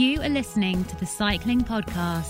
You 0.00 0.22
are 0.22 0.30
listening 0.30 0.82
to 0.84 0.96
the 0.96 1.04
Cycling 1.04 1.60
Podcast. 1.60 2.24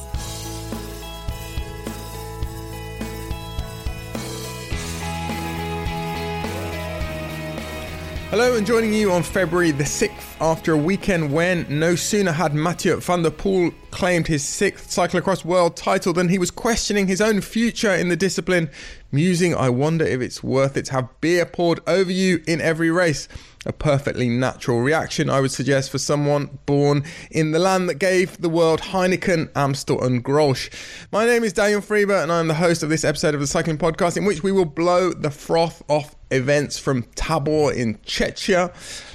Hello, 8.31 8.57
and 8.57 8.67
joining 8.67 8.93
you 8.93 9.13
on 9.13 9.23
February 9.23 9.71
the 9.71 9.85
6th 9.85 10.37
after 10.41 10.73
a 10.73 10.77
weekend 10.77 11.33
when 11.33 11.65
no 11.69 11.95
sooner 11.95 12.33
had 12.33 12.55
Mathieu 12.55 12.97
van 12.97 13.23
der 13.23 13.31
Poel 13.31 13.73
claimed 13.93 14.27
his 14.27 14.43
sixth 14.43 14.89
cyclocross 14.89 15.45
world 15.45 15.77
title 15.77 16.13
than 16.13 16.29
he 16.29 16.39
was 16.39 16.51
questioning 16.51 17.07
his 17.07 17.21
own 17.21 17.41
future 17.41 17.95
in 17.95 18.09
the 18.09 18.17
discipline, 18.17 18.69
musing, 19.13 19.55
I 19.55 19.69
wonder 19.69 20.05
if 20.05 20.21
it's 20.21 20.43
worth 20.43 20.77
it 20.77 20.87
to 20.87 20.93
have 20.95 21.21
beer 21.21 21.47
poured 21.47 21.79
over 21.87 22.11
you 22.11 22.43
in 22.49 22.61
every 22.61 22.91
race. 22.91 23.29
A 23.67 23.75
perfectly 23.75 24.31
natural 24.31 24.81
reaction, 24.81 25.29
I 25.29 25.43
would 25.43 25.51
suggest, 25.51 25.91
for 25.91 25.99
someone 25.99 26.59
born 26.65 27.05
in 27.31 27.51
the 27.51 27.59
land 27.59 27.91
that 27.91 27.97
gave 27.97 28.41
the 28.41 28.49
world 28.49 28.81
Heineken, 28.81 29.51
Amstel, 29.55 30.03
and 30.03 30.25
Grolsch. 30.25 30.71
My 31.13 31.27
name 31.27 31.45
is 31.45 31.53
Daniel 31.53 31.83
Friebe, 31.83 32.23
and 32.23 32.33
I'm 32.33 32.49
the 32.49 32.55
host 32.55 32.83
of 32.83 32.89
this 32.89 33.05
episode 33.05 33.35
of 33.35 33.41
the 33.41 33.47
Cycling 33.47 33.77
Podcast, 33.77 34.17
in 34.17 34.25
which 34.25 34.43
we 34.43 34.51
will 34.51 34.65
blow 34.65 35.13
the 35.13 35.31
froth 35.31 35.83
off 35.89 36.17
events 36.31 36.79
from 36.79 37.03
Tabor 37.17 37.71
in 37.71 37.99
Czechia, 37.99 38.73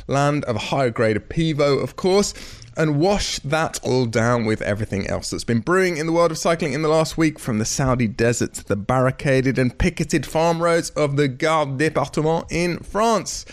land 0.07 0.45
of 0.45 0.57
a 0.57 0.59
higher 0.59 0.91
grade 0.91 1.17
of 1.17 1.27
Pivo, 1.27 1.81
of 1.81 1.95
course, 1.95 2.35
and 2.77 2.99
wash 2.99 3.39
that 3.39 3.79
all 3.81 4.05
down 4.05 4.45
with 4.45 4.61
everything 4.61 5.07
else 5.07 5.31
that's 5.31 5.43
been 5.43 5.61
brewing 5.61 5.97
in 5.97 6.05
the 6.05 6.13
world 6.13 6.29
of 6.29 6.37
cycling 6.37 6.73
in 6.73 6.83
the 6.83 6.87
last 6.87 7.17
week, 7.17 7.39
from 7.39 7.57
the 7.57 7.65
Saudi 7.65 8.07
desert 8.07 8.53
to 8.53 8.63
the 8.63 8.75
barricaded 8.75 9.57
and 9.57 9.75
picketed 9.79 10.23
farm 10.23 10.61
roads 10.61 10.91
of 10.91 11.15
the 11.15 11.27
Gard 11.27 11.79
Département 11.79 12.45
in 12.51 12.77
France. 12.77 13.43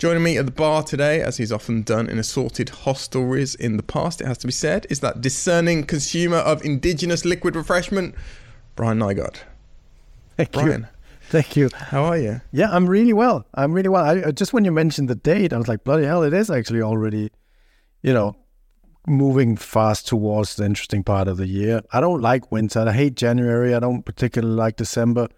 Joining 0.00 0.22
me 0.22 0.38
at 0.38 0.46
the 0.46 0.50
bar 0.52 0.82
today, 0.82 1.20
as 1.20 1.36
he's 1.36 1.52
often 1.52 1.82
done 1.82 2.08
in 2.08 2.18
assorted 2.18 2.68
hostelries 2.68 3.54
in 3.54 3.76
the 3.76 3.82
past, 3.82 4.22
it 4.22 4.26
has 4.26 4.38
to 4.38 4.46
be 4.46 4.52
said, 4.52 4.86
is 4.88 5.00
that 5.00 5.20
discerning 5.20 5.84
consumer 5.84 6.38
of 6.38 6.64
indigenous 6.64 7.26
liquid 7.26 7.54
refreshment, 7.54 8.14
Brian 8.76 8.98
Nygaard. 8.98 9.36
Thank 10.38 10.52
Brian. 10.52 10.80
you. 10.80 10.86
Thank 11.28 11.54
you. 11.54 11.68
How 11.74 12.04
are 12.04 12.16
you? 12.16 12.40
Yeah, 12.50 12.70
I'm 12.70 12.88
really 12.88 13.12
well. 13.12 13.44
I'm 13.52 13.74
really 13.74 13.90
well. 13.90 14.02
I, 14.02 14.20
uh, 14.20 14.32
just 14.32 14.54
when 14.54 14.64
you 14.64 14.72
mentioned 14.72 15.10
the 15.10 15.14
date, 15.16 15.52
I 15.52 15.58
was 15.58 15.68
like, 15.68 15.84
bloody 15.84 16.06
hell, 16.06 16.22
it 16.22 16.32
is 16.32 16.50
actually 16.50 16.80
already, 16.80 17.30
you 18.00 18.14
know, 18.14 18.36
moving 19.06 19.54
fast 19.54 20.08
towards 20.08 20.56
the 20.56 20.64
interesting 20.64 21.04
part 21.04 21.28
of 21.28 21.36
the 21.36 21.46
year. 21.46 21.82
I 21.92 22.00
don't 22.00 22.22
like 22.22 22.50
winter. 22.50 22.80
I 22.88 22.92
hate 22.92 23.16
January. 23.16 23.74
I 23.74 23.80
don't 23.80 24.02
particularly 24.02 24.54
like 24.54 24.76
December. 24.76 25.28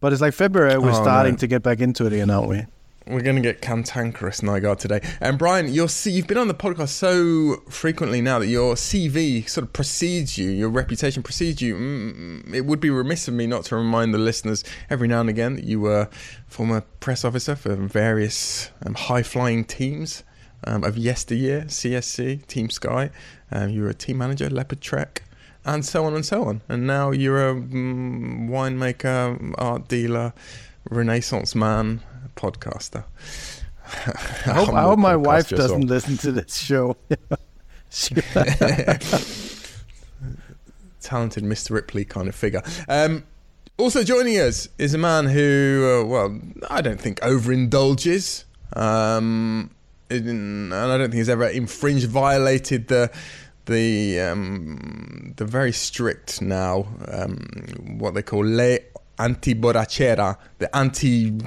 But 0.00 0.12
it's 0.12 0.20
like 0.20 0.34
February, 0.34 0.76
we're 0.78 0.90
Oh, 0.90 1.02
starting 1.02 1.36
to 1.36 1.46
get 1.46 1.62
back 1.62 1.78
into 1.78 2.04
it 2.06 2.12
again, 2.12 2.30
aren't 2.30 2.48
we? 2.48 2.66
We're 3.08 3.22
going 3.22 3.36
to 3.36 3.42
get 3.42 3.62
cantankerous, 3.62 4.42
Nygaard, 4.42 4.78
today. 4.78 5.00
And 5.20 5.38
Brian, 5.38 5.72
you've 5.72 6.26
been 6.26 6.36
on 6.36 6.48
the 6.48 6.54
podcast 6.54 6.88
so 6.88 7.56
frequently 7.70 8.20
now 8.20 8.38
that 8.38 8.48
your 8.48 8.74
CV 8.74 9.48
sort 9.48 9.64
of 9.64 9.72
precedes 9.72 10.36
you, 10.36 10.50
your 10.50 10.68
reputation 10.68 11.22
precedes 11.22 11.62
you. 11.62 11.74
Mm, 11.74 12.52
It 12.52 12.66
would 12.66 12.80
be 12.80 12.90
remiss 12.90 13.26
of 13.26 13.32
me 13.32 13.46
not 13.46 13.64
to 13.66 13.76
remind 13.76 14.12
the 14.12 14.18
listeners 14.18 14.62
every 14.90 15.08
now 15.08 15.20
and 15.20 15.30
again 15.30 15.54
that 15.54 15.64
you 15.64 15.80
were 15.80 16.10
former 16.48 16.82
press 17.00 17.24
officer 17.24 17.56
for 17.56 17.76
various 17.76 18.70
um, 18.84 18.92
high-flying 18.92 19.64
teams 19.64 20.22
um, 20.64 20.84
of 20.84 20.98
yesteryear, 20.98 21.62
CSC, 21.62 22.46
Team 22.46 22.68
Sky. 22.68 23.08
Um, 23.50 23.70
you 23.70 23.82
were 23.82 23.88
a 23.88 23.94
team 23.94 24.18
manager, 24.18 24.50
Leopard 24.50 24.82
Trek, 24.82 25.22
and 25.64 25.82
so 25.82 26.04
on 26.04 26.14
and 26.14 26.26
so 26.26 26.44
on. 26.44 26.60
And 26.68 26.86
now 26.86 27.12
you're 27.12 27.48
a 27.48 27.54
mm, 27.54 28.50
winemaker, 28.50 29.54
art 29.56 29.88
dealer, 29.88 30.34
Renaissance 30.90 31.54
man, 31.54 32.00
podcaster. 32.38 33.04
I 34.46 34.52
hope, 34.52 34.68
I 34.70 34.82
hope 34.82 34.98
my 34.98 35.16
wife 35.16 35.48
doesn't 35.48 35.86
listen 35.86 36.16
to 36.18 36.32
this 36.32 36.56
show. 36.56 36.96
Talented 41.00 41.42
Mr. 41.42 41.70
Ripley 41.70 42.04
kind 42.04 42.28
of 42.28 42.34
figure. 42.34 42.62
Um, 42.88 43.24
also 43.76 44.04
joining 44.04 44.38
us 44.38 44.68
is 44.78 44.94
a 44.94 44.98
man 44.98 45.26
who, 45.26 46.02
uh, 46.02 46.04
well, 46.04 46.38
I 46.70 46.80
don't 46.80 47.00
think 47.00 47.20
overindulges. 47.20 48.44
Um, 48.76 49.70
in, 50.10 50.28
and 50.28 50.74
I 50.74 50.98
don't 50.98 51.10
think 51.10 51.14
he's 51.14 51.28
ever 51.28 51.48
infringed, 51.48 52.08
violated 52.08 52.88
the 52.88 53.10
the 53.66 54.20
um, 54.20 55.34
the 55.36 55.44
very 55.44 55.72
strict 55.72 56.40
now 56.40 56.86
um, 57.08 57.36
what 57.98 58.14
they 58.14 58.22
call 58.22 58.44
ley 58.44 58.80
anti 59.18 59.54
borrachera, 59.54 60.36
the 60.58 60.74
anti 60.74 61.38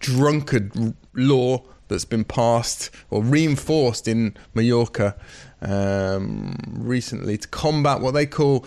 drunkard 0.00 0.94
law 1.14 1.62
that's 1.88 2.04
been 2.04 2.24
passed 2.24 2.90
or 3.10 3.22
reinforced 3.22 4.06
in 4.06 4.36
Mallorca 4.54 5.16
um, 5.62 6.54
recently 6.72 7.38
to 7.38 7.48
combat 7.48 8.00
what 8.00 8.12
they 8.12 8.26
call 8.26 8.66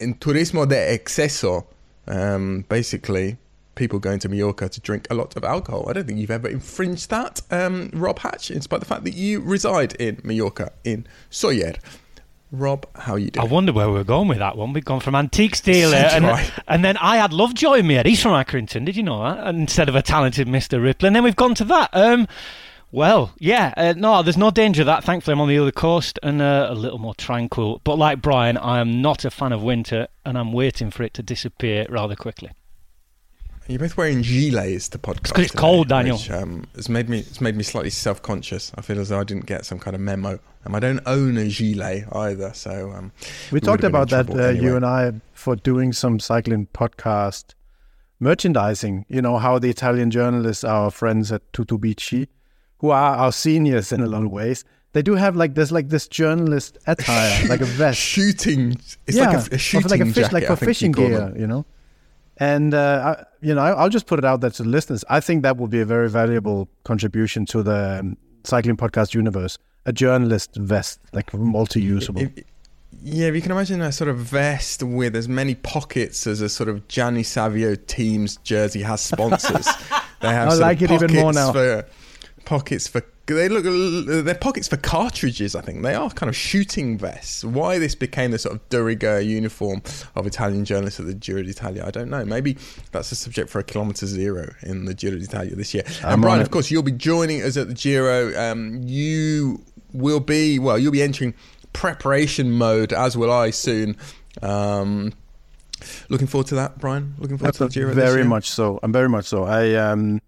in 0.00 0.14
turismo 0.16 0.68
de 0.68 0.98
exceso, 0.98 1.66
um, 2.08 2.64
basically 2.68 3.38
people 3.74 3.98
going 3.98 4.18
to 4.18 4.28
Mallorca 4.28 4.68
to 4.68 4.80
drink 4.80 5.06
a 5.10 5.14
lot 5.14 5.36
of 5.36 5.44
alcohol. 5.44 5.88
I 5.88 5.94
don't 5.94 6.06
think 6.06 6.18
you've 6.18 6.30
ever 6.30 6.48
infringed 6.48 7.08
that, 7.10 7.40
um, 7.50 7.90
Rob 7.94 8.18
Hatch, 8.18 8.50
in 8.50 8.60
spite 8.60 8.78
of 8.78 8.80
the 8.80 8.94
fact 8.94 9.04
that 9.04 9.14
you 9.14 9.40
reside 9.40 9.94
in 9.94 10.20
Mallorca, 10.22 10.72
in 10.84 11.06
Sóller. 11.30 11.78
Rob, 12.52 12.86
how 12.94 13.16
you 13.16 13.30
doing? 13.30 13.46
I 13.46 13.50
wonder 13.50 13.72
where 13.72 13.90
we're 13.90 14.04
going 14.04 14.28
with 14.28 14.38
that 14.38 14.58
one. 14.58 14.74
We've 14.74 14.84
gone 14.84 15.00
from 15.00 15.14
antique 15.14 15.60
dealer, 15.62 15.96
and, 15.96 16.52
and 16.68 16.84
then 16.84 16.98
I 16.98 17.16
had 17.16 17.32
Lovejoy 17.32 17.78
in 17.78 17.86
me. 17.86 18.00
He's 18.04 18.22
from 18.22 18.32
Accrington. 18.32 18.84
Did 18.84 18.94
you 18.94 19.02
know 19.02 19.22
that? 19.24 19.46
Instead 19.54 19.88
of 19.88 19.94
a 19.94 20.02
talented 20.02 20.46
Mr. 20.46 20.80
Ripley, 20.80 21.06
and 21.06 21.16
then 21.16 21.24
we've 21.24 21.34
gone 21.34 21.54
to 21.54 21.64
that. 21.64 21.88
Um, 21.94 22.28
well, 22.90 23.32
yeah, 23.38 23.72
uh, 23.74 23.94
no, 23.96 24.22
there's 24.22 24.36
no 24.36 24.50
danger 24.50 24.82
of 24.82 24.86
that. 24.86 25.02
Thankfully, 25.02 25.32
I'm 25.32 25.40
on 25.40 25.48
the 25.48 25.58
other 25.58 25.72
coast 25.72 26.18
and 26.22 26.42
uh, 26.42 26.66
a 26.68 26.74
little 26.74 26.98
more 26.98 27.14
tranquil. 27.14 27.80
But 27.84 27.96
like 27.96 28.20
Brian, 28.20 28.58
I 28.58 28.80
am 28.80 29.00
not 29.00 29.24
a 29.24 29.30
fan 29.30 29.52
of 29.52 29.62
winter, 29.62 30.08
and 30.26 30.36
I'm 30.36 30.52
waiting 30.52 30.90
for 30.90 31.02
it 31.04 31.14
to 31.14 31.22
disappear 31.22 31.86
rather 31.88 32.14
quickly. 32.14 32.50
You're 33.68 33.78
both 33.78 33.96
wearing 33.96 34.22
gilets 34.22 34.90
to 34.90 34.98
podcast. 34.98 35.32
'cause 35.34 35.44
it's 35.44 35.50
today, 35.52 35.60
cold, 35.60 35.88
Daniel. 35.88 36.16
Which, 36.16 36.30
um, 36.30 36.64
it's 36.74 36.88
made 36.88 37.08
me 37.08 37.20
it's 37.20 37.40
made 37.40 37.56
me 37.56 37.62
slightly 37.62 37.90
self 37.90 38.20
conscious. 38.22 38.72
I 38.76 38.80
feel 38.82 38.98
as 39.00 39.08
though 39.10 39.20
I 39.20 39.24
didn't 39.24 39.46
get 39.46 39.64
some 39.64 39.78
kind 39.78 39.94
of 39.94 40.00
memo, 40.00 40.38
and 40.64 40.74
I 40.76 40.80
don't 40.80 41.00
own 41.06 41.36
a 41.38 41.48
gilet 41.48 42.04
either. 42.12 42.52
So 42.54 42.92
um, 42.94 43.12
we 43.50 43.56
would 43.56 43.62
talked 43.62 43.82
have 43.82 43.92
been 43.92 44.00
in 44.00 44.08
about 44.08 44.26
that, 44.26 44.34
uh, 44.36 44.42
anyway. 44.48 44.64
you 44.64 44.76
and 44.76 44.84
I, 44.84 45.12
for 45.32 45.56
doing 45.56 45.92
some 45.92 46.18
cycling 46.18 46.66
podcast 46.74 47.54
merchandising. 48.20 49.06
You 49.08 49.22
know, 49.22 49.38
how 49.38 49.58
the 49.58 49.70
Italian 49.70 50.10
journalists, 50.10 50.64
our 50.64 50.90
friends 50.90 51.30
at 51.32 51.50
Tuttobici, 51.52 52.28
who 52.78 52.90
are 52.90 53.16
our 53.16 53.32
seniors 53.32 53.92
in 53.92 54.00
a 54.00 54.06
lot 54.06 54.24
of 54.24 54.30
ways, 54.30 54.64
they 54.92 55.02
do 55.02 55.14
have 55.14 55.36
like 55.36 55.54
this, 55.54 55.70
like 55.70 55.88
this 55.88 56.08
journalist 56.08 56.78
attire, 56.86 57.48
like 57.48 57.60
a 57.60 57.64
vest. 57.80 57.98
shooting. 57.98 58.72
It's 59.06 59.16
yeah, 59.16 59.28
like 59.30 59.52
a, 59.52 59.54
a 59.54 59.58
shooting 59.58 59.88
like 59.90 60.00
a 60.00 60.06
fish, 60.06 60.14
jacket, 60.16 60.32
like 60.32 60.46
for 60.46 60.56
fishing 60.56 60.92
gear, 60.92 61.18
them. 61.18 61.40
you 61.40 61.46
know. 61.46 61.64
And 62.42 62.74
uh, 62.74 63.14
I, 63.16 63.24
you 63.40 63.54
know, 63.54 63.60
I'll 63.60 63.88
just 63.88 64.06
put 64.06 64.18
it 64.18 64.24
out 64.24 64.40
there 64.40 64.50
to 64.50 64.64
the 64.64 64.68
listeners. 64.68 65.04
I 65.08 65.20
think 65.20 65.44
that 65.44 65.58
will 65.58 65.68
be 65.68 65.80
a 65.80 65.84
very 65.84 66.10
valuable 66.10 66.68
contribution 66.82 67.46
to 67.46 67.62
the 67.62 68.00
um, 68.00 68.16
cycling 68.42 68.76
podcast 68.76 69.14
universe. 69.14 69.58
A 69.86 69.92
journalist 69.92 70.56
vest, 70.56 70.98
like 71.12 71.32
multi-usable. 71.32 72.26
Yeah, 73.00 73.28
if 73.28 73.36
you 73.36 73.42
can 73.42 73.52
imagine 73.52 73.80
a 73.80 73.92
sort 73.92 74.10
of 74.10 74.18
vest 74.18 74.82
with 74.82 75.14
as 75.14 75.28
many 75.28 75.54
pockets 75.54 76.26
as 76.26 76.40
a 76.40 76.48
sort 76.48 76.68
of 76.68 76.88
Gianni 76.88 77.22
Savio 77.22 77.76
team's 77.76 78.38
jersey 78.38 78.82
has 78.82 79.00
sponsors. 79.00 79.66
they 80.20 80.28
have 80.28 80.48
I 80.48 80.54
like 80.54 80.82
it 80.82 80.90
even 80.90 81.14
more 81.14 81.32
now. 81.32 81.52
For, 81.52 81.86
pockets 82.44 82.88
for 82.88 83.02
they 83.26 83.48
look 83.48 83.64
they're 84.24 84.34
pockets 84.34 84.68
for 84.68 84.76
cartridges. 84.76 85.54
I 85.54 85.60
think 85.60 85.82
they 85.82 85.94
are 85.94 86.10
kind 86.10 86.28
of 86.28 86.36
shooting 86.36 86.98
vests. 86.98 87.44
Why 87.44 87.78
this 87.78 87.94
became 87.94 88.30
the 88.30 88.38
sort 88.38 88.56
of 88.56 88.68
de 88.68 88.82
rigueur 88.82 89.20
uniform 89.20 89.82
of 90.16 90.26
Italian 90.26 90.64
journalists 90.64 90.98
at 91.00 91.06
the 91.06 91.14
Giro 91.14 91.42
d'Italia, 91.42 91.84
I 91.86 91.90
don't 91.90 92.10
know. 92.10 92.24
Maybe 92.24 92.56
that's 92.90 93.12
a 93.12 93.16
subject 93.16 93.48
for 93.48 93.58
a 93.58 93.64
kilometre 93.64 94.06
zero 94.06 94.54
in 94.62 94.84
the 94.84 94.94
Giro 94.94 95.18
d'Italia 95.18 95.54
this 95.54 95.72
year. 95.72 95.84
I'm 96.02 96.14
and 96.14 96.22
Brian, 96.22 96.40
of 96.40 96.50
course, 96.50 96.70
you'll 96.70 96.82
be 96.82 96.92
joining 96.92 97.42
us 97.42 97.56
at 97.56 97.68
the 97.68 97.74
Giro. 97.74 98.36
Um, 98.38 98.80
you 98.82 99.62
will 99.92 100.20
be 100.20 100.58
well. 100.58 100.78
You'll 100.78 100.92
be 100.92 101.02
entering 101.02 101.34
preparation 101.72 102.50
mode, 102.50 102.92
as 102.92 103.16
will 103.16 103.32
I 103.32 103.50
soon. 103.50 103.96
Um, 104.42 105.12
looking 106.08 106.26
forward 106.26 106.48
to 106.48 106.56
that, 106.56 106.78
Brian. 106.78 107.14
Looking 107.18 107.38
forward 107.38 107.54
to 107.54 107.64
the 107.64 107.70
Giro. 107.70 107.94
very 107.94 108.24
much 108.24 108.50
so. 108.50 108.80
I'm 108.82 108.92
very 108.92 109.08
much 109.08 109.26
so. 109.26 109.44
I 109.44 109.74
um, 109.74 110.20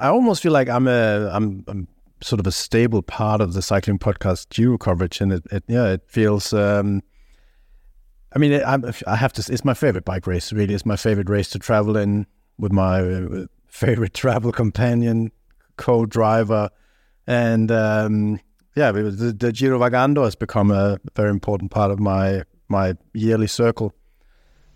I 0.00 0.08
almost 0.08 0.42
feel 0.42 0.52
like 0.52 0.68
I'm 0.68 0.88
a 0.88 1.30
I'm, 1.32 1.64
I'm 1.68 1.86
sort 2.22 2.40
of 2.40 2.46
a 2.46 2.52
stable 2.52 3.02
part 3.02 3.40
of 3.40 3.52
the 3.52 3.62
cycling 3.62 3.98
podcast 3.98 4.48
Giro 4.48 4.78
coverage, 4.78 5.20
and 5.20 5.32
it, 5.32 5.42
it 5.52 5.64
yeah, 5.68 5.88
it 5.88 6.02
feels. 6.06 6.52
Um, 6.52 7.02
I 8.34 8.38
mean, 8.38 8.52
it, 8.52 8.62
I 9.06 9.16
have 9.16 9.32
to. 9.34 9.52
It's 9.52 9.64
my 9.64 9.74
favorite 9.74 10.04
bike 10.04 10.26
race. 10.26 10.52
Really, 10.52 10.74
it's 10.74 10.86
my 10.86 10.96
favorite 10.96 11.28
race 11.28 11.50
to 11.50 11.58
travel 11.58 11.96
in 11.96 12.26
with 12.58 12.72
my 12.72 13.00
uh, 13.00 13.46
favorite 13.68 14.14
travel 14.22 14.52
companion, 14.52 15.32
co-driver, 15.76 16.70
and 17.26 17.70
um, 17.70 18.40
yeah, 18.76 18.92
the, 18.92 19.34
the 19.38 19.52
Giro 19.52 19.78
Vagando 19.78 20.24
has 20.24 20.34
become 20.34 20.70
a 20.70 20.98
very 21.14 21.30
important 21.30 21.70
part 21.70 21.90
of 21.90 22.00
my 22.00 22.44
my 22.68 22.94
yearly 23.12 23.48
circle. 23.48 23.92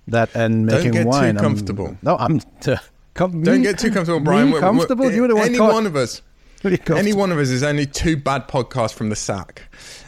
That 0.06 0.34
and 0.34 0.68
Don't 0.68 0.76
making 0.76 0.92
get 0.92 1.02
too 1.04 1.08
wine. 1.08 1.38
I'm- 1.38 1.98
no, 2.02 2.16
I'm. 2.18 2.40
com- 3.14 3.42
Don't 3.42 3.62
get 3.62 3.78
too 3.78 3.90
comfortable, 3.90 4.20
Brian. 4.20 4.50
We're- 4.50 4.60
we're- 4.60 4.60
comfortable? 4.60 5.04
Were 5.06 5.34
one 5.34 5.46
Any 5.46 5.58
one 5.60 5.86
of 5.86 5.96
us. 5.96 6.22
Any 6.88 7.12
one 7.12 7.30
of 7.30 7.38
us 7.38 7.50
is 7.50 7.62
only 7.62 7.86
two 7.86 8.16
bad 8.16 8.48
podcasts 8.48 8.94
from 8.94 9.10
the 9.10 9.16
sack. 9.16 9.62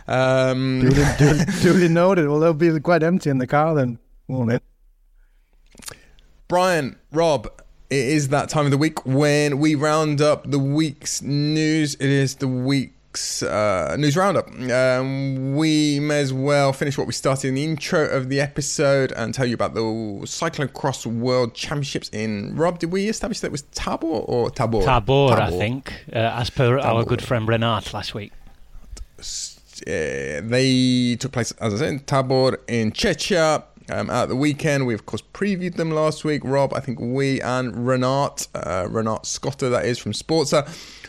Um, 0.08 0.80
duly, 0.80 1.04
duly, 1.18 1.44
duly 1.60 1.88
noted. 1.88 2.28
Well, 2.28 2.40
they'll 2.40 2.54
be 2.54 2.78
quite 2.80 3.02
empty 3.02 3.28
in 3.28 3.38
the 3.38 3.46
car 3.46 3.74
then, 3.74 3.98
won't 4.26 4.52
it? 4.52 4.62
Brian, 6.48 6.96
Rob, 7.12 7.46
it 7.90 7.96
is 7.96 8.28
that 8.28 8.48
time 8.48 8.64
of 8.64 8.70
the 8.70 8.78
week 8.78 9.04
when 9.04 9.58
we 9.58 9.74
round 9.74 10.20
up 10.20 10.50
the 10.50 10.58
week's 10.58 11.20
news. 11.20 11.94
It 11.96 12.08
is 12.08 12.36
the 12.36 12.48
week's 13.16 13.42
uh, 13.42 13.96
news 13.98 14.14
roundup. 14.14 14.46
Um, 14.70 15.56
we 15.56 16.00
may 16.00 16.20
as 16.20 16.34
well 16.34 16.74
finish 16.74 16.98
what 16.98 17.06
we 17.06 17.14
started 17.14 17.48
in 17.48 17.54
the 17.54 17.64
intro 17.64 18.06
of 18.06 18.28
the 18.28 18.42
episode 18.42 19.10
and 19.12 19.32
tell 19.32 19.46
you 19.46 19.54
about 19.54 19.72
the 19.72 19.80
cyclocross 19.80 21.06
world 21.06 21.54
championships 21.54 22.10
in. 22.10 22.54
Rob, 22.54 22.78
did 22.78 22.92
we 22.92 23.08
establish 23.08 23.40
that 23.40 23.46
it 23.46 23.52
was 23.52 23.62
Tabor 23.72 24.06
or 24.06 24.50
Tabor? 24.50 24.82
Tabor, 24.82 25.30
Tabor. 25.30 25.40
I 25.40 25.50
think, 25.50 26.04
uh, 26.12 26.18
as 26.18 26.50
per 26.50 26.76
Tabor. 26.76 26.86
our 26.86 27.04
good 27.04 27.22
friend 27.22 27.48
Renaat 27.48 27.94
last 27.94 28.12
week. 28.14 28.32
Uh, 29.18 30.42
they 30.42 31.16
took 31.18 31.32
place, 31.32 31.52
as 31.52 31.72
I 31.72 31.76
said, 31.78 31.88
in 31.88 32.00
Tabor 32.00 32.60
in 32.68 32.92
Czechia 32.92 33.62
um, 33.90 34.10
at 34.10 34.26
the 34.26 34.36
weekend. 34.36 34.86
We, 34.86 34.94
of 34.94 35.06
course, 35.06 35.22
previewed 35.32 35.76
them 35.76 35.90
last 35.90 36.24
week. 36.24 36.42
Rob, 36.44 36.74
I 36.74 36.80
think 36.80 36.98
we 37.00 37.40
and 37.40 37.74
Renaat, 37.74 38.48
uh, 38.54 38.86
Renaat 38.88 39.24
Schotte, 39.24 39.70
that 39.70 39.84
is, 39.84 39.98
from 39.98 40.12
Sporza, 40.12 40.68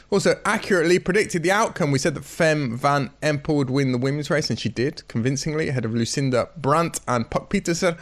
also 0.10 0.40
accurately 0.46 1.00
predicted 1.00 1.44
the 1.44 1.52
outcome. 1.52 1.92
We 1.92 2.00
said 2.00 2.16
that 2.16 2.26
Fem 2.26 2.78
van 2.78 3.12
Empel 3.22 3.56
would 3.56 3.70
win 3.70 3.92
the 3.92 3.98
women's 3.98 4.30
race, 4.30 4.50
and 4.50 4.60
she 4.60 4.70
did 4.70 5.08
convincingly 5.08 5.70
ahead 5.70 5.86
of 5.86 5.94
Lucinda 5.94 6.50
Brand 6.58 7.00
and 7.08 7.30
Puck 7.30 7.50
Pieterse. 7.50 7.98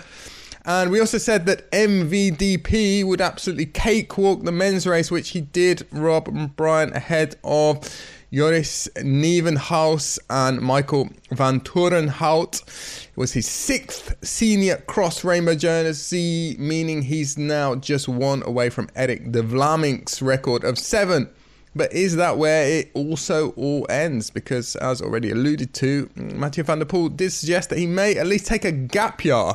And 0.68 0.90
we 0.90 1.00
also 1.00 1.20
said 1.20 1.46
that 1.46 1.72
MVDP 1.72 3.06
would 3.06 3.22
absolutely 3.22 3.68
cakewalk 3.68 4.44
the 4.44 4.52
men's 4.52 4.88
race, 4.88 5.12
which 5.12 5.30
he 5.30 5.42
did, 5.42 5.86
Rob 5.92 6.28
and 6.28 6.56
Brian, 6.56 6.92
ahead 6.94 7.36
of 7.44 7.88
Joris 8.34 8.90
Nieuwenhuis 8.98 10.20
and 10.30 10.60
Michael 10.60 11.10
Vanthourenhout. 11.32 12.62
It 13.08 13.18
was 13.18 13.34
his 13.34 13.48
sixth 13.48 14.16
senior 14.26 14.78
cross 14.88 15.24
rainbow 15.24 15.56
jersey, 15.56 16.56
meaning 16.60 17.04
he's 17.04 17.38
now 17.38 17.76
just 17.76 18.08
one 18.08 18.44
away 18.44 18.70
from 18.70 18.90
Erik 18.96 19.32
de 19.32 19.42
Vlaeminck's 19.42 20.22
record 20.22 20.64
of 20.64 20.78
seven. 20.78 21.30
But 21.78 21.92
is 21.92 22.16
that 22.16 22.38
where 22.38 22.66
it 22.66 22.92
also 22.94 23.50
all 23.52 23.86
ends? 23.90 24.30
Because, 24.30 24.78
as 24.78 25.02
already 25.02 25.32
alluded 25.32 25.74
to, 25.76 26.10
Mathieu 26.16 26.64
van 26.64 26.80
der 26.80 26.86
Poel 26.86 27.16
did 27.16 27.34
suggest 27.34 27.70
that 27.70 27.78
he 27.78 27.86
may 27.86 28.16
at 28.16 28.28
least 28.28 28.48
take 28.48 28.64
a 28.64 28.72
gap 28.72 29.26
year 29.26 29.54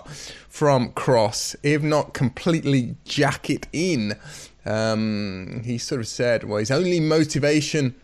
from 0.48 0.92
cross, 0.92 1.56
if 1.62 1.82
not 1.82 2.12
completely 2.12 2.94
jack 3.06 3.48
it 3.48 3.66
in. 3.72 4.16
Um, 4.66 5.62
he 5.64 5.78
sort 5.78 6.02
of 6.02 6.08
said, 6.08 6.44
well, 6.44 6.58
his 6.58 6.70
only 6.70 7.00
motivation 7.00 7.94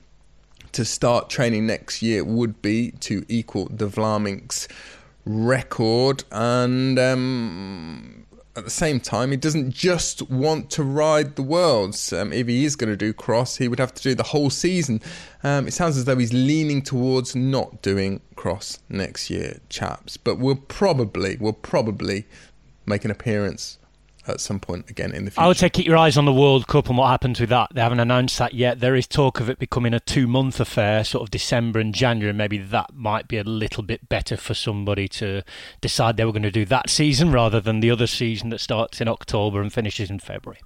to 0.77 0.85
start 0.85 1.31
training 1.31 1.67
next 1.67 2.03
year 2.03 2.23
would 2.23 2.61
be 2.61 2.91
to 3.01 3.25
equal 3.31 3.65
De 3.65 3.87
Vlaeminck's 3.87 4.69
record. 5.25 6.23
And 6.31 6.99
um, 6.99 8.27
at 8.55 8.65
the 8.65 8.71
same 8.71 9.01
time, 9.01 9.31
he 9.31 9.39
doesn't 9.39 9.71
just 9.71 10.29
want 10.31 10.69
to 10.73 10.83
ride 10.83 11.37
the 11.37 11.43
worlds. 11.43 12.13
Um, 12.13 12.31
if 12.31 12.47
he 12.47 12.67
is 12.67 12.77
going 12.77 12.91
to 12.91 12.97
do 12.97 13.15
cross, 13.15 13.57
he 13.57 13.69
would 13.69 13.79
have 13.79 13.95
to 13.95 14.03
do 14.03 14.15
the 14.15 14.23
whole 14.23 14.51
season. 14.51 15.01
Um, 15.43 15.67
it 15.67 15.73
sounds 15.73 15.97
as 15.97 16.05
though 16.05 16.19
he's 16.19 16.35
leaning 16.35 16.83
towards 16.83 17.35
not 17.35 17.81
doing 17.81 18.21
cross 18.35 18.79
next 18.91 19.31
year, 19.31 19.61
chaps. 19.71 20.19
But 20.19 20.39
we'll 20.39 20.57
probably, 20.57 21.39
we'll 21.41 21.55
probably 21.55 22.27
make 22.85 23.07
an 23.07 23.11
appearance 23.11 23.79
at 24.29 24.41
some 24.41 24.61
point 24.61 24.91
again 24.91 25.13
in 25.13 25.25
the 25.25 25.31
future. 25.31 25.41
I 25.41 25.49
would 25.49 25.57
say 25.57 25.69
keep 25.69 25.87
your 25.87 25.97
eyes 25.97 26.17
on 26.17 26.25
the 26.25 26.33
World 26.33 26.67
Cup 26.67 26.89
and 26.89 26.99
what 26.99 27.09
happens 27.09 27.41
with 27.41 27.51
that. 27.51 27.71
They 27.75 27.81
haven't 27.81 28.01
announced 28.01 28.39
that 28.39 28.55
yet. 28.55 28.81
There 28.81 28.95
is 28.95 29.07
talk 29.07 29.41
of 29.41 29.49
it 29.49 29.59
becoming 29.59 29.95
a 29.95 30.01
two 30.01 30.27
month 30.27 30.61
affair, 30.61 31.05
sort 31.05 31.23
of 31.23 31.31
December 31.31 31.79
and 31.79 31.95
January. 31.95 32.33
Maybe 32.33 32.59
that 32.59 32.95
might 32.95 33.29
be 33.29 33.39
a 33.39 33.45
little 33.45 33.83
bit 33.83 34.09
better 34.09 34.37
for 34.37 34.55
somebody 34.55 35.09
to 35.09 35.43
decide 35.81 36.17
they 36.17 36.25
were 36.25 36.33
going 36.33 36.43
to 36.43 36.51
do 36.51 36.65
that 36.67 36.91
season 36.91 37.33
rather 37.33 37.61
than 37.61 37.81
the 37.81 37.91
other 37.91 38.07
season 38.07 38.51
that 38.51 38.61
starts 38.61 39.01
in 39.01 39.09
October 39.09 39.61
and 39.61 39.73
finishes 39.73 40.11
in 40.11 40.19
February. 40.19 40.61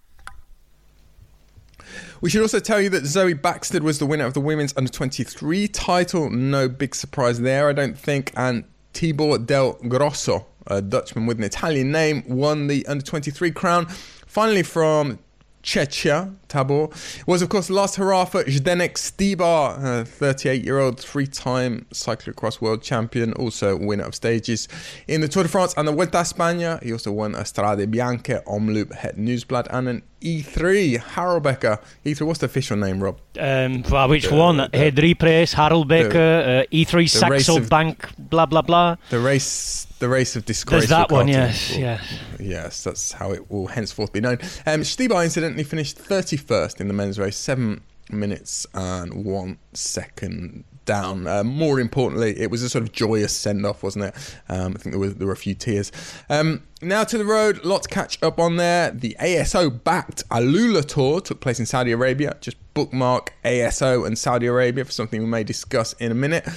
We 2.20 2.30
should 2.30 2.42
also 2.42 2.60
tell 2.60 2.80
you 2.80 2.90
that 2.90 3.06
Zoe 3.06 3.34
Bäckstedt 3.34 3.80
was 3.80 3.98
the 3.98 4.06
winner 4.06 4.26
of 4.26 4.34
the 4.34 4.40
women's 4.40 4.76
under 4.76 4.90
23 4.90 5.68
title. 5.68 6.30
No 6.30 6.68
big 6.68 6.94
surprise 6.94 7.40
there, 7.40 7.68
I 7.68 7.72
don't 7.72 7.98
think. 7.98 8.32
And 8.36 8.64
Tibor 8.92 9.44
Del 9.44 9.75
Grosso 9.88 10.46
a 10.66 10.81
Dutchman 10.81 11.26
with 11.26 11.38
an 11.38 11.44
Italian 11.44 11.90
name, 11.90 12.22
won 12.26 12.66
the 12.66 12.87
under 12.87 13.04
23 13.04 13.50
crown. 13.50 13.87
Finally, 13.87 14.62
from 14.62 15.19
Czechia, 15.62 16.34
Tabor, 16.48 16.88
was 17.26 17.42
of 17.42 17.48
course 17.48 17.66
the 17.66 17.74
last 17.74 17.96
hurrah 17.96 18.24
for 18.24 18.44
Zdenek 18.44 18.94
Stybar, 18.94 20.06
38 20.06 20.64
year 20.64 20.78
old 20.78 20.98
three 20.98 21.26
time 21.26 21.86
cyclocross 21.92 22.60
world 22.60 22.82
champion, 22.82 23.32
also 23.34 23.76
winner 23.76 24.04
of 24.04 24.14
stages 24.14 24.68
in 25.06 25.20
the 25.20 25.28
Tour 25.28 25.42
de 25.42 25.48
France 25.48 25.74
and 25.76 25.86
the 25.86 25.92
Vuelta 25.92 26.18
a 26.18 26.22
España. 26.22 26.82
He 26.82 26.92
also 26.92 27.12
won 27.12 27.34
a 27.34 27.44
Strade 27.44 27.86
Bianche, 27.90 28.42
Omloop, 28.46 28.92
Het 28.94 29.16
Nieuwsblad, 29.16 29.66
and 29.70 29.88
an 29.88 30.02
E3, 30.22 30.98
Harelbeke. 30.98 31.78
E3, 32.04 32.26
what's 32.26 32.40
the 32.40 32.46
official 32.46 32.76
name, 32.76 33.02
Rob? 33.02 33.20
Um, 33.38 33.82
well, 33.90 34.08
which 34.08 34.28
the, 34.28 34.34
one? 34.34 34.58
Het 34.72 34.96
Driepress, 34.96 35.54
Harelbeke, 35.54 36.14
uh, 36.14 36.76
E3 36.76 37.08
Saxo 37.08 37.60
Bank, 37.60 38.08
blah, 38.18 38.46
blah, 38.46 38.62
blah. 38.62 38.96
The 39.10 39.20
race 39.20 39.86
the 40.00 40.08
race 40.08 40.35
of 40.35 40.44
disgrace. 40.44 40.81
There's 40.81 40.91
that 40.91 41.11
one, 41.11 41.29
yes, 41.29 41.76
yes. 41.76 42.02
Yes, 42.41 42.82
that's 42.82 43.12
how 43.12 43.32
it 43.32 43.50
will 43.50 43.69
henceforth 43.69 44.12
be 44.12 44.20
known. 44.20 44.38
Um, 44.67 44.81
Stybar 44.81 45.23
incidentally 45.23 45.62
finished 45.62 45.99
31st 45.99 46.81
in 46.81 46.88
the 46.88 46.94
men's 46.94 47.19
race, 47.19 47.37
seven 47.37 47.82
minutes 48.11 48.67
and 48.75 49.25
one 49.25 49.58
second 49.73 50.64
down. 50.85 51.26
Uh, 51.26 51.44
more 51.44 51.79
importantly, 51.79 52.38
it 52.41 52.50
was 52.50 52.62
a 52.62 52.69
sort 52.69 52.82
of 52.82 52.93
joyous 52.93 53.37
send 53.37 53.64
off, 53.64 53.82
wasn't 53.82 54.06
it? 54.06 54.37
Um, 54.49 54.73
I 54.75 54.81
think 54.81 54.93
there, 54.93 54.99
was, 54.99 55.14
there 55.14 55.26
were 55.26 55.32
a 55.32 55.37
few 55.37 55.55
tears. 55.55 55.93
Um, 56.29 56.64
now 56.82 57.05
to 57.05 57.19
the 57.19 57.25
road, 57.25 57.64
lots 57.64 57.87
to 57.87 57.94
catch 57.94 58.20
up 58.23 58.41
on 58.41 58.56
there. 58.56 58.91
The 58.91 59.17
ASO 59.20 59.85
backed 59.85 60.29
AlUla 60.31 60.85
Tour 60.85 61.20
took 61.20 61.41
place 61.41 61.61
in 61.61 61.67
Saudi 61.67 61.93
Arabia. 61.93 62.37
Just 62.41 62.56
bookmark 62.75 63.35
ASO 63.44 64.06
and 64.06 64.19
Saudi 64.19 64.47
Arabia 64.47 64.85
for 64.85 64.93
something 64.93 65.20
we 65.20 65.29
may 65.29 65.44
discuss 65.44 65.93
in 65.94 66.11
a 66.11 66.14
minute. 66.14 66.49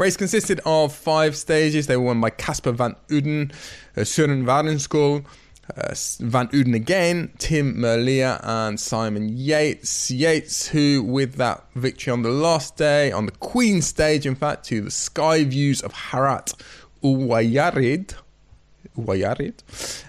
Race 0.00 0.16
consisted 0.16 0.62
of 0.64 0.94
five 0.94 1.36
stages. 1.36 1.86
They 1.86 1.98
were 1.98 2.04
won 2.04 2.22
by 2.22 2.30
Casper 2.30 2.72
van 2.72 2.96
Uden, 3.08 3.52
uh, 3.98 4.00
Søren 4.00 4.48
uh, 4.48 5.94
Van 6.20 6.48
Uden 6.48 6.74
again, 6.74 7.30
Tim 7.36 7.74
Merlier, 7.76 8.40
and 8.42 8.80
Simon 8.80 9.28
Yates. 9.28 10.10
Yates, 10.10 10.68
who 10.68 11.02
with 11.02 11.34
that 11.34 11.66
victory 11.74 12.14
on 12.14 12.22
the 12.22 12.30
last 12.30 12.78
day, 12.78 13.12
on 13.12 13.26
the 13.26 13.32
Queen 13.32 13.82
stage, 13.82 14.24
in 14.24 14.34
fact, 14.34 14.64
to 14.64 14.80
the 14.80 14.90
sky 14.90 15.44
views 15.44 15.82
of 15.82 15.92
Harat 15.92 16.54
Uwayarid. 17.04 18.14
Uwayarid. 18.96 19.62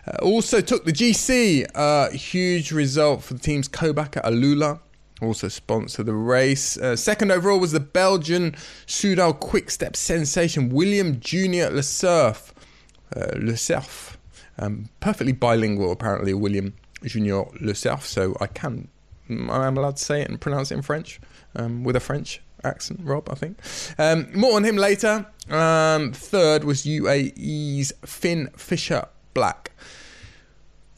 Uh, 0.07 0.25
also 0.25 0.61
took 0.61 0.85
the 0.85 0.93
GC. 0.93 1.67
Uh, 1.75 2.09
huge 2.11 2.71
result 2.71 3.23
for 3.23 3.33
the 3.33 3.41
team's 3.41 3.67
Jayco 3.67 4.09
AlUla 4.23 4.79
also 5.21 5.47
sponsor 5.47 6.03
the 6.03 6.13
race. 6.13 6.77
Uh, 6.77 6.95
second 6.95 7.31
overall 7.31 7.59
was 7.59 7.71
the 7.71 7.79
Belgian 7.79 8.53
Soudal 8.87 9.39
Quick 9.39 9.69
Step 9.69 9.95
sensation 9.95 10.69
William 10.69 11.19
Junior 11.19 11.69
Lecerf. 11.69 12.51
Uh, 13.15 13.27
Lecerf. 13.35 14.15
Um, 14.57 14.89
perfectly 14.99 15.33
bilingual, 15.33 15.91
apparently, 15.91 16.33
William 16.33 16.73
Junior 17.03 17.43
Lecerf. 17.61 18.01
So 18.01 18.35
I 18.39 18.47
can, 18.47 18.87
I'm 19.29 19.77
allowed 19.77 19.97
to 19.97 20.03
say 20.03 20.21
it 20.21 20.29
and 20.29 20.39
pronounce 20.39 20.71
it 20.71 20.75
in 20.75 20.81
French 20.81 21.19
um, 21.55 21.83
with 21.83 21.95
a 21.95 21.99
French 21.99 22.41
accent, 22.63 22.99
Rob, 23.03 23.29
I 23.29 23.35
think. 23.35 23.57
Um, 23.97 24.27
more 24.33 24.55
on 24.55 24.63
him 24.63 24.77
later. 24.77 25.25
Um, 25.49 26.11
third 26.13 26.63
was 26.63 26.83
UAE's 26.83 27.93
Finn 28.05 28.49
Fisher 28.55 29.07
Black 29.33 29.71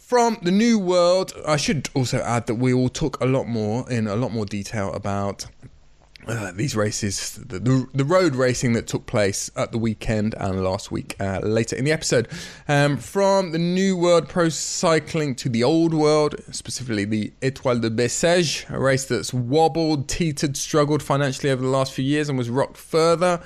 from 0.06 0.38
the 0.42 0.52
new 0.52 0.78
world. 0.78 1.34
I 1.48 1.56
should 1.56 1.90
also 1.94 2.20
add 2.20 2.48
that 2.48 2.56
we 2.56 2.74
will 2.74 2.90
talk 2.90 3.20
a 3.22 3.26
lot 3.26 3.48
more 3.48 3.90
in 3.90 4.06
a 4.06 4.16
lot 4.16 4.34
more 4.34 4.46
detail 4.46 4.92
about 4.94 5.48
uh, 6.28 6.52
these 6.54 6.76
races, 6.76 7.34
the, 7.36 7.60
the, 7.60 7.88
the, 7.94 8.06
road 8.06 8.36
racing 8.36 8.74
that 8.74 8.88
took 8.88 9.06
place 9.06 9.50
at 9.56 9.72
the 9.72 9.78
weekend 9.78 10.36
and 10.38 10.64
last 10.64 10.92
week 10.92 11.16
uh, 11.20 11.40
later 11.40 11.76
in 11.76 11.84
the 11.84 11.92
episode. 11.92 12.28
Um, 12.68 12.98
from 12.98 13.52
the 13.54 13.58
new 13.58 13.98
world 13.98 14.30
pro 14.30 14.50
cycling 14.50 15.36
to 15.36 15.50
the 15.50 15.64
old 15.64 15.94
world, 15.94 16.36
specifically 16.52 17.06
the 17.06 17.34
Etoile 17.42 17.80
de 17.80 17.90
Bessèges, 17.90 18.70
a 18.70 18.80
race 18.80 19.06
that's 19.06 19.34
wobbled, 19.34 20.08
teetered, 20.08 20.56
struggled 20.56 21.02
financially 21.02 21.50
over 21.50 21.62
the 21.62 21.70
last 21.70 21.94
few 21.94 22.06
years 22.06 22.30
and 22.30 22.38
was 22.38 22.50
rocked 22.50 22.78
further 22.78 23.42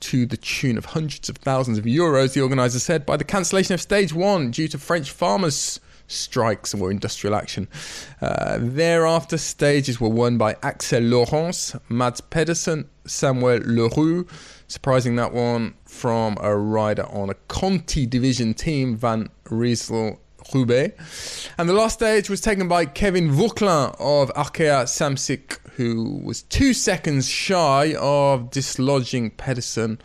to 0.00 0.26
the 0.26 0.36
tune 0.36 0.76
of 0.78 0.86
hundreds 0.86 1.28
of 1.28 1.36
thousands 1.36 1.78
of 1.78 1.84
euros, 1.84 2.34
the 2.34 2.40
organiser 2.40 2.78
said, 2.78 3.06
by 3.06 3.16
the 3.16 3.24
cancellation 3.24 3.74
of 3.74 3.80
stage 3.80 4.12
one 4.12 4.50
due 4.50 4.68
to 4.68 4.78
French 4.78 5.10
farmers 5.10 5.80
strikes 6.10 6.74
or 6.74 6.90
industrial 6.90 7.34
action. 7.34 7.68
Uh, 8.20 8.58
thereafter, 8.60 9.38
stages 9.38 10.00
were 10.00 10.08
won 10.08 10.38
by 10.38 10.56
Axel 10.62 11.02
Laurance, 11.02 11.76
Mads 11.88 12.20
Pedersen, 12.20 12.88
Samuel 13.06 13.58
Leroux, 13.58 14.26
surprising 14.68 15.16
that 15.16 15.32
one 15.32 15.74
from 15.84 16.36
a 16.40 16.56
rider 16.56 17.06
on 17.06 17.30
a 17.30 17.34
Conti 17.48 18.06
division 18.06 18.54
team, 18.54 18.96
Van 18.96 19.28
Rysel 19.44 20.18
Roubaix. 20.54 21.48
And 21.58 21.68
the 21.68 21.72
last 21.72 21.94
stage 21.94 22.28
was 22.28 22.40
taken 22.40 22.68
by 22.68 22.84
Kevin 22.84 23.30
Vauquelin 23.30 23.94
of 23.98 24.32
Arkea 24.34 24.84
Samsic 24.84 25.58
who 25.80 26.20
was 26.22 26.42
two 26.42 26.74
seconds 26.74 27.26
shy 27.26 27.94
of 27.98 28.50
dislodging 28.50 29.30
Pedersen 29.30 29.98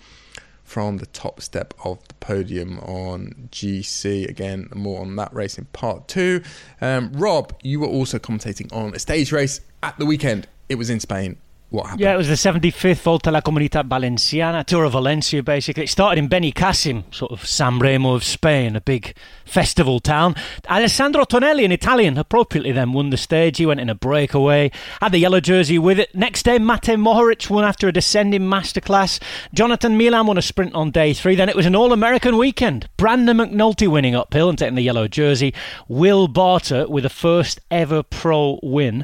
from 0.65 0.97
the 0.97 1.05
top 1.05 1.39
step 1.39 1.73
of 1.85 2.05
the 2.07 2.15
podium 2.15 2.79
on 2.79 3.49
GC. 3.51 4.27
Again, 4.27 4.67
more 4.73 4.99
on 4.99 5.15
that 5.15 5.33
race 5.33 5.57
in 5.57 5.65
part 5.65 6.07
two. 6.07 6.41
Um, 6.81 7.11
Rob, 7.13 7.53
you 7.63 7.79
were 7.79 7.87
also 7.87 8.19
commentating 8.19 8.73
on 8.73 8.93
a 8.93 8.99
stage 8.99 9.31
race 9.31 9.61
at 9.83 9.97
the 9.97 10.05
weekend. 10.05 10.47
It 10.67 10.75
was 10.75 10.89
in 10.89 10.99
Spain. 10.99 11.37
What 11.69 11.85
happened? 11.85 12.01
Yeah, 12.01 12.13
it 12.13 12.17
was 12.17 12.27
the 12.27 12.35
75th 12.35 13.01
Volta 13.01 13.31
la 13.31 13.41
Comunidad 13.41 13.87
Valenciana, 13.87 14.63
Tour 14.63 14.83
of 14.85 14.93
Valencia, 14.93 15.41
basically. 15.41 15.83
It 15.83 15.89
started 15.89 16.19
in 16.19 16.29
Benicassim, 16.29 17.13
sort 17.13 17.31
of 17.31 17.45
San 17.45 17.79
Remo 17.79 18.13
of 18.13 18.23
Spain, 18.23 18.75
a 18.75 18.81
big 18.81 19.15
festival 19.45 19.99
town. 19.99 20.35
Alessandro 20.69 21.25
Tonelli, 21.25 21.65
an 21.65 21.71
Italian, 21.71 22.17
appropriately 22.17 22.71
then 22.71 22.93
won 22.93 23.09
the 23.09 23.17
stage. 23.17 23.57
He 23.57 23.65
went 23.65 23.79
in 23.79 23.89
a 23.89 23.95
breakaway, 23.95 24.71
had 25.01 25.11
the 25.11 25.17
yellow 25.17 25.39
jersey 25.39 25.79
with 25.79 25.99
it. 25.99 26.13
Next 26.13 26.43
day, 26.43 26.59
Matej 26.59 27.01
Mohoric 27.01 27.49
won 27.49 27.63
after 27.63 27.87
a 27.87 27.91
descending 27.91 28.41
masterclass. 28.41 29.19
Jonathan 29.53 29.97
Milan 29.97 30.27
won 30.27 30.37
a 30.37 30.43
sprint 30.43 30.75
on 30.75 30.91
day 30.91 31.13
three. 31.13 31.35
Then 31.35 31.49
it 31.49 31.55
was 31.55 31.65
an 31.65 31.75
All 31.75 31.91
American 31.91 32.37
weekend. 32.37 32.87
Brandon 32.95 33.37
McNulty 33.37 33.87
winning 33.87 34.15
uphill 34.15 34.49
and 34.49 34.57
taking 34.57 34.75
the 34.75 34.81
yellow 34.81 35.07
jersey. 35.07 35.53
Will 35.87 36.27
Barta 36.27 36.87
with 36.87 37.05
a 37.05 37.09
first 37.09 37.59
ever 37.71 38.03
pro 38.03 38.59
win 38.61 39.03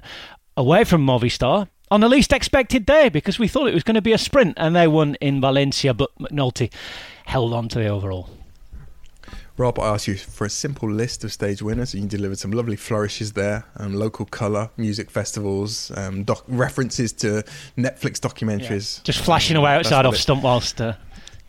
away 0.56 0.84
from 0.84 1.06
Movistar 1.06 1.68
on 1.92 2.00
the 2.00 2.10
least 2.10 2.32
expected 2.32 2.86
day 2.86 3.10
because 3.10 3.38
we 3.38 3.48
thought 3.48 3.68
it 3.68 3.74
was 3.74 3.84
going 3.84 3.96
to 3.96 4.02
be 4.02 4.14
a 4.14 4.18
sprint 4.18 4.54
and 4.58 4.76
they 4.76 4.88
won 4.88 5.16
in 5.16 5.42
Valencia, 5.42 5.94
but 5.94 6.10
McNulty 6.18 6.72
held 7.26 7.54
on 7.54 7.68
to 7.68 7.80
the 7.80 7.88
overall. 7.88 8.30
Rob, 9.58 9.78
I 9.80 9.90
asked 9.90 10.08
you 10.08 10.16
for 10.16 10.46
a 10.46 10.50
simple 10.50 10.90
list 10.90 11.24
of 11.26 11.32
stage 11.32 11.62
winners, 11.62 11.94
and 11.94 12.04
you 12.04 12.10
delivered 12.10 12.40
some 12.40 12.52
lovely 12.52 12.78
flourishes 12.78 13.34
there. 13.34 13.66
Um, 13.76 13.94
local 13.94 14.26
colour, 14.26 14.72
music 14.78 15.12
festivals, 15.12 15.92
um, 15.98 16.24
doc- 16.24 16.46
references 16.48 17.12
to 17.14 17.44
Netflix 17.78 18.20
documentaries. 18.20 18.98
Yeah. 18.98 19.04
Just 19.04 19.20
flashing 19.20 19.58
away 19.58 19.74
outside 19.76 20.06
off 20.06 20.16
stump 20.16 20.42
whilst, 20.42 20.80
uh, 20.80 20.94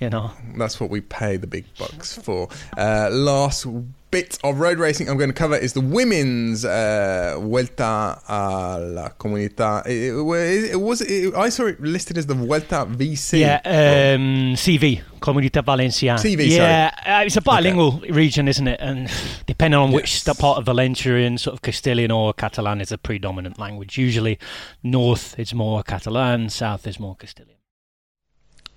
you 0.03 0.11
know. 0.11 0.33
That's 0.57 0.81
what 0.81 0.91
we 0.91 1.01
pay 1.01 1.37
the 1.37 1.47
big 1.47 1.65
bucks 1.79 2.19
for. 2.19 2.49
Uh, 2.77 3.09
last 3.11 3.67
bit 4.11 4.39
of 4.45 4.59
road 4.59 4.79
racing 4.79 5.09
I'm 5.09 5.17
going 5.17 5.31
to 5.31 5.35
cover 5.35 5.57
is 5.57 5.73
the 5.73 5.81
women's 5.81 6.67
uh, 6.67 7.39
Vuelta 7.39 8.21
a 8.29 8.79
la 8.81 9.09
Comunidad. 9.11 9.87
It, 9.87 10.13
it, 10.13 10.71
it 10.73 10.81
was 10.81 11.01
it, 11.01 11.35
I 11.35 11.49
saw 11.49 11.67
it 11.67 11.81
listed 11.81 12.19
as 12.19 12.27
the 12.27 12.35
Vuelta 12.35 12.85
VC. 12.85 13.39
Yeah, 13.39 13.61
um, 13.65 14.55
CV, 14.55 15.03
Comunidad 15.21 15.65
Valenciana. 15.65 16.19
CV, 16.19 16.51
yeah, 16.51 16.93
uh, 17.07 17.25
it's 17.25 17.37
a 17.37 17.41
bilingual 17.41 17.99
okay. 17.99 18.11
region, 18.11 18.49
isn't 18.49 18.67
it? 18.67 18.81
And 18.81 19.09
depending 19.47 19.79
on 19.79 19.93
yes. 19.93 20.27
which 20.27 20.39
part 20.39 20.59
of 20.59 20.67
Valencia 20.67 21.15
in, 21.15 21.39
sort 21.39 21.55
of 21.55 21.63
Castilian 21.63 22.11
or 22.11 22.35
Catalan 22.35 22.81
is 22.81 22.91
a 22.91 22.99
predominant 22.99 23.59
language. 23.59 23.97
Usually, 23.97 24.39
north 24.83 25.39
is 25.39 25.55
more 25.55 25.83
Catalan, 25.85 26.51
south 26.51 26.87
is 26.89 26.99
more 26.99 27.15
Castilian. 27.15 27.62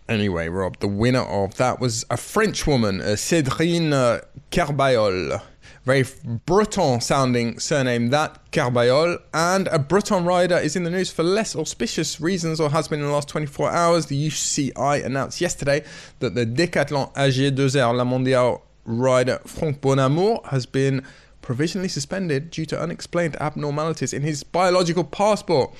Anyway, 0.07 0.47
Rob, 0.49 0.79
the 0.79 0.87
winner 0.87 1.23
of 1.23 1.55
that 1.55 1.79
was 1.79 2.05
a 2.11 2.17
French 2.17 2.67
woman, 2.67 3.01
uh, 3.01 3.15
Cédrine 3.15 4.21
Kerbaol. 4.51 5.41
Very 5.83 6.03
Breton 6.45 7.01
sounding 7.01 7.59
surname, 7.59 8.09
that 8.09 8.51
Kerbaol. 8.51 9.17
And 9.33 9.67
a 9.67 9.79
Breton 9.79 10.25
rider 10.25 10.57
is 10.57 10.75
in 10.75 10.83
the 10.83 10.91
news 10.91 11.11
for 11.11 11.23
less 11.23 11.55
auspicious 11.55 12.21
reasons, 12.21 12.59
or 12.59 12.69
has 12.69 12.87
been 12.87 12.99
in 12.99 13.07
the 13.07 13.11
last 13.11 13.29
24 13.29 13.71
hours. 13.71 14.05
The 14.05 14.27
UCI 14.27 15.03
announced 15.03 15.41
yesterday 15.41 15.83
that 16.19 16.35
the 16.35 16.45
Decathlon 16.45 17.11
AG2R 17.15 17.95
La 17.95 18.03
Mondiale 18.03 18.61
rider 18.85 19.39
Franck 19.45 19.81
Bonamour 19.81 20.45
has 20.45 20.67
been 20.67 21.03
provisionally 21.41 21.87
suspended 21.87 22.51
due 22.51 22.65
to 22.65 22.79
unexplained 22.79 23.35
abnormalities 23.39 24.13
in 24.13 24.21
his 24.21 24.43
biological 24.43 25.03
passport. 25.03 25.73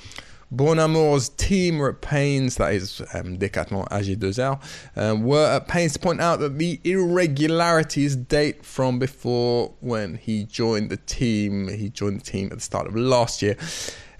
Bonamour's 0.52 1.30
team 1.30 1.78
were 1.78 1.90
at 1.90 2.00
pains, 2.00 2.56
that 2.56 2.72
is 2.72 3.00
um, 3.14 3.36
Decathlon 3.38 3.88
AG2R, 3.88 4.60
uh, 4.96 5.16
were 5.16 5.46
at 5.46 5.66
pains 5.66 5.94
to 5.94 5.98
point 5.98 6.20
out 6.20 6.38
that 6.38 6.58
the 6.58 6.80
irregularities 6.84 8.14
date 8.14 8.64
from 8.64 8.98
before 8.98 9.74
when 9.80 10.14
he 10.14 10.44
joined 10.44 10.90
the 10.90 10.98
team. 10.98 11.68
He 11.68 11.88
joined 11.88 12.20
the 12.20 12.24
team 12.24 12.48
at 12.52 12.58
the 12.58 12.60
start 12.60 12.86
of 12.86 12.94
last 12.94 13.42
year. 13.42 13.56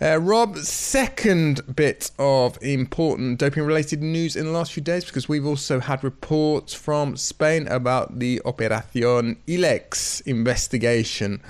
Uh, 0.01 0.19
Rob, 0.19 0.59
second 0.59 1.75
bit 1.75 2.11
of 2.19 2.59
important 2.63 3.39
doping 3.39 3.63
related 3.65 4.03
news 4.03 4.37
in 4.37 4.45
the 4.45 4.51
last 4.51 4.73
few 4.73 4.83
days 4.83 5.07
because 5.07 5.27
we've 5.27 5.47
also 5.47 5.81
had 5.81 6.05
reports 6.05 6.75
from 6.75 7.17
Spain 7.17 7.67
about 7.69 8.19
the 8.19 8.43
Operacion 8.45 9.39
Ilex 9.47 10.21
investigation. 10.27 11.41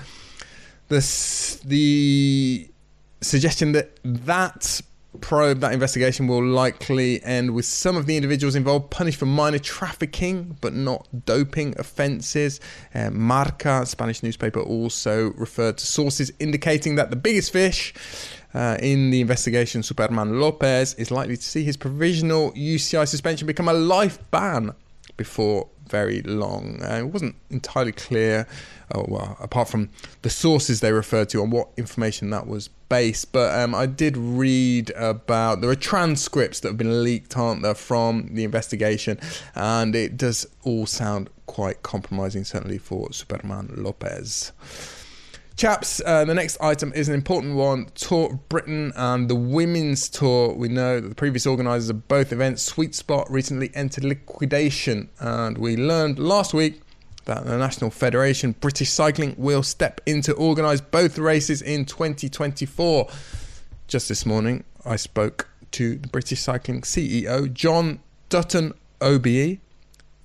The, 0.87 1.59
the 1.65 2.69
suggesting 3.21 3.71
that 3.73 3.99
that 4.03 4.81
probe, 5.21 5.59
that 5.61 5.73
investigation 5.73 6.27
will 6.27 6.45
likely 6.45 7.23
end 7.23 7.53
with 7.53 7.65
some 7.65 7.97
of 7.97 8.05
the 8.05 8.15
individuals 8.15 8.55
involved 8.55 8.89
punished 8.91 9.17
for 9.19 9.25
minor 9.25 9.59
trafficking 9.59 10.57
but 10.61 10.73
not 10.73 11.07
doping 11.25 11.73
offences. 11.79 12.59
Uh, 12.93 13.09
Marca, 13.09 13.85
Spanish 13.85 14.23
newspaper, 14.23 14.59
also 14.59 15.31
referred 15.31 15.77
to 15.77 15.85
sources 15.85 16.31
indicating 16.39 16.95
that 16.95 17.09
the 17.09 17.15
biggest 17.15 17.51
fish 17.51 17.93
uh, 18.53 18.77
in 18.79 19.09
the 19.09 19.21
investigation, 19.21 19.83
Superman 19.83 20.39
Lopez, 20.39 20.93
is 20.95 21.11
likely 21.11 21.37
to 21.37 21.43
see 21.43 21.63
his 21.63 21.77
provisional 21.77 22.51
UCI 22.53 23.07
suspension 23.07 23.47
become 23.47 23.67
a 23.67 23.73
life 23.73 24.19
ban 24.31 24.73
before 25.15 25.67
very 25.89 26.21
long. 26.23 26.81
Uh, 26.83 26.97
it 26.99 27.03
wasn't 27.03 27.35
entirely 27.49 27.91
clear, 27.91 28.47
oh, 28.93 29.05
well, 29.07 29.37
apart 29.39 29.67
from 29.67 29.89
the 30.21 30.29
sources 30.29 30.79
they 30.79 30.91
referred 30.91 31.29
to, 31.29 31.41
on 31.41 31.49
what 31.49 31.69
information 31.77 32.29
that 32.29 32.47
was 32.47 32.69
based. 32.89 33.31
But 33.31 33.57
um, 33.59 33.73
I 33.75 33.85
did 33.85 34.17
read 34.17 34.91
about 34.91 35.61
there 35.61 35.69
are 35.69 35.75
transcripts 35.75 36.59
that 36.61 36.69
have 36.69 36.77
been 36.77 37.03
leaked, 37.03 37.37
aren't 37.37 37.61
there, 37.61 37.75
from 37.75 38.29
the 38.33 38.43
investigation, 38.43 39.19
and 39.55 39.95
it 39.95 40.17
does 40.17 40.45
all 40.63 40.85
sound 40.85 41.29
quite 41.45 41.83
compromising, 41.83 42.43
certainly 42.43 42.77
for 42.77 43.11
Superman 43.11 43.73
Lopez. 43.75 44.51
Chaps, 45.55 46.03
uh, 46.05 46.23
the 46.23 46.35
next 46.35 46.61
item 46.61 46.93
is 46.93 47.09
an 47.09 47.15
important 47.15 47.55
one 47.55 47.87
Tour 47.95 48.33
of 48.33 48.47
Britain 48.47 48.93
and 48.95 49.27
the 49.27 49.35
Women's 49.35 50.07
Tour. 50.07 50.53
We 50.53 50.67
know 50.67 51.01
that 51.01 51.09
the 51.09 51.15
previous 51.15 51.47
organisers 51.47 51.89
of 51.89 52.07
both 52.07 52.31
events, 52.31 52.61
Sweet 52.61 52.93
Spot, 52.93 53.25
recently 53.31 53.71
entered 53.73 54.03
liquidation, 54.03 55.09
and 55.19 55.57
we 55.57 55.75
learned 55.75 56.19
last 56.19 56.53
week 56.53 56.81
that 57.27 57.45
the 57.45 57.57
National 57.57 57.91
Federation 57.91 58.53
British 58.59 58.89
Cycling 58.89 59.35
will 59.37 59.61
step 59.61 60.01
in 60.05 60.21
to 60.21 60.33
organise 60.33 60.81
both 60.81 61.17
races 61.17 61.61
in 61.61 61.85
2024. 61.85 63.07
Just 63.87 64.09
this 64.09 64.25
morning, 64.25 64.63
I 64.85 64.95
spoke 64.95 65.47
to 65.71 65.97
the 65.97 66.07
British 66.07 66.39
Cycling 66.41 66.81
CEO, 66.81 67.53
John 67.53 67.99
Dutton 68.29 68.73
OBE, 69.01 69.59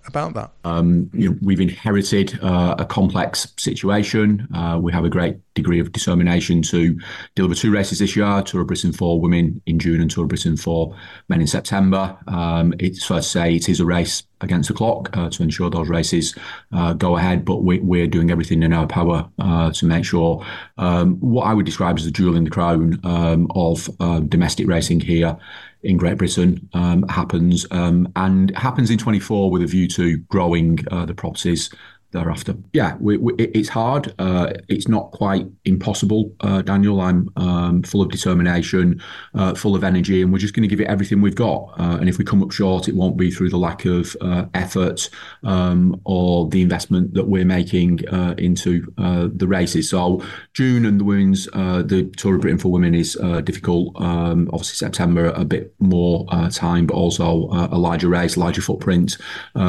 about 0.06 0.34
that? 0.34 0.50
Um, 0.64 1.10
you 1.12 1.30
know, 1.30 1.38
we've 1.42 1.60
inherited 1.60 2.38
uh, 2.42 2.76
a 2.78 2.84
complex 2.84 3.52
situation. 3.56 4.48
Uh, 4.54 4.78
we 4.80 4.92
have 4.92 5.04
a 5.04 5.10
great 5.10 5.36
degree 5.54 5.80
of 5.80 5.92
determination 5.92 6.62
to 6.62 6.98
deliver 7.34 7.54
two 7.54 7.72
races 7.72 7.98
this 7.98 8.16
year: 8.16 8.42
Tour 8.42 8.62
of 8.62 8.66
Britain 8.66 8.92
for 8.92 9.20
women 9.20 9.60
in 9.66 9.78
June 9.78 10.00
and 10.00 10.10
Tour 10.10 10.24
of 10.24 10.28
Britain 10.28 10.56
for 10.56 10.96
men 11.28 11.40
in 11.40 11.46
September. 11.46 12.16
Um, 12.28 12.74
it's 12.78 13.04
fair 13.04 13.18
to 13.18 13.22
say 13.22 13.54
it 13.54 13.68
is 13.68 13.80
a 13.80 13.86
race 13.86 14.22
against 14.42 14.68
the 14.68 14.74
clock 14.74 15.16
uh, 15.16 15.30
to 15.30 15.42
ensure 15.42 15.70
those 15.70 15.88
races 15.88 16.34
uh, 16.72 16.92
go 16.92 17.16
ahead, 17.16 17.44
but 17.44 17.62
we, 17.62 18.02
are 18.02 18.06
doing 18.06 18.30
everything 18.30 18.62
in 18.62 18.72
our 18.72 18.86
power 18.86 19.28
uh, 19.38 19.70
to 19.72 19.86
make 19.86 20.04
sure 20.04 20.44
um, 20.78 21.16
what 21.20 21.44
I 21.44 21.54
would 21.54 21.66
describe 21.66 21.96
as 21.98 22.04
the 22.04 22.10
jewel 22.10 22.36
in 22.36 22.44
the 22.44 22.50
crown 22.50 23.00
um, 23.04 23.46
of 23.54 23.88
uh, 24.00 24.20
domestic 24.20 24.66
racing 24.66 25.00
here 25.00 25.38
in 25.82 25.96
Great 25.96 26.18
Britain 26.18 26.68
um, 26.74 27.02
happens 27.08 27.66
um, 27.70 28.10
and 28.16 28.56
happens 28.56 28.90
in 28.90 28.98
24 28.98 29.50
with 29.50 29.62
a 29.62 29.66
view 29.66 29.88
to 29.88 30.18
growing 30.28 30.78
uh, 30.90 31.04
the 31.04 31.14
properties 31.14 31.70
thereafter. 32.12 32.54
Yeah, 32.72 32.96
we, 33.00 33.16
we, 33.16 33.34
it's 33.34 33.68
hard. 33.68 34.14
Uh, 34.18 34.52
it's 34.68 34.86
not 34.86 35.10
quite 35.10 35.46
impossible, 35.64 36.32
uh, 36.40 36.62
Daniel. 36.62 37.00
I'm 37.00 37.30
um, 37.36 37.82
full 37.82 38.02
of 38.02 38.10
determination, 38.10 39.02
uh, 39.34 39.54
full 39.54 39.74
of 39.74 39.82
energy, 39.82 40.22
and 40.22 40.32
we're 40.32 40.38
just 40.38 40.54
going 40.54 40.62
to 40.62 40.68
give 40.68 40.80
it 40.80 40.88
everything 40.88 41.20
we've 41.20 41.34
got. 41.34 41.72
Uh, 41.78 41.96
and 41.98 42.08
if 42.08 42.18
we 42.18 42.24
come 42.24 42.42
up 42.42 42.52
short, 42.52 42.88
it 42.88 42.94
won't 42.94 43.16
be 43.16 43.30
through 43.30 43.48
the 43.48 43.56
lack 43.56 43.84
of 43.84 44.14
uh, 44.20 44.44
effort 44.54 45.08
um, 45.42 46.00
or 46.04 46.48
the 46.50 46.62
investment 46.62 47.14
that 47.14 47.26
we're 47.26 47.44
making 47.44 48.06
uh, 48.08 48.34
into 48.38 48.86
the 48.96 49.46
races. 49.46 49.88
So 49.90 50.22
June 50.54 50.84
and 50.84 51.00
the 51.00 51.04
women's, 51.04 51.46
the 51.46 52.10
Tour 52.16 52.36
of 52.36 52.42
Britain 52.42 52.58
for 52.58 52.70
women 52.70 52.94
is 52.94 53.14
difficult. 53.44 54.00
Um, 54.00 54.48
obviously 54.52 54.76
September 54.76 55.26
a 55.30 55.44
bit 55.44 55.74
more 55.78 56.26
time, 56.50 56.86
but 56.86 56.94
also 56.94 57.48
a 57.50 57.78
larger 57.78 58.08
race, 58.08 58.36
larger 58.36 58.60
footprint, 58.60 59.16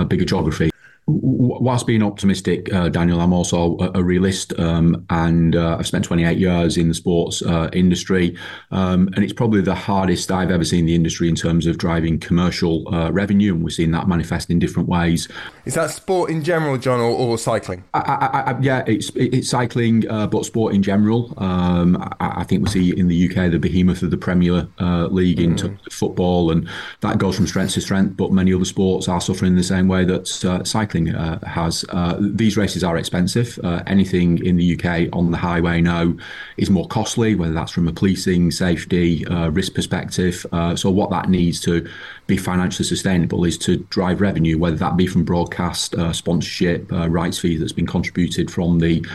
bigger 0.07 0.25
geography. 0.25 0.72
Whilst 1.05 1.85
being 1.85 2.01
optimistic, 2.01 2.71
uh, 2.73 2.87
Daniel, 2.87 3.19
I'm 3.19 3.33
also 3.33 3.77
a, 3.79 3.99
a 3.99 4.03
realist, 4.03 4.57
um, 4.57 5.05
and 5.09 5.55
uh, 5.55 5.77
I've 5.77 5.87
spent 5.87 6.05
28 6.05 6.37
years 6.37 6.77
in 6.77 6.87
the 6.87 6.93
sports 6.93 7.41
uh, 7.41 7.69
industry, 7.73 8.37
um, 8.71 9.09
and 9.13 9.23
it's 9.23 9.33
probably 9.33 9.61
the 9.61 9.75
hardest 9.75 10.31
I've 10.31 10.51
ever 10.51 10.63
seen 10.63 10.85
the 10.85 10.95
industry 10.95 11.27
in 11.27 11.35
terms 11.35 11.67
of 11.67 11.77
driving 11.77 12.19
commercial 12.19 12.93
uh, 12.93 13.11
revenue, 13.11 13.53
and 13.53 13.63
we're 13.63 13.69
seeing 13.69 13.91
that 13.91 14.07
manifest 14.07 14.49
in 14.49 14.59
different 14.59 14.87
ways. 14.87 15.27
Is 15.65 15.73
that 15.73 15.91
sport 15.91 16.29
in 16.29 16.43
general, 16.43 16.77
John, 16.77 17.01
or, 17.01 17.11
or 17.11 17.37
cycling? 17.37 17.83
I, 17.93 17.99
I, 17.99 18.51
I, 18.51 18.59
yeah, 18.61 18.83
it's 18.87 19.11
it's 19.15 19.49
cycling, 19.49 20.09
uh, 20.09 20.27
but 20.27 20.45
sport 20.45 20.73
in 20.73 20.83
general. 20.83 21.33
Um, 21.37 21.97
I, 22.21 22.43
think 22.43 22.63
we 22.63 22.69
see 22.69 22.97
in 22.97 23.07
the 23.07 23.29
UK 23.29 23.51
the 23.51 23.59
behemoth 23.59 24.03
of 24.03 24.11
the 24.11 24.17
Premier 24.17 24.67
uh, 24.79 25.07
League 25.07 25.37
mm. 25.37 25.43
in 25.43 25.55
terms 25.57 25.79
football, 25.91 26.51
and 26.51 26.69
that 27.01 27.17
goes 27.17 27.35
from 27.35 27.47
strength 27.47 27.73
to 27.73 27.81
strength. 27.81 28.15
But 28.15 28.31
many 28.31 28.53
other 28.53 28.65
sports 28.65 29.09
are 29.09 29.19
suffering 29.19 29.51
in 29.51 29.57
the 29.57 29.63
same 29.63 29.87
way 29.87 30.05
that 30.05 30.27
cycling 30.27 30.92
cycling 30.93 31.15
uh, 31.15 31.39
has. 31.45 31.85
Uh, 31.89 32.17
these 32.19 32.57
races 32.57 32.83
are 32.83 32.97
expensive. 32.97 33.59
Uh, 33.63 33.83
anything 33.87 34.43
in 34.45 34.57
the 34.57 34.75
UK 34.75 35.09
on 35.13 35.31
the 35.31 35.37
highway 35.37 35.81
now 35.81 36.13
is 36.57 36.69
more 36.69 36.87
costly, 36.87 37.35
whether 37.35 37.53
that's 37.53 37.71
from 37.71 37.87
a 37.87 37.93
policing, 37.93 38.51
safety, 38.51 39.25
uh, 39.27 39.49
risk 39.49 39.73
perspective. 39.73 40.45
Uh, 40.51 40.75
so 40.75 40.89
what 40.89 41.09
that 41.09 41.29
needs 41.29 41.59
to 41.61 41.87
be 42.27 42.37
financially 42.37 42.85
sustainable 42.85 43.43
is 43.43 43.57
to 43.59 43.77
drive 43.89 44.21
revenue, 44.21 44.57
whether 44.57 44.77
that 44.77 44.97
be 44.97 45.07
from 45.07 45.23
broadcast, 45.23 45.95
uh, 45.95 46.13
sponsorship, 46.13 46.91
rights 46.91 47.39
fees 47.39 47.59
that's 47.59 47.71
been 47.71 47.87
contributed 47.87 48.49
from 48.49 48.79
the 48.79 49.05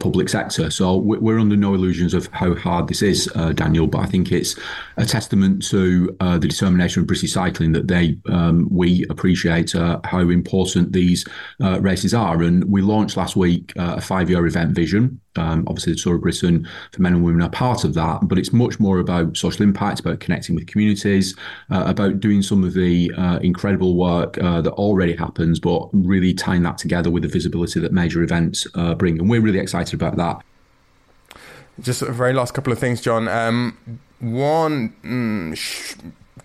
public 0.00 0.28
sector. 0.28 0.70
So 0.70 0.96
we're 0.96 1.38
under 1.38 1.56
no 1.56 1.74
illusions 1.74 2.14
of 2.14 2.26
how 2.32 2.54
hard 2.54 2.88
this 2.88 3.02
is, 3.02 3.26
Daniel. 3.54 3.86
But 3.86 4.00
I 4.00 4.06
think 4.06 4.32
it's 4.32 4.56
a 4.96 5.04
testament 5.04 5.64
to 5.66 6.16
the 6.20 6.38
determination 6.38 7.02
of 7.02 7.06
British 7.06 7.32
cycling 7.32 7.72
that 7.72 7.88
they 7.88 8.16
um, 8.26 8.68
we 8.70 9.04
appreciate 9.10 9.72
how 9.72 10.20
important 10.20 10.92
these 10.92 11.24
uh, 11.60 11.80
races 11.80 12.14
are. 12.14 12.42
And 12.42 12.64
we 12.64 12.82
launched 12.82 13.16
last 13.16 13.36
week 13.36 13.72
uh, 13.78 13.94
a 13.96 14.00
five 14.00 14.30
year 14.30 14.46
event 14.46 14.72
vision. 14.72 15.20
Um, 15.36 15.64
obviously, 15.68 15.92
the 15.92 15.98
Tour 15.98 16.16
of 16.16 16.22
Britain 16.22 16.66
for 16.92 17.02
men 17.02 17.14
and 17.14 17.24
women 17.24 17.42
are 17.42 17.50
part 17.50 17.84
of 17.84 17.94
that, 17.94 18.20
but 18.22 18.38
it's 18.38 18.52
much 18.52 18.80
more 18.80 18.98
about 18.98 19.36
social 19.36 19.62
impact, 19.62 20.00
about 20.00 20.20
connecting 20.20 20.54
with 20.54 20.66
communities, 20.66 21.36
uh, 21.70 21.84
about 21.86 22.20
doing 22.20 22.42
some 22.42 22.64
of 22.64 22.74
the 22.74 23.12
uh, 23.16 23.38
incredible 23.42 23.96
work 23.96 24.38
uh, 24.38 24.60
that 24.60 24.72
already 24.72 25.14
happens, 25.14 25.60
but 25.60 25.88
really 25.92 26.34
tying 26.34 26.62
that 26.62 26.78
together 26.78 27.10
with 27.10 27.22
the 27.22 27.28
visibility 27.28 27.80
that 27.80 27.92
major 27.92 28.22
events 28.22 28.66
uh, 28.74 28.94
bring. 28.94 29.18
And 29.18 29.28
we're 29.28 29.40
really 29.40 29.60
excited 29.60 29.94
about 29.94 30.16
that. 30.16 30.42
Just 31.80 32.02
a 32.02 32.10
very 32.10 32.32
last 32.32 32.54
couple 32.54 32.72
of 32.72 32.78
things, 32.78 33.00
John. 33.00 33.28
Um, 33.28 33.78
one, 34.18 34.94
mm, 35.04 35.56
sh- 35.56 35.94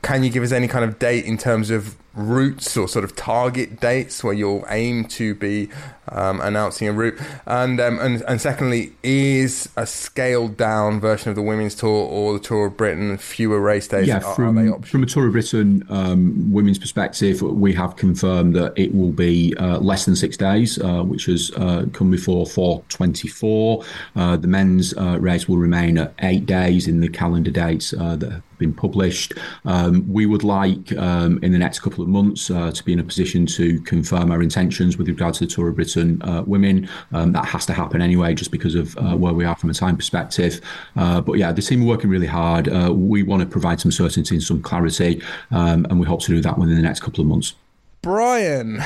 can 0.04 0.24
you 0.24 0.30
give 0.30 0.44
us 0.44 0.52
any 0.52 0.68
kind 0.68 0.86
of 0.86 1.00
date 1.00 1.26
in 1.26 1.38
terms 1.38 1.72
of 1.72 1.96
routes 2.16 2.78
or 2.78 2.88
sort 2.88 3.04
of 3.04 3.16
target 3.16 3.80
dates 3.80 4.24
where 4.24 4.34
you'll 4.34 4.66
aim 4.70 5.06
to 5.06 5.34
be 5.36 5.70
um, 6.10 6.42
announcing 6.42 6.88
a 6.88 6.94
route? 6.94 7.20
And, 7.46 7.80
um, 7.80 8.00
and 8.00 8.22
and 8.28 8.42
secondly, 8.42 8.94
is 9.04 9.70
a 9.76 9.86
scaled 9.86 10.58
down 10.58 11.00
version 11.00 11.30
of 11.30 11.36
the 11.36 11.42
women's 11.42 11.76
tour 11.76 11.90
or 11.90 12.34
the 12.34 12.40
Tour 12.40 12.68
of 12.68 12.78
Britain 12.78 13.18
fewer 13.18 13.60
race 13.60 13.88
days? 13.88 14.08
Yeah, 14.08 14.20
from, 14.20 14.58
are 14.58 14.82
from 14.82 15.04
a 15.04 15.06
Tour 15.06 15.28
of 15.28 15.34
Britain 15.34 15.86
um, 15.90 16.52
women's 16.52 16.80
perspective, 16.80 17.42
we 17.42 17.74
have 17.74 17.96
confirmed 17.96 18.56
that 18.56 18.74
it 18.76 18.94
will 18.94 19.12
be 19.12 19.56
uh, 19.58 19.80
less 19.80 20.06
than 20.06 20.16
six 20.16 20.38
days, 20.38 20.80
uh, 20.80 21.04
which 21.04 21.26
has 21.26 21.52
uh, 21.58 21.86
come 21.94 22.12
before 22.12 22.46
424. 22.46 23.84
Uh, 24.16 24.38
the 24.38 24.48
men's 24.48 24.96
uh, 24.98 25.18
race 25.20 25.48
will 25.48 25.58
remain 25.58 25.98
at 25.98 26.14
eight 26.20 26.46
days 26.46 26.88
in 26.88 27.00
the 27.02 27.10
calendar 27.10 27.52
dates 27.52 27.94
uh, 27.94 28.16
that 28.16 28.32
have 28.32 28.44
been 28.58 28.74
published. 28.74 29.34
Um, 29.66 30.12
we 30.12 30.26
would 30.26 30.44
like 30.44 30.96
um, 30.98 31.40
in 31.42 31.52
the 31.52 31.58
next 31.58 31.80
couple 31.80 32.03
of 32.04 32.10
months 32.10 32.52
uh, 32.52 32.72
to 32.72 32.84
be 32.84 32.94
in 32.94 33.00
a 33.00 33.04
position 33.04 33.46
to 33.48 33.80
confirm 33.82 34.32
our 34.32 34.42
intentions 34.42 34.98
with 34.98 35.08
regard 35.08 35.34
to 35.36 35.46
the 35.46 35.52
Tour 35.52 35.70
of 35.70 35.76
Britain 35.76 36.22
uh, 36.22 36.44
women. 36.46 36.90
Um, 37.12 37.32
that 37.32 37.46
has 37.46 37.66
to 37.68 37.74
happen 37.74 38.02
anyway, 38.02 38.34
just 38.34 38.52
because 38.52 38.76
of 38.76 38.96
uh, 38.98 39.16
where 39.16 39.34
we 39.34 39.46
are 39.46 39.56
from 39.56 39.70
a 39.70 39.74
time 39.74 39.98
perspective. 39.98 40.62
Uh, 40.96 41.22
but 41.22 41.34
yeah, 41.34 41.52
the 41.52 41.62
team 41.62 41.84
are 41.84 41.88
working 41.88 42.10
really 42.10 42.28
hard. 42.28 42.68
Uh, 42.68 42.94
we 42.94 43.24
want 43.24 43.42
to 43.42 43.48
provide 43.48 43.80
some 43.80 43.92
certainty 43.92 44.36
and 44.36 44.44
some 44.44 44.62
clarity, 44.62 45.22
um, 45.52 45.86
and 45.90 46.00
we 46.00 46.06
hope 46.06 46.22
to 46.22 46.28
do 46.28 46.42
that 46.42 46.58
within 46.58 46.76
the 46.76 46.82
next 46.82 47.00
couple 47.00 47.22
of 47.22 47.28
months. 47.28 47.56
Brian, 48.02 48.82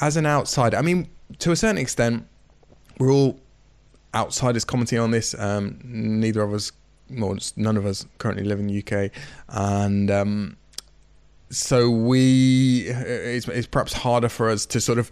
as 0.00 0.16
an 0.16 0.26
outsider, 0.26 0.76
I 0.76 0.82
mean, 0.82 1.08
to 1.38 1.52
a 1.52 1.56
certain 1.56 1.78
extent, 1.78 2.26
we're 2.98 3.12
all 3.12 3.38
outsiders 4.14 4.64
commenting 4.64 4.98
on 4.98 5.10
this. 5.10 5.34
Um, 5.38 5.78
neither 5.84 6.42
of 6.42 6.52
us, 6.52 6.72
well, 7.10 7.36
none 7.56 7.76
of 7.76 7.86
us 7.86 8.06
currently 8.18 8.44
live 8.44 8.58
in 8.58 8.66
the 8.66 8.78
UK, 8.78 9.10
and 9.48 10.10
um, 10.10 10.56
so 11.50 11.90
we 11.90 12.86
it's, 12.88 13.48
it's, 13.48 13.66
perhaps 13.66 13.92
harder 13.92 14.28
for 14.28 14.50
us 14.50 14.66
to 14.66 14.80
sort 14.80 14.98
of 14.98 15.10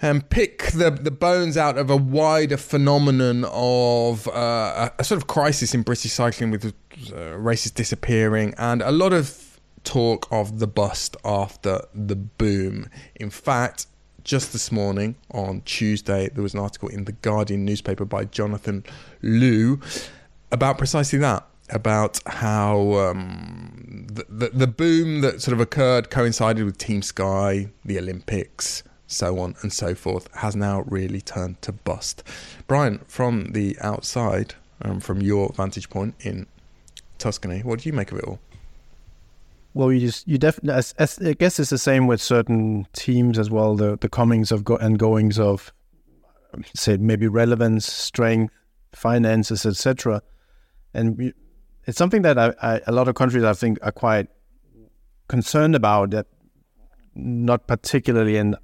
um, 0.00 0.20
pick 0.22 0.64
the 0.72 0.90
the 0.90 1.10
bones 1.10 1.56
out 1.56 1.78
of 1.78 1.90
a 1.90 1.96
wider 1.96 2.56
phenomenon 2.56 3.44
of 3.52 4.26
uh, 4.28 4.90
a, 4.90 4.92
a, 4.98 5.04
sort 5.04 5.20
of 5.20 5.28
crisis 5.28 5.74
in 5.74 5.82
British 5.82 6.12
cycling 6.12 6.50
with 6.50 6.74
uh, 7.14 7.38
races 7.38 7.70
disappearing 7.70 8.54
and 8.58 8.82
a 8.82 8.90
lot 8.90 9.12
of 9.12 9.60
talk 9.84 10.26
of 10.30 10.58
the 10.58 10.66
bust 10.66 11.16
after 11.24 11.80
the 11.94 12.16
boom. 12.16 12.88
In 13.16 13.30
fact, 13.30 13.86
just 14.24 14.52
this 14.52 14.70
morning 14.70 15.16
on 15.32 15.62
Tuesday, 15.62 16.28
there 16.28 16.42
was 16.42 16.54
an 16.54 16.60
article 16.60 16.88
in 16.88 17.04
the 17.04 17.12
Guardian 17.12 17.64
newspaper 17.64 18.04
by 18.04 18.24
Jonathan 18.24 18.84
Liew 19.22 19.82
about 20.52 20.78
precisely 20.78 21.18
that 21.18 21.46
about 21.70 22.20
how 22.26 22.92
um, 22.94 23.91
the, 24.14 24.26
the, 24.28 24.48
the 24.50 24.66
boom 24.66 25.20
that 25.20 25.40
sort 25.40 25.52
of 25.52 25.60
occurred 25.60 26.10
coincided 26.10 26.64
with 26.64 26.78
Team 26.78 27.02
Sky, 27.02 27.68
the 27.84 27.98
Olympics, 27.98 28.82
so 29.06 29.38
on 29.38 29.54
and 29.62 29.72
so 29.72 29.94
forth, 29.94 30.28
has 30.36 30.56
now 30.56 30.82
really 30.86 31.20
turned 31.20 31.60
to 31.62 31.72
bust. 31.72 32.22
Brian, 32.66 32.98
from 33.06 33.52
the 33.52 33.76
outside, 33.80 34.54
um, 34.82 35.00
from 35.00 35.20
your 35.20 35.52
vantage 35.52 35.90
point 35.90 36.14
in 36.20 36.46
Tuscany, 37.18 37.60
what 37.60 37.80
do 37.80 37.88
you 37.88 37.92
make 37.92 38.12
of 38.12 38.18
it 38.18 38.24
all? 38.24 38.40
Well, 39.74 39.90
you 39.92 40.00
just 40.00 40.28
you 40.28 40.36
definitely. 40.36 40.82
I 41.00 41.32
guess 41.32 41.58
it's 41.58 41.70
the 41.70 41.78
same 41.78 42.06
with 42.06 42.20
certain 42.20 42.86
teams 42.92 43.38
as 43.38 43.50
well. 43.50 43.74
The 43.74 43.96
the 43.96 44.08
comings 44.08 44.52
of 44.52 44.64
go- 44.64 44.76
and 44.76 44.98
goings 44.98 45.38
of, 45.38 45.72
say 46.76 46.98
maybe 46.98 47.26
relevance, 47.26 47.90
strength, 47.90 48.52
finances, 48.92 49.64
etc. 49.64 50.20
And 50.92 51.16
we, 51.16 51.32
it's 51.86 51.98
something 51.98 52.22
that 52.22 52.38
I, 52.38 52.54
I, 52.62 52.80
a 52.86 52.92
lot 52.92 53.08
of 53.08 53.14
countries 53.14 53.44
I 53.44 53.52
think 53.54 53.78
are 53.82 53.92
quite 53.92 54.28
concerned 55.28 55.74
about. 55.74 56.10
That 56.10 56.26
not 57.14 57.66
particularly 57.66 58.36
in 58.36 58.56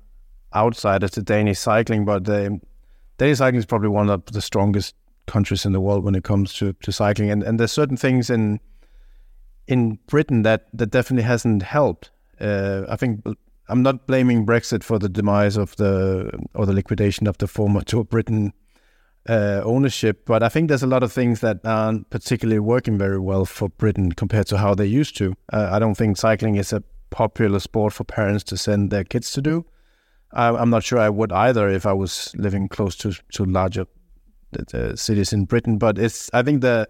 outsiders 0.55 1.11
to 1.13 1.23
Danish 1.23 1.59
cycling, 1.59 2.05
but 2.05 2.25
the 2.25 2.61
Danish 3.19 3.39
cycling 3.39 3.59
is 3.59 3.67
probably 3.67 3.89
one 3.89 4.09
of 4.09 4.25
the 4.27 4.41
strongest 4.41 4.95
countries 5.27 5.67
in 5.67 5.73
the 5.73 5.81
world 5.81 6.05
when 6.05 6.15
it 6.15 6.25
comes 6.25 6.55
to, 6.55 6.73
to 6.73 6.93
cycling. 6.93 7.31
And 7.31 7.43
and 7.43 7.59
there's 7.59 7.73
certain 7.73 7.97
things 7.97 8.31
in 8.31 8.61
in 9.67 9.99
Britain 10.07 10.43
that 10.43 10.69
that 10.73 10.91
definitely 10.91 11.25
hasn't 11.25 11.63
helped. 11.63 12.11
Uh, 12.41 12.85
I 12.89 12.97
think 12.97 13.25
I'm 13.69 13.83
not 13.83 14.07
blaming 14.07 14.47
Brexit 14.47 14.83
for 14.83 14.99
the 14.99 15.09
demise 15.09 15.57
of 15.57 15.77
the 15.77 16.31
or 16.55 16.67
the 16.67 16.73
liquidation 16.73 17.27
of 17.27 17.39
the 17.39 17.47
former 17.47 17.81
Tour 17.87 18.05
Britain 18.05 18.53
uh, 19.29 19.61
ownership, 19.65 20.25
but 20.25 20.43
I 20.43 20.49
think 20.49 20.69
there's 20.69 20.83
a 20.83 20.87
lot 20.87 21.03
of 21.03 21.13
things 21.13 21.41
that 21.41 21.61
aren't 21.65 22.09
particularly 22.11 22.61
working 22.61 22.97
very 22.97 23.19
well 23.19 23.45
for 23.45 23.69
Britain 23.69 24.13
compared 24.13 24.47
to 24.49 24.59
how 24.59 24.75
they 24.75 24.87
used 24.87 25.17
to. 25.19 25.35
Uh, 25.53 25.69
I 25.71 25.79
don't 25.79 25.97
think 25.97 26.17
cycling 26.17 26.57
is 26.57 26.73
a 26.73 26.83
popular 27.11 27.59
sport 27.59 27.93
for 27.93 28.05
parents 28.05 28.45
to 28.45 28.57
send 28.57 28.91
their 28.91 29.05
kids 29.05 29.31
to 29.33 29.43
do. 29.43 29.67
I, 30.33 30.49
am 30.61 30.71
not 30.71 30.85
sure 30.85 30.99
I 30.99 31.09
would 31.09 31.33
either 31.33 31.69
if 31.69 31.87
I 31.87 31.93
was 31.93 32.33
living 32.37 32.69
close 32.69 32.97
to 32.97 33.13
to 33.33 33.45
larger 33.45 33.87
uh, 34.75 34.95
cities 34.95 35.33
in 35.33 35.45
Britain. 35.45 35.79
But 35.79 35.99
it's 35.99 36.31
I 36.33 36.43
think 36.43 36.61
the 36.61 36.89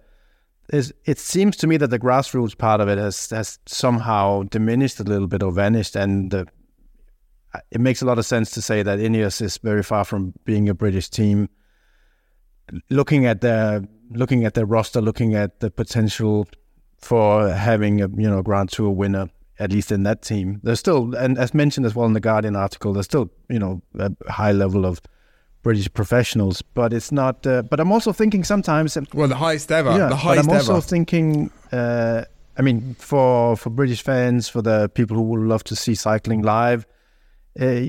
is 0.73 0.93
it 1.05 1.19
seems 1.19 1.57
to 1.59 1.67
me 1.67 1.77
that 1.77 1.89
the 1.89 1.99
grassroots 1.99 2.57
part 2.57 2.81
of 2.81 2.89
it 2.89 2.99
has 2.99 3.31
has 3.31 3.59
somehow 3.67 4.43
diminished 4.45 5.01
a 5.01 5.05
little 5.05 5.29
bit 5.29 5.43
or 5.43 5.53
vanished, 5.53 5.97
and 5.97 6.31
the, 6.31 6.47
it 7.71 7.81
makes 7.81 8.03
a 8.03 8.07
lot 8.07 8.19
of 8.19 8.27
sense 8.27 8.51
to 8.53 8.63
say 8.63 8.83
that 8.83 8.99
Ineos 8.99 9.41
is 9.41 9.59
very 9.59 9.83
far 9.83 10.05
from 10.05 10.35
being 10.45 10.69
a 10.69 10.75
British 10.75 11.09
team 11.09 11.49
looking 12.91 13.27
at 13.27 13.41
the 13.41 13.87
looking 14.11 14.45
at 14.45 14.55
the 14.55 14.67
roster, 14.67 15.01
looking 15.01 15.35
at 15.35 15.61
the 15.61 15.71
potential 15.71 16.49
for 16.99 17.49
having 17.51 18.01
a 18.01 18.09
you 18.09 18.29
know 18.29 18.43
Grand 18.43 18.71
Tour 18.71 18.91
winner 18.91 19.29
at 19.59 19.73
least 19.73 19.91
in 19.91 20.05
that 20.05 20.23
team. 20.23 20.61
There's 20.63 20.79
still, 20.79 21.15
and 21.17 21.37
as 21.37 21.53
mentioned 21.53 21.85
as 21.85 21.95
well 21.95 22.07
in 22.07 22.13
the 22.13 22.21
Guardian 22.21 22.57
article, 22.57 22.93
there's 22.93 23.07
still 23.07 23.31
you 23.49 23.59
know 23.59 23.83
a 23.99 24.13
high 24.31 24.53
level 24.53 24.87
of 24.87 25.01
British 25.63 25.93
professionals, 25.93 26.63
but 26.63 26.93
it's 26.93 27.11
not. 27.13 27.47
Uh, 27.47 27.63
but 27.63 27.81
I'm 27.81 27.93
also 27.93 28.13
thinking 28.13 28.45
sometimes. 28.45 28.97
Well, 29.13 29.29
the 29.29 29.37
highest 29.37 29.73
ever. 29.73 29.91
Yeah, 29.91 30.09
the 30.09 30.17
highest 30.17 30.49
but 30.49 30.55
I'm 30.55 30.61
also 30.61 30.73
ever. 30.75 30.81
thinking. 30.81 31.51
Uh, 31.73 32.25
I 32.57 32.63
mean, 32.63 32.95
for 32.99 33.57
for 33.57 33.71
British 33.71 34.03
fans, 34.03 34.49
for 34.49 34.63
the 34.63 34.89
people 34.89 35.17
who 35.17 35.23
would 35.25 35.41
love 35.41 35.65
to 35.65 35.77
see 35.77 35.95
cycling 35.95 36.43
live, 36.43 36.87
uh, 37.61 37.87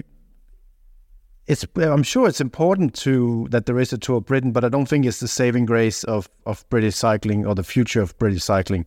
it's 1.49 1.65
I'm 1.75 2.03
sure 2.03 2.27
it's 2.27 2.39
important 2.39 2.93
to 2.97 3.47
that 3.49 3.65
there 3.65 3.79
is 3.79 3.91
a 3.91 3.97
Tour 3.97 4.17
of 4.17 4.25
Britain, 4.25 4.51
but 4.51 4.63
I 4.63 4.69
don't 4.69 4.85
think 4.85 5.03
it's 5.03 5.19
the 5.19 5.27
saving 5.27 5.65
grace 5.65 6.03
of, 6.03 6.29
of 6.45 6.63
British 6.69 6.95
cycling 6.95 7.45
or 7.47 7.55
the 7.55 7.63
future 7.63 8.01
of 8.01 8.15
British 8.19 8.43
cycling. 8.43 8.85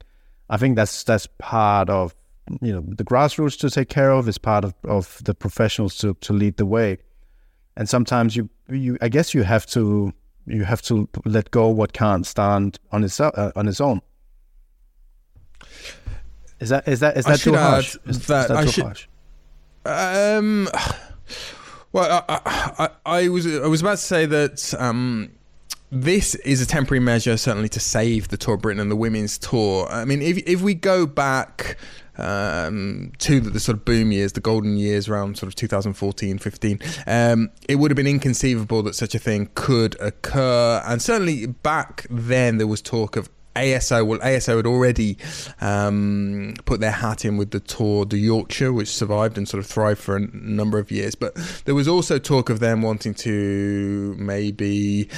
I 0.49 0.59
think 0.59 0.77
that's 0.77 1.03
that's 1.03 1.27
part 1.39 1.91
of 1.91 2.15
you 2.61 2.73
know 2.73 2.85
the 2.87 3.03
grassroots 3.05 3.59
to 3.61 3.71
take 3.71 3.89
care 3.89 4.13
of. 4.13 4.29
It's 4.29 4.39
part 4.39 4.65
of, 4.65 4.75
of 4.85 5.21
the 5.25 5.35
professionals 5.35 5.97
to, 5.99 6.15
to 6.21 6.33
lead 6.33 6.57
the 6.57 6.65
way. 6.65 6.99
And 7.77 7.89
sometimes 7.89 8.37
you 8.37 8.49
you 8.69 8.97
I 9.03 9.09
guess 9.09 9.35
you 9.35 9.43
have 9.43 9.67
to 9.67 10.13
you 10.47 10.63
have 10.63 10.83
to 10.83 11.09
let 11.25 11.51
go 11.51 11.69
what 11.69 11.93
can't 11.95 12.25
stand 12.25 12.79
on 12.93 13.03
its 13.03 13.19
uh, 13.19 13.51
on 13.57 13.67
its 13.67 13.81
own. 13.81 14.01
Is 16.61 16.69
that 16.69 16.87
is 16.87 17.01
that 17.01 17.17
is 17.17 17.25
that 17.25 17.41
too 17.41 17.57
harsh? 17.57 17.97
Is, 18.07 18.25
that, 18.29 18.43
is 18.43 18.49
that 18.49 18.65
too 18.67 18.71
should, 18.71 18.85
harsh? 18.85 19.09
Um, 19.85 20.69
well, 21.93 22.25
I, 22.29 22.41
I, 22.79 22.91
I, 23.05 23.29
was 23.29 23.47
I 23.47 23.67
was 23.67 23.81
about 23.81 23.93
to 23.93 23.97
say 23.99 24.27
that 24.27 24.75
um, 24.79 25.31
this 25.91 26.35
is 26.37 26.63
a 26.63 26.67
temporary 26.67 27.01
measure, 27.01 27.37
certainly 27.37 27.69
to 27.71 27.81
save 27.81 28.29
the 28.29 28.39
Tour 28.39 28.55
of 28.55 28.63
Britain 28.63 28.81
and 28.81 28.91
the 28.91 28.97
women's 28.97 29.37
tour. 29.37 29.87
I 29.91 30.07
mean, 30.07 30.23
if 30.23 30.39
if 30.47 30.63
we 30.63 30.75
go 30.75 31.07
back 31.07 31.77
um, 32.17 33.13
to 33.19 33.41
the, 33.41 33.51
the, 33.51 33.61
sort 33.61 33.77
of 33.77 33.85
boom 33.85 34.11
years, 34.11 34.33
the 34.33 34.41
golden 34.41 34.77
years 34.77 35.09
around 35.09 35.37
sort 35.37 35.49
of 35.49 35.55
2014, 35.55 36.39
15, 36.39 36.79
um, 37.07 37.51
it 37.69 37.77
would 37.77 37.91
have 37.91 37.97
been 37.97 38.07
inconceivable 38.07 38.83
that 38.85 38.95
such 38.95 39.15
a 39.15 39.19
thing 39.19 39.51
could 39.55 40.01
occur. 40.01 40.83
And 40.87 41.01
certainly 41.01 41.47
back 41.47 42.07
then, 42.09 42.59
there 42.59 42.67
was 42.67 42.81
talk 42.83 43.17
of 43.17 43.29
ASO, 43.55 44.07
well, 44.07 44.19
ASO 44.21 44.57
had 44.57 44.67
already 44.67 45.19
um, 45.61 46.55
put 46.65 46.81
their 46.81 46.91
hat 46.91 47.25
in 47.25 47.37
with 47.37 47.51
the 47.51 47.61
Tour 47.61 48.05
de 48.05 48.17
Yorkshire, 48.17 48.73
which 48.73 48.89
survived 48.89 49.37
and 49.37 49.49
sort 49.49 49.63
of 49.63 49.71
thrived 49.71 50.01
for 50.01 50.17
a 50.17 50.21
number 50.33 50.79
of 50.79 50.91
years. 50.91 51.15
But 51.15 51.35
there 51.65 51.75
was 51.75 51.89
also 51.89 52.19
talk 52.19 52.51
of 52.51 52.61
them 52.61 52.83
wanting 52.83 53.15
to 53.15 54.15
maybe 54.19 55.09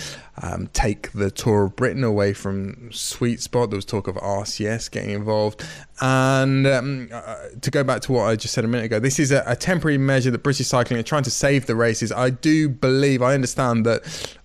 um, 0.43 0.69
take 0.73 1.13
the 1.13 1.31
Tour 1.31 1.65
of 1.65 1.77
Britain 1.77 2.03
away 2.03 2.33
from 2.33 2.91
Sweet 2.93 3.41
Spot. 3.41 3.71
There 3.71 3.77
was 3.77 3.85
talk 3.85 4.09
of 4.09 4.17
RCS 4.17 4.91
getting 4.91 5.11
involved. 5.11 5.65
And 6.01 6.67
um, 6.67 7.09
uh, 7.13 7.37
to 7.61 7.71
go 7.71 7.85
back 7.85 8.03
to 8.03 8.13
what 8.13 8.25
I 8.25 8.37
just 8.37 8.55
said 8.55 8.65
a 8.65 8.69
minute 8.69 8.87
ago, 8.87 8.99
this 8.99 9.19
is 9.19 9.31
a, 9.31 9.45
a 9.47 9.55
temporary 9.55 9.99
measure 9.99 10.31
that 10.31 10.43
British 10.43 10.67
Cycling 10.67 10.99
are 10.99 11.05
trying 11.05 11.23
to 11.23 11.31
save 11.31 11.67
the 11.67 11.77
races. 11.77 12.11
I 12.11 12.31
do 12.31 12.69
believe, 12.69 13.23
I 13.23 13.35
understand 13.35 13.87
that 13.87 14.03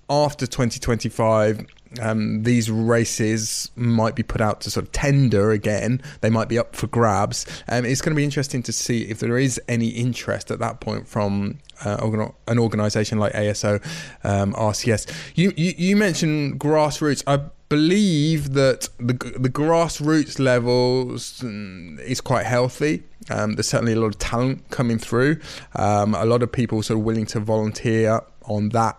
after 0.09 0.45
2025, 0.47 1.65
um, 2.01 2.43
these 2.43 2.69
races 2.69 3.71
might 3.75 4.15
be 4.15 4.23
put 4.23 4.41
out 4.41 4.61
to 4.61 4.71
sort 4.71 4.85
of 4.85 4.91
tender 4.91 5.51
again. 5.51 6.01
They 6.21 6.29
might 6.29 6.47
be 6.47 6.59
up 6.59 6.75
for 6.75 6.87
grabs. 6.87 7.45
Um, 7.67 7.85
it's 7.85 8.01
going 8.01 8.11
to 8.11 8.15
be 8.15 8.23
interesting 8.23 8.61
to 8.63 8.71
see 8.71 9.03
if 9.03 9.19
there 9.19 9.37
is 9.37 9.59
any 9.67 9.89
interest 9.89 10.51
at 10.51 10.59
that 10.59 10.79
point 10.79 11.07
from 11.07 11.59
uh, 11.83 12.31
an 12.47 12.59
organisation 12.59 13.17
like 13.17 13.33
ASO, 13.33 13.83
um, 14.23 14.53
RCS. 14.53 15.11
You, 15.35 15.53
you, 15.55 15.73
you 15.77 15.95
mentioned 15.95 16.59
grassroots. 16.59 17.23
I 17.25 17.49
believe 17.69 18.53
that 18.53 18.89
the 18.97 19.13
the 19.39 19.49
grassroots 19.49 20.39
levels 20.39 21.41
mm, 21.41 21.99
is 22.01 22.19
quite 22.19 22.45
healthy. 22.45 23.03
Um, 23.29 23.53
there's 23.53 23.67
certainly 23.67 23.93
a 23.93 23.99
lot 23.99 24.07
of 24.07 24.17
talent 24.17 24.69
coming 24.71 24.97
through. 24.97 25.39
Um, 25.75 26.15
a 26.15 26.25
lot 26.25 26.41
of 26.41 26.51
people 26.51 26.81
sort 26.81 26.99
of 26.99 27.05
willing 27.05 27.27
to 27.27 27.39
volunteer 27.39 28.21
on 28.45 28.69
that 28.69 28.97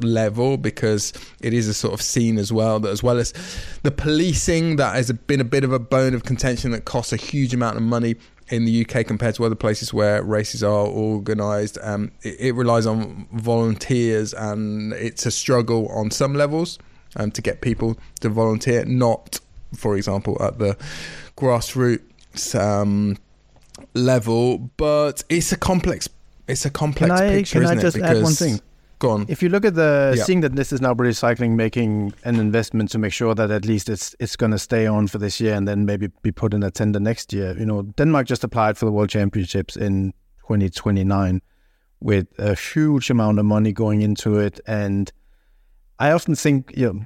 level 0.00 0.56
because 0.56 1.12
it 1.40 1.52
is 1.52 1.68
a 1.68 1.74
sort 1.74 1.94
of 1.94 2.00
scene 2.00 2.38
as 2.38 2.52
well 2.52 2.78
that 2.80 2.90
as 2.90 3.02
well 3.02 3.18
as 3.18 3.32
the 3.82 3.90
policing 3.90 4.76
that 4.76 4.94
has 4.94 5.10
been 5.12 5.40
a 5.40 5.44
bit 5.44 5.64
of 5.64 5.72
a 5.72 5.78
bone 5.78 6.14
of 6.14 6.24
contention 6.24 6.70
that 6.70 6.84
costs 6.84 7.12
a 7.12 7.16
huge 7.16 7.52
amount 7.52 7.76
of 7.76 7.82
money 7.82 8.16
in 8.50 8.64
the 8.64 8.86
UK 8.86 9.06
compared 9.06 9.34
to 9.34 9.44
other 9.44 9.54
places 9.54 9.92
where 9.92 10.22
races 10.22 10.62
are 10.62 10.86
organised. 10.86 11.78
Um, 11.82 12.12
it, 12.22 12.36
it, 12.40 12.52
relies 12.52 12.86
on 12.86 13.26
volunteers 13.32 14.32
and 14.32 14.92
it's 14.94 15.26
a 15.26 15.30
struggle 15.30 15.88
on 15.88 16.10
some 16.10 16.34
levels 16.34 16.78
um, 17.16 17.30
to 17.32 17.42
get 17.42 17.60
people 17.60 17.98
to 18.20 18.28
volunteer, 18.28 18.84
not, 18.84 19.40
for 19.74 19.96
example, 19.96 20.36
at 20.40 20.58
the 20.58 20.76
grassroots 21.36 22.58
um, 22.58 23.18
level. 23.94 24.58
But 24.76 25.24
it's 25.28 25.52
a 25.52 25.56
complex. 25.56 26.08
It's 26.46 26.64
a 26.64 26.70
complex 26.70 27.10
can 27.10 27.28
I, 27.28 27.30
picture, 27.30 27.60
can 27.60 27.68
I 27.68 27.80
just 27.80 27.96
it? 27.96 28.02
add 28.02 28.22
one 28.22 28.32
thing? 28.32 28.60
Go 28.98 29.10
on. 29.10 29.26
If 29.28 29.42
you 29.42 29.48
look 29.48 29.64
at 29.64 29.74
the 29.74 30.14
yeah. 30.16 30.24
seeing 30.24 30.40
that 30.40 30.56
this 30.56 30.72
is 30.72 30.80
now 30.80 30.92
British 30.92 31.18
Cycling 31.18 31.56
making 31.56 32.12
an 32.24 32.36
investment 32.36 32.90
to 32.90 32.98
make 32.98 33.12
sure 33.12 33.34
that 33.34 33.50
at 33.50 33.64
least 33.64 33.88
it's 33.88 34.14
it's 34.18 34.34
going 34.34 34.50
to 34.50 34.58
stay 34.58 34.86
on 34.86 35.06
for 35.06 35.18
this 35.18 35.40
year 35.40 35.54
and 35.54 35.68
then 35.68 35.86
maybe 35.86 36.08
be 36.22 36.32
put 36.32 36.52
in 36.52 36.62
a 36.62 36.70
tender 36.70 36.98
next 36.98 37.32
year. 37.32 37.56
You 37.56 37.64
know, 37.64 37.82
Denmark 37.82 38.26
just 38.26 38.42
applied 38.42 38.76
for 38.76 38.86
the 38.86 38.92
World 38.92 39.10
Championships 39.10 39.76
in 39.76 40.12
2029 40.42 41.40
with 42.00 42.26
a 42.38 42.56
huge 42.56 43.10
amount 43.10 43.38
of 43.38 43.44
money 43.44 43.72
going 43.72 44.02
into 44.02 44.38
it, 44.38 44.60
and 44.66 45.12
I 45.98 46.10
often 46.10 46.34
think 46.34 46.72
you 46.76 46.92
know. 46.92 47.04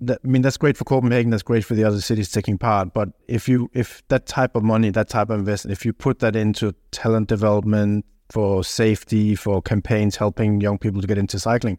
That, 0.00 0.20
I 0.24 0.28
mean 0.28 0.42
that's 0.42 0.56
great 0.56 0.76
for 0.76 0.84
Copenhagen. 0.84 1.30
That's 1.30 1.42
great 1.42 1.64
for 1.64 1.74
the 1.74 1.82
other 1.82 2.00
cities 2.00 2.30
taking 2.30 2.56
part. 2.56 2.94
But 2.94 3.08
if 3.26 3.48
you 3.48 3.68
if 3.74 4.00
that 4.06 4.26
type 4.26 4.54
of 4.54 4.62
money, 4.62 4.90
that 4.90 5.08
type 5.08 5.28
of 5.28 5.40
investment, 5.40 5.76
if 5.76 5.84
you 5.84 5.92
put 5.92 6.20
that 6.20 6.36
into 6.36 6.72
talent 6.92 7.26
development, 7.26 8.04
for 8.30 8.62
safety, 8.62 9.34
for 9.34 9.62
campaigns 9.62 10.16
helping 10.16 10.60
young 10.60 10.78
people 10.78 11.00
to 11.00 11.06
get 11.06 11.18
into 11.18 11.38
cycling. 11.38 11.78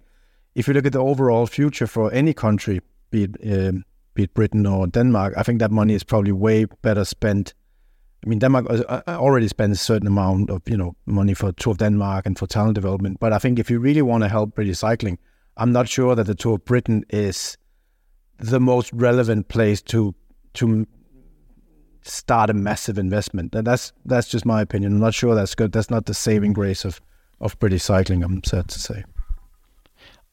If 0.55 0.67
you 0.67 0.73
look 0.73 0.85
at 0.85 0.93
the 0.93 0.99
overall 0.99 1.45
future 1.45 1.88
for 1.88 2.12
any 2.12 2.33
country, 2.33 2.81
be 3.12 3.25
it, 3.25 3.38
um, 3.69 3.85
be 4.13 4.23
it 4.23 4.33
Britain 4.33 4.65
or 4.65 4.88
Denmark, 4.88 5.35
I 5.38 5.43
think 5.43 5.59
that 5.59 5.71
money 5.71 5.93
is 5.93 6.03
probably 6.03 6.31
way 6.31 6.65
better 6.81 7.05
spent. 7.05 7.53
I 8.25 8.29
mean, 8.29 8.39
Denmark 8.39 8.65
uh, 8.69 9.01
uh, 9.07 9.17
already 9.17 9.47
spends 9.47 9.79
a 9.79 9.83
certain 9.83 10.07
amount 10.07 10.49
of 10.49 10.62
you 10.67 10.75
know 10.75 10.95
money 11.05 11.33
for 11.33 11.51
Tour 11.53 11.71
of 11.71 11.77
Denmark 11.77 12.25
and 12.25 12.38
for 12.38 12.47
talent 12.47 12.75
development. 12.75 13.19
But 13.19 13.31
I 13.31 13.38
think 13.38 13.59
if 13.59 13.69
you 13.69 13.79
really 13.79 14.01
want 14.01 14.23
to 14.23 14.29
help 14.29 14.55
British 14.55 14.79
cycling, 14.79 15.19
I'm 15.55 15.71
not 15.71 15.88
sure 15.88 16.15
that 16.15 16.25
the 16.25 16.35
Tour 16.35 16.55
of 16.55 16.65
Britain 16.65 17.05
is 17.09 17.57
the 18.39 18.59
most 18.59 18.91
relevant 18.93 19.47
place 19.49 19.81
to 19.83 20.15
to 20.55 20.88
start 22.03 22.49
a 22.49 22.53
massive 22.53 22.97
investment. 22.97 23.55
And 23.55 23.65
that's 23.65 23.93
that's 24.05 24.27
just 24.27 24.45
my 24.45 24.62
opinion. 24.62 24.93
I'm 24.93 24.99
not 24.99 25.13
sure 25.13 25.35
that's 25.35 25.55
good. 25.55 25.71
That's 25.71 25.89
not 25.89 26.05
the 26.05 26.13
saving 26.13 26.53
grace 26.53 26.85
of 26.85 27.01
of 27.41 27.57
British 27.59 27.83
cycling. 27.83 28.23
I'm 28.23 28.43
sad 28.43 28.67
to 28.69 28.79
say. 28.79 29.03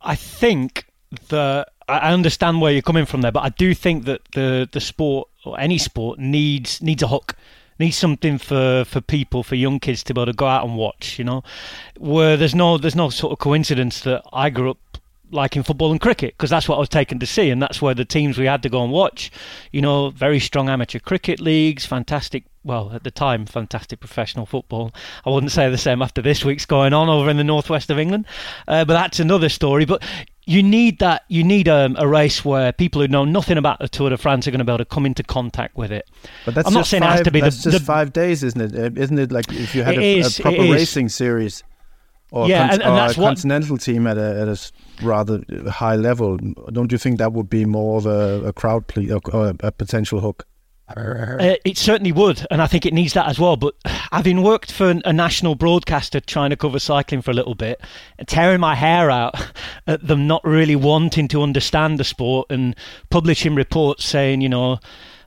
I 0.03 0.15
think 0.15 0.87
that 1.29 1.69
I 1.89 2.13
understand 2.13 2.61
where 2.61 2.73
you're 2.73 2.83
coming 2.83 3.07
from 3.07 3.21
there, 3.23 3.33
but 3.33 3.45
I 3.45 3.51
do 3.51 3.75
think 3.75 4.05
that 4.05 4.23
the 4.35 4.69
the 4.71 4.81
sport 4.81 5.29
or 5.45 5.59
any 5.59 5.79
sport 5.79 6.19
needs 6.19 6.83
needs 6.83 7.03
a 7.03 7.09
hook 7.09 7.37
needs 7.79 7.97
something 7.97 8.39
for, 8.39 8.85
for 8.87 9.01
people, 9.01 9.43
for 9.43 9.55
young 9.55 9.79
kids 9.79 10.03
to 10.05 10.15
be 10.15 10.21
able 10.21 10.33
to 10.33 10.37
go 10.37 10.47
out 10.47 10.67
and 10.67 10.77
watch, 10.77 11.19
you 11.19 11.25
know. 11.25 11.43
Where 11.99 12.37
there's 12.37 12.55
no 12.55 12.79
there's 12.79 12.97
no 12.97 13.11
sort 13.11 13.33
of 13.33 13.39
coincidence 13.39 14.01
that 14.03 14.23
I 14.33 14.51
grew 14.51 14.71
up 14.71 14.99
like 15.31 15.57
in 15.57 15.63
football 15.63 15.91
and 15.91 16.01
cricket 16.01 16.35
because 16.37 16.51
that's 16.51 16.69
what 16.69 16.77
I 16.77 16.79
was 16.79 16.89
taken 16.89 17.19
to 17.19 17.27
see, 17.27 17.51
and 17.51 17.61
that's 17.61 17.83
where 17.83 17.95
the 17.95 18.05
teams 18.05 18.39
we 18.39 18.47
had 18.47 18.63
to 18.63 18.69
go 18.69 18.83
and 18.83 18.93
watch. 18.93 19.31
You 19.73 19.81
know, 19.81 20.11
very 20.11 20.41
strong 20.41 20.69
amateur 20.69 20.99
cricket 20.99 21.41
leagues, 21.41 21.87
fantastic. 21.87 22.45
Well, 22.65 22.91
at 22.93 23.05
the 23.05 23.13
time, 23.13 23.47
fantastic 23.47 24.01
professional 24.01 24.45
football. 24.45 24.93
I 25.25 25.31
wouldn't 25.31 25.53
say 25.53 25.71
the 25.71 25.79
same 25.79 26.03
after 26.03 26.21
this 26.21 26.45
week's 26.45 26.67
going 26.67 26.93
on 26.93 27.09
over 27.09 27.31
in 27.31 27.37
the 27.37 27.45
northwest 27.45 27.91
of 27.91 27.99
England, 27.99 28.27
uh, 28.67 28.85
but 28.85 28.95
that's 28.95 29.21
another 29.21 29.49
story. 29.49 29.85
But 29.85 30.03
you 30.47 30.63
need 30.63 31.01
that. 31.01 31.25
You 31.29 31.45
need 31.45 31.69
um, 31.69 31.97
a 31.99 32.09
race 32.09 32.45
where 32.45 32.73
people 32.73 33.01
who 33.01 33.09
know 33.09 33.25
nothing 33.25 33.59
about 33.59 33.81
the 33.81 33.89
Tour 33.89 34.11
de 34.11 34.17
France 34.17 34.47
are 34.47 34.51
going 34.51 34.61
to 34.61 34.65
be 34.65 34.73
able 34.73 34.79
to 34.79 34.85
come 34.85 35.07
into 35.07 35.23
contact 35.23 35.77
with 35.77 35.93
it. 35.93 36.09
But 36.45 36.55
that's 36.55 36.69
I'm 36.69 36.75
not 36.75 36.87
saying 36.87 37.03
five, 37.03 37.11
it 37.11 37.17
has 37.19 37.25
to 37.25 37.31
be 37.31 37.41
that's 37.41 37.65
the, 37.65 37.71
just 37.73 37.85
the, 37.85 37.87
five 37.87 38.13
days, 38.13 38.43
isn't 38.43 38.61
it? 38.61 38.97
Isn't 38.97 39.19
it 39.19 39.33
like 39.33 39.53
if 39.53 39.75
you 39.75 39.83
had 39.83 39.99
a, 39.99 40.19
is, 40.19 40.39
a 40.39 40.43
proper 40.43 40.63
racing 40.63 41.09
series? 41.09 41.63
Or 42.33 42.49
yeah, 42.49 42.69
a, 42.69 42.73
and, 42.73 42.83
and 42.83 42.97
that's 42.97 43.13
a 43.17 43.21
continental 43.21 43.79
team 43.79 44.07
at 44.07 44.19
a, 44.19 44.41
at 44.41 44.49
a 44.49 44.73
rather 45.03 45.43
high 45.69 45.97
level. 45.97 46.39
Don't 46.73 46.91
you 46.91 46.99
think 46.99 47.19
that 47.19 47.33
would 47.33 47.49
be 47.49 47.65
more 47.65 47.99
of 47.99 48.07
a, 48.07 48.49
a 48.49 48.53
crowd 48.53 48.87
plea 48.89 49.13
or, 49.13 49.21
or 49.33 49.55
a 49.61 49.73
potential 49.73 50.21
hook? 50.21 50.47
Uh, 50.89 51.57
it 51.65 51.77
certainly 51.77 52.13
would, 52.13 52.47
and 52.49 52.63
I 52.63 52.69
think 52.69 52.87
it 52.87 52.95
needs 52.95 53.15
that 53.15 53.27
as 53.27 53.41
well. 53.41 53.57
But 53.57 53.75
having 53.85 54.43
worked 54.43 54.71
for 54.71 54.95
a 55.05 55.13
national 55.13 55.57
broadcaster 55.57 56.21
trying 56.21 56.51
to 56.51 56.57
cover 56.57 56.79
cycling 56.79 57.23
for 57.23 57.33
a 57.33 57.35
little 57.35 57.57
bit, 57.57 57.81
tearing 58.27 58.61
my 58.61 58.77
hair 58.77 59.11
out 59.11 59.35
at 59.89 60.07
them 60.07 60.29
not 60.29 60.45
really 60.45 60.77
wanting 60.77 61.27
to 61.29 61.43
understand 61.43 61.99
the 61.99 62.05
sport 62.05 62.47
and 62.51 62.77
publishing 63.11 63.57
reports 63.57 64.05
saying, 64.05 64.43
you 64.43 64.49
know, 64.49 64.79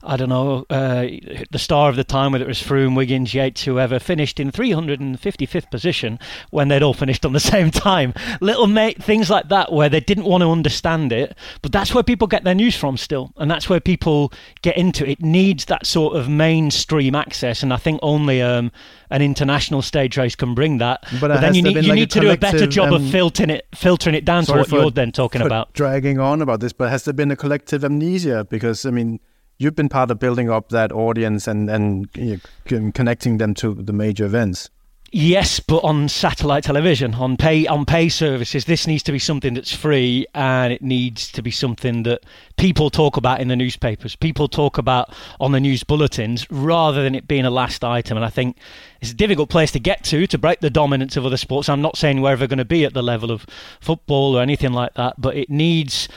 I 0.02 0.16
don't 0.16 0.30
know, 0.30 0.66
uh, 0.70 1.08
the 1.52 1.60
star 1.60 1.90
of 1.90 1.98
the 1.98 2.04
time, 2.06 2.32
whether 2.32 2.46
it 2.46 2.48
was 2.48 2.62
Froome, 2.62 2.96
Wiggins, 2.96 3.34
Yates, 3.34 3.64
whoever, 3.64 4.00
finished 4.00 4.40
in 4.40 4.52
355th 4.52 5.70
position 5.70 6.20
when 6.52 6.70
they'd 6.70 6.82
all 6.82 6.94
finished 6.94 7.26
on 7.26 7.34
the 7.34 7.40
same 7.40 7.70
time. 7.70 8.14
Little 8.40 8.68
mate, 8.68 9.04
things 9.04 9.30
like 9.30 9.50
that 9.50 9.74
where 9.74 9.90
they 9.90 10.00
didn't 10.00 10.24
want 10.24 10.42
to 10.42 10.52
understand 10.52 11.12
it, 11.12 11.36
but 11.62 11.72
that's 11.72 11.94
where 11.94 12.04
people 12.04 12.28
get 12.28 12.46
their 12.46 12.56
news 12.56 12.78
from 12.78 12.96
still, 12.96 13.34
and 13.38 13.52
that's 13.52 13.68
where 13.70 13.82
people 13.82 14.32
get 14.62 14.78
into 14.78 15.06
it. 15.06 15.12
It 15.12 15.22
needs 15.22 15.66
that 15.66 15.86
sort 15.86 16.16
of 16.16 16.30
mainstream 16.30 17.14
access, 17.16 17.62
and 17.62 17.74
I 17.74 17.78
think 17.78 18.00
only 18.02 18.42
um, 18.42 18.72
an 19.10 19.22
international 19.22 19.82
stage 19.82 20.18
race 20.18 20.36
can 20.36 20.56
bring 20.56 20.78
that. 20.78 21.02
But, 21.20 21.28
but 21.30 21.42
then 21.42 21.56
you 21.56 21.62
need, 21.62 21.76
you 21.76 21.82
like 21.82 21.96
need 21.96 22.12
to 22.12 22.20
do 22.22 22.30
a 22.30 22.38
better 22.38 22.68
job 22.68 22.94
um, 22.94 23.06
of 23.06 23.12
filtering 23.12 23.50
it, 23.50 23.68
filtering 23.76 24.16
it 24.16 24.24
down 24.24 24.46
to 24.46 24.54
what 24.54 24.72
you're 24.72 24.92
then 24.92 25.12
talking 25.12 25.42
about. 25.42 25.74
Dragging 25.74 26.20
on 26.20 26.42
about 26.42 26.62
this, 26.62 26.72
but 26.72 26.90
has 26.90 27.04
there 27.04 27.14
been 27.14 27.32
a 27.32 27.36
collective 27.36 27.84
amnesia? 27.84 28.46
Because 28.50 28.86
I 28.86 28.92
mean 28.92 29.20
you've 29.60 29.76
been 29.76 29.90
part 29.90 30.10
of 30.10 30.18
building 30.18 30.50
up 30.50 30.70
that 30.70 30.92
audience 30.92 31.48
and 31.48 31.70
and 31.70 32.10
you 32.16 32.40
know, 32.72 32.92
connecting 32.92 33.38
them 33.38 33.54
to 33.56 33.76
the 33.76 33.94
major 33.94 34.26
events. 34.26 34.70
Yes, 35.12 35.60
but 35.60 35.84
on 35.84 36.08
satellite 36.08 36.64
television, 36.66 37.16
on 37.16 37.36
pay 37.36 37.66
on 37.66 37.84
pay 37.84 38.10
services, 38.10 38.66
this 38.66 38.86
needs 38.86 39.02
to 39.04 39.12
be 39.12 39.18
something 39.18 39.56
that's 39.56 39.74
free, 39.74 40.28
and 40.36 40.72
it 40.72 40.84
needs 40.84 41.32
to 41.32 41.42
be 41.42 41.50
something 41.50 42.04
that 42.04 42.24
people 42.58 42.92
talk 42.92 43.18
about 43.18 43.42
in 43.42 43.48
the 43.48 43.56
newspapers, 43.56 44.16
people 44.16 44.48
talk 44.48 44.78
about 44.78 45.12
on 45.40 45.52
the 45.52 45.60
news 45.60 45.84
bulletins, 45.84 46.46
rather 46.52 47.02
than 47.02 47.16
it 47.16 47.28
being 47.28 47.46
a 47.46 47.50
last 47.50 47.84
item. 47.84 48.18
And 48.18 48.26
I 48.26 48.30
think 48.30 48.58
it's 49.02 49.12
a 49.12 49.16
difficult 49.16 49.50
place 49.50 49.72
to 49.72 49.80
get 49.80 50.04
to 50.06 50.28
to 50.28 50.38
break 50.38 50.60
the 50.60 50.70
dominance 50.70 51.18
of 51.18 51.26
other 51.26 51.38
sports. 51.38 51.70
I'm 51.70 51.82
not 51.82 51.98
saying 51.98 52.22
we're 52.22 52.32
ever 52.34 52.46
going 52.46 52.60
to 52.60 52.66
be 52.66 52.86
at 52.86 52.94
the 52.94 53.02
level 53.02 53.32
of 53.32 53.48
football 53.82 54.38
or 54.38 54.44
anything 54.44 54.74
like 54.74 54.94
that, 54.94 55.16
but 55.18 55.36
it 55.36 55.50
needs 55.50 56.08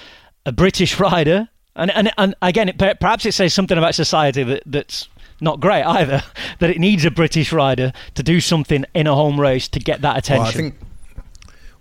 a 0.45 0.53
British 0.53 1.01
rider. 1.01 1.49
And, 1.75 1.91
and, 1.91 2.13
and 2.19 2.35
again, 2.43 2.69
it, 2.69 2.79
perhaps 2.79 3.25
it 3.25 3.33
says 3.33 3.55
something 3.55 3.79
about 3.79 3.95
society 3.95 4.43
that, 4.43 4.63
that's 4.67 5.09
not 5.41 5.61
great 5.61 5.85
either. 5.85 6.23
That 6.59 6.71
it 6.71 6.79
needs 6.79 7.05
a 7.05 7.11
British 7.11 7.53
rider 7.53 7.93
to 8.15 8.23
do 8.23 8.41
something 8.41 8.85
in 8.95 9.09
a 9.09 9.15
home 9.17 9.41
race 9.41 9.67
to 9.69 9.81
get 9.81 10.01
that 10.03 10.17
attention. 10.17 10.43
Well, 10.43 10.49
I 10.49 10.53
think. 10.53 10.75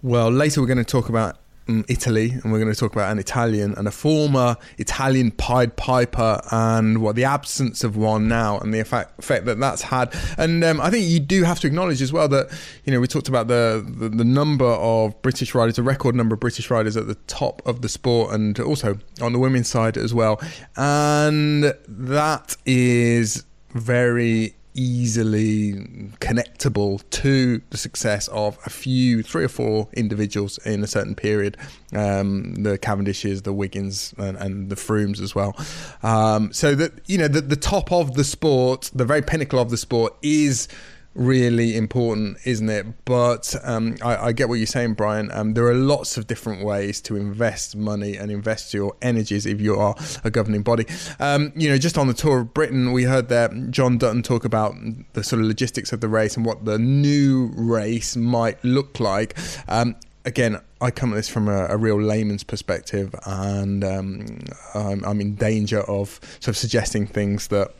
Well, 0.01 0.32
later 0.32 0.62
we're 0.62 0.67
going 0.67 0.80
to 0.80 0.84
talk 0.84 1.08
about 1.08 1.38
Italy, 1.67 2.32
and 2.32 2.52
we're 2.52 2.60
going 2.60 2.74
to 2.74 2.80
talk 2.80 2.93
about 2.93 3.12
an 3.12 3.19
Italian 3.19 3.74
and 3.78 3.88
a 3.88 3.91
former 3.91 4.58
Italian 4.78 5.32
Pied 5.32 5.76
Piper, 5.76 6.41
and 6.52 7.02
what 7.02 7.15
the 7.15 7.24
absence 7.24 7.84
of 7.84 7.95
one 7.95 8.28
now, 8.28 8.60
and 8.60 8.74
the 8.74 8.80
effect, 8.80 9.17
effect 9.19 9.45
that 9.45 9.60
that's 9.60 9.84
had. 9.84 10.13
And 10.38 10.63
um, 10.63 10.82
I 10.82 10.89
think 10.89 11.08
you 11.08 11.19
do 11.19 11.43
have 11.43 11.60
to 11.62 11.67
acknowledge 11.67 12.02
as 12.02 12.12
well 12.12 12.28
that 12.30 12.50
you 12.84 12.91
know 12.91 13.00
we 13.00 13.08
talked 13.08 13.30
about 13.30 13.47
the, 13.47 13.86
the, 13.88 14.10
the 14.10 14.26
number 14.26 14.65
of 14.65 15.19
British 15.21 15.56
riders, 15.56 15.78
a 15.78 15.84
record 15.84 16.15
number 16.15 16.34
of 16.34 16.39
British 16.39 16.69
riders 16.69 16.97
at 16.97 17.08
the 17.08 17.15
top 17.28 17.62
of 17.65 17.82
the 17.82 17.89
sport, 17.89 18.34
and 18.34 18.60
also 18.60 18.97
on 19.21 19.34
the 19.34 19.39
women's 19.39 19.67
side 19.67 19.97
as 19.97 20.13
well, 20.13 20.41
and 20.76 21.74
that 21.88 22.58
is 22.65 23.45
very 23.74 24.56
easily 24.73 25.73
connectable 26.19 27.01
to 27.10 27.62
the 27.69 27.77
success 27.77 28.27
of 28.29 28.57
a 28.65 28.69
few, 28.69 29.23
three 29.23 29.43
or 29.43 29.49
four 29.49 29.89
individuals 29.93 30.57
in 30.60 30.84
a 30.84 30.88
certain 30.88 31.15
period. 31.15 31.57
Um, 31.93 32.55
the 32.55 32.77
Cavendishes, 32.77 33.43
the 33.43 33.53
Wiggins, 33.53 34.13
and, 34.17 34.38
and 34.38 34.69
the 34.69 34.75
Froomes 34.75 35.21
as 35.21 35.36
well. 35.36 35.55
Um, 36.03 36.53
so 36.53 36.75
that 36.75 36.93
you 37.07 37.17
know, 37.17 37.27
the, 37.27 37.41
the 37.41 37.55
top 37.55 37.91
of 37.91 38.15
the 38.15 38.23
sport, 38.23 38.91
the 38.93 39.05
very 39.05 39.21
pinnacle 39.21 39.60
of 39.60 39.69
the 39.69 39.77
sport, 39.77 40.15
is 40.21 40.67
really 41.13 41.76
important, 41.76 42.38
isn't 42.45 42.69
it? 42.69 42.86
But 43.06 43.56
um, 43.63 43.97
I, 44.02 44.28
I, 44.28 44.32
get 44.32 44.47
what 44.50 44.56
you're 44.56 44.65
saying, 44.65 44.93
Brian. 44.93 45.30
Um, 45.32 45.54
there 45.54 45.65
are 45.65 45.76
lots 45.76 46.17
of 46.17 46.28
different 46.28 46.63
ways 46.63 47.02
to 47.02 47.15
invest 47.15 47.76
money 47.76 48.15
and 48.15 48.32
invest 48.32 48.74
your 48.74 48.95
energies 49.02 49.45
if 49.45 49.60
you 49.60 49.76
are 49.76 49.95
a 50.24 50.32
governing 50.32 50.63
body. 50.63 50.86
Um, 51.19 51.52
you 51.56 51.69
know, 51.69 51.78
just 51.78 51.97
on 51.97 52.08
the 52.08 52.13
tour 52.13 52.41
of 52.41 52.54
Britain, 52.54 52.93
we 52.93 53.04
heard 53.04 53.30
that 53.30 53.71
John 53.71 53.97
Dutton 53.97 54.24
talk 54.24 54.45
about 54.45 54.76
the 55.13 55.24
sort 55.24 55.41
of 55.41 55.47
logistics 55.47 55.91
of 55.91 56.02
the 56.02 56.08
race 56.08 56.38
and 56.38 56.45
what 56.45 56.65
the 56.65 56.80
new 56.80 57.52
race 57.56 58.15
might 58.15 58.63
look 58.63 59.00
like. 59.00 59.38
Um, 59.67 59.95
again, 60.26 60.60
I 60.80 60.91
come 60.91 61.12
at 61.12 61.15
this 61.15 61.30
from 61.30 61.47
a, 61.47 61.67
a 61.67 61.78
real 61.78 62.02
layman's 62.02 62.43
perspective, 62.43 63.13
and 63.26 63.84
um, 63.84 64.39
I'm, 64.74 65.04
I'm 65.04 65.21
in 65.21 65.36
danger 65.36 65.82
of 65.82 66.19
sort 66.39 66.50
of 66.50 66.58
suggesting 66.58 67.06
things 67.06 67.47
that 67.50 67.74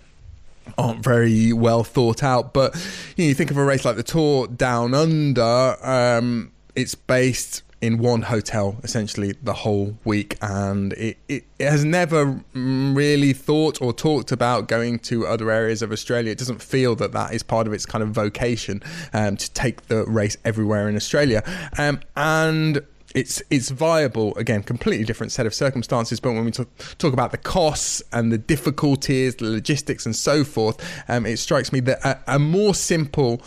aren't 0.78 1.04
very 1.04 1.54
well 1.54 1.84
thought 1.84 2.24
out. 2.24 2.54
But 2.54 2.76
you, 3.16 3.26
know, 3.26 3.30
you 3.30 3.34
think 3.34 3.52
of 3.52 3.58
a 3.58 3.64
race 3.64 3.86
like 3.86 3.96
the 3.96 4.04
Tour 4.04 4.48
Down 4.48 4.94
Under, 4.94 5.78
um, 5.82 6.52
it's 6.76 6.96
based 6.96 7.64
in 7.82 7.98
one 7.98 8.22
hotel 8.22 8.78
essentially 8.84 9.34
the 9.42 9.54
whole 9.54 9.98
week 10.06 10.38
and 10.42 10.94
it, 10.94 11.18
it, 11.28 11.44
it, 11.58 11.70
has 11.70 11.84
never 11.84 12.40
really 12.54 13.34
thought 13.34 13.82
or 13.82 13.92
talked 13.92 14.32
about 14.32 14.68
going 14.68 15.00
to 15.00 15.26
other 15.26 15.50
areas 15.50 15.82
of 15.82 15.92
australia 15.92 16.32
it 16.32 16.38
doesn't 16.38 16.62
feel 16.62 16.96
that 16.96 17.12
that 17.12 17.34
is 17.34 17.42
part 17.42 17.66
of 17.66 17.74
its 17.74 17.86
kind 17.86 18.04
of 18.04 18.10
vocation 18.10 18.84
um, 19.14 19.36
to 19.36 19.52
take 19.54 19.88
the 19.88 20.06
race 20.06 20.38
everywhere 20.46 20.88
in 20.88 20.96
australia 20.96 21.44
um, 21.80 22.00
and 22.16 22.82
it's 23.16 23.42
it's 23.50 23.70
viable 23.70 24.36
again 24.36 24.64
completely 24.64 25.06
different 25.06 25.32
set 25.32 25.46
of 25.46 25.54
circumstances 25.54 26.20
but 26.20 26.32
when 26.32 26.46
we 26.46 26.52
talk, 26.52 26.70
talk 26.98 27.14
about 27.14 27.32
the 27.32 27.38
costs 27.38 28.02
and 28.12 28.32
the 28.32 28.38
difficulties 28.38 29.36
the 29.36 29.46
logistics 29.46 30.06
and 30.06 30.16
so 30.16 30.44
forth 30.44 30.78
um, 31.10 31.26
it 31.26 31.38
strikes 31.38 31.72
me 31.72 31.80
that 31.80 32.04
a, 32.06 32.36
a 32.36 32.40
more 32.40 32.74
simple 32.74 33.42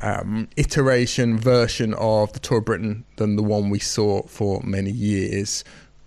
um, 0.00 0.48
iteration 0.56 1.38
version 1.38 1.94
of 1.94 2.32
the 2.32 2.40
tour 2.40 2.58
of 2.58 2.64
britain 2.64 3.04
than 3.16 3.36
the 3.36 3.42
one 3.42 3.70
we 3.70 3.78
saw 3.78 4.22
for 4.22 4.60
many 4.62 4.90
years 4.90 5.64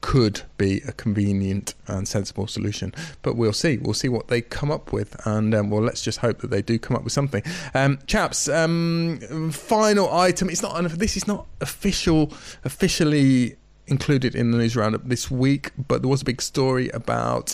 could 0.08 0.44
be 0.58 0.80
a 0.88 0.94
convenient 0.94 1.74
and 1.88 2.08
sensible 2.08 2.48
solution. 2.48 2.94
But 3.24 3.36
we'll 3.36 3.52
see. 3.52 3.78
We'll 3.78 3.94
see 3.94 4.08
what 4.08 4.30
they 4.30 4.40
come 4.40 4.72
up 4.72 4.94
with, 4.94 5.20
and 5.28 5.54
um, 5.54 5.70
well, 5.70 5.82
let's 5.82 6.02
just 6.02 6.20
hope 6.20 6.40
that 6.40 6.50
they 6.50 6.62
do 6.62 6.80
come 6.80 6.96
up 6.96 7.04
with 7.04 7.12
something. 7.12 7.44
Um, 7.74 8.00
chaps, 8.08 8.48
um, 8.48 9.20
final 9.52 10.10
item. 10.14 10.50
It's 10.50 10.62
not. 10.62 10.82
This 10.92 11.18
is 11.18 11.28
not 11.28 11.46
official, 11.60 12.32
officially 12.64 13.58
included 13.88 14.34
in 14.34 14.52
the 14.52 14.58
news 14.58 14.78
roundup 14.78 15.04
this 15.04 15.30
week, 15.30 15.72
but 15.90 16.02
there 16.04 16.10
was 16.10 16.22
a 16.22 16.26
big 16.26 16.42
story 16.42 16.88
about 16.92 17.54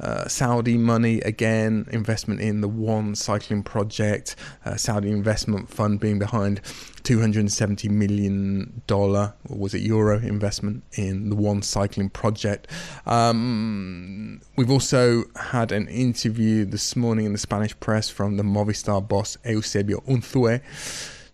uh, 0.00 0.26
Saudi 0.28 0.76
money 0.78 1.20
again, 1.20 1.86
investment 1.92 2.40
in 2.40 2.60
the 2.60 2.68
One 2.68 3.14
Cycling 3.14 3.62
Project, 3.62 4.36
uh, 4.64 4.76
Saudi 4.76 5.10
investment 5.10 5.68
fund 5.68 6.00
being 6.00 6.18
behind 6.18 6.60
270 7.02 7.88
million 7.88 8.82
dollar 8.86 9.34
or 9.48 9.56
was 9.56 9.74
it 9.74 9.80
euro 9.80 10.18
investment 10.18 10.84
in 10.92 11.30
the 11.30 11.36
One 11.36 11.62
Cycling 11.62 12.10
Project. 12.10 12.66
Um, 13.06 14.40
we've 14.56 14.70
also 14.70 15.24
had 15.36 15.72
an 15.72 15.88
interview 15.88 16.64
this 16.64 16.96
morning 16.96 17.26
in 17.26 17.32
the 17.32 17.38
Spanish 17.38 17.78
press 17.80 18.08
from 18.10 18.36
the 18.36 18.42
Movistar 18.42 19.06
boss 19.06 19.36
Eusebio 19.44 20.00
Unzue 20.08 20.60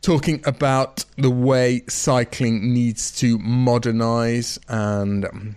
talking 0.06 0.40
about 0.46 1.04
the 1.16 1.28
way 1.28 1.82
cycling 1.88 2.72
needs 2.72 3.10
to 3.10 3.38
modernize 3.38 4.56
and 4.68 5.24
um, 5.24 5.56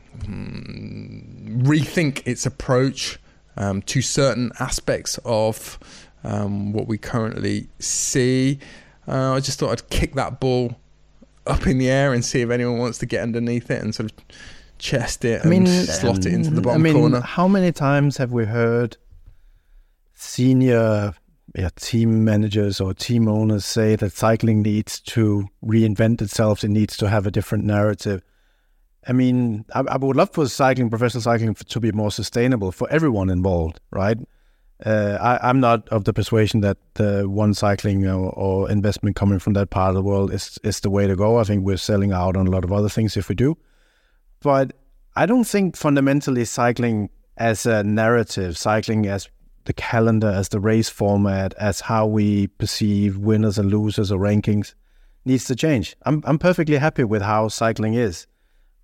rethink 1.61 2.25
its 2.25 2.47
approach 2.47 3.19
um, 3.57 3.79
to 3.83 4.01
certain 4.01 4.51
aspects 4.59 5.19
of 5.23 5.77
um, 6.23 6.73
what 6.73 6.87
we 6.87 6.97
currently 6.97 7.69
see. 7.77 8.57
Uh, 9.07 9.33
I 9.35 9.39
just 9.39 9.59
thought 9.59 9.69
I'd 9.69 9.89
kick 9.91 10.15
that 10.15 10.39
ball 10.39 10.75
up 11.45 11.67
in 11.67 11.77
the 11.77 11.91
air 11.91 12.11
and 12.11 12.25
see 12.25 12.41
if 12.41 12.49
anyone 12.49 12.79
wants 12.79 12.97
to 12.97 13.05
get 13.05 13.21
underneath 13.21 13.69
it 13.69 13.83
and 13.83 13.93
sort 13.93 14.11
of 14.11 14.17
chest 14.79 15.25
it 15.25 15.43
and 15.43 15.53
I 15.53 15.59
mean, 15.59 15.67
slot 15.67 16.25
it 16.25 16.33
into 16.33 16.49
the 16.49 16.61
bottom 16.61 16.81
I 16.81 16.83
mean, 16.85 16.93
corner. 16.95 17.21
How 17.21 17.47
many 17.47 17.71
times 17.71 18.17
have 18.17 18.31
we 18.31 18.45
heard 18.45 18.97
senior 20.15 21.13
yeah, 21.55 21.69
team 21.75 22.23
managers 22.23 22.79
or 22.79 22.93
team 22.93 23.27
owners 23.27 23.65
say 23.65 23.95
that 23.95 24.13
cycling 24.13 24.61
needs 24.61 24.99
to 25.01 25.47
reinvent 25.63 26.21
itself. 26.21 26.63
It 26.63 26.69
needs 26.69 26.97
to 26.97 27.09
have 27.09 27.25
a 27.25 27.31
different 27.31 27.65
narrative. 27.65 28.21
I 29.07 29.13
mean, 29.13 29.65
I, 29.73 29.81
I 29.81 29.97
would 29.97 30.15
love 30.15 30.31
for 30.31 30.47
cycling, 30.47 30.89
professional 30.89 31.21
cycling, 31.21 31.53
to 31.53 31.79
be 31.79 31.91
more 31.91 32.11
sustainable 32.11 32.71
for 32.71 32.89
everyone 32.91 33.29
involved, 33.29 33.79
right? 33.91 34.17
Uh, 34.85 35.17
I, 35.19 35.49
am 35.49 35.59
not 35.59 35.89
of 35.89 36.05
the 36.05 36.13
persuasion 36.13 36.61
that 36.61 36.77
the 36.93 37.27
one 37.27 37.53
cycling 37.53 38.07
or, 38.07 38.29
or, 38.29 38.71
investment 38.71 39.17
coming 39.17 39.37
from 39.37 39.51
that 39.53 39.69
part 39.71 39.89
of 39.89 39.95
the 39.95 40.01
world 40.01 40.33
is 40.33 40.57
is 40.63 40.79
the 40.79 40.89
way 40.89 41.05
to 41.05 41.17
go. 41.17 41.37
I 41.37 41.43
think 41.43 41.65
we're 41.65 41.75
selling 41.75 42.13
out 42.13 42.37
on 42.37 42.47
a 42.47 42.49
lot 42.49 42.63
of 42.63 42.71
other 42.71 42.87
things 42.87 43.17
if 43.17 43.27
we 43.27 43.35
do, 43.35 43.57
but 44.39 44.71
I 45.17 45.25
don't 45.25 45.43
think 45.43 45.75
fundamentally 45.75 46.45
cycling 46.45 47.09
as 47.35 47.65
a 47.65 47.83
narrative, 47.83 48.57
cycling 48.57 49.05
as 49.05 49.27
the 49.65 49.73
calendar, 49.73 50.27
as 50.27 50.49
the 50.49 50.59
race 50.59 50.89
format, 50.89 51.53
as 51.55 51.81
how 51.81 52.05
we 52.05 52.47
perceive 52.47 53.17
winners 53.17 53.57
and 53.57 53.71
losers 53.71 54.11
or 54.11 54.19
rankings 54.19 54.73
needs 55.25 55.45
to 55.45 55.55
change. 55.55 55.95
I'm 56.03 56.23
I'm 56.25 56.39
perfectly 56.39 56.77
happy 56.77 57.03
with 57.03 57.21
how 57.21 57.47
cycling 57.47 57.93
is. 57.93 58.27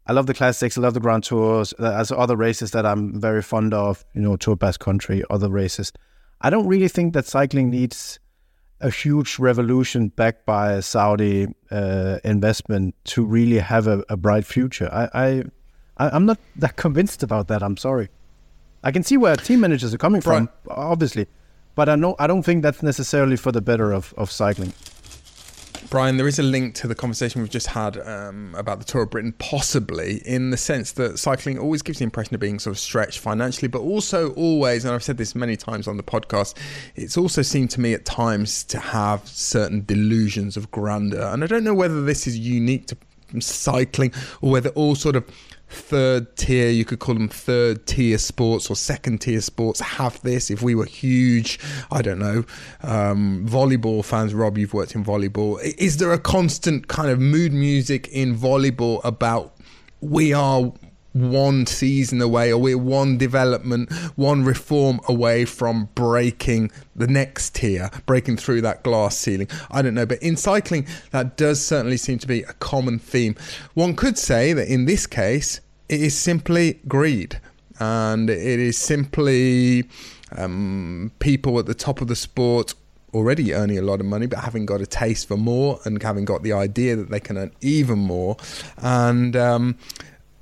I 0.08 0.14
love 0.14 0.28
the 0.28 0.36
classics, 0.36 0.78
I 0.78 0.82
love 0.82 0.94
the 0.94 1.00
Grand 1.00 1.24
Tours, 1.24 1.74
uh, 1.80 1.92
as 1.92 2.12
other 2.12 2.36
races 2.36 2.72
that 2.72 2.86
I'm 2.86 3.20
very 3.20 3.42
fond 3.42 3.74
of, 3.74 4.06
you 4.14 4.22
know, 4.22 4.36
Tour 4.36 4.56
Basque 4.56 4.80
Country, 4.80 5.24
other 5.32 5.50
races. 5.50 5.92
I 6.42 6.52
don't 6.52 6.68
really 6.68 6.88
think 6.88 7.14
that 7.14 7.26
cycling 7.26 7.72
needs 7.72 8.20
a 8.82 8.92
huge 8.92 9.40
revolution 9.40 10.10
backed 10.10 10.46
by 10.46 10.74
a 10.74 10.82
Saudi 10.82 11.48
uh, 11.72 12.20
investment 12.24 12.94
to 13.06 13.26
really 13.26 13.58
have 13.58 13.88
a, 13.88 14.04
a 14.10 14.16
bright 14.16 14.46
future. 14.46 14.90
I, 14.92 15.10
I, 15.26 15.44
I'm 15.98 16.26
not 16.28 16.38
that 16.58 16.76
convinced 16.86 17.24
about 17.24 17.48
that. 17.48 17.64
I'm 17.64 17.78
sorry. 17.78 18.10
I 18.86 18.92
can 18.92 19.02
see 19.02 19.18
where 19.18 19.36
team 19.36 19.62
managers 19.62 19.96
are 19.96 19.98
coming 19.98 20.22
from, 20.22 20.48
right. 20.68 20.78
obviously, 20.78 21.26
but 21.74 21.90
I 21.90 21.96
know 21.96 22.16
I 22.20 22.28
don't 22.28 22.44
think 22.44 22.62
that's 22.62 22.84
necessarily 22.84 23.36
for 23.36 23.52
the 23.52 23.60
better 23.60 23.92
of, 23.92 24.14
of 24.16 24.32
cycling. 24.32 24.74
Brian, 25.90 26.18
there 26.18 26.28
is 26.28 26.40
a 26.40 26.44
link 26.44 26.76
to 26.76 26.88
the 26.88 26.96
conversation 26.96 27.42
we've 27.42 27.50
just 27.50 27.68
had 27.68 27.98
um, 27.98 28.54
about 28.56 28.80
the 28.80 28.86
Tour 28.86 29.04
of 29.04 29.10
Britain, 29.10 29.34
possibly 29.40 30.22
in 30.26 30.52
the 30.52 30.58
sense 30.58 30.92
that 30.94 31.18
cycling 31.18 31.58
always 31.58 31.82
gives 31.82 31.98
the 31.98 32.04
impression 32.04 32.36
of 32.36 32.42
being 32.42 32.60
sort 32.60 32.76
of 32.76 32.80
stretched 32.80 33.20
financially, 33.20 33.68
but 33.68 33.80
also 33.80 34.34
always, 34.34 34.86
and 34.86 34.94
I've 34.94 35.04
said 35.04 35.18
this 35.18 35.34
many 35.34 35.56
times 35.56 35.88
on 35.88 35.98
the 35.98 36.04
podcast, 36.04 36.56
it's 36.96 37.18
also 37.18 37.42
seemed 37.42 37.72
to 37.72 37.82
me 37.82 37.94
at 37.94 38.06
times 38.06 38.64
to 38.66 38.80
have 38.80 39.28
certain 39.28 39.84
delusions 39.86 40.58
of 40.58 40.70
grandeur. 40.70 41.34
And 41.34 41.44
I 41.44 41.48
don't 41.48 41.64
know 41.64 41.74
whether 41.74 42.04
this 42.04 42.28
is 42.28 42.38
unique 42.38 42.88
to 42.88 42.98
cycling 43.40 44.12
or 44.42 44.52
whether 44.52 44.70
all 44.70 44.96
sort 44.96 45.16
of 45.16 45.26
third 45.76 46.36
tier, 46.36 46.70
you 46.70 46.86
could 46.86 47.00
call 47.00 47.16
them 47.16 47.30
third 47.30 47.86
tier 47.86 48.18
sports 48.18 48.70
or 48.70 48.76
second 48.76 49.20
tier 49.20 49.42
sports, 49.42 49.80
have 49.80 50.22
this. 50.22 50.50
If 50.50 50.62
we 50.62 50.76
were 50.76 50.86
huge, 50.86 51.60
I 51.92 52.02
don't 52.02 52.20
know, 52.20 52.46
um, 52.84 53.46
volleyball 53.48 54.04
fans, 54.04 54.34
Rob, 54.34 54.58
you've 54.58 54.74
worked 54.74 54.96
in 54.96 55.04
volleyball. 55.04 55.62
Is 55.78 55.98
there 55.98 56.14
a 56.14 56.20
constant 56.20 56.88
kind 56.88 57.10
of 57.10 57.20
mood 57.20 57.54
music 57.54 58.08
in 58.10 58.36
volleyball 58.36 59.04
about 59.04 59.56
we 60.02 60.34
are 60.34 60.72
one 61.16 61.66
season 61.66 62.22
away 62.22 62.52
or 62.52 62.58
we're 62.58 62.78
one 62.78 63.18
development, 63.18 63.92
one 64.18 64.44
reform 64.44 65.00
away 65.08 65.46
from 65.46 65.88
breaking 65.96 66.70
the 66.94 67.08
next 67.08 67.56
tier, 67.56 67.90
breaking 68.06 68.36
through 68.36 68.60
that 68.60 68.84
glass 68.84 69.18
ceiling. 69.18 69.48
I 69.72 69.82
don't 69.82 69.94
know, 69.94 70.06
but 70.06 70.22
in 70.22 70.36
cycling, 70.36 70.86
that 71.12 71.38
does 71.38 71.66
certainly 71.66 71.96
seem 71.96 72.20
to 72.20 72.28
be 72.28 72.44
a 72.44 72.54
common 72.54 73.00
theme. 73.00 73.36
One 73.76 73.96
could 73.96 74.18
say 74.18 74.52
that 74.54 74.68
in 74.68 74.86
this 74.86 75.08
case, 75.08 75.62
it 75.90 76.02
is 76.02 76.18
simply 76.18 76.80
greed 76.88 77.40
and 77.80 78.30
it 78.30 78.60
is 78.60 78.78
simply 78.78 79.86
um, 80.32 81.12
people 81.20 81.60
at 81.60 81.66
the 81.66 81.74
top 81.74 82.02
of 82.02 82.08
the 82.08 82.16
sport 82.16 82.74
already 83.14 83.54
earning 83.54 83.78
a 83.78 83.82
lot 83.82 84.00
of 84.00 84.06
money, 84.06 84.26
but 84.26 84.40
having 84.40 84.66
got 84.66 84.82
a 84.82 84.86
taste 84.86 85.28
for 85.28 85.38
more 85.38 85.80
and 85.86 86.02
having 86.04 86.26
got 86.26 86.44
the 86.44 86.52
idea 86.52 86.96
that 86.96 87.10
they 87.10 87.20
can 87.20 87.38
earn 87.38 87.52
even 87.62 87.98
more. 87.98 88.36
And 88.78 89.36
um, 89.36 89.78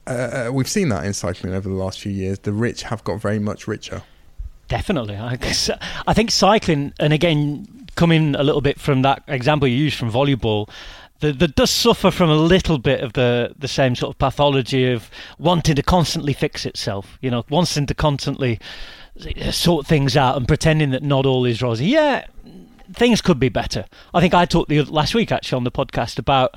uh, 0.08 0.10
uh, 0.10 0.52
we've 0.52 0.68
seen 0.68 0.90
that 0.90 1.06
in 1.06 1.14
cycling 1.14 1.54
over 1.54 1.70
the 1.70 1.76
last 1.76 2.00
few 2.00 2.12
years. 2.12 2.40
The 2.40 2.52
rich 2.52 2.84
have 2.84 3.04
got 3.04 3.22
very 3.22 3.40
much 3.40 3.68
richer. 3.68 4.02
Definitely, 4.68 5.16
I, 5.16 5.38
I 6.08 6.14
think 6.14 6.32
cycling, 6.32 6.94
and 7.00 7.14
again, 7.14 7.68
coming 7.96 8.34
a 8.34 8.44
little 8.44 8.62
bit 8.62 8.80
from 8.80 9.04
that 9.04 9.24
example 9.28 9.68
you 9.68 9.76
used 9.76 9.98
from 9.98 10.12
volleyball, 10.12 10.70
that 11.32 11.56
does 11.56 11.72
suffer 11.72 12.12
from 12.12 12.30
a 12.30 12.36
little 12.36 12.78
bit 12.78 13.02
of 13.02 13.14
the 13.14 13.54
the 13.58 13.68
same 13.68 13.96
sort 13.96 14.14
of 14.14 14.20
pathology 14.20 14.92
of 14.92 15.10
wanting 15.40 15.76
to 15.76 15.84
constantly 15.84 16.34
fix 16.34 16.66
itself. 16.66 17.18
You 17.22 17.32
know, 17.32 17.46
wanting 17.50 17.86
to 17.88 17.94
constantly 17.94 18.60
sort 19.52 19.86
things 19.86 20.18
out 20.18 20.38
and 20.38 20.48
pretending 20.48 20.92
that 20.92 21.04
not 21.04 21.26
all 21.26 21.46
is 21.46 21.62
rosy. 21.62 21.86
Yeah, 21.86 22.26
things 22.94 23.22
could 23.22 23.40
be 23.40 23.50
better. 23.50 23.86
I 24.14 24.22
think 24.22 24.34
I 24.34 24.46
talked 24.46 24.70
the 24.70 24.82
last 24.84 25.14
week 25.14 25.32
actually 25.32 25.58
on 25.58 25.64
the 25.64 25.72
podcast 25.72 26.20
about 26.20 26.56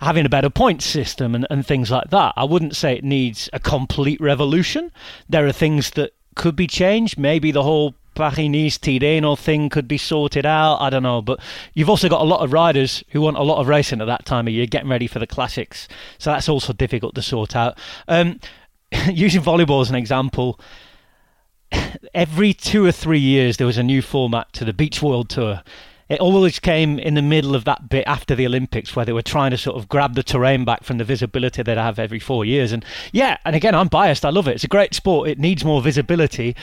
having 0.00 0.26
a 0.26 0.30
better 0.30 0.50
point 0.50 0.82
system 0.82 1.34
and, 1.34 1.46
and 1.50 1.66
things 1.66 1.90
like 1.90 2.10
that. 2.10 2.34
I 2.36 2.44
wouldn't 2.44 2.76
say 2.76 2.94
it 2.94 3.04
needs 3.04 3.48
a 3.52 3.60
complete 3.60 4.20
revolution. 4.20 4.90
There 5.28 5.46
are 5.46 5.52
things 5.52 5.90
that 5.92 6.12
could 6.34 6.56
be 6.56 6.66
changed. 6.66 7.18
Maybe 7.18 7.50
the 7.50 7.62
whole 7.62 7.94
Paris-Nice 8.14 8.78
Tirreno 8.78 9.38
thing 9.38 9.68
could 9.68 9.88
be 9.88 9.98
sorted 9.98 10.46
out. 10.46 10.80
I 10.80 10.90
don't 10.90 11.02
know, 11.02 11.22
but 11.22 11.40
you've 11.74 11.90
also 11.90 12.08
got 12.08 12.20
a 12.20 12.24
lot 12.24 12.40
of 12.40 12.52
riders 12.52 13.04
who 13.10 13.20
want 13.20 13.36
a 13.36 13.42
lot 13.42 13.60
of 13.60 13.68
racing 13.68 14.00
at 14.00 14.06
that 14.06 14.24
time 14.24 14.46
of 14.46 14.54
year, 14.54 14.66
getting 14.66 14.88
ready 14.88 15.06
for 15.06 15.18
the 15.18 15.26
classics. 15.26 15.88
So 16.18 16.30
that's 16.30 16.48
also 16.48 16.72
difficult 16.72 17.14
to 17.14 17.22
sort 17.22 17.56
out. 17.56 17.78
Um, 18.08 18.40
using 19.12 19.42
volleyball 19.42 19.82
as 19.82 19.90
an 19.90 19.96
example, 19.96 20.60
every 22.14 22.52
two 22.52 22.84
or 22.84 22.92
three 22.92 23.18
years 23.18 23.56
there 23.56 23.66
was 23.66 23.78
a 23.78 23.82
new 23.82 24.02
format 24.02 24.52
to 24.54 24.64
the 24.64 24.72
Beach 24.72 25.02
World 25.02 25.28
Tour. 25.28 25.62
It 26.08 26.20
always 26.20 26.58
came 26.58 26.98
in 26.98 27.14
the 27.14 27.22
middle 27.22 27.54
of 27.54 27.64
that 27.64 27.88
bit 27.88 28.04
after 28.06 28.34
the 28.34 28.46
Olympics 28.46 28.94
where 28.94 29.06
they 29.06 29.12
were 29.12 29.22
trying 29.22 29.52
to 29.52 29.56
sort 29.56 29.76
of 29.76 29.88
grab 29.88 30.14
the 30.14 30.22
terrain 30.22 30.64
back 30.64 30.84
from 30.84 30.98
the 30.98 31.04
visibility 31.04 31.62
they'd 31.62 31.78
have 31.78 31.98
every 31.98 32.18
four 32.18 32.44
years. 32.44 32.72
And 32.72 32.84
yeah, 33.12 33.38
and 33.44 33.56
again, 33.56 33.74
I'm 33.74 33.88
biased. 33.88 34.24
I 34.24 34.30
love 34.30 34.46
it. 34.46 34.54
It's 34.54 34.64
a 34.64 34.68
great 34.68 34.94
sport. 34.94 35.30
It 35.30 35.38
needs 35.38 35.64
more 35.64 35.80
visibility 35.80 36.54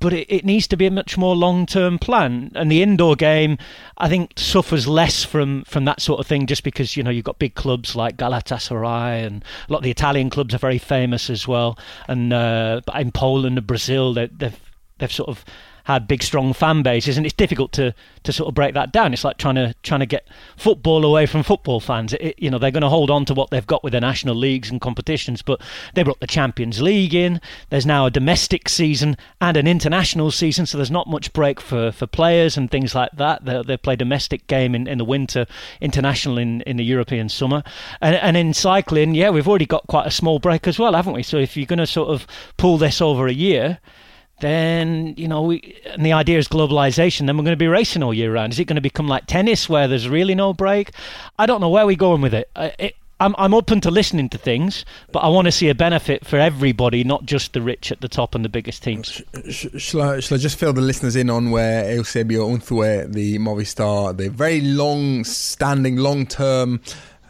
but 0.00 0.12
it, 0.12 0.26
it 0.30 0.44
needs 0.44 0.66
to 0.68 0.76
be 0.76 0.86
a 0.86 0.90
much 0.90 1.16
more 1.16 1.34
long 1.34 1.66
term 1.66 1.98
plan. 1.98 2.52
And 2.54 2.70
the 2.70 2.82
indoor 2.82 3.16
game, 3.16 3.58
I 3.96 4.08
think, 4.08 4.32
suffers 4.36 4.86
less 4.86 5.24
from, 5.24 5.64
from 5.64 5.84
that 5.86 6.00
sort 6.00 6.20
of 6.20 6.26
thing 6.26 6.46
just 6.46 6.62
because, 6.62 6.96
you 6.96 7.02
know, 7.02 7.10
you've 7.10 7.24
got 7.24 7.38
big 7.38 7.54
clubs 7.54 7.96
like 7.96 8.16
Galatasaray 8.16 9.26
and 9.26 9.44
a 9.68 9.72
lot 9.72 9.78
of 9.78 9.84
the 9.84 9.90
Italian 9.90 10.30
clubs 10.30 10.54
are 10.54 10.58
very 10.58 10.78
famous 10.78 11.30
as 11.30 11.48
well. 11.48 11.78
And 12.06 12.32
uh, 12.32 12.80
in 12.94 13.12
Poland 13.12 13.58
and 13.58 13.66
Brazil, 13.66 14.14
they've, 14.14 14.60
they've 14.98 15.12
sort 15.12 15.28
of 15.28 15.44
had 15.88 16.06
big 16.06 16.22
strong 16.22 16.52
fan 16.52 16.82
bases 16.82 17.16
and 17.16 17.24
it's 17.24 17.34
difficult 17.34 17.72
to 17.72 17.94
to 18.22 18.30
sort 18.30 18.46
of 18.46 18.54
break 18.54 18.74
that 18.74 18.92
down. 18.92 19.14
It's 19.14 19.24
like 19.24 19.38
trying 19.38 19.54
to 19.54 19.74
trying 19.82 20.00
to 20.00 20.06
get 20.06 20.28
football 20.58 21.02
away 21.02 21.24
from 21.24 21.42
football 21.42 21.80
fans. 21.80 22.12
It, 22.12 22.34
you 22.36 22.50
know 22.50 22.58
they're 22.58 22.70
going 22.70 22.82
to 22.82 22.90
hold 22.90 23.10
on 23.10 23.24
to 23.24 23.32
what 23.32 23.48
they've 23.48 23.66
got 23.66 23.82
with 23.82 23.94
the 23.94 24.00
national 24.00 24.34
leagues 24.34 24.70
and 24.70 24.82
competitions 24.82 25.40
but 25.40 25.62
they 25.94 26.02
brought 26.02 26.20
the 26.20 26.26
champions 26.26 26.82
league 26.82 27.14
in. 27.14 27.40
There's 27.70 27.86
now 27.86 28.04
a 28.04 28.10
domestic 28.10 28.68
season 28.68 29.16
and 29.40 29.56
an 29.56 29.66
international 29.66 30.30
season 30.30 30.66
so 30.66 30.76
there's 30.76 30.90
not 30.90 31.06
much 31.06 31.32
break 31.32 31.58
for 31.58 31.90
for 31.90 32.06
players 32.06 32.58
and 32.58 32.70
things 32.70 32.94
like 32.94 33.12
that. 33.12 33.46
They, 33.46 33.62
they 33.62 33.76
play 33.78 33.96
domestic 33.96 34.46
game 34.46 34.74
in, 34.74 34.86
in 34.86 34.98
the 34.98 35.06
winter 35.06 35.46
international 35.80 36.36
in 36.36 36.60
in 36.62 36.76
the 36.76 36.84
european 36.84 37.30
summer. 37.30 37.62
And, 38.02 38.14
and 38.16 38.36
in 38.36 38.52
cycling 38.52 39.14
yeah 39.14 39.30
we've 39.30 39.48
already 39.48 39.64
got 39.64 39.86
quite 39.86 40.06
a 40.06 40.10
small 40.10 40.38
break 40.38 40.68
as 40.68 40.78
well 40.78 40.92
haven't 40.92 41.14
we? 41.14 41.22
So 41.22 41.38
if 41.38 41.56
you're 41.56 41.64
going 41.64 41.78
to 41.78 41.86
sort 41.86 42.10
of 42.10 42.26
pull 42.58 42.76
this 42.76 43.00
over 43.00 43.26
a 43.26 43.32
year 43.32 43.80
then 44.40 45.14
you 45.16 45.28
know 45.28 45.42
we 45.42 45.80
and 45.86 46.04
the 46.04 46.12
idea 46.12 46.38
is 46.38 46.48
globalization 46.48 47.26
then 47.26 47.36
we're 47.36 47.44
going 47.44 47.52
to 47.52 47.56
be 47.56 47.68
racing 47.68 48.02
all 48.02 48.14
year 48.14 48.32
round. 48.32 48.52
Is 48.52 48.58
it 48.58 48.64
going 48.64 48.76
to 48.76 48.82
become 48.82 49.08
like 49.08 49.26
tennis 49.26 49.68
where 49.68 49.88
there's 49.88 50.08
really 50.08 50.34
no 50.34 50.52
break? 50.52 50.90
I 51.38 51.46
don't 51.46 51.60
know 51.60 51.70
where 51.70 51.86
we're 51.86 51.96
going 51.96 52.20
with 52.20 52.34
it, 52.34 52.50
it 52.56 52.96
I'm, 53.20 53.34
I'm 53.36 53.52
open 53.52 53.80
to 53.80 53.90
listening 53.90 54.28
to 54.28 54.38
things, 54.38 54.84
but 55.10 55.20
I 55.20 55.28
want 55.28 55.46
to 55.46 55.52
see 55.52 55.68
a 55.68 55.74
benefit 55.74 56.24
for 56.24 56.38
everybody, 56.38 57.02
not 57.02 57.24
just 57.24 57.52
the 57.52 57.60
rich 57.60 57.90
at 57.90 58.00
the 58.00 58.08
top 58.08 58.34
and 58.34 58.44
the 58.44 58.48
biggest 58.48 58.82
teams. 58.84 59.20
Sh- 59.50 59.66
shall, 59.76 60.02
I, 60.02 60.20
shall 60.20 60.36
I 60.36 60.38
just 60.38 60.56
fill 60.56 60.72
the 60.72 60.80
listeners 60.80 61.16
in 61.16 61.28
on 61.28 61.50
where 61.50 61.92
Eusebio 61.96 62.48
Unzue, 62.48 63.12
the 63.12 63.38
Movistar, 63.38 64.16
the 64.16 64.28
very 64.30 64.60
long 64.60 65.24
standing, 65.24 65.96
long 65.96 66.26
term 66.26 66.80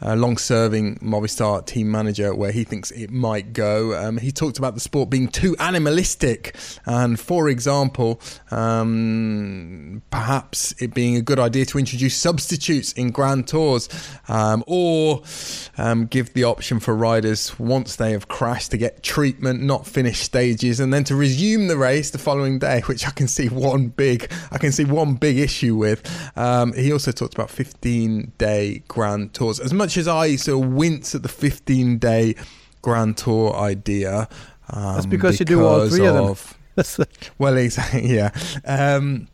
long-serving 0.03 0.97
Movistar 0.97 1.65
team 1.65 1.91
manager, 1.91 2.35
where 2.35 2.53
he 2.53 2.65
thinks 2.65 2.91
it 2.91 3.11
might 3.11 3.53
go. 3.53 3.97
Um, 3.99 4.19
he 4.19 4.31
talked 4.31 4.59
about 4.59 4.75
the 4.75 4.81
sport 4.81 5.11
being 5.11 5.29
too 5.29 5.57
animalistic, 5.59 6.57
and 6.87 7.19
for 7.19 7.49
example, 7.49 8.21
um, 8.51 10.03
perhaps 10.11 10.73
it 10.81 10.95
being 10.95 11.17
a 11.17 11.23
good 11.23 11.39
idea 11.39 11.65
to 11.67 11.79
introduce 11.79 12.17
substitutes 12.17 12.93
in 12.93 13.11
Grand 13.11 13.49
Tours, 13.49 13.89
um, 14.29 14.63
or 14.67 15.23
um, 15.77 16.07
give 16.07 16.33
the 16.35 16.45
option 16.45 16.81
for 16.81 16.95
riders 16.95 17.59
once 17.59 17.97
they 17.97 18.13
have 18.13 18.29
crashed 18.29 18.71
to 18.71 18.77
get 18.77 19.03
treatment, 19.03 19.63
not 19.63 19.87
finish 19.87 20.21
stages, 20.21 20.81
and 20.81 20.93
then 20.93 21.05
to 21.05 21.15
resume 21.15 21.69
the 21.69 21.77
race 21.77 22.11
the 22.11 22.19
following 22.19 22.59
day. 22.59 22.81
Which 22.87 23.07
I 23.07 23.11
can 23.11 23.29
see 23.29 23.49
one 23.49 23.89
big, 23.89 24.31
I 24.51 24.59
can 24.59 24.73
see 24.73 24.85
one 24.85 25.15
big 25.15 25.39
issue 25.39 25.77
with. 25.77 26.03
Um, 26.37 26.73
he 26.73 26.93
also 26.93 27.13
talked 27.13 27.35
about 27.35 27.49
15-day 27.49 28.83
Grand 28.89 29.35
Tours. 29.35 29.61
As 29.61 29.73
much 29.73 29.88
much 29.89 29.97
as 29.97 30.07
I 30.07 30.37
sort 30.37 30.63
of 30.63 30.73
wince 30.75 31.15
at 31.15 31.23
the 31.23 31.31
15 31.31 31.97
day 31.97 32.35
Grand 32.83 33.17
Tour 33.17 33.57
idea, 33.57 34.29
um, 34.69 34.95
that's 34.95 35.07
because, 35.07 35.39
because, 35.39 35.41
you 35.41 35.47
do 35.47 35.65
all 35.65 35.89
three 35.89 36.07
of, 36.07 36.55
of 36.77 36.97
them. 36.97 37.07
well, 37.39 37.57
exactly, 37.57 38.07
yeah. 38.15 38.31
Um, 38.67 39.29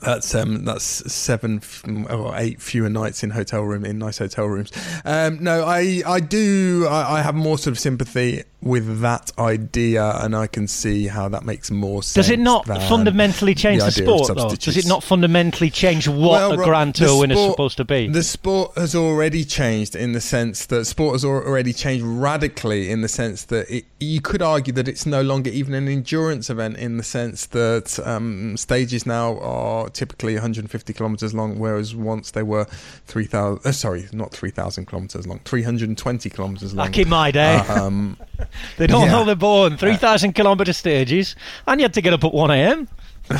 that's 0.00 0.34
um, 0.34 0.64
that's 0.64 1.12
seven 1.12 1.62
or 2.10 2.34
eight 2.36 2.60
fewer 2.60 2.88
nights 2.88 3.22
in 3.22 3.30
hotel 3.30 3.62
room 3.62 3.84
in 3.84 3.98
nice 3.98 4.18
hotel 4.18 4.46
rooms. 4.46 4.72
Um, 5.04 5.42
no, 5.42 5.64
I 5.64 6.02
I 6.06 6.20
do 6.20 6.86
I, 6.88 7.18
I 7.18 7.22
have 7.22 7.34
more 7.34 7.58
sort 7.58 7.72
of 7.72 7.78
sympathy 7.78 8.44
with 8.62 9.00
that 9.00 9.32
idea, 9.38 10.12
and 10.20 10.36
I 10.36 10.46
can 10.46 10.68
see 10.68 11.08
how 11.08 11.28
that 11.28 11.44
makes 11.44 11.70
more 11.70 12.02
sense. 12.02 12.26
Does 12.26 12.30
it 12.30 12.38
not 12.38 12.66
fundamentally 12.66 13.54
change 13.54 13.80
the, 13.80 13.86
the 13.86 13.92
sport, 13.92 14.36
though? 14.36 14.54
Does 14.54 14.76
it 14.76 14.86
not 14.86 15.02
fundamentally 15.02 15.68
change 15.68 16.06
what 16.06 16.18
well, 16.18 16.52
a 16.52 16.56
Grand 16.56 16.94
Tour 16.94 17.20
winner 17.20 17.34
is 17.34 17.50
supposed 17.50 17.76
to 17.78 17.84
be? 17.84 18.08
The 18.08 18.22
sport 18.22 18.76
has 18.76 18.94
already 18.94 19.44
changed 19.44 19.96
in 19.96 20.12
the 20.12 20.20
sense 20.20 20.66
that 20.66 20.84
sport 20.84 21.14
has 21.14 21.24
already 21.24 21.72
changed 21.72 22.04
radically 22.04 22.90
in 22.90 23.00
the 23.00 23.08
sense 23.08 23.44
that 23.44 23.68
it, 23.74 23.84
you 23.98 24.20
could 24.20 24.42
argue 24.42 24.72
that 24.74 24.86
it's 24.86 25.06
no 25.06 25.22
longer 25.22 25.50
even 25.50 25.74
an 25.74 25.88
endurance 25.88 26.48
event 26.48 26.76
in 26.76 26.96
the 26.96 27.02
sense 27.02 27.46
that 27.46 27.98
um, 28.06 28.56
stages 28.56 29.06
now 29.06 29.38
are 29.40 29.81
typically 29.88 30.34
150 30.34 30.92
kilometers 30.92 31.34
long, 31.34 31.58
whereas 31.58 31.94
once 31.94 32.30
they 32.30 32.42
were 32.42 32.64
3,000. 33.06 33.66
Uh, 33.66 33.72
sorry, 33.72 34.08
not 34.12 34.32
3,000 34.32 34.86
kilometers 34.86 35.26
long, 35.26 35.40
320 35.40 36.30
kilometers 36.30 36.74
long. 36.74 36.86
Back 36.86 36.98
in 36.98 37.08
my 37.08 37.30
day. 37.30 37.56
Um, 37.56 38.16
they 38.78 38.86
don't 38.86 39.06
yeah. 39.06 39.12
know 39.12 39.24
they're 39.24 39.34
born. 39.34 39.76
3,000 39.76 40.30
uh, 40.30 40.32
kilometre 40.32 40.72
stages, 40.72 41.36
and 41.66 41.80
you 41.80 41.84
had 41.84 41.94
to 41.94 42.00
get 42.02 42.12
up 42.12 42.24
at 42.24 42.32
1 42.32 42.50
a.m. 42.50 42.88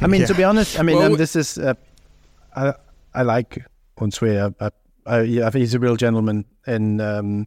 I 0.00 0.06
mean, 0.06 0.22
yeah. 0.22 0.26
to 0.28 0.34
be 0.34 0.44
honest, 0.44 0.78
I 0.78 0.82
mean, 0.82 0.96
well, 0.96 1.16
this 1.16 1.36
is. 1.36 1.58
Uh, 1.58 1.74
I, 2.54 2.74
I 3.14 3.22
like 3.22 3.64
Unzue. 3.98 4.54
I, 4.60 4.70
I, 5.06 5.20
I, 5.20 5.50
think 5.50 5.54
he's 5.54 5.74
a 5.74 5.78
real 5.78 5.96
gentleman 5.96 6.44
and 6.66 7.00
um, 7.00 7.46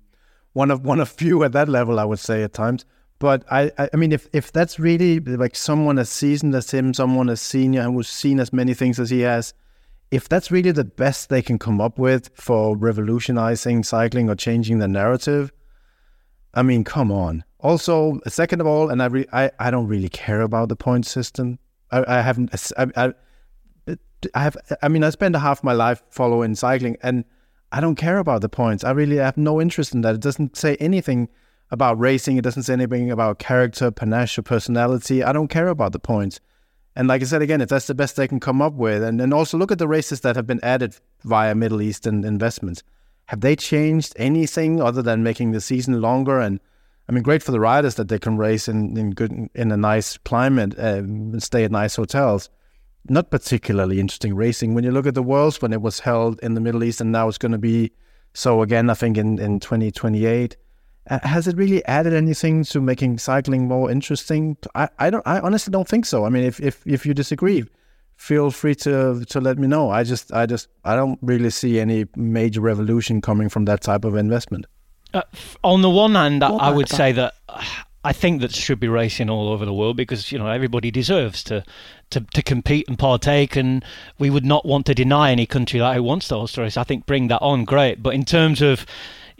one 0.53 0.71
of 0.71 0.85
one 0.85 0.99
of 0.99 1.09
few 1.09 1.43
at 1.43 1.51
that 1.53 1.69
level, 1.69 1.99
I 1.99 2.05
would 2.05 2.19
say 2.19 2.43
at 2.43 2.53
times. 2.53 2.85
But 3.19 3.43
I, 3.51 3.71
I 3.77 3.97
mean, 3.97 4.13
if 4.13 4.27
if 4.31 4.51
that's 4.51 4.79
really 4.79 5.19
like 5.19 5.55
someone 5.55 5.99
as 5.99 6.09
seasoned 6.09 6.55
as 6.55 6.71
him, 6.71 6.93
someone 6.93 7.29
as 7.29 7.41
senior 7.41 7.83
who's 7.83 8.07
seen 8.07 8.39
as 8.39 8.53
many 8.53 8.73
things 8.73 8.97
as 8.97 9.09
he 9.09 9.21
has, 9.21 9.53
if 10.09 10.29
that's 10.29 10.51
really 10.51 10.71
the 10.71 10.85
best 10.85 11.29
they 11.29 11.41
can 11.41 11.59
come 11.59 11.81
up 11.81 11.99
with 11.99 12.29
for 12.33 12.77
revolutionizing 12.77 13.83
cycling 13.83 14.29
or 14.29 14.35
changing 14.35 14.79
the 14.79 14.87
narrative, 14.87 15.51
I 16.53 16.63
mean, 16.63 16.85
come 16.85 17.11
on. 17.11 17.43
Also, 17.59 18.19
second 18.27 18.61
of 18.61 18.67
all, 18.67 18.89
and 18.89 19.03
I, 19.03 19.07
re- 19.07 19.27
I, 19.33 19.51
I 19.59 19.69
don't 19.69 19.87
really 19.87 20.09
care 20.09 20.41
about 20.41 20.69
the 20.69 20.77
point 20.77 21.05
system. 21.05 21.59
I, 21.91 22.05
I 22.07 22.21
haven't. 22.21 22.55
I, 22.77 22.87
I, 22.95 23.13
I 24.33 24.43
have. 24.43 24.55
I 24.81 24.87
mean, 24.87 25.03
I 25.03 25.09
spent 25.09 25.35
half 25.35 25.61
my 25.61 25.73
life 25.73 26.01
following 26.09 26.55
cycling, 26.55 26.97
and 27.03 27.25
I 27.71 27.81
don't 27.81 27.95
care 27.95 28.17
about 28.17 28.41
the 28.41 28.49
points. 28.49 28.83
I 28.85 28.91
really 28.91 29.17
have 29.17 29.37
no 29.37 29.61
interest 29.61 29.93
in 29.93 30.01
that. 30.01 30.15
It 30.15 30.21
doesn't 30.21 30.55
say 30.55 30.77
anything 30.77 31.27
about 31.71 31.99
racing. 31.99 32.37
It 32.37 32.43
doesn't 32.43 32.63
say 32.63 32.73
anything 32.73 33.11
about 33.11 33.39
character, 33.39 33.91
panache, 33.91 34.37
or 34.37 34.41
personality. 34.41 35.23
I 35.23 35.31
don't 35.31 35.47
care 35.47 35.67
about 35.67 35.91
the 35.91 35.99
points. 35.99 36.39
And 36.95 37.07
like 37.07 37.21
I 37.21 37.25
said 37.25 37.41
again, 37.41 37.61
if 37.61 37.69
that's 37.69 37.87
the 37.87 37.95
best 37.95 38.15
they 38.15 38.27
can 38.27 38.39
come 38.39 38.61
up 38.61 38.73
with, 38.73 39.03
and, 39.03 39.21
and 39.21 39.33
also 39.33 39.57
look 39.57 39.71
at 39.71 39.77
the 39.77 39.87
races 39.87 40.21
that 40.21 40.35
have 40.35 40.47
been 40.47 40.59
added 40.63 40.95
via 41.23 41.55
Middle 41.55 41.81
Eastern 41.81 42.25
investments. 42.25 42.83
Have 43.27 43.41
they 43.41 43.55
changed 43.55 44.13
anything 44.17 44.81
other 44.81 45.01
than 45.01 45.21
making 45.23 45.51
the 45.51 45.61
season 45.61 46.01
longer? 46.01 46.39
And 46.39 46.59
I 47.07 47.11
mean, 47.11 47.23
great 47.23 47.43
for 47.43 47.51
the 47.51 47.59
riders 47.59 47.95
that 47.95 48.07
they 48.07 48.19
can 48.19 48.37
race 48.37 48.67
in, 48.67 48.97
in 48.97 49.11
good 49.11 49.49
in 49.53 49.71
a 49.71 49.77
nice 49.77 50.17
climate, 50.17 50.77
uh, 50.77 51.03
stay 51.39 51.63
at 51.63 51.71
nice 51.71 51.95
hotels. 51.95 52.49
Not 53.07 53.31
particularly 53.31 53.99
interesting 53.99 54.35
racing 54.35 54.73
when 54.73 54.83
you 54.83 54.91
look 54.91 55.07
at 55.07 55.13
the 55.13 55.23
Worlds 55.23 55.61
when 55.61 55.73
it 55.73 55.81
was 55.81 56.01
held 56.01 56.39
in 56.41 56.53
the 56.53 56.61
Middle 56.61 56.83
East, 56.83 57.01
and 57.01 57.11
now 57.11 57.27
it's 57.27 57.37
going 57.37 57.51
to 57.51 57.57
be 57.57 57.91
so 58.33 58.61
again. 58.61 58.89
I 58.89 58.93
think 58.95 59.17
in 59.17 59.39
in 59.39 59.59
2028 59.59 60.57
uh, 61.09 61.19
has 61.27 61.47
it 61.47 61.57
really 61.57 61.83
added 61.85 62.13
anything 62.13 62.63
to 62.65 62.81
making 62.81 63.17
cycling 63.17 63.67
more 63.67 63.89
interesting? 63.89 64.57
I, 64.75 64.89
I 64.99 65.09
don't. 65.09 65.25
I 65.27 65.39
honestly 65.39 65.71
don't 65.71 65.87
think 65.87 66.05
so. 66.05 66.25
I 66.25 66.29
mean, 66.29 66.43
if 66.43 66.59
if 66.59 66.85
if 66.85 67.05
you 67.05 67.13
disagree, 67.13 67.65
feel 68.15 68.51
free 68.51 68.75
to 68.75 69.25
to 69.25 69.41
let 69.41 69.57
me 69.57 69.67
know. 69.67 69.89
I 69.89 70.03
just 70.03 70.31
I 70.33 70.45
just 70.45 70.67
I 70.85 70.95
don't 70.95 71.19
really 71.21 71.49
see 71.49 71.79
any 71.79 72.05
major 72.15 72.61
revolution 72.61 73.21
coming 73.21 73.49
from 73.49 73.65
that 73.65 73.81
type 73.81 74.05
of 74.05 74.15
investment. 74.15 74.65
Uh, 75.13 75.23
on 75.63 75.81
the 75.81 75.89
one 75.89 76.13
hand, 76.13 76.43
I 76.43 76.69
would 76.69 76.87
say 76.87 77.11
that 77.13 77.33
I 78.03 78.13
think 78.13 78.41
that 78.41 78.53
should 78.53 78.79
be 78.79 78.87
racing 78.87 79.29
all 79.29 79.49
over 79.49 79.65
the 79.65 79.73
world 79.73 79.97
because 79.97 80.31
you 80.31 80.39
know 80.39 80.47
everybody 80.47 80.89
deserves 80.89 81.43
to, 81.45 81.63
to, 82.11 82.21
to 82.33 82.41
compete 82.41 82.87
and 82.87 82.97
partake, 82.97 83.55
and 83.55 83.83
we 84.17 84.29
would 84.29 84.45
not 84.45 84.65
want 84.65 84.85
to 84.85 84.93
deny 84.93 85.31
any 85.31 85.45
country 85.45 85.79
that 85.79 85.95
who 85.95 86.03
wants 86.03 86.27
to 86.29 86.35
host 86.35 86.57
a 86.57 86.61
race. 86.61 86.77
I 86.77 86.83
think 86.83 87.05
bring 87.05 87.27
that 87.27 87.41
on, 87.41 87.65
great. 87.65 88.01
But 88.01 88.13
in 88.13 88.23
terms 88.23 88.61
of 88.61 88.85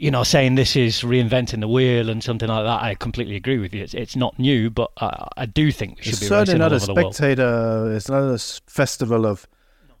you 0.00 0.10
know, 0.10 0.22
saying 0.22 0.54
this 0.54 0.76
is 0.76 1.02
reinventing 1.02 1.60
the 1.60 1.68
wheel 1.68 2.08
and 2.08 2.24
something 2.24 2.48
like 2.48 2.64
that, 2.64 2.82
I 2.82 2.94
completely 2.94 3.36
agree 3.36 3.58
with 3.58 3.74
you. 3.74 3.82
It's, 3.82 3.92
it's 3.92 4.16
not 4.16 4.38
new, 4.38 4.70
but 4.70 4.90
I, 4.98 5.28
I 5.36 5.44
do 5.44 5.70
think 5.70 5.98
we 5.98 6.04
should 6.04 6.12
it's 6.14 6.20
be 6.20 6.26
certainly 6.26 6.58
not 6.58 6.72
a 6.72 6.80
spectator. 6.80 7.92
It's 7.94 8.08
not 8.08 8.22
a 8.22 8.38
festival 8.66 9.26
of 9.26 9.46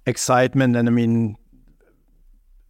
excitement, 0.06 0.74
and 0.74 0.88
I 0.88 0.90
mean, 0.90 1.36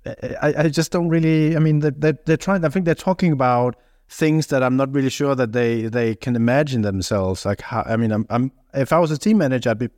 I, 0.05 0.55
I 0.59 0.69
just 0.71 0.91
don't 0.91 1.09
really. 1.09 1.55
I 1.55 1.61
mean, 1.61 1.79
they're, 1.79 2.19
they're 2.25 2.37
trying. 2.37 2.65
I 2.65 2.69
think 2.69 2.85
they're 2.85 2.97
talking 2.97 3.31
about 3.31 3.77
things 4.09 4.49
that 4.49 4.65
I'm 4.65 4.77
not 4.77 4.93
really 4.93 5.09
sure 5.09 5.37
that 5.37 5.53
they 5.53 5.83
they 5.83 6.17
can 6.17 6.35
imagine 6.35 6.83
themselves. 6.83 7.47
Like, 7.47 7.61
how, 7.61 7.85
I 7.87 7.97
mean, 7.97 8.11
I'm, 8.11 8.27
I'm 8.29 8.51
if 8.75 8.93
I 8.93 8.99
was 8.99 9.13
a 9.13 9.19
team 9.19 9.39
manager, 9.39 9.71
I'd 9.71 9.79
be 9.79 9.91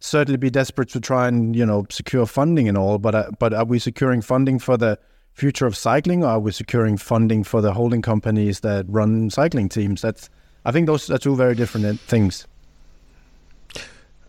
certainly 0.00 0.38
be 0.38 0.48
desperate 0.48 0.88
to 0.90 1.00
try 1.00 1.28
and 1.28 1.54
you 1.54 1.66
know 1.66 1.84
secure 1.90 2.24
funding 2.24 2.66
and 2.66 2.78
all. 2.78 2.96
But 2.98 3.14
uh, 3.14 3.30
but 3.38 3.52
are 3.52 3.66
we 3.66 3.78
securing 3.78 4.22
funding 4.22 4.58
for 4.58 4.78
the 4.78 4.98
future 5.38 5.66
of 5.66 5.76
cycling, 5.76 6.24
or 6.24 6.28
are 6.28 6.40
we 6.40 6.50
securing 6.50 6.96
funding 6.96 7.44
for 7.44 7.60
the 7.60 7.72
holding 7.72 8.02
companies 8.02 8.60
that 8.60 8.84
run 8.88 9.30
cycling 9.30 9.68
teams? 9.68 10.02
That's 10.02 10.28
I 10.64 10.72
think 10.72 10.86
those 10.86 11.08
are 11.10 11.18
two 11.18 11.36
very 11.36 11.54
different 11.54 12.00
things. 12.00 12.46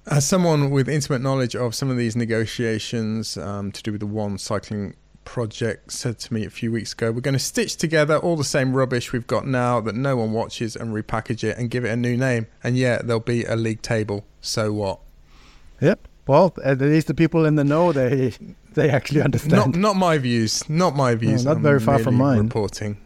As 0.05 0.27
someone 0.27 0.69
with 0.69 0.87
intimate 0.87 1.21
knowledge 1.21 1.55
of 1.55 1.75
some 1.75 1.89
of 1.89 1.97
these 1.97 2.15
negotiations 2.15 3.37
um, 3.37 3.71
to 3.71 3.83
do 3.83 3.91
with 3.91 4.01
the 4.01 4.07
One 4.07 4.37
Cycling 4.37 4.95
project 5.25 5.91
said 5.91 6.17
to 6.19 6.33
me 6.33 6.45
a 6.45 6.49
few 6.49 6.71
weeks 6.71 6.93
ago, 6.93 7.11
we're 7.11 7.21
going 7.21 7.33
to 7.33 7.39
stitch 7.39 7.75
together 7.75 8.17
all 8.17 8.35
the 8.35 8.43
same 8.43 8.75
rubbish 8.75 9.11
we've 9.11 9.27
got 9.27 9.45
now 9.45 9.79
that 9.81 9.95
no 9.95 10.15
one 10.17 10.31
watches 10.31 10.75
and 10.75 10.93
repackage 10.93 11.43
it 11.43 11.57
and 11.57 11.69
give 11.69 11.85
it 11.85 11.89
a 11.89 11.97
new 11.97 12.17
name. 12.17 12.47
And 12.63 12.77
yeah, 12.77 13.01
there'll 13.03 13.19
be 13.19 13.45
a 13.45 13.55
league 13.55 13.81
table. 13.81 14.25
So 14.41 14.71
what? 14.71 14.99
Yep. 15.81 16.07
Well, 16.29 16.53
at 16.63 16.77
least 16.79 17.07
the 17.07 17.15
people 17.15 17.43
in 17.45 17.55
the 17.55 17.63
know 17.63 17.91
they 17.91 18.33
they 18.75 18.91
actually 18.91 19.23
understand. 19.23 19.73
Not, 19.73 19.75
not 19.75 19.95
my 19.95 20.19
views. 20.19 20.69
Not 20.69 20.95
my 20.95 21.15
views. 21.15 21.43
No, 21.43 21.51
not 21.51 21.57
I'm 21.57 21.63
very 21.63 21.79
far 21.79 21.97
from 21.97 22.15
mine. 22.15 22.37
Reporting. 22.43 22.97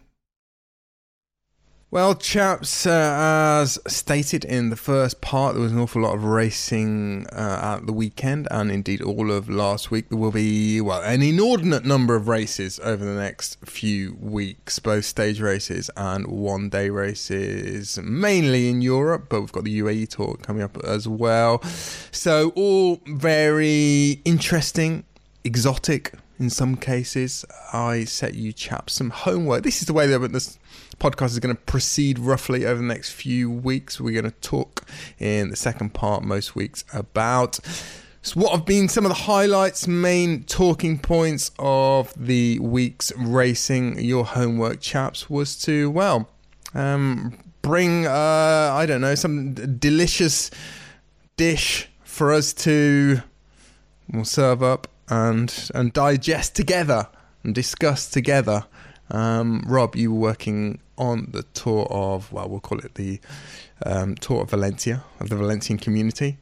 Well, 1.94 2.16
chaps, 2.16 2.88
uh, 2.88 3.60
as 3.62 3.78
stated 3.86 4.44
in 4.46 4.72
the 4.72 4.76
first 4.76 5.22
part, 5.22 5.54
there 5.54 5.62
was 5.62 5.74
an 5.74 5.78
awful 5.78 6.02
lot 6.02 6.16
of 6.16 6.24
racing 6.24 7.28
uh, 7.28 7.78
at 7.78 7.86
the 7.86 7.94
weekend, 7.94 8.48
and 8.50 8.72
indeed 8.72 9.00
all 9.04 9.32
of 9.32 9.48
last 9.48 9.92
week. 9.92 10.10
There 10.10 10.18
will 10.18 10.32
be, 10.32 10.82
well, 10.82 11.04
an 11.04 11.22
inordinate 11.22 11.86
number 11.86 12.16
of 12.16 12.28
races 12.28 12.80
over 12.80 13.06
the 13.06 13.14
next 13.14 13.60
few 13.64 14.18
weeks, 14.20 14.80
both 14.80 15.06
stage 15.06 15.40
races 15.40 15.92
and 15.96 16.26
one 16.26 16.70
day 16.70 16.90
races, 16.90 18.00
mainly 18.00 18.70
in 18.70 18.82
Europe, 18.82 19.28
but 19.30 19.42
we've 19.42 19.52
got 19.52 19.64
the 19.64 19.80
UAE 19.80 20.10
Tour 20.10 20.36
coming 20.42 20.64
up 20.64 20.76
as 20.84 21.08
well. 21.08 21.62
So, 21.62 22.54
all 22.56 23.02
very 23.06 24.20
interesting, 24.26 25.04
exotic 25.44 26.14
in 26.40 26.50
some 26.50 26.76
cases. 26.76 27.46
I 27.72 28.06
set 28.06 28.34
you 28.34 28.52
chaps 28.52 28.94
some 28.94 29.12
homework. 29.12 29.62
This 29.62 29.82
is 29.82 29.86
the 29.86 29.94
way 29.94 30.08
that 30.08 30.32
this 30.32 30.58
podcast 31.04 31.32
is 31.32 31.40
going 31.40 31.54
to 31.54 31.62
proceed 31.64 32.18
roughly 32.18 32.66
over 32.66 32.76
the 32.76 32.88
next 32.88 33.12
few 33.12 33.52
weeks. 33.52 34.00
We're 34.00 34.22
going 34.22 34.32
to 34.32 34.40
talk 34.40 34.86
in 35.20 35.50
the 35.50 35.58
second 35.58 35.94
part 35.94 36.24
most 36.24 36.56
weeks 36.56 36.86
about 36.94 37.60
what 38.36 38.54
have 38.54 38.66
been 38.66 38.88
some 38.88 39.04
of 39.04 39.10
the 39.10 39.16
highlights, 39.16 39.86
main 39.86 40.46
talking 40.46 40.98
points 40.98 41.52
of 41.60 42.14
the 42.16 42.58
week's 42.60 43.12
racing? 43.18 44.00
Your 44.00 44.24
homework, 44.24 44.80
chaps, 44.80 45.30
was 45.30 45.62
to 45.64 45.92
well 45.92 46.30
um, 46.74 47.38
bring 47.62 48.08
uh, 48.08 48.72
I 48.74 48.86
don't 48.86 49.02
know 49.02 49.16
some 49.16 49.56
delicious 49.56 50.52
dish 51.36 51.90
for 52.06 52.32
us 52.32 52.54
to 52.54 53.22
we'll 54.10 54.24
serve 54.24 54.64
up 54.64 54.88
and 55.10 55.70
and 55.76 55.92
digest 55.92 56.56
together 56.56 57.10
and 57.44 57.54
discuss 57.54 58.10
together. 58.10 58.64
Um, 59.12 59.66
Rob, 59.68 59.98
you 59.98 60.14
were 60.14 60.20
working 60.20 60.80
on 60.98 61.30
the 61.32 61.44
tour 61.54 61.88
of, 61.90 62.32
well, 62.32 62.50
we'll 62.50 62.60
call 62.60 62.80
it 62.80 62.96
the 62.96 63.20
um, 63.86 64.16
tour 64.16 64.42
of 64.42 64.50
Valencia, 64.52 65.04
of 65.20 65.30
the 65.30 65.36
Valencian 65.36 65.78
community. 65.78 66.38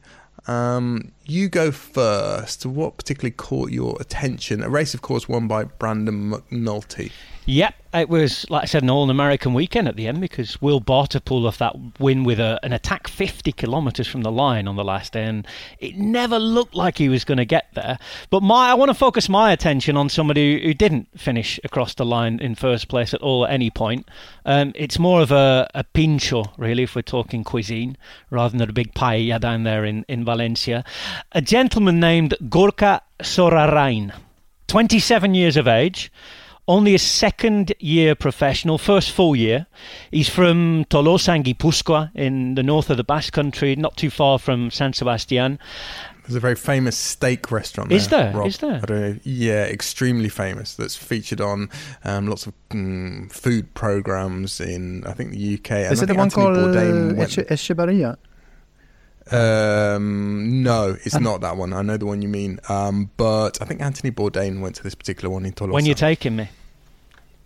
Um, 0.46 1.12
you 1.24 1.48
go 1.48 1.70
first. 1.70 2.66
What 2.66 2.96
particularly 2.96 3.32
caught 3.32 3.70
your 3.70 3.96
attention? 4.00 4.62
A 4.62 4.68
race, 4.68 4.94
of 4.94 5.02
course, 5.02 5.28
won 5.28 5.48
by 5.48 5.64
Brandon 5.64 6.30
McNulty. 6.30 7.12
Yep, 7.44 7.74
it 7.94 8.08
was, 8.08 8.48
like 8.50 8.62
I 8.62 8.66
said, 8.66 8.84
an 8.84 8.90
all 8.90 9.10
American 9.10 9.52
weekend 9.52 9.88
at 9.88 9.96
the 9.96 10.06
end 10.06 10.20
because 10.20 10.62
Will 10.62 10.80
Barta 10.80 11.22
pulled 11.22 11.44
off 11.44 11.58
that 11.58 11.74
win 11.98 12.22
with 12.22 12.38
a, 12.38 12.60
an 12.62 12.72
attack 12.72 13.08
50 13.08 13.50
kilometres 13.50 14.06
from 14.06 14.22
the 14.22 14.30
line 14.30 14.68
on 14.68 14.76
the 14.76 14.84
last 14.84 15.12
day, 15.14 15.24
and 15.24 15.44
it 15.80 15.96
never 15.96 16.38
looked 16.38 16.76
like 16.76 16.98
he 16.98 17.08
was 17.08 17.24
going 17.24 17.38
to 17.38 17.44
get 17.44 17.66
there. 17.74 17.98
But 18.30 18.44
my, 18.44 18.70
I 18.70 18.74
want 18.74 18.90
to 18.90 18.94
focus 18.94 19.28
my 19.28 19.52
attention 19.52 19.96
on 19.96 20.08
somebody 20.08 20.62
who 20.62 20.72
didn't 20.72 21.08
finish 21.18 21.58
across 21.64 21.94
the 21.94 22.06
line 22.06 22.38
in 22.38 22.54
first 22.54 22.86
place 22.86 23.12
at 23.12 23.20
all 23.22 23.44
at 23.44 23.52
any 23.52 23.70
point. 23.70 24.08
Um, 24.46 24.72
it's 24.76 25.00
more 25.00 25.20
of 25.20 25.32
a, 25.32 25.68
a 25.74 25.82
pincho, 25.82 26.44
really, 26.56 26.84
if 26.84 26.94
we're 26.94 27.02
talking 27.02 27.42
cuisine, 27.42 27.96
rather 28.30 28.56
than 28.56 28.68
a 28.68 28.72
big 28.72 28.94
paella 28.94 29.40
down 29.40 29.64
there 29.64 29.84
in, 29.84 30.04
in 30.08 30.24
Valencia. 30.24 30.84
A 31.32 31.40
gentleman 31.40 32.00
named 32.00 32.34
Gorka 32.48 33.02
Sorarrain, 33.20 34.12
27 34.68 35.34
years 35.34 35.56
of 35.56 35.66
age 35.68 36.10
only 36.68 36.94
a 36.94 36.98
second 36.98 37.74
year 37.80 38.14
professional, 38.14 38.78
first 38.78 39.10
full 39.10 39.34
year. 39.34 39.66
He's 40.10 40.28
from 40.28 40.84
Tolosa 40.86 41.34
and 41.34 41.44
Gipuzkoa 41.44 42.10
in 42.14 42.54
the 42.54 42.62
north 42.62 42.88
of 42.90 42.96
the 42.96 43.04
Basque 43.04 43.32
country, 43.32 43.74
not 43.76 43.96
too 43.96 44.10
far 44.10 44.38
from 44.38 44.70
San 44.70 44.92
Sebastian. 44.92 45.58
There's 46.22 46.36
a 46.36 46.40
very 46.40 46.54
famous 46.54 46.96
steak 46.96 47.50
restaurant 47.50 47.90
there. 47.90 47.98
Is 47.98 48.08
there? 48.08 48.32
Rob. 48.32 48.46
Is 48.46 48.58
there? 48.58 48.80
I 48.80 48.86
don't 48.86 49.00
know. 49.00 49.16
Yeah, 49.24 49.64
extremely 49.64 50.28
famous. 50.28 50.76
That's 50.76 50.94
featured 50.94 51.40
on 51.40 51.68
um, 52.04 52.28
lots 52.28 52.46
of 52.46 52.54
mm, 52.70 53.30
food 53.32 53.74
programs 53.74 54.60
in, 54.60 55.04
I 55.04 55.14
think, 55.14 55.32
the 55.32 55.54
UK. 55.54 55.90
Is 55.92 56.00
it 56.00 56.06
the 56.06 56.14
one 56.14 56.26
Anthony 56.26 56.44
called 56.44 56.76
uh, 56.76 57.24
Echevarria? 57.26 58.16
Um, 59.30 60.62
no, 60.62 60.96
it's 61.04 61.18
not 61.20 61.40
that 61.42 61.56
one. 61.56 61.72
I 61.72 61.82
know 61.82 61.96
the 61.96 62.06
one 62.06 62.22
you 62.22 62.28
mean. 62.28 62.58
Um, 62.68 63.10
but 63.16 63.60
I 63.62 63.64
think 63.64 63.80
Anthony 63.80 64.10
Bourdain 64.10 64.60
went 64.60 64.76
to 64.76 64.82
this 64.82 64.94
particular 64.94 65.32
one 65.32 65.46
in 65.46 65.52
Tolosa. 65.52 65.72
When 65.72 65.86
you're 65.86 65.94
taking 65.94 66.36
me. 66.36 66.48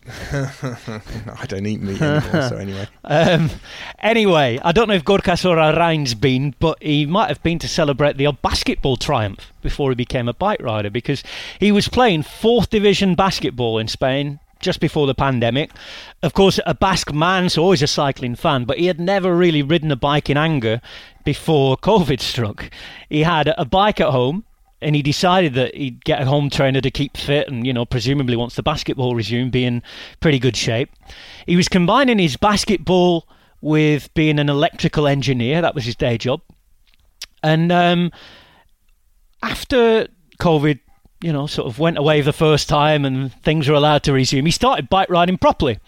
I 0.32 1.46
don't 1.48 1.66
eat 1.66 1.80
meat 1.80 2.00
anymore, 2.00 2.48
so 2.48 2.56
anyway. 2.56 2.88
Um, 3.08 3.50
anyway, 4.00 4.58
I 4.64 4.72
don't 4.72 4.88
know 4.88 4.94
if 4.94 5.04
Gorka 5.04 5.32
Sorarrain's 5.32 6.14
been, 6.14 6.54
but 6.58 6.82
he 6.82 7.06
might 7.06 7.28
have 7.28 7.42
been 7.42 7.58
to 7.60 7.68
celebrate 7.68 8.16
the 8.16 8.30
basketball 8.42 8.96
triumph 8.96 9.52
before 9.62 9.90
he 9.90 9.94
became 9.94 10.28
a 10.28 10.34
bike 10.34 10.60
rider 10.60 10.90
because 10.90 11.22
he 11.60 11.70
was 11.70 11.88
playing 11.88 12.22
fourth 12.24 12.70
division 12.70 13.14
basketball 13.14 13.78
in 13.78 13.86
Spain 13.86 14.40
just 14.60 14.80
before 14.80 15.06
the 15.06 15.14
pandemic. 15.14 15.70
Of 16.22 16.34
course, 16.34 16.58
a 16.66 16.74
Basque 16.74 17.12
man, 17.12 17.48
so 17.48 17.62
always 17.62 17.82
a 17.82 17.86
cycling 17.86 18.34
fan, 18.34 18.64
but 18.64 18.78
he 18.78 18.86
had 18.86 18.98
never 18.98 19.36
really 19.36 19.62
ridden 19.62 19.92
a 19.92 19.96
bike 19.96 20.28
in 20.30 20.36
anger 20.36 20.80
before 21.26 21.76
COVID 21.76 22.20
struck. 22.20 22.70
He 23.10 23.22
had 23.22 23.52
a 23.58 23.66
bike 23.66 24.00
at 24.00 24.08
home 24.08 24.44
and 24.80 24.96
he 24.96 25.02
decided 25.02 25.52
that 25.54 25.74
he'd 25.74 26.02
get 26.04 26.22
a 26.22 26.24
home 26.24 26.48
trainer 26.48 26.80
to 26.80 26.90
keep 26.90 27.18
fit 27.18 27.48
and, 27.48 27.66
you 27.66 27.74
know, 27.74 27.84
presumably 27.84 28.36
once 28.36 28.54
the 28.54 28.62
basketball 28.62 29.14
resumed, 29.14 29.52
be 29.52 29.64
in 29.64 29.82
pretty 30.20 30.38
good 30.38 30.56
shape. 30.56 30.90
He 31.46 31.56
was 31.56 31.68
combining 31.68 32.18
his 32.18 32.38
basketball 32.38 33.28
with 33.60 34.12
being 34.14 34.38
an 34.38 34.48
electrical 34.48 35.06
engineer. 35.06 35.60
That 35.60 35.74
was 35.74 35.84
his 35.84 35.96
day 35.96 36.16
job. 36.16 36.40
And 37.42 37.70
um, 37.70 38.12
after 39.42 40.08
COVID 40.40 40.80
you 41.22 41.32
know, 41.32 41.46
sort 41.46 41.66
of 41.66 41.78
went 41.78 41.98
away 41.98 42.20
the 42.20 42.32
first 42.32 42.68
time 42.68 43.04
and 43.04 43.32
things 43.42 43.68
were 43.68 43.74
allowed 43.74 44.02
to 44.04 44.12
resume, 44.12 44.46
he 44.46 44.52
started 44.52 44.88
bike 44.88 45.10
riding 45.10 45.38
properly. 45.38 45.78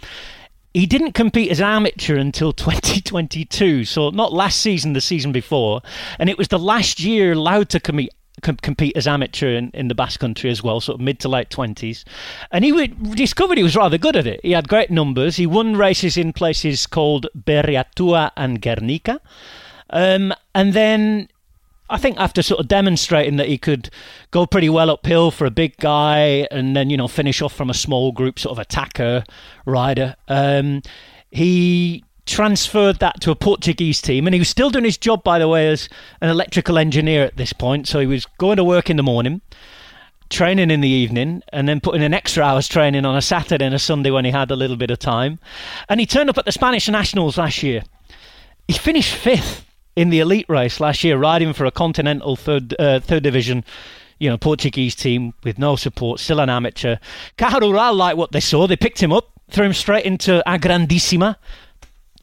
He 0.74 0.86
didn't 0.86 1.12
compete 1.12 1.50
as 1.50 1.60
amateur 1.60 2.16
until 2.16 2.52
2022, 2.54 3.84
so 3.84 4.10
not 4.10 4.32
last 4.32 4.60
season, 4.60 4.92
the 4.92 5.00
season 5.00 5.32
before, 5.32 5.82
and 6.18 6.28
it 6.28 6.38
was 6.38 6.48
the 6.48 6.58
last 6.58 7.00
year 7.00 7.32
allowed 7.32 7.68
to 7.70 7.80
compete 7.80 8.10
compete 8.40 8.96
as 8.96 9.08
amateur 9.08 9.56
in, 9.56 9.68
in 9.74 9.88
the 9.88 9.96
Basque 9.96 10.20
Country 10.20 10.48
as 10.48 10.62
well, 10.62 10.80
sort 10.80 11.00
of 11.00 11.00
mid 11.00 11.18
to 11.20 11.28
late 11.28 11.50
twenties, 11.50 12.04
and 12.52 12.64
he 12.64 12.72
would, 12.72 13.16
discovered 13.16 13.58
he 13.58 13.64
was 13.64 13.74
rather 13.74 13.98
good 13.98 14.14
at 14.14 14.28
it. 14.28 14.38
He 14.44 14.52
had 14.52 14.68
great 14.68 14.90
numbers. 14.90 15.36
He 15.36 15.46
won 15.46 15.74
races 15.74 16.16
in 16.16 16.32
places 16.32 16.86
called 16.86 17.26
Berriatua 17.36 18.30
and 18.36 18.62
Guernica, 18.62 19.20
um, 19.90 20.32
and 20.54 20.72
then 20.72 21.28
I 21.90 21.98
think 21.98 22.18
after 22.18 22.42
sort 22.42 22.60
of 22.60 22.68
demonstrating 22.68 23.36
that 23.36 23.48
he 23.48 23.58
could 23.58 23.90
go 24.30 24.46
pretty 24.46 24.68
well 24.68 24.90
uphill 24.90 25.30
for 25.30 25.46
a 25.46 25.50
big 25.50 25.76
guy 25.78 26.46
and 26.50 26.76
then, 26.76 26.90
you 26.90 26.96
know, 26.96 27.08
finish 27.08 27.40
off 27.40 27.54
from 27.54 27.70
a 27.70 27.74
small 27.74 28.12
group, 28.12 28.38
sort 28.38 28.52
of 28.52 28.58
attacker 28.58 29.24
rider, 29.64 30.16
um, 30.28 30.82
he 31.30 32.04
transferred 32.26 32.98
that 32.98 33.20
to 33.22 33.30
a 33.30 33.34
Portuguese 33.34 34.02
team. 34.02 34.26
And 34.26 34.34
he 34.34 34.38
was 34.38 34.48
still 34.48 34.70
doing 34.70 34.84
his 34.84 34.98
job, 34.98 35.24
by 35.24 35.38
the 35.38 35.48
way, 35.48 35.68
as 35.68 35.88
an 36.20 36.28
electrical 36.28 36.78
engineer 36.78 37.24
at 37.24 37.36
this 37.36 37.52
point. 37.52 37.88
So 37.88 38.00
he 38.00 38.06
was 38.06 38.26
going 38.38 38.58
to 38.58 38.64
work 38.64 38.90
in 38.90 38.98
the 38.98 39.02
morning, 39.02 39.40
training 40.28 40.70
in 40.70 40.82
the 40.82 40.88
evening, 40.88 41.42
and 41.52 41.66
then 41.66 41.80
putting 41.80 42.02
in 42.02 42.12
extra 42.12 42.44
hours 42.44 42.68
training 42.68 43.06
on 43.06 43.16
a 43.16 43.22
Saturday 43.22 43.64
and 43.64 43.74
a 43.74 43.78
Sunday 43.78 44.10
when 44.10 44.26
he 44.26 44.30
had 44.30 44.50
a 44.50 44.56
little 44.56 44.76
bit 44.76 44.90
of 44.90 44.98
time. 44.98 45.38
And 45.88 46.00
he 46.00 46.06
turned 46.06 46.28
up 46.28 46.36
at 46.36 46.44
the 46.44 46.52
Spanish 46.52 46.86
Nationals 46.86 47.38
last 47.38 47.62
year. 47.62 47.82
He 48.66 48.74
finished 48.74 49.14
fifth 49.14 49.64
in 49.98 50.10
the 50.10 50.20
elite 50.20 50.46
race 50.48 50.78
last 50.78 51.02
year, 51.02 51.18
riding 51.18 51.52
for 51.52 51.64
a 51.64 51.72
continental 51.72 52.36
third 52.36 52.72
uh, 52.78 53.00
third 53.00 53.24
division, 53.24 53.64
you 54.20 54.30
know, 54.30 54.38
Portuguese 54.38 54.94
team 54.94 55.34
with 55.42 55.58
no 55.58 55.74
support, 55.74 56.20
still 56.20 56.38
an 56.38 56.48
amateur. 56.48 56.98
Caja 57.36 57.58
Rural 57.60 57.94
liked 57.94 58.16
what 58.16 58.30
they 58.30 58.38
saw. 58.38 58.68
They 58.68 58.76
picked 58.76 59.02
him 59.02 59.12
up, 59.12 59.32
threw 59.50 59.66
him 59.66 59.72
straight 59.72 60.04
into 60.04 60.40
A 60.48 60.56
Grandissima. 60.56 61.34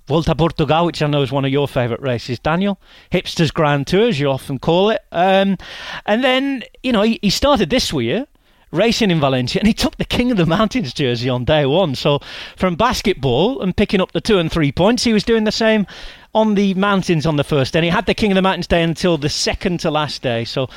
Volta 0.07 0.35
Portugal, 0.35 0.85
which 0.85 1.01
I 1.01 1.07
know 1.07 1.21
is 1.21 1.33
one 1.33 1.43
of 1.43 1.51
your 1.51 1.67
favourite 1.67 2.01
races, 2.01 2.39
Daniel. 2.39 2.79
Hipsters 3.11 3.51
Grand 3.51 3.87
Tour, 3.87 4.07
as 4.07 4.19
you 4.19 4.29
often 4.29 4.57
call 4.57 4.91
it. 4.91 5.01
Um, 5.11 5.57
and 6.05 6.23
then, 6.23 6.63
you 6.81 6.93
know, 6.93 7.01
he, 7.01 7.19
he 7.23 7.29
started 7.31 7.71
this 7.71 7.91
year 7.91 8.25
racing 8.71 9.11
in 9.11 9.19
Valencia, 9.19 9.59
and 9.59 9.67
he 9.67 9.73
took 9.73 9.97
the 9.97 10.05
King 10.05 10.31
of 10.31 10.37
the 10.37 10.45
Mountains 10.45 10.93
jersey 10.93 11.29
on 11.29 11.45
day 11.45 11.65
one. 11.65 11.95
So 11.95 12.19
from 12.55 12.75
basketball 12.75 13.61
and 13.61 13.75
picking 13.75 14.01
up 14.01 14.11
the 14.11 14.21
two 14.21 14.37
and 14.37 14.51
three 14.51 14.71
points, 14.71 15.03
he 15.03 15.13
was 15.13 15.23
doing 15.23 15.43
the 15.43 15.51
same 15.51 15.87
on 16.33 16.55
the 16.55 16.73
mountains 16.73 17.25
on 17.25 17.37
the 17.37 17.43
first 17.43 17.73
day. 17.73 17.79
And 17.79 17.85
he 17.85 17.89
had 17.89 18.05
the 18.05 18.13
King 18.13 18.31
of 18.31 18.35
the 18.35 18.41
Mountains 18.41 18.67
day 18.67 18.83
until 18.83 19.17
the 19.17 19.29
second 19.29 19.79
to 19.81 19.91
last 19.91 20.21
day. 20.21 20.43
So 20.45 20.69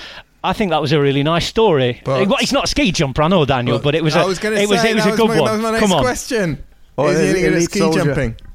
I 0.45 0.53
think 0.53 0.71
that 0.71 0.81
was 0.81 0.93
a 0.93 1.01
really 1.01 1.23
nice 1.23 1.47
story. 1.47 2.01
But, 2.05 2.27
he's 2.41 2.53
not 2.53 2.65
a 2.65 2.69
ski 2.69 2.93
jumper, 2.93 3.23
I 3.23 3.29
know, 3.29 3.45
Daniel, 3.45 3.79
but, 3.79 3.85
but 3.85 3.95
it 3.95 4.05
was 4.05 4.15
a, 4.15 4.29
it 4.29 4.37
say, 4.37 4.67
was, 4.67 4.85
it 4.85 4.95
was 4.95 5.07
a 5.07 5.17
good 5.17 5.29
my, 5.29 5.41
one. 5.41 5.61
My 5.61 5.79
Come 5.79 5.93
on. 5.93 6.03
question. 6.03 6.63
Oh, 6.97 7.09
Is 7.09 7.19
he 7.21 7.29
any 7.29 7.41
good 7.41 7.55
at 7.55 7.63
ski 7.63 7.79
soldier. 7.81 8.05
jumping? 8.05 8.37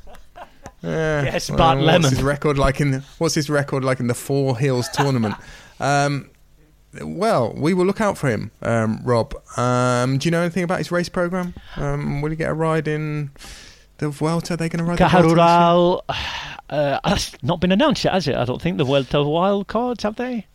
Yeah. 0.82 1.24
Yes, 1.24 1.50
Bart 1.50 1.78
well, 1.78 1.86
Lemon. 1.86 2.02
What's 2.02 2.16
his 2.18 2.24
record 2.24 2.58
like 2.58 2.82
in 2.82 2.92
the, 2.92 3.00
What's 3.18 3.36
his 3.36 3.50
record 3.50 3.86
like 3.86 4.02
in 4.02 4.08
the 4.08 4.14
Four 4.14 4.58
Hills 4.58 4.90
tournament? 4.90 5.34
um, 5.80 6.30
well, 7.02 7.54
we 7.56 7.74
will 7.74 7.86
look 7.86 8.02
out 8.02 8.18
for 8.18 8.30
him, 8.30 8.52
um, 8.62 9.00
Rob. 9.04 9.34
Um, 9.58 10.18
do 10.18 10.28
you 10.28 10.32
know 10.32 10.42
anything 10.42 10.64
about 10.64 10.80
his 10.80 10.92
race 10.92 11.10
program? 11.10 11.54
Um, 11.76 12.22
will 12.22 12.30
he 12.30 12.36
get 12.36 12.50
a 12.50 12.54
ride 12.54 12.88
in 12.88 13.32
the 13.98 14.10
Vuelta? 14.10 14.54
Are 14.54 14.58
they 14.58 14.70
going 14.70 14.80
to 14.80 14.86
ride 14.86 14.98
Caja 14.98 15.24
Rural, 15.24 16.04
uh, 16.70 17.00
that's 17.04 17.42
not 17.44 17.60
been 17.60 17.72
announced 17.72 18.04
yet, 18.04 18.14
has 18.14 18.28
it? 18.28 18.36
I 18.36 18.46
don't 18.46 18.62
think 18.62 18.78
the 18.78 18.84
Vuelta 18.84 19.24
wild 19.24 19.68
cards 19.68 20.04
have 20.04 20.16
they? 20.16 20.48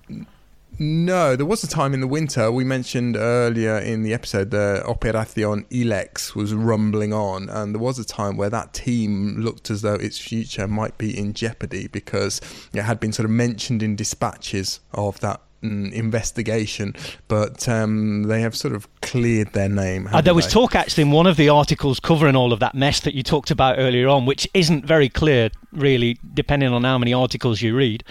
No, 0.81 1.35
there 1.35 1.47
was 1.47 1.65
a 1.65 1.69
time 1.69 1.93
in 1.93 2.01
the 2.01 2.07
winter 2.07 2.53
we 2.53 2.63
mentioned 2.63 3.17
earlier 3.17 3.79
in 3.79 4.05
the 4.05 4.15
episode 4.15 4.53
the 4.53 4.85
Operacion 4.87 5.67
Ilex 5.71 6.37
was 6.37 6.55
rumbling 6.55 7.13
on, 7.13 7.49
and 7.49 7.75
there 7.75 7.81
was 7.81 7.99
a 7.99 8.05
time 8.05 8.37
where 8.37 8.51
that 8.51 8.75
team 8.75 9.39
looked 9.39 9.71
as 9.71 9.83
though 9.83 9.95
its 9.95 10.19
future 10.19 10.69
might 10.69 10.97
be 10.97 11.19
in 11.19 11.33
jeopardy 11.33 11.89
because 11.89 12.41
it 12.73 12.83
had 12.83 13.01
been 13.01 13.13
sort 13.13 13.25
of 13.25 13.33
mentioned 13.33 13.83
in 13.83 13.97
dispatches 13.97 14.79
of 14.95 15.19
that 15.19 15.41
investigation, 15.63 16.95
but 17.27 17.69
um, 17.69 18.25
they 18.25 18.41
have 18.41 18.57
sort 18.57 18.75
of 18.75 18.89
cleared 19.01 19.53
their 19.53 19.69
name. 19.69 20.09
Uh, 20.13 20.21
there 20.21 20.35
was 20.35 20.47
they? 20.47 20.53
talk 20.53 20.75
actually 20.75 21.03
in 21.03 21.11
one 21.11 21.27
of 21.27 21.37
the 21.37 21.49
articles 21.49 22.01
covering 22.01 22.37
all 22.37 22.53
of 22.53 22.61
that 22.61 22.75
mess 22.75 23.01
that 23.01 23.15
you 23.15 23.23
talked 23.23 23.51
about 23.51 23.77
earlier 23.79 24.09
on, 24.09 24.27
which 24.27 24.49
isn't 24.55 24.85
very 24.85 25.09
clear, 25.09 25.51
really, 25.73 26.19
depending 26.35 26.73
on 26.73 26.85
how 26.85 26.99
many 26.99 27.13
articles 27.13 27.63
you 27.63 27.75
read. 27.75 28.05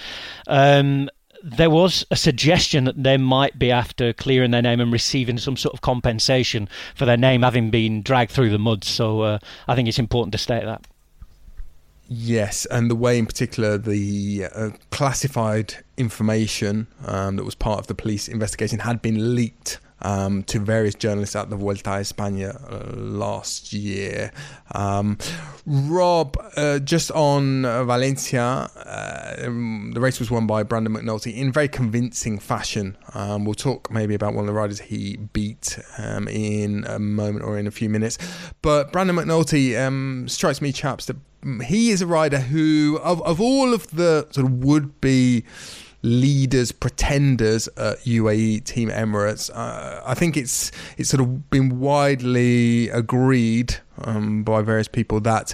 Um, 0.47 1.09
there 1.43 1.69
was 1.69 2.05
a 2.11 2.15
suggestion 2.15 2.83
that 2.85 3.01
they 3.01 3.15
might 3.17 3.57
be 3.57 3.71
after 3.71 4.11
clearing 4.11 4.51
their 4.51 4.61
name 4.61 4.81
and 4.81 4.91
receiving 4.91 5.37
some 5.37 5.55
sort 5.55 5.73
of 5.73 5.81
compensation 5.81 6.67
for 6.95 7.05
their 7.05 7.17
name 7.17 7.43
having 7.43 7.69
been 7.69 8.01
dragged 8.01 8.31
through 8.31 8.49
the 8.49 8.59
mud. 8.59 8.83
So 8.83 9.21
uh, 9.21 9.39
I 9.67 9.75
think 9.75 9.87
it's 9.87 9.99
important 9.99 10.31
to 10.33 10.37
state 10.37 10.65
that. 10.65 10.85
Yes, 12.09 12.65
and 12.67 12.89
the 12.89 12.95
way 12.95 13.17
in 13.17 13.25
particular 13.25 13.77
the 13.77 14.45
uh, 14.53 14.69
classified 14.91 15.75
information 15.97 16.87
um, 17.05 17.35
that 17.35 17.43
was 17.43 17.55
part 17.55 17.79
of 17.79 17.87
the 17.87 17.95
police 17.95 18.27
investigation 18.27 18.79
had 18.79 19.01
been 19.01 19.35
leaked 19.35 19.79
um, 20.01 20.43
to 20.43 20.59
various 20.59 20.95
journalists 20.95 21.35
at 21.35 21.49
the 21.49 21.55
Vuelta 21.55 21.91
a 21.91 21.99
España 21.99 22.55
uh, 22.71 22.95
last 22.95 23.73
year. 23.73 24.31
Um, 24.73 25.17
Rob, 25.65 26.37
uh, 26.55 26.79
just 26.79 27.11
on 27.11 27.65
uh, 27.65 27.83
Valencia, 27.83 28.69
uh, 28.75 29.35
um, 29.45 29.91
the 29.93 30.01
race 30.01 30.19
was 30.19 30.29
won 30.29 30.47
by 30.47 30.63
Brandon 30.63 30.93
McNulty 30.93 31.35
in 31.35 31.51
very 31.51 31.67
convincing 31.67 32.39
fashion. 32.39 32.97
Um, 33.13 33.45
we'll 33.45 33.55
talk 33.55 33.91
maybe 33.91 34.13
about 34.13 34.33
one 34.33 34.43
of 34.43 34.47
the 34.47 34.53
riders 34.53 34.79
he 34.79 35.17
beat 35.17 35.79
um, 35.97 36.27
in 36.27 36.85
a 36.87 36.99
moment 36.99 37.43
or 37.43 37.57
in 37.57 37.67
a 37.67 37.71
few 37.71 37.89
minutes. 37.89 38.17
But 38.61 38.91
Brandon 38.91 39.15
McNulty 39.15 39.79
um, 39.79 40.27
strikes 40.27 40.61
me, 40.61 40.71
chaps, 40.71 41.05
that 41.05 41.17
he 41.65 41.89
is 41.89 42.01
a 42.01 42.07
rider 42.07 42.39
who, 42.39 42.99
of, 43.03 43.21
of 43.21 43.39
all 43.39 43.73
of 43.73 43.89
the 43.91 44.27
sort 44.31 44.45
of 44.47 44.63
would 44.63 44.99
be 45.01 45.43
leaders, 46.01 46.71
pretenders 46.71 47.67
at 47.77 47.99
UAE 47.99 48.63
Team 48.63 48.89
Emirates. 48.89 49.49
Uh, 49.53 50.01
I 50.05 50.13
think 50.13 50.37
it's 50.37 50.71
it's 50.97 51.09
sort 51.09 51.21
of 51.21 51.49
been 51.49 51.79
widely 51.79 52.89
agreed 52.89 53.77
um, 54.03 54.43
by 54.43 54.61
various 54.61 54.87
people 54.87 55.19
that 55.21 55.53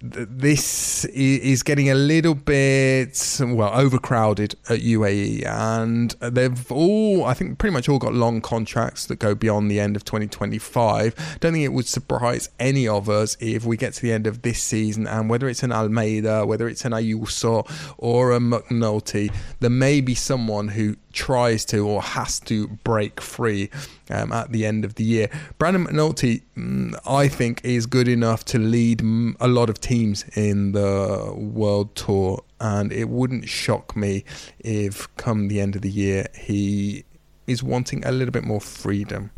this 0.00 1.04
is 1.06 1.62
getting 1.62 1.90
a 1.90 1.94
little 1.94 2.34
bit 2.34 3.38
well 3.40 3.72
overcrowded 3.72 4.54
at 4.68 4.80
UAE, 4.80 5.46
and 5.46 6.10
they've 6.20 6.70
all, 6.70 7.24
I 7.24 7.34
think, 7.34 7.58
pretty 7.58 7.72
much 7.72 7.88
all 7.88 7.98
got 7.98 8.12
long 8.12 8.40
contracts 8.40 9.06
that 9.06 9.18
go 9.18 9.34
beyond 9.34 9.70
the 9.70 9.80
end 9.80 9.96
of 9.96 10.04
2025. 10.04 11.38
Don't 11.40 11.52
think 11.52 11.64
it 11.64 11.72
would 11.72 11.86
surprise 11.86 12.50
any 12.60 12.86
of 12.86 13.08
us 13.08 13.36
if 13.40 13.64
we 13.64 13.76
get 13.76 13.94
to 13.94 14.02
the 14.02 14.12
end 14.12 14.26
of 14.26 14.42
this 14.42 14.62
season, 14.62 15.06
and 15.06 15.30
whether 15.30 15.48
it's 15.48 15.62
an 15.62 15.72
Almeida, 15.72 16.44
whether 16.44 16.68
it's 16.68 16.84
an 16.84 16.92
Ayuso 16.92 17.66
or 17.96 18.32
a 18.32 18.38
McNulty, 18.38 19.32
there 19.60 19.70
may 19.70 20.00
be 20.00 20.14
someone 20.14 20.68
who 20.68 20.96
tries 21.12 21.64
to 21.64 21.86
or 21.88 22.02
has 22.02 22.38
to 22.40 22.68
break 22.68 23.20
free 23.20 23.70
um, 24.10 24.32
at 24.32 24.52
the 24.52 24.66
end 24.66 24.84
of 24.84 24.94
the 24.94 25.04
year. 25.04 25.28
Brandon 25.58 25.86
McNulty, 25.86 26.42
mm, 26.56 26.98
I 27.06 27.28
think, 27.28 27.64
is 27.64 27.86
good 27.86 28.08
enough 28.08 28.44
to 28.46 28.58
lead 28.58 29.00
a 29.40 29.48
lot 29.48 29.70
of 29.70 29.80
teams 29.80 30.24
in 30.34 30.72
the 30.72 31.32
World 31.34 31.94
Tour, 31.94 32.42
and 32.60 32.92
it 32.92 33.08
wouldn't 33.08 33.48
shock 33.48 33.96
me 33.96 34.24
if, 34.60 35.14
come 35.16 35.48
the 35.48 35.60
end 35.60 35.76
of 35.76 35.82
the 35.82 35.90
year, 35.90 36.26
he 36.34 37.04
is 37.46 37.62
wanting 37.62 38.04
a 38.04 38.12
little 38.12 38.32
bit 38.32 38.44
more 38.44 38.60
freedom. 38.60 39.30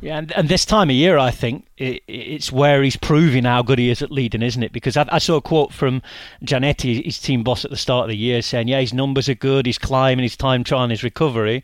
Yeah, 0.00 0.18
and, 0.18 0.32
and 0.32 0.48
this 0.48 0.64
time 0.64 0.90
of 0.90 0.96
year, 0.96 1.16
I 1.16 1.30
think 1.30 1.64
it, 1.82 2.02
it's 2.06 2.52
where 2.52 2.82
he's 2.82 2.96
proving 2.96 3.44
how 3.44 3.62
good 3.62 3.78
he 3.78 3.90
is 3.90 4.02
at 4.02 4.10
leading, 4.10 4.42
isn't 4.42 4.62
it? 4.62 4.72
Because 4.72 4.96
I, 4.96 5.06
I, 5.10 5.18
saw 5.18 5.36
a 5.36 5.42
quote 5.42 5.72
from 5.72 6.02
Gianetti, 6.44 7.04
his 7.04 7.18
team 7.18 7.42
boss 7.42 7.64
at 7.64 7.70
the 7.70 7.76
start 7.76 8.04
of 8.04 8.10
the 8.10 8.16
year, 8.16 8.42
saying, 8.42 8.68
"Yeah, 8.68 8.80
his 8.80 8.94
numbers 8.94 9.28
are 9.28 9.34
good. 9.34 9.66
He's 9.66 9.78
climbing, 9.78 10.22
his 10.22 10.36
time 10.36 10.64
trial, 10.64 10.88
his 10.88 11.02
recovery. 11.02 11.62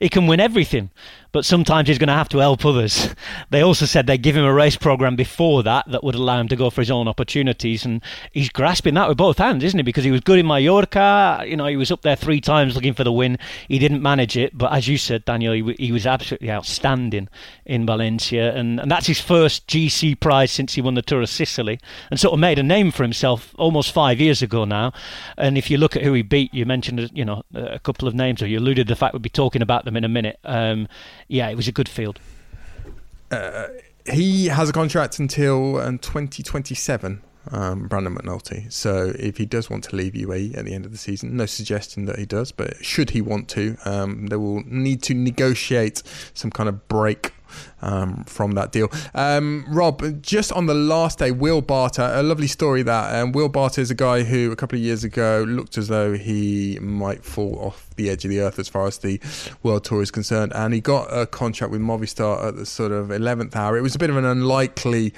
He 0.00 0.08
can 0.08 0.26
win 0.26 0.40
everything." 0.40 0.90
but 1.32 1.44
sometimes 1.44 1.88
he's 1.88 1.98
going 1.98 2.08
to 2.08 2.14
have 2.14 2.28
to 2.30 2.38
help 2.38 2.64
others. 2.64 3.14
They 3.50 3.62
also 3.62 3.84
said 3.86 4.06
they'd 4.06 4.22
give 4.22 4.36
him 4.36 4.44
a 4.44 4.52
race 4.52 4.76
program 4.76 5.16
before 5.16 5.62
that 5.64 5.90
that 5.90 6.04
would 6.04 6.14
allow 6.14 6.38
him 6.40 6.48
to 6.48 6.56
go 6.56 6.70
for 6.70 6.80
his 6.80 6.90
own 6.90 7.08
opportunities, 7.08 7.84
and 7.84 8.00
he's 8.32 8.48
grasping 8.48 8.94
that 8.94 9.08
with 9.08 9.18
both 9.18 9.38
hands, 9.38 9.64
isn't 9.64 9.78
he? 9.78 9.82
Because 9.82 10.04
he 10.04 10.10
was 10.10 10.20
good 10.20 10.38
in 10.38 10.46
Mallorca, 10.46 11.42
you 11.46 11.56
know, 11.56 11.66
he 11.66 11.76
was 11.76 11.90
up 11.90 12.02
there 12.02 12.16
three 12.16 12.40
times 12.40 12.74
looking 12.74 12.94
for 12.94 13.02
the 13.02 13.12
win. 13.12 13.38
He 13.66 13.78
didn't 13.78 14.02
manage 14.02 14.36
it, 14.36 14.56
but 14.56 14.72
as 14.72 14.86
you 14.86 14.98
said, 14.98 15.24
Daniel, 15.24 15.52
he, 15.52 15.74
he 15.78 15.92
was 15.92 16.06
absolutely 16.06 16.50
outstanding 16.50 17.28
in 17.64 17.86
Valencia, 17.86 18.54
and, 18.54 18.78
and 18.80 18.90
that's 18.90 19.06
his 19.06 19.20
first 19.20 19.59
GC 19.66 20.18
prize 20.20 20.50
since 20.50 20.74
he 20.74 20.82
won 20.82 20.94
the 20.94 21.02
Tour 21.02 21.22
of 21.22 21.28
Sicily, 21.28 21.78
and 22.10 22.18
sort 22.18 22.34
of 22.34 22.40
made 22.40 22.58
a 22.58 22.62
name 22.62 22.90
for 22.90 23.02
himself 23.02 23.54
almost 23.58 23.92
five 23.92 24.20
years 24.20 24.42
ago 24.42 24.64
now. 24.64 24.92
And 25.36 25.56
if 25.56 25.70
you 25.70 25.78
look 25.78 25.96
at 25.96 26.02
who 26.02 26.12
he 26.12 26.22
beat, 26.22 26.52
you 26.52 26.66
mentioned, 26.66 27.10
you 27.14 27.24
know, 27.24 27.42
a 27.54 27.78
couple 27.78 28.08
of 28.08 28.14
names, 28.14 28.42
or 28.42 28.46
you 28.46 28.58
alluded 28.58 28.88
to 28.88 28.92
the 28.92 28.96
fact 28.96 29.14
we'll 29.14 29.20
be 29.20 29.28
talking 29.28 29.62
about 29.62 29.84
them 29.84 29.96
in 29.96 30.04
a 30.04 30.08
minute. 30.08 30.38
Um, 30.44 30.88
yeah, 31.28 31.48
it 31.48 31.56
was 31.56 31.68
a 31.68 31.72
good 31.72 31.88
field. 31.88 32.18
Uh, 33.30 33.68
he 34.06 34.46
has 34.46 34.68
a 34.68 34.72
contract 34.72 35.18
until 35.18 35.76
um, 35.78 35.98
2027, 35.98 37.22
um, 37.52 37.88
Brandon 37.88 38.14
McNulty. 38.14 38.72
So 38.72 39.12
if 39.18 39.36
he 39.36 39.46
does 39.46 39.70
want 39.70 39.84
to 39.84 39.96
leave 39.96 40.14
UAE 40.14 40.56
at 40.56 40.64
the 40.64 40.74
end 40.74 40.84
of 40.84 40.92
the 40.92 40.98
season, 40.98 41.36
no 41.36 41.46
suggestion 41.46 42.06
that 42.06 42.18
he 42.18 42.26
does, 42.26 42.52
but 42.52 42.84
should 42.84 43.10
he 43.10 43.20
want 43.20 43.48
to, 43.50 43.76
um, 43.84 44.26
they 44.26 44.36
will 44.36 44.62
need 44.64 45.02
to 45.04 45.14
negotiate 45.14 46.02
some 46.34 46.50
kind 46.50 46.68
of 46.68 46.88
break 46.88 47.32
um, 47.82 48.24
from 48.24 48.52
that 48.52 48.72
deal. 48.72 48.88
Um, 49.14 49.64
Rob, 49.68 50.22
just 50.22 50.52
on 50.52 50.66
the 50.66 50.74
last 50.74 51.18
day, 51.18 51.30
Will 51.30 51.62
Barta, 51.62 52.16
a 52.16 52.22
lovely 52.22 52.46
story 52.46 52.82
that 52.82 53.14
um, 53.20 53.32
Will 53.32 53.50
Barta 53.50 53.78
is 53.78 53.90
a 53.90 53.94
guy 53.94 54.22
who 54.22 54.52
a 54.52 54.56
couple 54.56 54.78
of 54.78 54.82
years 54.82 55.04
ago 55.04 55.44
looked 55.46 55.78
as 55.78 55.88
though 55.88 56.14
he 56.14 56.78
might 56.80 57.24
fall 57.24 57.58
off 57.60 57.90
the 57.96 58.10
edge 58.10 58.24
of 58.24 58.30
the 58.30 58.40
earth 58.40 58.58
as 58.58 58.68
far 58.68 58.86
as 58.86 58.98
the 58.98 59.20
World 59.62 59.84
Tour 59.84 60.02
is 60.02 60.10
concerned. 60.10 60.52
And 60.54 60.74
he 60.74 60.80
got 60.80 61.06
a 61.06 61.26
contract 61.26 61.70
with 61.70 61.80
Movistar 61.80 62.44
at 62.46 62.56
the 62.56 62.66
sort 62.66 62.92
of 62.92 63.08
11th 63.08 63.54
hour. 63.54 63.76
It 63.76 63.82
was 63.82 63.94
a 63.94 63.98
bit 63.98 64.10
of 64.10 64.16
an 64.16 64.24
unlikely 64.24 65.12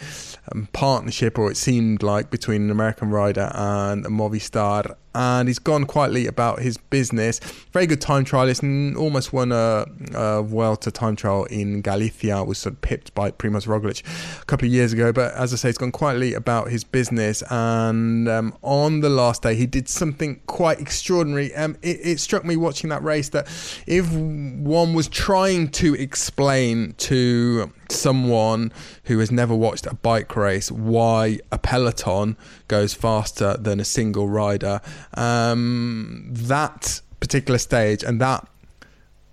um, 0.53 0.69
partnership, 0.73 1.39
or 1.39 1.51
it 1.51 1.57
seemed 1.57 2.03
like, 2.03 2.31
between 2.31 2.63
an 2.63 2.71
American 2.71 3.11
rider 3.11 3.51
and 3.55 4.05
a 4.07 4.09
Movistar 4.09 4.97
and 5.15 5.49
he's 5.49 5.59
gone 5.59 5.85
quietly 5.85 6.27
about 6.27 6.61
his 6.61 6.77
business. 6.77 7.39
Very 7.73 7.87
good 7.87 8.01
time 8.01 8.25
trialist 8.25 8.97
almost 8.97 9.33
won 9.33 9.53
a, 9.53 9.87
a 10.15 10.43
Vuelta 10.43 10.91
time 10.91 11.17
trial 11.17 11.45
in 11.45 11.81
Galicia. 11.83 12.45
Was 12.45 12.59
sort 12.59 12.75
of 12.75 12.81
pipped 12.81 13.15
by 13.15 13.31
Primoz 13.31 13.67
Roglic 13.67 14.03
a 14.41 14.45
couple 14.47 14.67
of 14.67 14.73
years 14.73 14.93
ago, 14.93 15.13
but 15.13 15.33
as 15.35 15.53
I 15.53 15.57
say, 15.57 15.69
he's 15.69 15.79
gone 15.79 15.93
quietly 15.93 16.35
about 16.35 16.71
his 16.71 16.85
business. 16.85 17.43
And 17.51 18.29
um, 18.29 18.57
on 18.63 19.01
the 19.01 19.11
last 19.11 19.43
day, 19.43 19.55
he 19.55 19.67
did 19.67 19.89
something 19.89 20.41
quite 20.47 20.81
extraordinary. 20.81 21.55
Um, 21.55 21.77
it, 21.83 21.99
it 22.03 22.21
struck 22.21 22.45
me 22.45 22.57
watching 22.57 22.91
that 22.91 23.03
race 23.03 23.29
that 23.31 23.47
if 23.87 24.11
one 24.13 24.95
was 24.95 25.09
trying 25.09 25.69
to 25.73 25.95
explain 25.95 26.95
to 26.99 27.73
someone 27.93 28.73
who 29.05 29.19
has 29.19 29.31
never 29.31 29.55
watched 29.55 29.87
a 29.87 29.95
bike 29.95 30.35
race 30.37 30.71
why 30.71 31.39
a 31.51 31.59
peloton 31.59 32.37
goes 32.69 32.95
faster 32.95 33.57
than 33.57 33.81
a 33.81 33.85
single 33.85 34.29
rider. 34.29 34.81
Um, 35.15 36.29
that 36.31 37.01
particular 37.21 37.59
stage 37.59 38.03
and 38.03 38.21
that 38.21 38.47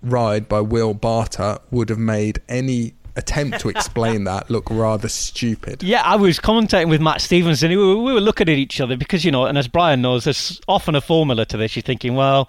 ride 0.02 0.48
by 0.48 0.60
Will 0.60 0.94
Barta 0.94 1.60
would 1.70 1.88
have 1.88 1.98
made 1.98 2.40
any 2.48 2.94
attempt 3.16 3.60
to 3.60 3.68
explain 3.68 4.24
that 4.24 4.50
look 4.50 4.70
rather 4.70 5.08
stupid. 5.08 5.82
Yeah, 5.90 6.02
I 6.02 6.16
was 6.16 6.38
commentating 6.38 6.88
with 6.88 7.00
Matt 7.00 7.20
Stevens 7.20 7.62
and 7.62 7.70
we 7.76 7.76
were 7.76 8.20
looking 8.20 8.48
at 8.48 8.56
each 8.56 8.80
other 8.80 8.96
because, 8.96 9.24
you 9.24 9.32
know, 9.32 9.46
and 9.46 9.58
as 9.58 9.66
Brian 9.66 10.00
knows, 10.02 10.24
there's 10.24 10.60
often 10.68 10.94
a 10.94 11.00
formula 11.00 11.44
to 11.46 11.56
this. 11.56 11.74
You're 11.74 11.82
thinking, 11.82 12.14
well, 12.14 12.48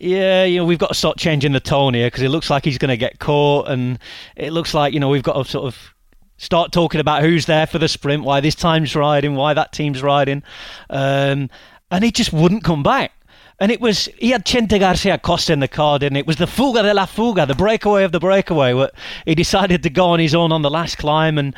yeah, 0.00 0.44
you 0.44 0.58
know, 0.58 0.64
we've 0.64 0.78
got 0.78 0.88
to 0.88 0.94
start 0.94 1.18
changing 1.18 1.52
the 1.52 1.60
tone 1.60 1.92
here 1.92 2.06
because 2.06 2.22
it 2.22 2.30
looks 2.30 2.48
like 2.48 2.64
he's 2.64 2.78
going 2.78 2.88
to 2.88 2.96
get 2.96 3.18
caught, 3.18 3.68
and 3.68 3.98
it 4.34 4.50
looks 4.50 4.72
like 4.72 4.94
you 4.94 5.00
know 5.00 5.10
we've 5.10 5.22
got 5.22 5.34
to 5.34 5.44
sort 5.44 5.66
of 5.66 5.94
start 6.38 6.72
talking 6.72 7.02
about 7.02 7.22
who's 7.22 7.44
there 7.44 7.66
for 7.66 7.78
the 7.78 7.86
sprint, 7.86 8.24
why 8.24 8.40
this 8.40 8.54
time's 8.54 8.96
riding, 8.96 9.34
why 9.34 9.52
that 9.52 9.72
team's 9.72 10.02
riding, 10.02 10.42
um, 10.88 11.50
and 11.90 12.02
he 12.02 12.10
just 12.10 12.32
wouldn't 12.32 12.64
come 12.64 12.82
back. 12.82 13.12
And 13.58 13.70
it 13.70 13.78
was 13.78 14.08
he 14.18 14.30
had 14.30 14.46
Chente 14.46 14.80
Garcia 14.80 15.14
Acosta 15.14 15.52
in 15.52 15.60
the 15.60 15.68
car, 15.68 15.98
didn't 15.98 16.16
it? 16.16 16.20
It 16.20 16.26
was 16.26 16.36
the 16.36 16.46
fuga 16.46 16.82
de 16.82 16.94
la 16.94 17.04
fuga, 17.04 17.44
the 17.44 17.54
breakaway 17.54 18.02
of 18.02 18.12
the 18.12 18.20
breakaway. 18.20 18.72
Where 18.72 18.90
he 19.26 19.34
decided 19.34 19.82
to 19.82 19.90
go 19.90 20.06
on 20.06 20.18
his 20.18 20.34
own 20.34 20.50
on 20.50 20.62
the 20.62 20.70
last 20.70 20.96
climb, 20.96 21.36
and 21.36 21.54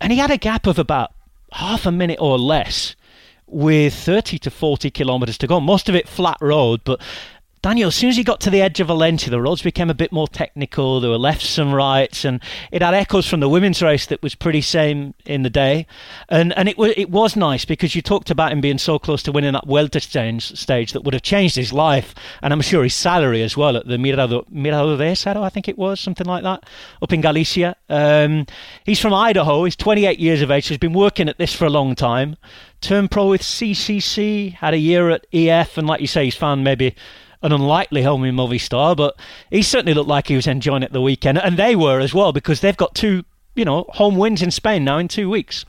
and 0.00 0.12
he 0.12 0.18
had 0.18 0.32
a 0.32 0.38
gap 0.38 0.66
of 0.66 0.80
about 0.80 1.12
half 1.52 1.86
a 1.86 1.92
minute 1.92 2.18
or 2.20 2.36
less 2.36 2.96
with 3.46 3.94
30 3.94 4.40
to 4.40 4.50
40 4.50 4.90
kilometres 4.90 5.38
to 5.38 5.46
go. 5.46 5.60
Most 5.60 5.88
of 5.88 5.94
it 5.94 6.08
flat 6.08 6.36
road, 6.40 6.80
but 6.84 7.00
Daniel, 7.66 7.88
as 7.88 7.96
soon 7.96 8.10
as 8.10 8.16
he 8.16 8.22
got 8.22 8.38
to 8.42 8.48
the 8.48 8.62
edge 8.62 8.78
of 8.78 8.86
Valencia, 8.86 9.28
the 9.28 9.40
roads 9.40 9.60
became 9.60 9.90
a 9.90 9.94
bit 9.94 10.12
more 10.12 10.28
technical. 10.28 11.00
There 11.00 11.10
were 11.10 11.18
lefts 11.18 11.58
and 11.58 11.74
rights, 11.74 12.24
and 12.24 12.40
it 12.70 12.80
had 12.80 12.94
echoes 12.94 13.26
from 13.26 13.40
the 13.40 13.48
women's 13.48 13.82
race 13.82 14.06
that 14.06 14.22
was 14.22 14.36
pretty 14.36 14.60
same 14.60 15.14
in 15.24 15.42
the 15.42 15.50
day. 15.50 15.88
And 16.28 16.56
and 16.56 16.68
it 16.68 16.78
was 16.78 16.94
it 16.96 17.10
was 17.10 17.34
nice 17.34 17.64
because 17.64 17.96
you 17.96 18.02
talked 18.02 18.30
about 18.30 18.52
him 18.52 18.60
being 18.60 18.78
so 18.78 19.00
close 19.00 19.20
to 19.24 19.32
winning 19.32 19.54
that 19.54 19.66
Vuelta 19.66 19.98
stage, 19.98 20.56
stage 20.56 20.92
that 20.92 21.00
would 21.02 21.12
have 21.12 21.24
changed 21.24 21.56
his 21.56 21.72
life, 21.72 22.14
and 22.40 22.52
I'm 22.52 22.60
sure 22.60 22.84
his 22.84 22.94
salary 22.94 23.42
as 23.42 23.56
well 23.56 23.76
at 23.76 23.88
the 23.88 23.98
Mirador, 23.98 24.44
Mirador 24.48 25.02
I 25.02 25.48
think 25.48 25.66
it 25.66 25.76
was 25.76 25.98
something 25.98 26.24
like 26.24 26.44
that, 26.44 26.68
up 27.02 27.12
in 27.12 27.20
Galicia. 27.20 27.74
Um, 27.88 28.46
he's 28.84 29.00
from 29.00 29.12
Idaho. 29.12 29.64
He's 29.64 29.74
28 29.74 30.20
years 30.20 30.40
of 30.40 30.52
age. 30.52 30.68
He's 30.68 30.78
been 30.78 30.92
working 30.92 31.28
at 31.28 31.38
this 31.38 31.52
for 31.52 31.64
a 31.64 31.70
long 31.70 31.96
time. 31.96 32.36
Turned 32.80 33.10
pro 33.10 33.28
with 33.28 33.42
CCC, 33.42 34.52
had 34.52 34.72
a 34.72 34.78
year 34.78 35.10
at 35.10 35.26
EF, 35.32 35.76
and 35.76 35.88
like 35.88 36.00
you 36.00 36.06
say, 36.06 36.26
he's 36.26 36.36
found 36.36 36.62
maybe 36.62 36.94
an 37.42 37.52
unlikely 37.52 38.02
home 38.02 38.22
Movistar, 38.22 38.96
but 38.96 39.18
he 39.50 39.62
certainly 39.62 39.94
looked 39.94 40.08
like 40.08 40.28
he 40.28 40.36
was 40.36 40.46
enjoying 40.46 40.82
it 40.82 40.92
the 40.92 41.00
weekend, 41.00 41.38
and 41.38 41.56
they 41.56 41.76
were 41.76 42.00
as 42.00 42.14
well 42.14 42.32
because 42.32 42.60
they've 42.60 42.76
got 42.76 42.94
two, 42.94 43.24
you 43.54 43.64
know, 43.64 43.84
home 43.90 44.16
wins 44.16 44.42
in 44.42 44.50
Spain 44.50 44.84
now 44.84 44.98
in 44.98 45.08
two 45.08 45.28
weeks. 45.28 45.64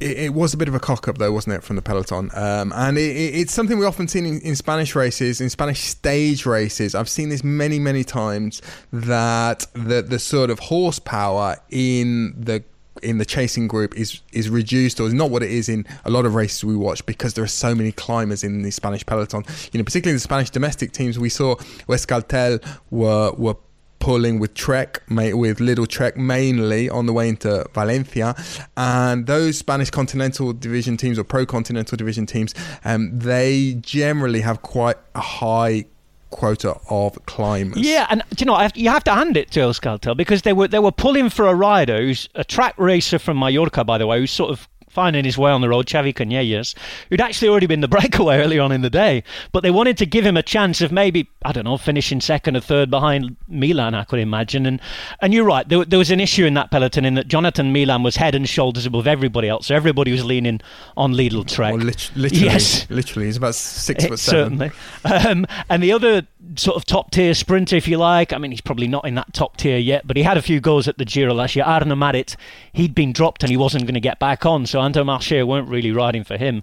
It, 0.00 0.18
it 0.18 0.34
was 0.34 0.52
a 0.52 0.56
bit 0.56 0.68
of 0.68 0.74
a 0.74 0.80
cock 0.80 1.06
up, 1.06 1.18
though, 1.18 1.32
wasn't 1.32 1.56
it, 1.56 1.62
from 1.62 1.76
the 1.76 1.82
peloton? 1.82 2.30
Um, 2.34 2.72
and 2.74 2.98
it, 2.98 3.16
it's 3.16 3.52
something 3.52 3.78
we 3.78 3.86
often 3.86 4.08
seen 4.08 4.26
in, 4.26 4.40
in 4.40 4.56
Spanish 4.56 4.94
races, 4.94 5.40
in 5.40 5.48
Spanish 5.48 5.80
stage 5.80 6.44
races. 6.44 6.94
I've 6.94 7.08
seen 7.08 7.28
this 7.28 7.44
many, 7.44 7.78
many 7.78 8.04
times 8.04 8.60
that 8.92 9.66
the 9.74 10.02
the 10.02 10.18
sort 10.18 10.50
of 10.50 10.58
horsepower 10.58 11.56
in 11.70 12.34
the 12.36 12.64
in 13.02 13.18
the 13.18 13.24
chasing 13.24 13.68
group 13.68 13.96
is 13.96 14.20
is 14.32 14.48
reduced 14.48 15.00
or 15.00 15.06
is 15.06 15.14
not 15.14 15.30
what 15.30 15.42
it 15.42 15.50
is 15.50 15.68
in 15.68 15.86
a 16.04 16.10
lot 16.10 16.26
of 16.26 16.34
races 16.34 16.64
we 16.64 16.76
watch 16.76 17.04
because 17.06 17.34
there 17.34 17.44
are 17.44 17.48
so 17.48 17.74
many 17.74 17.92
climbers 17.92 18.44
in 18.44 18.62
the 18.62 18.70
Spanish 18.70 19.04
peloton. 19.06 19.44
You 19.72 19.78
know, 19.78 19.84
particularly 19.84 20.16
the 20.16 20.20
Spanish 20.20 20.50
domestic 20.50 20.92
teams, 20.92 21.18
we 21.18 21.28
saw 21.28 21.56
Euskaltel 21.88 22.64
were 22.90 23.32
were 23.32 23.56
pulling 24.02 24.40
with 24.40 24.52
Trek, 24.54 25.00
with 25.08 25.58
Lidl 25.58 25.86
Trek 25.86 26.16
mainly 26.16 26.90
on 26.90 27.06
the 27.06 27.12
way 27.12 27.28
into 27.28 27.64
Valencia, 27.72 28.34
and 28.76 29.28
those 29.28 29.56
Spanish 29.56 29.90
Continental 29.90 30.52
Division 30.52 30.96
teams 30.96 31.20
or 31.20 31.24
Pro 31.24 31.46
Continental 31.46 31.96
Division 31.96 32.26
teams, 32.26 32.52
um, 32.84 33.16
they 33.16 33.74
generally 33.74 34.40
have 34.40 34.60
quite 34.62 34.96
a 35.14 35.20
high 35.20 35.84
quota 36.32 36.76
of 36.90 37.24
climbers. 37.26 37.78
Yeah, 37.78 38.06
and 38.10 38.22
you 38.36 38.46
know 38.46 38.68
you 38.74 38.88
have 38.88 39.04
to 39.04 39.12
hand 39.12 39.36
it 39.36 39.52
to 39.52 39.60
Euskaltel 39.60 40.16
because 40.16 40.42
they 40.42 40.52
were 40.52 40.66
they 40.66 40.80
were 40.80 40.90
pulling 40.90 41.30
for 41.30 41.46
a 41.46 41.54
rider 41.54 41.98
who's 41.98 42.28
a 42.34 42.42
track 42.42 42.74
racer 42.78 43.18
from 43.18 43.38
Mallorca, 43.38 43.84
by 43.84 43.98
the 43.98 44.06
way, 44.06 44.18
who's 44.18 44.32
sort 44.32 44.50
of 44.50 44.68
finding 44.92 45.24
his 45.24 45.38
way 45.38 45.50
on 45.50 45.62
the 45.62 45.68
road, 45.68 45.86
Xavi 45.86 46.14
Canellas, 46.14 46.74
who'd 47.08 47.20
actually 47.20 47.48
already 47.48 47.66
been 47.66 47.80
the 47.80 47.88
breakaway 47.88 48.36
early 48.42 48.58
on 48.58 48.70
in 48.70 48.82
the 48.82 48.90
day. 48.90 49.24
But 49.50 49.62
they 49.62 49.70
wanted 49.70 49.96
to 49.98 50.06
give 50.06 50.24
him 50.24 50.36
a 50.36 50.42
chance 50.42 50.82
of 50.82 50.92
maybe, 50.92 51.30
I 51.44 51.52
don't 51.52 51.64
know, 51.64 51.78
finishing 51.78 52.20
second 52.20 52.56
or 52.56 52.60
third 52.60 52.90
behind 52.90 53.36
Milan, 53.48 53.94
I 53.94 54.04
could 54.04 54.18
imagine. 54.18 54.66
And 54.66 54.80
and 55.20 55.32
you're 55.32 55.44
right, 55.44 55.66
there, 55.68 55.84
there 55.84 55.98
was 55.98 56.10
an 56.10 56.20
issue 56.20 56.44
in 56.44 56.54
that 56.54 56.70
peloton 56.70 57.04
in 57.04 57.14
that 57.14 57.26
Jonathan 57.26 57.72
Milan 57.72 58.02
was 58.02 58.16
head 58.16 58.34
and 58.34 58.48
shoulders 58.48 58.84
above 58.84 59.06
everybody 59.06 59.48
else. 59.48 59.68
So 59.68 59.74
everybody 59.74 60.12
was 60.12 60.24
leaning 60.24 60.60
on 60.96 61.14
Lidl 61.14 61.48
Trek. 61.48 61.74
Well, 61.74 61.84
lit- 61.84 62.10
literally, 62.14 62.44
yes. 62.44 62.86
literally. 62.90 63.26
He's 63.26 63.38
about 63.38 63.54
six 63.54 64.04
foot 64.04 64.18
seven. 64.18 64.58
Certainly. 64.58 64.72
Um, 65.04 65.46
and 65.68 65.82
the 65.82 65.92
other 65.92 66.26
sort 66.56 66.76
of 66.76 66.84
top 66.84 67.10
tier 67.10 67.34
sprinter, 67.34 67.76
if 67.76 67.88
you 67.88 67.96
like, 67.96 68.32
I 68.32 68.38
mean, 68.38 68.50
he's 68.50 68.60
probably 68.60 68.88
not 68.88 69.06
in 69.06 69.14
that 69.14 69.32
top 69.32 69.56
tier 69.56 69.78
yet, 69.78 70.06
but 70.06 70.16
he 70.16 70.22
had 70.22 70.36
a 70.36 70.42
few 70.42 70.60
goals 70.60 70.88
at 70.88 70.98
the 70.98 71.04
Giro 71.04 71.32
last 71.32 71.56
year. 71.56 71.64
Arne 71.64 71.96
Marit, 71.96 72.36
he'd 72.72 72.94
been 72.94 73.12
dropped 73.12 73.42
and 73.42 73.50
he 73.50 73.56
wasn't 73.56 73.84
going 73.84 73.94
to 73.94 74.00
get 74.00 74.18
back 74.18 74.44
on. 74.44 74.66
So 74.66 74.80
Intermarché 74.80 75.46
weren't 75.46 75.68
really 75.68 75.92
riding 75.92 76.24
for 76.24 76.36
him. 76.36 76.62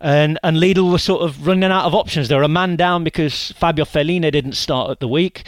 And 0.00 0.38
and 0.42 0.56
Lidl 0.56 0.92
was 0.92 1.02
sort 1.02 1.22
of 1.22 1.46
running 1.46 1.70
out 1.70 1.84
of 1.84 1.94
options. 1.94 2.28
They 2.28 2.36
were 2.36 2.42
a 2.42 2.48
man 2.48 2.76
down 2.76 3.04
because 3.04 3.52
Fabio 3.52 3.84
Felline 3.84 4.30
didn't 4.30 4.54
start 4.54 4.90
at 4.90 5.00
the 5.00 5.08
week. 5.08 5.44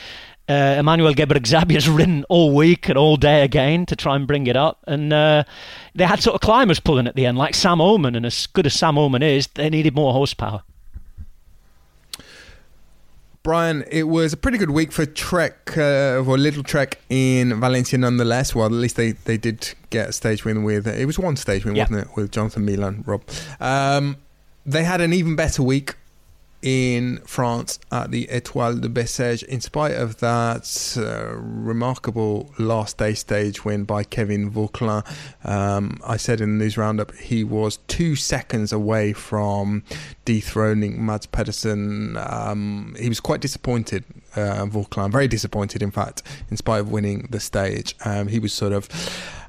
Uh, 0.48 0.76
Amanuel 0.78 1.14
Ghebreigzabhier 1.14 1.96
ridden 1.96 2.24
all 2.28 2.54
week 2.54 2.88
and 2.88 2.98
all 2.98 3.16
day 3.16 3.42
again 3.42 3.86
to 3.86 3.96
try 3.96 4.16
and 4.16 4.26
bring 4.26 4.46
it 4.46 4.56
up. 4.56 4.82
And 4.86 5.12
uh, 5.12 5.44
they 5.94 6.04
had 6.04 6.20
sort 6.20 6.34
of 6.34 6.40
climbers 6.40 6.80
pulling 6.80 7.06
at 7.06 7.14
the 7.14 7.26
end, 7.26 7.38
like 7.38 7.54
Sam 7.54 7.80
Oomen. 7.80 8.16
And 8.16 8.26
as 8.26 8.46
good 8.48 8.66
as 8.66 8.74
Sam 8.74 8.98
Oomen 8.98 9.22
is, 9.22 9.48
they 9.54 9.70
needed 9.70 9.94
more 9.94 10.12
horsepower. 10.12 10.62
Brian, 13.42 13.82
it 13.90 14.04
was 14.04 14.32
a 14.32 14.36
pretty 14.36 14.56
good 14.56 14.70
week 14.70 14.92
for 14.92 15.04
Trek, 15.04 15.70
uh, 15.72 16.22
for 16.22 16.36
Lidl 16.36 16.64
Trek 16.64 17.00
in 17.08 17.58
Valencia 17.58 17.98
nonetheless. 17.98 18.54
Well, 18.54 18.66
at 18.66 18.72
least 18.72 18.94
they, 18.94 19.12
they 19.12 19.36
did 19.36 19.74
get 19.90 20.10
a 20.10 20.12
stage 20.12 20.44
win 20.44 20.62
with, 20.62 20.86
it 20.86 21.06
was 21.06 21.18
one 21.18 21.34
stage 21.36 21.64
win, 21.64 21.74
wasn't 21.74 21.98
it, 21.98 22.08
with 22.14 22.30
Jonathan 22.30 22.64
Milan, 22.64 23.02
Rob. 23.04 23.22
Um, 23.58 24.18
they 24.64 24.84
had 24.84 25.00
an 25.00 25.12
even 25.12 25.34
better 25.34 25.60
week 25.62 25.96
in 26.62 27.18
France 27.26 27.80
at 27.90 28.10
the 28.12 28.28
Etoile 28.30 28.76
de 28.76 28.88
Bessèges, 28.88 29.42
in 29.44 29.60
spite 29.60 29.94
of 29.94 30.18
that 30.18 30.96
uh, 30.96 31.36
remarkable 31.36 32.52
last 32.58 32.98
day 32.98 33.14
stage 33.14 33.64
win 33.64 33.84
by 33.84 34.04
Kevin 34.04 34.50
Vauquelin. 34.50 35.04
Um, 35.44 36.00
I 36.06 36.16
said 36.16 36.40
in 36.40 36.58
the 36.58 36.64
news 36.64 36.76
roundup 36.76 37.14
he 37.16 37.42
was 37.42 37.78
two 37.88 38.14
seconds 38.14 38.72
away 38.72 39.12
from 39.12 39.82
dethroning 40.24 41.04
Mads 41.04 41.26
Pedersen. 41.26 42.16
Um, 42.16 42.94
he 42.98 43.08
was 43.08 43.20
quite 43.20 43.40
disappointed, 43.40 44.04
uh, 44.36 44.64
Vauquelin, 44.66 45.10
very 45.10 45.28
disappointed, 45.28 45.82
in 45.82 45.90
fact, 45.90 46.22
in 46.50 46.56
spite 46.56 46.80
of 46.80 46.90
winning 46.90 47.26
the 47.30 47.40
stage. 47.40 47.96
Um, 48.04 48.28
he 48.28 48.38
was 48.38 48.52
sort 48.52 48.72
of 48.72 48.88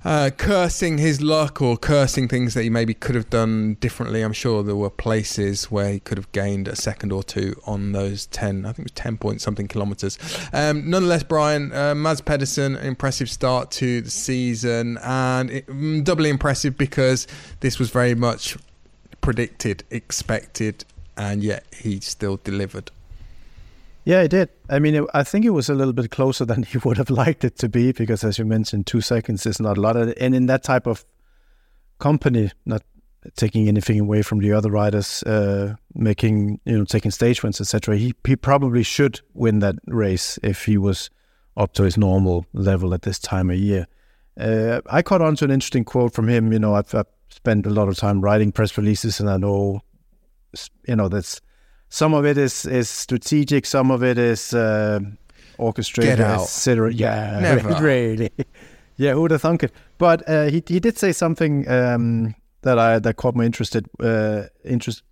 uh, 0.06 0.30
cursing 0.38 0.98
his 0.98 1.22
luck 1.22 1.62
or 1.62 1.78
cursing 1.78 2.28
things 2.28 2.54
that 2.54 2.64
he 2.64 2.70
maybe 2.70 2.94
could 2.94 3.16
have 3.16 3.30
done 3.30 3.76
differently. 3.76 4.22
I'm 4.22 4.34
sure 4.34 4.64
there 4.64 4.76
were 4.76 4.90
places 4.90 5.72
where 5.72 5.92
he 5.92 6.00
could 6.00 6.18
have 6.18 6.32
gained 6.32 6.68
a 6.68 6.76
second 6.76 7.12
or 7.12 7.24
two 7.24 7.60
on 7.66 7.92
those 7.92 8.26
10, 8.28 8.66
I 8.66 8.74
think 8.74 8.80
it 8.80 8.86
was 8.86 8.92
10 8.92 9.18
point 9.18 9.42
something 9.42 9.68
kilometres. 9.68 10.18
Um, 10.52 10.90
nonetheless, 10.90 11.24
Brian, 11.24 11.74
uh, 11.74 11.96
Mads 11.96 12.22
Pedersen, 12.22 12.76
impressive 12.76 13.30
start 13.30 13.72
to 13.72 14.02
the 14.02 14.12
season 14.12 14.98
and 15.04 15.50
it, 15.50 15.68
mm, 15.68 16.04
doubly 16.04 16.30
impressive 16.30 16.78
because 16.78 17.28
this 17.62 17.80
was 17.80 17.90
very 17.90 18.16
much 18.16 18.58
predicted, 19.22 19.84
expected, 19.90 20.84
and 21.16 21.44
yet 21.44 21.66
he 21.74 22.00
still 22.00 22.38
delivered. 22.44 22.92
Yeah, 24.06 24.22
it 24.22 24.30
did. 24.30 24.50
I 24.70 24.80
mean, 24.80 24.96
it, 24.96 25.06
I 25.14 25.24
think 25.24 25.46
it 25.46 25.52
was 25.52 25.70
a 25.70 25.74
little 25.74 25.94
bit 25.94 26.12
closer 26.12 26.46
than 26.46 26.64
he 26.72 26.78
would 26.80 26.98
have 26.98 27.10
liked 27.10 27.44
it 27.44 27.58
to 27.60 27.70
be 27.70 27.92
because, 27.92 28.24
as 28.24 28.38
you 28.38 28.46
mentioned, 28.46 28.88
two 28.88 29.02
seconds 29.02 29.46
is 29.46 29.60
not 29.60 29.78
a 29.78 29.82
lot. 29.82 29.96
And 29.96 30.36
in 30.36 30.46
that 30.48 30.64
type 30.64 30.88
of 30.88 31.06
company, 32.00 32.52
not 32.66 32.84
taking 33.36 33.68
anything 33.68 34.00
away 34.00 34.22
from 34.22 34.40
the 34.40 34.52
other 34.52 34.70
riders, 34.70 35.24
uh, 35.24 35.76
making 35.94 36.60
you 36.66 36.78
know 36.78 36.86
taking 36.86 37.12
stage 37.12 37.42
wins, 37.44 37.62
etc. 37.62 37.98
He 37.98 38.14
he 38.26 38.36
probably 38.36 38.84
should 38.84 39.22
win 39.34 39.60
that 39.60 39.76
race 39.88 40.38
if 40.44 40.66
he 40.66 40.78
was 40.78 41.10
up 41.56 41.74
to 41.74 41.84
his 41.84 41.98
normal 41.98 42.46
level 42.54 42.94
at 42.94 43.04
this 43.04 43.20
time 43.20 43.50
of 43.50 43.58
year. 43.58 43.88
Uh, 44.38 44.82
I 44.88 45.02
caught 45.02 45.22
on 45.22 45.36
to 45.38 45.46
an 45.46 45.52
interesting 45.52 45.86
quote 45.86 46.14
from 46.14 46.28
him. 46.28 46.52
You 46.52 46.60
know, 46.60 46.74
I've, 46.74 46.94
I've 46.96 47.08
spent 47.30 47.66
a 47.66 47.70
lot 47.70 47.88
of 47.88 47.98
time 47.98 48.22
writing 48.22 48.52
press 48.52 48.78
releases, 48.78 49.20
and 49.20 49.30
I 49.30 49.38
know, 49.38 49.82
you 50.88 50.96
know, 50.96 51.08
that's 51.08 51.40
some 51.94 52.16
of 52.16 52.26
it 52.26 52.40
is 52.40 52.66
is 52.66 52.90
strategic, 52.90 53.68
some 53.68 53.92
of 53.92 54.04
it 54.04 54.18
is 54.18 54.52
uh, 54.52 55.00
orchestrated, 55.60 56.22
etc. 56.22 56.92
Yeah, 56.92 57.40
Never. 57.40 57.76
really. 57.82 58.32
yeah, 58.98 59.14
who 59.14 59.22
would 59.22 59.30
have 59.30 59.44
thunk 59.44 59.62
it? 59.62 59.72
But 60.00 60.28
uh, 60.28 60.46
he 60.46 60.64
he 60.66 60.80
did 60.80 60.98
say 60.98 61.12
something 61.12 61.70
um, 61.70 62.34
that 62.64 62.80
I 62.80 62.98
that 62.98 63.18
caught 63.18 63.36
my 63.36 63.46
interested 63.46 63.86
uh, 64.00 64.46
interest 64.66 65.04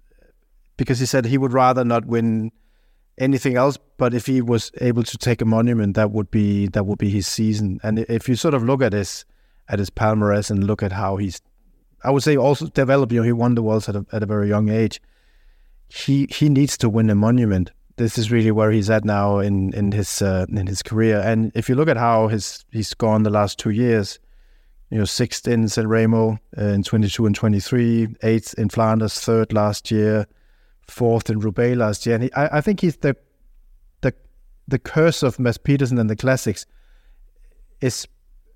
because 0.76 0.98
he 0.98 1.06
said 1.06 1.26
he 1.26 1.38
would 1.38 1.54
rather 1.54 1.86
not 1.86 2.08
win 2.08 2.52
anything 3.20 3.58
else, 3.58 3.78
but 3.98 4.16
if 4.16 4.26
he 4.26 4.42
was 4.42 4.72
able 4.82 5.04
to 5.04 5.18
take 5.20 5.40
a 5.40 5.46
monument, 5.46 5.96
that 5.98 6.10
would 6.10 6.32
be 6.32 6.66
that 6.70 6.88
would 6.88 6.98
be 6.98 7.12
his 7.12 7.28
season. 7.28 7.80
And 7.84 8.00
if 8.00 8.28
you 8.28 8.36
sort 8.36 8.56
of 8.56 8.64
look 8.64 8.82
at 8.82 8.94
his 8.94 9.24
at 9.70 9.78
his 9.78 9.92
palmarès 9.92 10.50
and 10.50 10.66
look 10.66 10.82
at 10.82 10.94
how 10.94 11.18
he's, 11.18 11.42
I 12.04 12.10
would 12.10 12.24
say 12.24 12.38
also 12.38 12.66
developed. 12.70 13.14
You 13.14 13.20
know, 13.20 13.26
he 13.26 13.34
won 13.34 13.54
the 13.54 13.62
worlds 13.62 13.88
at 13.88 13.96
a, 13.96 14.04
at 14.12 14.24
a 14.24 14.26
very 14.26 14.50
young 14.50 14.70
age. 14.70 15.00
He 15.94 16.28
he 16.32 16.50
needs 16.50 16.78
to 16.78 16.89
win 16.89 17.10
a 17.10 17.16
monument. 17.16 17.72
This 17.98 18.18
is 18.18 18.32
really 18.32 18.52
where 18.52 18.72
he's 18.72 18.89
at 18.89 19.04
now 19.04 19.39
in 19.39 19.74
in 19.74 19.92
his 19.92 20.22
uh, 20.22 20.46
in 20.50 20.68
his 20.68 20.82
career. 20.82 21.20
And 21.20 21.52
if 21.54 21.68
you 21.68 21.76
look 21.76 21.89
at 21.89 21.98
how 21.98 22.28
his 22.28 22.64
he's 22.72 22.94
gone 22.94 23.24
the 23.24 23.30
last 23.30 23.60
two 23.60 23.72
years, 23.72 24.20
you 24.89 24.98
know, 24.98 25.06
sixth 25.06 25.48
in 25.48 25.68
San 25.68 25.88
Remo 25.88 26.38
uh, 26.58 26.64
in 26.64 26.84
22 26.84 27.26
and 27.26 27.36
23, 27.36 28.08
eighth 28.24 28.54
in 28.58 28.70
Flanders, 28.70 29.20
third 29.20 29.52
last 29.52 29.92
year, 29.92 30.28
fourth 30.88 31.30
in 31.30 31.39
Roubaix 31.39 31.78
last 31.78 32.06
year. 32.06 32.16
And 32.16 32.24
he, 32.26 32.34
I, 32.34 32.58
I 32.58 32.62
think 32.62 32.80
he's 32.80 32.98
the 32.98 33.16
the 34.00 34.14
the 34.68 34.80
curse 34.80 35.24
of 35.24 35.39
Mads 35.39 35.58
Pedersen 35.58 35.98
and 35.98 36.10
the 36.10 36.16
classics 36.16 36.66
is 37.82 38.08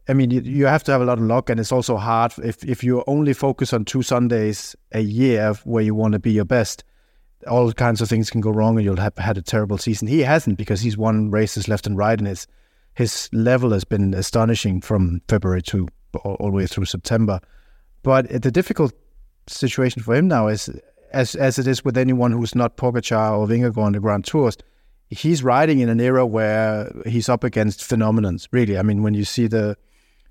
I 0.07 0.13
mean, 0.13 0.29
you 0.29 0.67
have 0.67 0.83
to 0.83 0.91
have 0.91 1.01
a 1.01 1.05
lot 1.05 1.17
of 1.17 1.23
luck, 1.23 1.49
and 1.49 1.59
it's 1.59 1.71
also 1.71 1.97
hard 1.97 2.33
if 2.43 2.63
if 2.63 2.83
you 2.83 3.03
only 3.07 3.33
focus 3.33 3.73
on 3.73 3.85
two 3.85 4.03
Sundays 4.03 4.75
a 4.91 4.99
year 4.99 5.53
where 5.63 5.83
you 5.83 5.95
want 5.95 6.13
to 6.13 6.19
be 6.19 6.31
your 6.31 6.45
best. 6.45 6.83
All 7.47 7.71
kinds 7.73 8.01
of 8.01 8.09
things 8.09 8.29
can 8.29 8.41
go 8.41 8.51
wrong, 8.51 8.77
and 8.77 8.85
you'll 8.85 8.97
have 8.97 9.17
had 9.17 9.37
a 9.37 9.41
terrible 9.41 9.77
season. 9.77 10.07
He 10.07 10.21
hasn't 10.21 10.57
because 10.57 10.81
he's 10.81 10.97
won 10.97 11.31
races 11.31 11.67
left 11.67 11.87
and 11.87 11.97
right, 11.97 12.17
and 12.17 12.27
his 12.27 12.47
his 12.95 13.29
level 13.33 13.71
has 13.71 13.83
been 13.83 14.13
astonishing 14.13 14.81
from 14.81 15.21
February 15.27 15.61
to 15.61 15.87
all, 16.23 16.35
all 16.35 16.49
the 16.49 16.55
way 16.55 16.65
through 16.65 16.85
September. 16.85 17.39
But 18.03 18.41
the 18.41 18.51
difficult 18.51 18.93
situation 19.47 20.01
for 20.01 20.15
him 20.15 20.27
now 20.27 20.47
is, 20.47 20.69
as 21.11 21.35
as 21.35 21.59
it 21.59 21.67
is 21.67 21.83
with 21.83 21.97
anyone 21.97 22.31
who's 22.31 22.55
not 22.55 22.77
Pogacar 22.77 23.37
or 23.37 23.47
Vingegaard 23.47 23.77
on 23.77 23.91
the 23.93 23.99
Grand 23.99 24.25
Tours, 24.25 24.57
he's 25.09 25.43
riding 25.43 25.79
in 25.79 25.89
an 25.89 25.99
era 25.99 26.25
where 26.25 26.91
he's 27.05 27.29
up 27.29 27.43
against 27.43 27.81
phenomenons. 27.81 28.47
Really, 28.51 28.77
I 28.77 28.81
mean, 28.81 29.03
when 29.03 29.13
you 29.13 29.25
see 29.25 29.47
the 29.47 29.77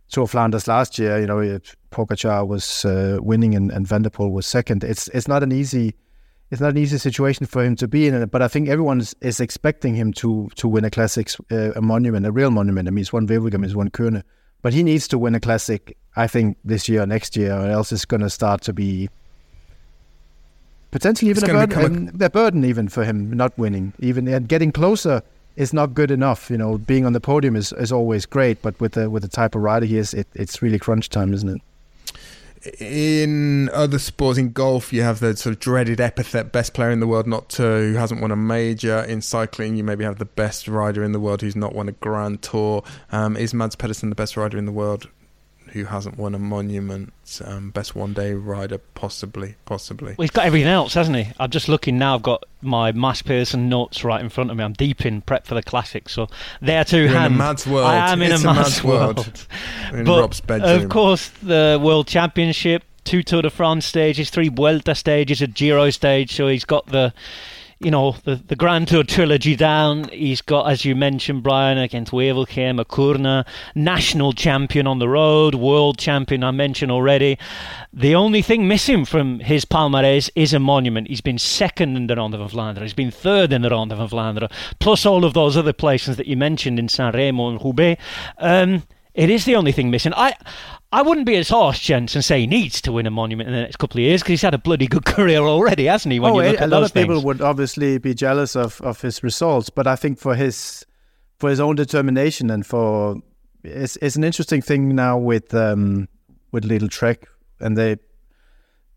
Tour 0.09 0.27
Flanders 0.27 0.69
last 0.69 0.99
year, 0.99 1.19
you 1.19 1.27
know, 1.27 1.59
Pogacar 1.91 2.47
was 2.47 2.85
uh, 2.85 3.19
winning 3.21 3.55
and, 3.55 3.71
and 3.71 3.87
Van 3.87 4.03
der 4.03 4.11
Poel 4.11 4.31
was 4.31 4.47
second. 4.47 4.85
It's 4.85 5.09
it's 5.09 5.29
not 5.29 5.43
an 5.43 5.53
easy 5.53 5.95
it's 6.51 6.61
not 6.61 6.71
an 6.71 6.79
easy 6.79 6.99
situation 6.99 7.47
for 7.47 7.65
him 7.65 7.77
to 7.77 7.89
be 7.89 8.07
in. 8.07 8.27
But 8.27 8.43
I 8.43 8.49
think 8.49 8.69
everyone 8.69 9.01
is, 9.01 9.15
is 9.21 9.41
expecting 9.41 9.95
him 9.95 10.13
to 10.15 10.49
to 10.57 10.69
win 10.69 10.85
a 10.85 10.91
classic, 10.91 11.31
uh, 11.51 11.73
a 11.73 11.81
monument, 11.81 12.27
a 12.27 12.33
real 12.33 12.51
monument. 12.51 12.89
I 12.89 12.91
mean, 12.91 12.99
he's 12.99 13.13
won 13.13 13.27
Wevelgem, 13.27 13.65
he's 13.65 13.75
won 13.75 13.91
Kuurne, 13.91 14.23
but 14.63 14.73
he 14.73 14.83
needs 14.83 15.09
to 15.09 15.19
win 15.19 15.35
a 15.35 15.41
classic. 15.41 15.97
I 16.17 16.27
think 16.27 16.57
this 16.65 16.89
year, 16.89 17.03
or 17.03 17.07
next 17.07 17.37
year, 17.37 17.53
or 17.53 17.67
else 17.67 17.93
it's 17.93 18.05
going 18.05 18.21
to 18.21 18.31
start 18.31 18.63
to 18.63 18.73
be 18.73 19.09
potentially 20.91 21.31
even 21.31 21.51
a 21.51 21.67
burden, 21.67 22.17
a, 22.21 22.25
a 22.27 22.31
burden 22.31 22.65
even 22.65 22.89
for 22.89 23.05
him 23.05 23.33
not 23.33 23.57
winning. 23.59 23.93
Even 23.99 24.29
and 24.29 24.49
getting 24.49 24.71
closer 24.71 25.23
is 25.57 25.73
not 25.73 25.95
good 25.95 26.11
enough. 26.11 26.51
You 26.51 26.59
know, 26.59 26.79
being 26.79 27.05
on 27.05 27.15
the 27.15 27.21
podium 27.21 27.57
is, 27.57 27.73
is 27.73 27.91
always 27.91 28.27
great, 28.27 28.63
but 28.63 28.79
with 28.81 28.93
the 28.93 29.11
with 29.11 29.23
the 29.23 29.29
type 29.29 29.55
of 29.55 29.63
rider 29.63 29.87
he 29.87 29.97
is, 29.97 30.15
it, 30.15 30.29
it's 30.35 30.63
really 30.63 30.79
crunch 30.79 31.09
time, 31.09 31.35
isn't 31.35 31.49
it? 31.49 31.61
In 32.79 33.69
other 33.71 33.99
sports, 33.99 34.39
in 34.39 34.53
golf, 34.53 34.93
you 34.93 35.03
have 35.03 35.21
the 35.21 35.37
sort 35.37 35.55
of 35.55 35.61
dreaded 35.61 36.01
epithet 36.01 36.53
"best 36.53 36.75
player 36.75 36.91
in 36.91 37.01
the 37.01 37.07
world," 37.07 37.27
not 37.27 37.49
to 37.51 37.63
who 37.63 37.95
hasn't 37.95 38.21
won 38.21 38.31
a 38.31 38.37
major. 38.37 39.01
In 39.01 39.21
cycling, 39.21 39.77
you 39.77 39.85
maybe 39.85 40.05
have 40.05 40.19
the 40.19 40.25
best 40.25 40.69
rider 40.69 41.03
in 41.03 41.13
the 41.13 41.21
world 41.21 41.43
who's 41.43 41.57
not 41.57 41.75
won 41.75 41.89
a 41.89 41.93
Grand 41.93 42.43
Tour. 42.43 42.83
Um, 43.13 43.37
is 43.37 43.55
Mads 43.55 43.77
Pedersen 43.77 44.09
the 44.09 44.15
best 44.15 44.37
rider 44.37 44.59
in 44.59 44.67
the 44.67 44.73
world 44.73 45.09
who 45.75 45.85
hasn't 45.85 46.17
won 46.17 46.35
a 46.35 46.39
monument? 46.39 47.13
Um, 47.45 47.71
best 47.71 47.95
one-day 47.97 48.33
rider, 48.35 48.79
possibly, 48.79 49.57
possibly. 49.67 50.15
Well, 50.17 50.23
he's 50.25 50.31
got 50.31 50.47
everything 50.47 50.69
else, 50.69 50.95
hasn't 50.95 51.17
he? 51.17 51.27
I'm 51.39 51.51
just 51.51 51.69
looking 51.69 51.99
now. 51.99 52.15
I've 52.15 52.23
got 52.23 52.45
my 52.63 52.93
Mads 52.93 53.23
Pedersen 53.23 53.69
notes 53.69 54.05
right 54.05 54.21
in 54.21 54.29
front 54.29 54.51
of 54.53 54.57
me. 54.57 54.63
I'm 54.65 54.73
deep 54.73 55.05
in 55.05 55.21
prep 55.21 55.47
for 55.47 55.55
the 55.57 55.63
classic, 55.63 56.09
so 56.09 56.29
there 56.63 56.85
to 56.85 56.97
You're 56.97 57.07
in 57.09 57.13
a 57.17 57.19
hand. 57.21 57.37
Mads 57.37 57.67
world. 57.67 57.87
I 57.87 58.13
am 58.13 58.23
in 58.23 58.31
It's 58.33 58.45
a 58.45 58.55
Mads 58.55 58.85
world. 58.85 59.17
world. 59.17 59.47
In 59.93 60.05
but 60.05 60.21
Rob's 60.21 60.41
bedroom. 60.41 60.83
of 60.83 60.89
course, 60.89 61.29
the 61.43 61.79
World 61.83 62.07
Championship, 62.07 62.85
two 63.03 63.23
Tour 63.25 63.43
de 63.43 63.51
France 63.51 63.85
stages, 63.85 64.31
three 64.31 64.49
Vuelta 64.49 64.95
stages, 64.95 65.43
a 65.43 65.49
Giro 65.49 65.91
stage. 65.91 66.33
So 66.37 66.47
he's 66.49 66.65
got 66.65 66.87
the, 66.87 67.13
you 67.85 67.91
know, 67.91 68.17
the, 68.25 68.37
the 68.37 68.57
Grand 68.57 68.89
Tour 68.89 69.05
trilogy 69.05 69.55
down. 69.55 70.09
He's 70.09 70.41
got, 70.41 70.71
as 70.71 70.85
you 70.85 70.97
mentioned, 70.97 71.43
Brian 71.43 71.77
against 71.77 72.13
Wevelgem, 72.13 72.81
a 72.81 72.85
Kuurne, 72.85 73.47
national 73.75 74.33
champion 74.33 74.87
on 74.87 74.99
the 74.99 75.09
road, 75.09 75.55
world 75.55 75.99
champion. 75.99 76.43
I 76.43 76.51
mentioned 76.51 76.91
already. 76.91 77.39
The 77.93 78.15
only 78.15 78.41
thing 78.41 78.67
missing 78.67 79.05
from 79.05 79.41
his 79.41 79.67
palmarès 79.67 80.31
is 80.35 80.55
a 80.55 80.59
monument. 80.59 81.09
He's 81.09 81.21
been 81.21 81.39
second 81.39 81.97
in 81.97 82.07
the 82.07 82.17
Ronde 82.17 82.37
van 82.37 82.49
Vlaanderen. 82.49 82.83
He's 82.83 82.95
been 82.95 83.11
third 83.11 83.53
in 83.53 83.61
the 83.63 83.71
Ronde 83.71 83.93
van 83.93 84.09
Vlaanderen, 84.09 84.51
plus 84.81 85.05
all 85.05 85.25
of 85.25 85.35
those 85.35 85.57
other 85.57 85.75
places 85.75 86.17
that 86.17 86.27
you 86.27 86.37
mentioned 86.37 86.79
in 86.79 86.89
San 86.89 87.13
Remo 87.13 87.51
and 87.51 87.63
Roubaix. 87.63 88.03
Um, 88.39 88.85
it 89.13 89.31
is 89.31 89.45
the 89.45 89.55
only 89.55 89.73
thing 89.73 89.91
missing. 89.91 90.13
I 90.17 90.35
I 90.95 91.03
wouldn't 91.03 91.27
be 91.27 91.35
as 91.35 91.49
harsh, 91.49 91.81
gents, 91.81 92.15
and 92.15 92.25
say 92.25 92.43
he 92.43 92.47
needs 92.47 92.81
to 92.83 92.93
win 92.93 93.05
a 93.05 93.11
monument 93.11 93.49
in 93.49 93.53
the 93.53 93.63
next 93.63 93.79
couple 93.79 93.99
of 93.99 94.05
years 94.05 94.23
because 94.23 94.31
he's 94.31 94.43
had 94.43 94.55
a 94.55 94.59
bloody 94.59 94.87
good 94.87 95.05
career 95.17 95.41
already, 95.41 95.87
hasn't 95.87 96.13
he? 96.13 96.21
When 96.21 96.35
oh, 96.35 96.41
you 96.41 96.51
look 96.53 96.61
a 96.61 96.63
at 96.63 96.69
lot 96.69 96.81
those 96.81 96.91
of 96.91 96.95
people 96.95 97.21
would 97.21 97.41
obviously 97.41 97.99
be 97.99 98.15
jealous 98.15 98.55
of, 98.55 98.81
of 98.81 99.01
his 99.01 99.25
results, 99.25 99.71
but 99.71 99.89
I 99.89 99.97
think 99.97 100.21
for 100.21 100.37
his 100.37 100.87
for 101.41 101.51
his 101.51 101.59
own 101.59 101.75
determination 101.75 102.49
and 102.49 102.65
for 102.65 103.17
it's, 103.65 103.97
it's 103.97 104.15
an 104.15 104.23
interesting 104.23 104.63
thing 104.63 104.95
now 104.95 105.19
with 105.19 105.53
um, 105.53 106.09
with 106.53 106.63
Lidl 106.63 106.89
Trek, 106.89 107.27
and 107.59 107.77
they 107.77 107.97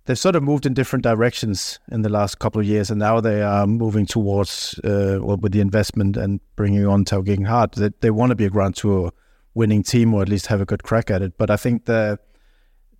they've 0.05 0.19
sort 0.19 0.35
of 0.35 0.43
moved 0.43 0.67
in 0.67 0.75
different 0.75 1.01
directions 1.01 1.79
in 1.91 2.03
the 2.03 2.09
last 2.09 2.37
couple 2.37 2.61
of 2.61 2.67
years, 2.67 2.91
and 2.91 2.99
now 2.99 3.19
they 3.19 3.41
are 3.41 3.65
moving 3.65 4.05
towards 4.05 4.79
uh, 4.83 5.17
well, 5.19 5.37
with 5.37 5.51
the 5.51 5.61
investment 5.61 6.15
and 6.15 6.41
bringing 6.55 6.85
on 6.85 7.05
Tao 7.05 7.21
Geoghegan 7.21 7.47
Hart. 7.47 7.71
They, 7.71 7.89
they 8.01 8.11
want 8.11 8.29
to 8.29 8.35
be 8.35 8.45
a 8.45 8.51
Grand 8.51 8.75
Tour 8.75 9.11
winning 9.57 9.83
team 9.83 10.13
or 10.13 10.21
at 10.21 10.29
least 10.29 10.47
have 10.47 10.61
a 10.61 10.65
good 10.65 10.83
crack 10.83 11.11
at 11.11 11.21
it. 11.21 11.37
But 11.37 11.49
I 11.49 11.57
think 11.57 11.85
the 11.85 12.19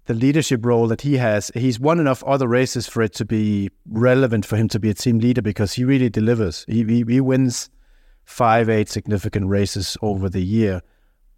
the 0.05 0.13
leadership 0.13 0.65
role 0.65 0.87
that 0.87 1.01
he 1.01 1.17
has, 1.17 1.51
he's 1.53 1.81
won 1.81 1.99
enough 1.99 2.23
other 2.23 2.47
races 2.47 2.87
for 2.87 3.01
it 3.01 3.13
to 3.13 3.25
be 3.25 3.69
relevant 3.89 4.45
for 4.45 4.55
him 4.55 4.69
to 4.69 4.79
be 4.79 4.89
a 4.89 4.93
team 4.93 5.19
leader 5.19 5.41
because 5.41 5.73
he 5.73 5.83
really 5.83 6.09
delivers. 6.09 6.65
He 6.67 6.83
he, 6.83 7.03
he 7.07 7.21
wins 7.21 7.69
five, 8.25 8.69
eight 8.69 8.89
significant 8.89 9.47
races 9.47 9.97
over 10.01 10.29
the 10.29 10.43
year. 10.43 10.81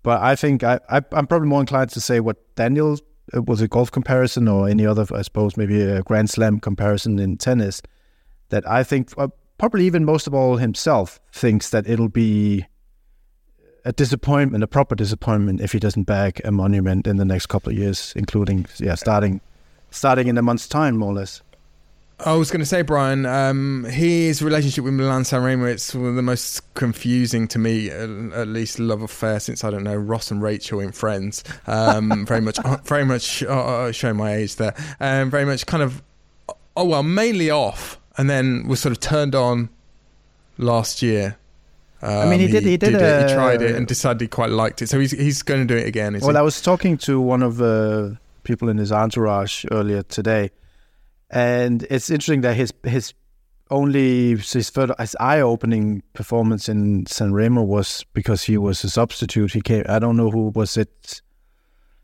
But 0.02 0.22
I 0.22 0.36
think 0.36 0.64
I, 0.64 0.80
I 0.90 1.02
I'm 1.12 1.28
probably 1.28 1.48
more 1.48 1.62
inclined 1.62 1.92
to 1.92 2.02
say 2.02 2.20
what 2.20 2.38
Daniel 2.56 2.98
uh, 3.36 3.42
was 3.42 3.62
a 3.62 3.68
golf 3.68 3.92
comparison 3.92 4.48
or 4.48 4.70
any 4.70 4.86
other, 4.86 5.06
I 5.14 5.22
suppose, 5.22 5.58
maybe 5.58 5.82
a 5.82 6.02
Grand 6.04 6.30
Slam 6.30 6.60
comparison 6.60 7.20
in 7.20 7.38
tennis. 7.38 7.82
That 8.50 8.68
I 8.68 8.84
think 8.84 9.14
uh, 9.18 9.28
probably 9.58 9.86
even 9.86 10.06
most 10.06 10.26
of 10.26 10.34
all 10.34 10.58
himself 10.58 11.20
thinks 11.32 11.70
that 11.70 11.88
it'll 11.88 12.10
be 12.10 12.66
a 13.90 13.92
disappointment, 13.92 14.64
a 14.64 14.68
proper 14.68 14.94
disappointment, 14.94 15.60
if 15.62 15.72
he 15.72 15.80
doesn't 15.80 16.04
bag 16.04 16.40
a 16.46 16.52
monument 16.52 17.08
in 17.08 17.18
the 17.18 17.26
next 17.26 17.48
couple 17.48 17.72
of 17.72 17.78
years, 17.78 18.14
including 18.16 18.68
yeah, 18.78 18.94
starting 18.94 19.42
starting 19.90 20.28
in 20.28 20.38
a 20.38 20.44
month's 20.44 20.68
time, 20.68 20.96
more 20.96 21.10
or 21.12 21.16
less. 21.16 21.42
I 22.24 22.34
was 22.34 22.52
going 22.52 22.60
to 22.60 22.68
say, 22.68 22.84
Brian, 22.84 23.26
um, 23.26 23.86
his 23.86 24.44
relationship 24.44 24.84
with 24.84 24.94
Milan 24.94 25.26
San 25.26 25.42
Remo, 25.42 25.66
it's 25.66 25.96
one 25.96 26.10
of 26.10 26.16
the 26.16 26.22
most 26.22 26.74
confusing 26.76 27.48
to 27.48 27.58
me, 27.58 27.90
at, 27.90 28.10
at 28.34 28.48
least 28.50 28.78
love 28.78 29.02
affair 29.02 29.40
since, 29.40 29.64
I 29.64 29.72
don't 29.72 29.86
know, 29.86 29.96
Ross 29.96 30.30
and 30.30 30.42
Rachel 30.44 30.82
in 30.82 30.92
Friends. 30.92 31.44
Um, 31.66 32.26
very 32.28 32.42
much, 32.42 32.60
very 32.84 33.06
much, 33.06 33.42
uh, 33.42 33.48
uh, 33.48 33.92
showing 33.94 34.18
my 34.18 34.36
age 34.36 34.58
there. 34.58 34.76
Um, 35.00 35.32
very 35.32 35.46
much 35.46 35.66
kind 35.66 35.82
of, 35.82 36.04
oh, 36.76 36.86
well, 36.86 37.04
mainly 37.04 37.50
off 37.50 37.98
and 38.18 38.30
then 38.30 38.68
was 38.68 38.82
sort 38.82 38.92
of 38.92 39.00
turned 39.00 39.34
on 39.34 39.70
last 40.58 41.02
year. 41.02 41.38
I 42.02 42.30
mean, 42.30 42.40
he 42.40 42.46
Um, 42.46 42.52
did- 42.52 42.64
he 42.64 42.78
did 42.78 42.96
it. 42.96 43.02
a- 43.02 43.28
He 43.28 43.34
tried 43.34 43.62
it 43.62 43.76
and 43.76 43.86
decided 43.88 44.22
he 44.22 44.28
quite 44.28 44.50
liked 44.52 44.82
it. 44.82 44.88
So 44.90 45.00
he's, 45.00 45.12
he's 45.12 45.42
going 45.44 45.68
to 45.68 45.74
do 45.74 45.78
it 45.78 45.88
again. 45.88 46.18
Well, 46.22 46.32
he? 46.32 46.38
I 46.38 46.42
was 46.42 46.62
talking 46.62 46.98
to 47.00 47.20
one 47.20 47.44
of 47.44 47.58
the 47.58 48.18
people 48.44 48.70
in 48.70 48.78
his 48.78 48.92
entourage 48.92 49.66
earlier 49.72 50.02
today, 50.04 50.50
and 51.30 51.84
it's 51.90 52.10
interesting 52.10 52.42
that 52.42 52.56
his 52.56 52.72
his 52.84 53.14
only 53.70 54.36
his 54.38 54.52
his 54.98 55.16
eye-opening 55.20 56.02
performance 56.14 56.70
in 56.70 57.06
San 57.06 57.34
Remo 57.34 57.62
was 57.62 58.04
because 58.14 58.44
he 58.44 58.58
was 58.58 58.84
a 58.84 58.90
substitute. 58.90 59.52
He 59.54 59.62
came. 59.62 59.84
I 59.90 60.00
don't 60.00 60.16
know 60.18 60.32
who 60.32 60.52
was 60.56 60.78
it. 60.78 61.22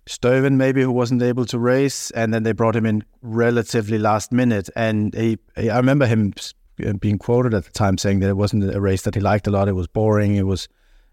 Stuyven 0.08 0.54
maybe 0.58 0.84
who 0.84 0.91
wasn't 0.91 1.24
able 1.24 1.46
to 1.46 1.58
race, 1.58 2.12
and 2.12 2.32
then 2.34 2.43
they 2.43 2.52
brought 2.52 2.76
him 2.76 2.86
in 2.86 3.04
relatively 3.24 3.98
last 3.98 4.32
minute. 4.32 4.70
And 4.76 5.16
he, 5.16 5.39
I 5.58 5.78
remember 5.78 6.06
him 6.06 6.34
being 6.99 7.17
quoted 7.17 7.53
at 7.53 7.65
the 7.65 7.71
time 7.71 7.97
saying 7.97 8.19
that 8.19 8.30
it 8.30 8.38
wasn't 8.38 8.73
a 8.73 8.82
race 8.82 9.03
that 9.03 9.15
he 9.15 9.21
liked 9.21 9.47
a 9.47 9.51
lot. 9.51 9.67
It 9.67 9.73
was 9.73 9.88
boring. 9.88 10.36
It 10.36 10.45
was, 10.45 10.67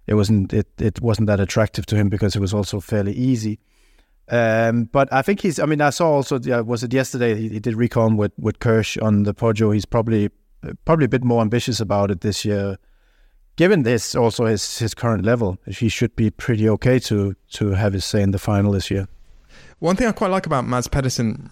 it 0.07 0.15
wasn't, 0.15 0.53
it, 0.53 0.69
it 0.79 1.01
wasn't 1.01 1.27
that 1.29 1.41
attractive 1.41 1.87
to 1.87 1.97
him 1.97 2.09
because 2.09 2.35
it 2.35 2.41
was 2.41 2.55
also 2.55 2.81
fairly 2.81 3.13
easy. 3.13 3.59
Um, 4.29 4.85
but 4.85 5.13
I 5.13 5.23
think 5.23 5.41
he's. 5.41 5.59
I 5.59 5.67
mean, 5.67 5.81
I 5.81 5.91
saw 5.91 6.11
also. 6.13 6.37
Uh, 6.39 6.63
was 6.63 6.83
it 6.83 6.93
yesterday? 6.93 7.35
He, 7.35 7.49
he, 7.49 7.61
did 7.61 7.75
recon 7.75 8.17
with 8.17 8.33
with 8.39 8.61
Kirsch 8.61 8.97
on 8.99 9.25
the 9.25 9.35
Poggio. 9.35 9.75
He's 9.75 9.85
probably 9.85 10.31
probably 10.85 11.05
a 11.05 11.09
bit 11.09 11.25
more 11.25 11.43
ambitious 11.43 11.81
about 11.81 12.11
it 12.11 12.21
this 12.21 12.45
year. 12.45 12.79
Given 13.57 13.83
this, 13.83 14.15
also 14.15 14.47
his 14.47 14.79
his 14.79 14.95
current 14.95 15.25
level, 15.25 15.59
he 15.67 15.89
should 15.89 16.17
be 16.17 16.31
pretty 16.31 16.69
okay 16.69 16.99
to 17.01 17.35
to 17.53 17.71
have 17.73 17.93
his 17.93 18.05
say 18.05 18.23
in 18.23 18.31
the 18.31 18.39
final 18.39 18.73
this 18.73 18.91
year. 18.91 19.09
One 19.81 19.97
thing 19.97 20.07
I 20.07 20.13
quite 20.13 20.31
like 20.31 20.47
about 20.47 20.67
Mads 20.67 20.89
Pedersen, 20.89 21.51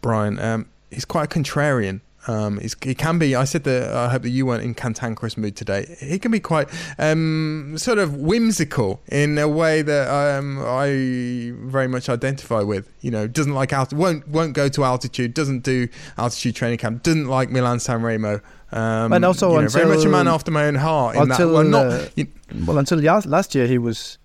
Brian, 0.00 0.38
um, 0.40 0.68
he's 0.90 1.04
quite 1.04 1.24
a 1.24 1.38
contrarian. 1.38 2.00
Um, 2.26 2.60
he 2.82 2.94
can 2.94 3.18
be. 3.18 3.34
I 3.34 3.44
said 3.44 3.64
that 3.64 3.92
I 3.94 4.08
hope 4.08 4.22
that 4.22 4.30
you 4.30 4.44
weren't 4.44 4.62
in 4.62 4.74
cantankerous 4.74 5.36
mood 5.36 5.56
today. 5.56 5.96
He 6.00 6.18
can 6.18 6.30
be 6.30 6.40
quite 6.40 6.68
um, 6.98 7.74
sort 7.78 7.98
of 7.98 8.16
whimsical 8.16 9.00
in 9.08 9.38
a 9.38 9.48
way 9.48 9.82
that 9.82 10.08
um, 10.08 10.58
I 10.62 11.52
very 11.54 11.88
much 11.88 12.08
identify 12.08 12.60
with. 12.60 12.92
You 13.00 13.10
know, 13.10 13.26
doesn't 13.26 13.54
like 13.54 13.72
alt- 13.72 13.94
won't 13.94 14.28
won't 14.28 14.52
go 14.52 14.68
to 14.68 14.84
altitude, 14.84 15.32
doesn't 15.32 15.60
do 15.60 15.88
altitude 16.18 16.56
training 16.56 16.78
camp, 16.78 17.02
doesn't 17.02 17.26
like 17.26 17.50
Milan 17.50 17.80
San 17.80 18.02
Remo. 18.02 18.40
Um, 18.72 19.12
and 19.12 19.24
also, 19.24 19.48
you 19.48 19.54
know, 19.54 19.60
until, 19.62 19.80
very 19.80 19.96
much 19.96 20.04
a 20.04 20.08
man 20.08 20.28
after 20.28 20.50
my 20.50 20.66
own 20.66 20.76
heart. 20.76 21.16
until 21.16 21.48
that, 21.48 21.54
well, 21.54 21.64
not, 21.64 21.86
uh, 21.86 22.08
you, 22.14 22.28
well, 22.66 22.78
until 22.78 23.00
last 23.00 23.54
year, 23.54 23.66
he 23.66 23.78
was 23.78 24.18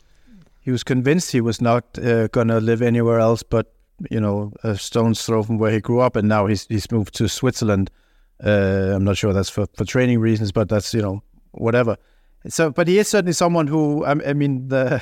he 0.59 0.71
was 0.71 0.83
convinced 0.83 1.31
he 1.31 1.41
was 1.41 1.61
not 1.61 1.97
uh, 1.99 2.27
going 2.27 2.47
to 2.47 2.59
live 2.59 2.81
anywhere 2.81 3.19
else 3.19 3.43
but 3.43 3.74
you 4.09 4.19
know, 4.19 4.51
a 4.63 4.77
stone's 4.77 5.25
throw 5.25 5.43
from 5.43 5.57
where 5.57 5.71
he 5.71 5.79
grew 5.79 5.99
up, 5.99 6.15
and 6.15 6.27
now 6.27 6.47
he's 6.47 6.65
he's 6.67 6.89
moved 6.91 7.15
to 7.15 7.27
Switzerland. 7.27 7.89
Uh, 8.43 8.91
I'm 8.93 9.03
not 9.03 9.17
sure 9.17 9.33
that's 9.33 9.49
for, 9.49 9.65
for 9.75 9.85
training 9.85 10.19
reasons, 10.19 10.51
but 10.51 10.69
that's 10.69 10.93
you 10.93 11.01
know 11.01 11.23
whatever. 11.51 11.97
So, 12.47 12.69
but 12.69 12.87
he 12.87 12.99
is 12.99 13.07
certainly 13.07 13.33
someone 13.33 13.67
who 13.67 14.03
I, 14.05 14.11
I 14.11 14.33
mean 14.33 14.67
the. 14.67 15.01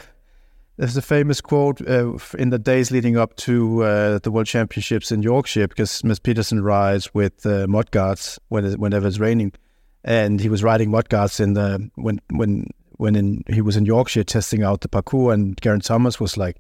There's 0.75 0.97
a 0.97 1.03
famous 1.03 1.39
quote 1.39 1.87
uh, 1.87 2.17
in 2.39 2.49
the 2.49 2.57
days 2.57 2.89
leading 2.89 3.15
up 3.15 3.35
to 3.35 3.83
uh, 3.83 4.19
the 4.23 4.31
World 4.31 4.47
Championships 4.47 5.11
in 5.11 5.21
Yorkshire 5.21 5.67
because 5.67 6.03
Mads 6.03 6.17
Pedersen 6.17 6.63
rides 6.63 7.13
with 7.13 7.45
uh, 7.45 7.67
mud 7.67 7.91
guards 7.91 8.39
when 8.47 8.65
it, 8.65 8.79
whenever 8.79 9.07
it's 9.07 9.19
raining, 9.19 9.53
and 10.03 10.39
he 10.39 10.49
was 10.49 10.63
riding 10.63 10.89
mud 10.89 11.09
guards 11.09 11.39
in 11.39 11.53
the 11.53 11.91
when 11.93 12.19
when 12.31 12.71
when 12.97 13.15
in, 13.15 13.43
he 13.47 13.61
was 13.61 13.77
in 13.77 13.85
Yorkshire 13.85 14.23
testing 14.23 14.63
out 14.63 14.81
the 14.81 14.89
parcours, 14.89 15.35
and 15.35 15.61
Geraint 15.61 15.83
Thomas 15.83 16.19
was 16.19 16.37
like, 16.37 16.57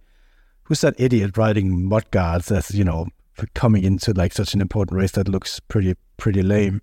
who's 0.65 0.81
that 0.81 0.95
idiot 0.97 1.37
riding 1.37 1.85
mud 1.85 2.09
guards 2.11 2.47
that's 2.47 2.73
you 2.73 2.83
know 2.83 3.07
for 3.33 3.47
coming 3.53 3.83
into 3.83 4.13
like 4.13 4.33
such 4.33 4.53
an 4.53 4.61
important 4.61 4.97
race 4.97 5.11
that 5.11 5.27
looks 5.27 5.59
pretty 5.59 5.95
pretty 6.17 6.41
lame. 6.41 6.81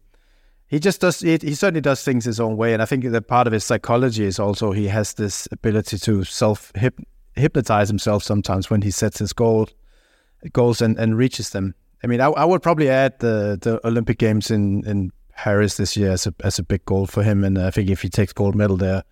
He 0.66 0.78
just 0.78 1.00
does 1.00 1.22
it. 1.22 1.42
He 1.42 1.54
certainly 1.54 1.80
does 1.80 2.04
things 2.04 2.24
his 2.24 2.38
own 2.38 2.56
way, 2.56 2.72
and 2.72 2.82
I 2.82 2.84
think 2.84 3.04
that 3.04 3.26
part 3.26 3.46
of 3.46 3.52
his 3.52 3.64
psychology 3.64 4.24
is 4.24 4.38
also 4.38 4.72
he 4.72 4.86
has 4.88 5.14
this 5.14 5.48
ability 5.50 5.98
to 5.98 6.24
self 6.24 6.72
hypnotize 7.34 7.88
himself 7.88 8.22
sometimes 8.22 8.70
when 8.70 8.82
he 8.82 8.90
sets 8.90 9.18
his 9.18 9.32
goal 9.32 9.68
goals 10.52 10.80
and, 10.80 10.98
and 10.98 11.16
reaches 11.16 11.50
them. 11.50 11.74
I 12.02 12.06
mean, 12.06 12.20
I, 12.20 12.28
I 12.28 12.44
would 12.44 12.62
probably 12.62 12.88
add 12.88 13.18
the 13.18 13.58
the 13.60 13.84
Olympic 13.86 14.18
Games 14.18 14.50
in 14.50 14.86
in 14.86 15.10
Paris 15.34 15.76
this 15.76 15.96
year 15.96 16.12
as 16.12 16.26
a 16.26 16.34
as 16.44 16.58
a 16.58 16.62
big 16.62 16.84
goal 16.84 17.06
for 17.06 17.22
him, 17.22 17.44
and 17.44 17.58
I 17.58 17.70
think 17.70 17.90
if 17.90 18.02
he 18.02 18.08
takes 18.08 18.32
gold 18.32 18.54
medal 18.54 18.76
there, 18.76 19.02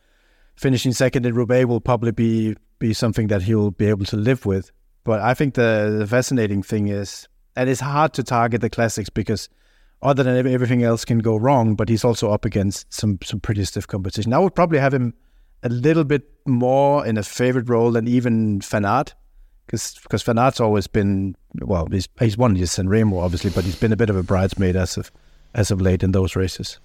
finishing 0.58 0.92
second 0.92 1.24
in 1.24 1.34
Roubaix 1.34 1.66
will 1.66 1.80
probably 1.80 2.10
be 2.10 2.56
be 2.78 2.92
something 2.92 3.28
that 3.28 3.42
he'll 3.42 3.70
be 3.70 3.86
able 3.86 4.04
to 4.06 4.16
live 4.16 4.44
with. 4.46 4.70
But 5.04 5.20
I 5.20 5.34
think 5.34 5.54
the, 5.54 5.96
the 5.98 6.06
fascinating 6.06 6.62
thing 6.62 6.88
is, 6.88 7.26
and 7.56 7.68
it's 7.68 7.80
hard 7.80 8.12
to 8.14 8.22
target 8.22 8.60
the 8.60 8.70
classics 8.70 9.08
because 9.08 9.48
other 10.02 10.22
than 10.22 10.46
everything 10.46 10.82
else 10.82 11.04
can 11.04 11.18
go 11.18 11.36
wrong, 11.36 11.74
but 11.74 11.88
he's 11.88 12.04
also 12.04 12.30
up 12.30 12.44
against 12.44 12.92
some 12.92 13.18
some 13.22 13.40
pretty 13.40 13.64
stiff 13.64 13.86
competition. 13.86 14.32
I 14.32 14.38
would 14.38 14.54
probably 14.54 14.78
have 14.78 14.94
him 14.94 15.14
a 15.62 15.68
little 15.68 16.04
bit 16.04 16.28
more 16.46 17.06
in 17.06 17.16
a 17.16 17.22
favorite 17.22 17.68
role 17.68 17.92
than 17.92 18.06
even 18.06 18.60
Van 18.60 18.84
Aert, 18.84 19.14
because 19.66 19.98
because 20.02 20.60
always 20.60 20.86
been 20.86 21.36
well, 21.60 21.86
he's 21.90 22.08
he's 22.18 22.36
won 22.36 22.56
his 22.56 22.72
San 22.72 22.88
Remo 22.88 23.18
obviously, 23.18 23.50
but 23.50 23.64
he's 23.64 23.76
been 23.76 23.92
a 23.92 23.96
bit 23.96 24.10
of 24.10 24.16
a 24.16 24.22
bridesmaid 24.22 24.76
as 24.76 24.96
of 24.96 25.10
as 25.54 25.70
of 25.70 25.80
late 25.80 26.02
in 26.02 26.12
those 26.12 26.36
races 26.36 26.78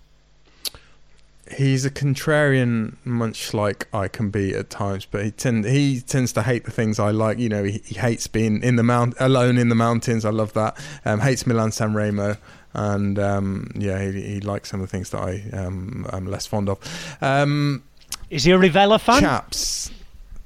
he's 1.52 1.86
a 1.86 1.92
contrarian, 1.92 2.96
much 3.04 3.54
like 3.54 3.88
I 3.94 4.08
can 4.08 4.30
be 4.30 4.56
at 4.56 4.70
times. 4.70 5.06
But 5.06 5.26
he 5.26 5.32
tend 5.32 5.66
he 5.66 6.02
tends 6.02 6.34
to 6.34 6.44
hate 6.44 6.66
the 6.66 6.72
things 6.72 7.00
I 7.00 7.12
like. 7.12 7.40
You 7.40 7.50
know, 7.50 7.64
he, 7.64 7.82
he 7.86 7.96
hates 7.96 8.28
being 8.28 8.62
in 8.64 8.76
the 8.76 8.84
mount 8.84 9.16
alone 9.20 9.58
in 9.58 9.70
the 9.70 9.76
mountains. 9.76 10.26
I 10.26 10.30
love 10.30 10.54
that. 10.54 10.78
Um, 11.06 11.20
hates 11.20 11.46
Milan 11.46 11.72
San 11.72 11.94
Remo. 11.94 12.38
And 12.76 13.20
um, 13.20 13.70
yeah, 13.76 14.02
he, 14.04 14.22
he, 14.22 14.40
likes 14.40 14.72
some 14.72 14.82
of 14.82 14.90
the 14.90 14.92
things 14.92 15.12
that 15.12 15.22
I 15.22 15.44
um, 15.54 16.08
am 16.12 16.26
less 16.26 16.48
fond 16.48 16.70
of. 16.70 16.80
Um, 17.22 17.84
Is 18.32 18.46
he 18.46 18.52
a 18.52 18.58
Rivella 18.58 19.00
fan? 19.00 19.22
Chaps, 19.22 19.92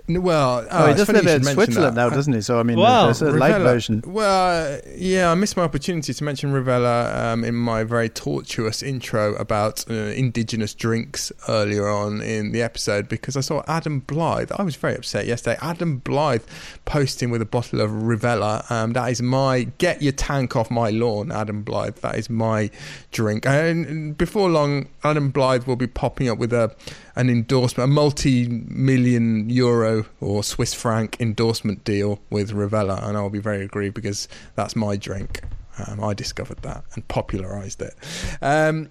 well, 0.09 0.65
oh, 0.71 0.85
oh 0.85 0.87
he 0.87 0.93
does 0.93 1.09
live 1.09 1.27
in 1.27 1.43
Switzerland 1.43 1.95
now, 1.95 2.09
doesn't 2.09 2.33
he? 2.33 2.41
So 2.41 2.59
I 2.59 2.63
mean, 2.63 2.79
well, 2.79 3.05
there's 3.05 3.21
a 3.21 3.25
Rivella, 3.25 3.39
light 3.39 3.59
version. 3.59 4.03
Well, 4.05 4.79
yeah, 4.95 5.31
I 5.31 5.35
missed 5.35 5.57
my 5.57 5.63
opportunity 5.63 6.13
to 6.13 6.23
mention 6.23 6.51
Rivella 6.51 7.15
um, 7.15 7.43
in 7.43 7.55
my 7.55 7.83
very 7.83 8.09
tortuous 8.09 8.81
intro 8.81 9.35
about 9.35 9.89
uh, 9.89 9.93
indigenous 9.93 10.73
drinks 10.73 11.31
earlier 11.49 11.89
on 11.89 12.21
in 12.21 12.53
the 12.53 12.61
episode 12.61 13.09
because 13.09 13.35
I 13.35 13.41
saw 13.41 13.63
Adam 13.67 13.99
Blythe. 13.99 14.51
I 14.57 14.63
was 14.63 14.75
very 14.75 14.95
upset 14.95 15.25
yesterday. 15.25 15.57
Adam 15.61 15.97
Blythe 15.97 16.43
posting 16.85 17.29
with 17.29 17.41
a 17.41 17.45
bottle 17.45 17.81
of 17.81 17.91
Rivella. 17.91 18.69
Um, 18.71 18.93
that 18.93 19.11
is 19.11 19.21
my 19.21 19.63
get 19.77 20.01
your 20.01 20.13
tank 20.13 20.55
off 20.55 20.71
my 20.71 20.89
lawn, 20.89 21.31
Adam 21.31 21.63
Blythe. 21.63 21.97
That 21.97 22.15
is 22.15 22.29
my 22.29 22.69
drink. 23.11 23.45
And 23.45 24.17
before 24.17 24.49
long, 24.49 24.87
Adam 25.03 25.31
Blythe 25.31 25.65
will 25.65 25.75
be 25.75 25.87
popping 25.87 26.29
up 26.29 26.37
with 26.37 26.53
a 26.53 26.73
an 27.17 27.31
endorsement, 27.31 27.89
a 27.89 27.91
multi-million 27.91 29.49
euro 29.49 30.05
or 30.21 30.43
Swiss 30.43 30.73
franc 30.75 31.19
endorsement 31.19 31.83
deal 31.83 32.19
with 32.29 32.51
Rivella, 32.51 33.05
and 33.05 33.17
I'll 33.17 33.31
be 33.31 33.39
very 33.39 33.63
aggrieved 33.63 33.95
because 33.95 34.27
that's 34.55 34.75
my 34.75 34.95
drink. 34.95 35.41
Um, 35.79 36.03
I 36.03 36.13
discovered 36.13 36.59
that 36.61 36.83
and 36.93 37.07
popularised 37.07 37.81
it. 37.81 37.95
Um, 38.41 38.89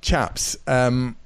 chaps, 0.00 0.56
um, 0.68 1.16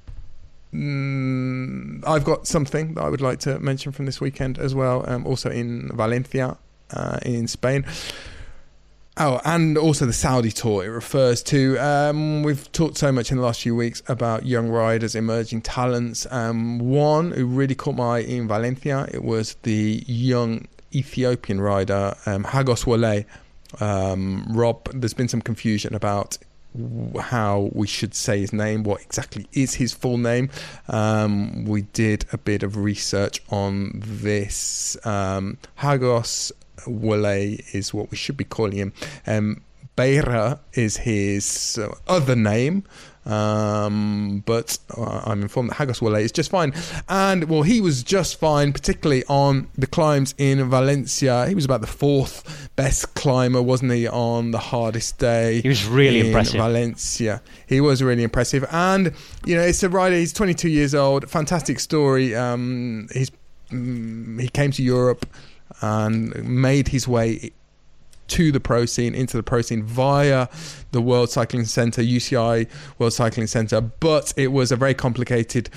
mm, 0.73 2.03
I've 2.07 2.23
got 2.23 2.47
something 2.47 2.95
that 2.95 3.03
I 3.03 3.09
would 3.09 3.21
like 3.21 3.39
to 3.41 3.59
mention 3.59 3.91
from 3.91 4.07
this 4.07 4.19
weekend 4.19 4.57
as 4.57 4.73
well. 4.73 5.07
Um, 5.07 5.27
also 5.27 5.51
in 5.51 5.91
Valencia, 5.93 6.57
uh, 6.91 7.19
in 7.23 7.47
Spain. 7.47 7.85
Oh, 9.23 9.39
and 9.45 9.77
also 9.77 10.07
the 10.07 10.13
Saudi 10.13 10.49
tour 10.49 10.83
it 10.83 10.87
refers 10.87 11.43
to. 11.43 11.77
Um, 11.77 12.41
we've 12.41 12.71
talked 12.71 12.97
so 12.97 13.11
much 13.11 13.29
in 13.29 13.37
the 13.37 13.43
last 13.43 13.61
few 13.61 13.75
weeks 13.75 14.01
about 14.07 14.47
young 14.47 14.67
riders, 14.67 15.13
emerging 15.13 15.61
talents. 15.61 16.25
Um, 16.31 16.79
one 16.79 17.29
who 17.29 17.45
really 17.45 17.75
caught 17.75 17.95
my 17.95 18.15
eye 18.15 18.19
in 18.21 18.47
Valencia, 18.47 19.07
it 19.13 19.23
was 19.23 19.57
the 19.61 20.03
young 20.07 20.67
Ethiopian 20.95 21.61
rider, 21.61 22.15
um, 22.25 22.45
Hagos 22.45 22.87
Wole. 22.87 23.23
Um, 23.79 24.43
Rob, 24.49 24.89
there's 24.91 25.13
been 25.13 25.27
some 25.27 25.43
confusion 25.43 25.93
about 25.93 26.39
how 27.19 27.69
we 27.73 27.85
should 27.85 28.15
say 28.15 28.39
his 28.39 28.53
name, 28.53 28.81
what 28.81 29.01
exactly 29.01 29.45
is 29.53 29.75
his 29.75 29.93
full 29.93 30.17
name. 30.17 30.49
Um, 30.87 31.65
we 31.65 31.83
did 31.83 32.25
a 32.33 32.39
bit 32.39 32.63
of 32.63 32.75
research 32.75 33.39
on 33.51 34.01
this. 34.03 34.97
Um, 35.05 35.59
Hagos 35.75 36.51
Wole 36.87 37.25
is 37.73 37.93
what 37.93 38.11
we 38.11 38.17
should 38.17 38.37
be 38.37 38.43
calling 38.43 38.77
him. 38.77 38.93
Um, 39.27 39.61
Berhe 39.97 40.59
is 40.73 40.97
his 40.97 41.79
uh, 41.81 41.93
other 42.07 42.35
name. 42.35 42.83
Um, 43.25 44.41
but 44.47 44.79
uh, 44.97 45.21
I'm 45.25 45.43
informed 45.43 45.69
that 45.69 45.75
Hagos 45.75 46.01
Wole 46.01 46.15
is 46.15 46.31
just 46.31 46.49
fine. 46.49 46.73
And 47.07 47.49
well, 47.49 47.61
he 47.61 47.79
was 47.81 48.03
just 48.03 48.39
fine, 48.39 48.73
particularly 48.73 49.23
on 49.25 49.67
the 49.77 49.85
climbs 49.85 50.33
in 50.37 50.67
Valencia. 50.69 51.45
He 51.47 51.55
was 51.55 51.65
about 51.65 51.81
the 51.81 51.87
fourth 51.87 52.69
best 52.75 53.13
climber, 53.13 53.61
wasn't 53.61 53.91
he, 53.91 54.07
on 54.07 54.51
the 54.51 54.59
hardest 54.59 55.19
day? 55.19 55.61
He 55.61 55.69
was 55.69 55.85
really 55.85 56.21
in 56.21 56.25
impressive. 56.27 56.57
Valencia. 56.57 57.41
He 57.67 57.79
was 57.79 58.01
really 58.01 58.23
impressive. 58.23 58.65
And, 58.71 59.13
you 59.45 59.55
know, 59.55 59.61
it's 59.61 59.83
a 59.83 59.89
rider, 59.89 60.15
he's 60.15 60.33
22 60.33 60.69
years 60.69 60.95
old, 60.95 61.29
fantastic 61.29 61.79
story. 61.79 62.35
Um, 62.35 63.07
he's, 63.13 63.31
mm, 63.69 64.41
he 64.41 64.49
came 64.49 64.71
to 64.71 64.83
Europe 64.83 65.27
and 65.81 66.35
made 66.43 66.89
his 66.89 67.07
way 67.07 67.51
to 68.27 68.51
the 68.51 68.59
pro 68.59 68.85
scene, 68.85 69.13
into 69.13 69.35
the 69.35 69.43
pro 69.43 69.61
scene 69.61 69.83
via 69.83 70.47
the 70.91 71.01
World 71.01 71.29
Cycling 71.29 71.65
Centre, 71.65 72.01
UCI 72.01 72.67
World 72.97 73.13
Cycling 73.13 73.47
Centre. 73.47 73.81
But 73.81 74.33
it 74.37 74.47
was 74.47 74.71
a 74.71 74.77
very 74.77 74.93
complicated 74.93 75.69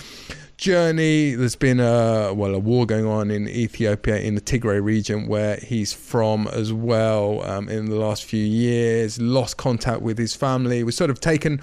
journey. 0.56 1.34
There's 1.34 1.56
been 1.56 1.80
a 1.80 2.32
well 2.32 2.54
a 2.54 2.58
war 2.58 2.86
going 2.86 3.06
on 3.06 3.30
in 3.30 3.48
Ethiopia 3.48 4.18
in 4.18 4.34
the 4.34 4.40
Tigray 4.40 4.82
region 4.82 5.26
where 5.26 5.56
he's 5.56 5.92
from 5.92 6.46
as 6.48 6.72
well. 6.72 7.42
Um, 7.42 7.68
in 7.68 7.86
the 7.86 7.96
last 7.96 8.24
few 8.24 8.44
years, 8.44 9.20
lost 9.20 9.56
contact 9.56 10.00
with 10.02 10.18
his 10.18 10.34
family. 10.34 10.82
Was 10.84 10.96
sort 10.96 11.10
of 11.10 11.20
taken 11.20 11.60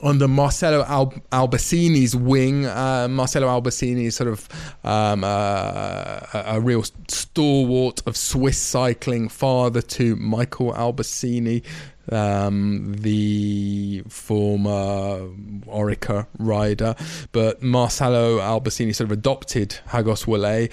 under 0.00 0.28
Marcello 0.28 0.84
Al- 0.84 1.14
Albasini's 1.32 2.14
wing. 2.14 2.66
Uh, 2.66 3.08
Marcello 3.08 3.48
Albasini 3.48 4.04
is 4.04 4.16
sort 4.16 4.28
of 4.30 4.48
um, 4.84 5.24
uh, 5.24 6.20
a 6.32 6.60
real 6.60 6.84
stalwart 7.08 8.02
of 8.06 8.16
Swiss 8.16 8.58
cycling, 8.58 9.28
father 9.28 9.82
to 9.82 10.16
Michael 10.16 10.72
Albasini, 10.72 11.64
um, 12.12 12.94
the 12.98 14.02
former 14.08 15.28
Orica 15.66 16.26
rider, 16.38 16.94
but 17.32 17.62
Marcello 17.62 18.38
Albasini 18.38 18.94
sort 18.94 19.06
of 19.06 19.12
adopted 19.12 19.78
Hagos 19.88 20.26
Wale, 20.26 20.68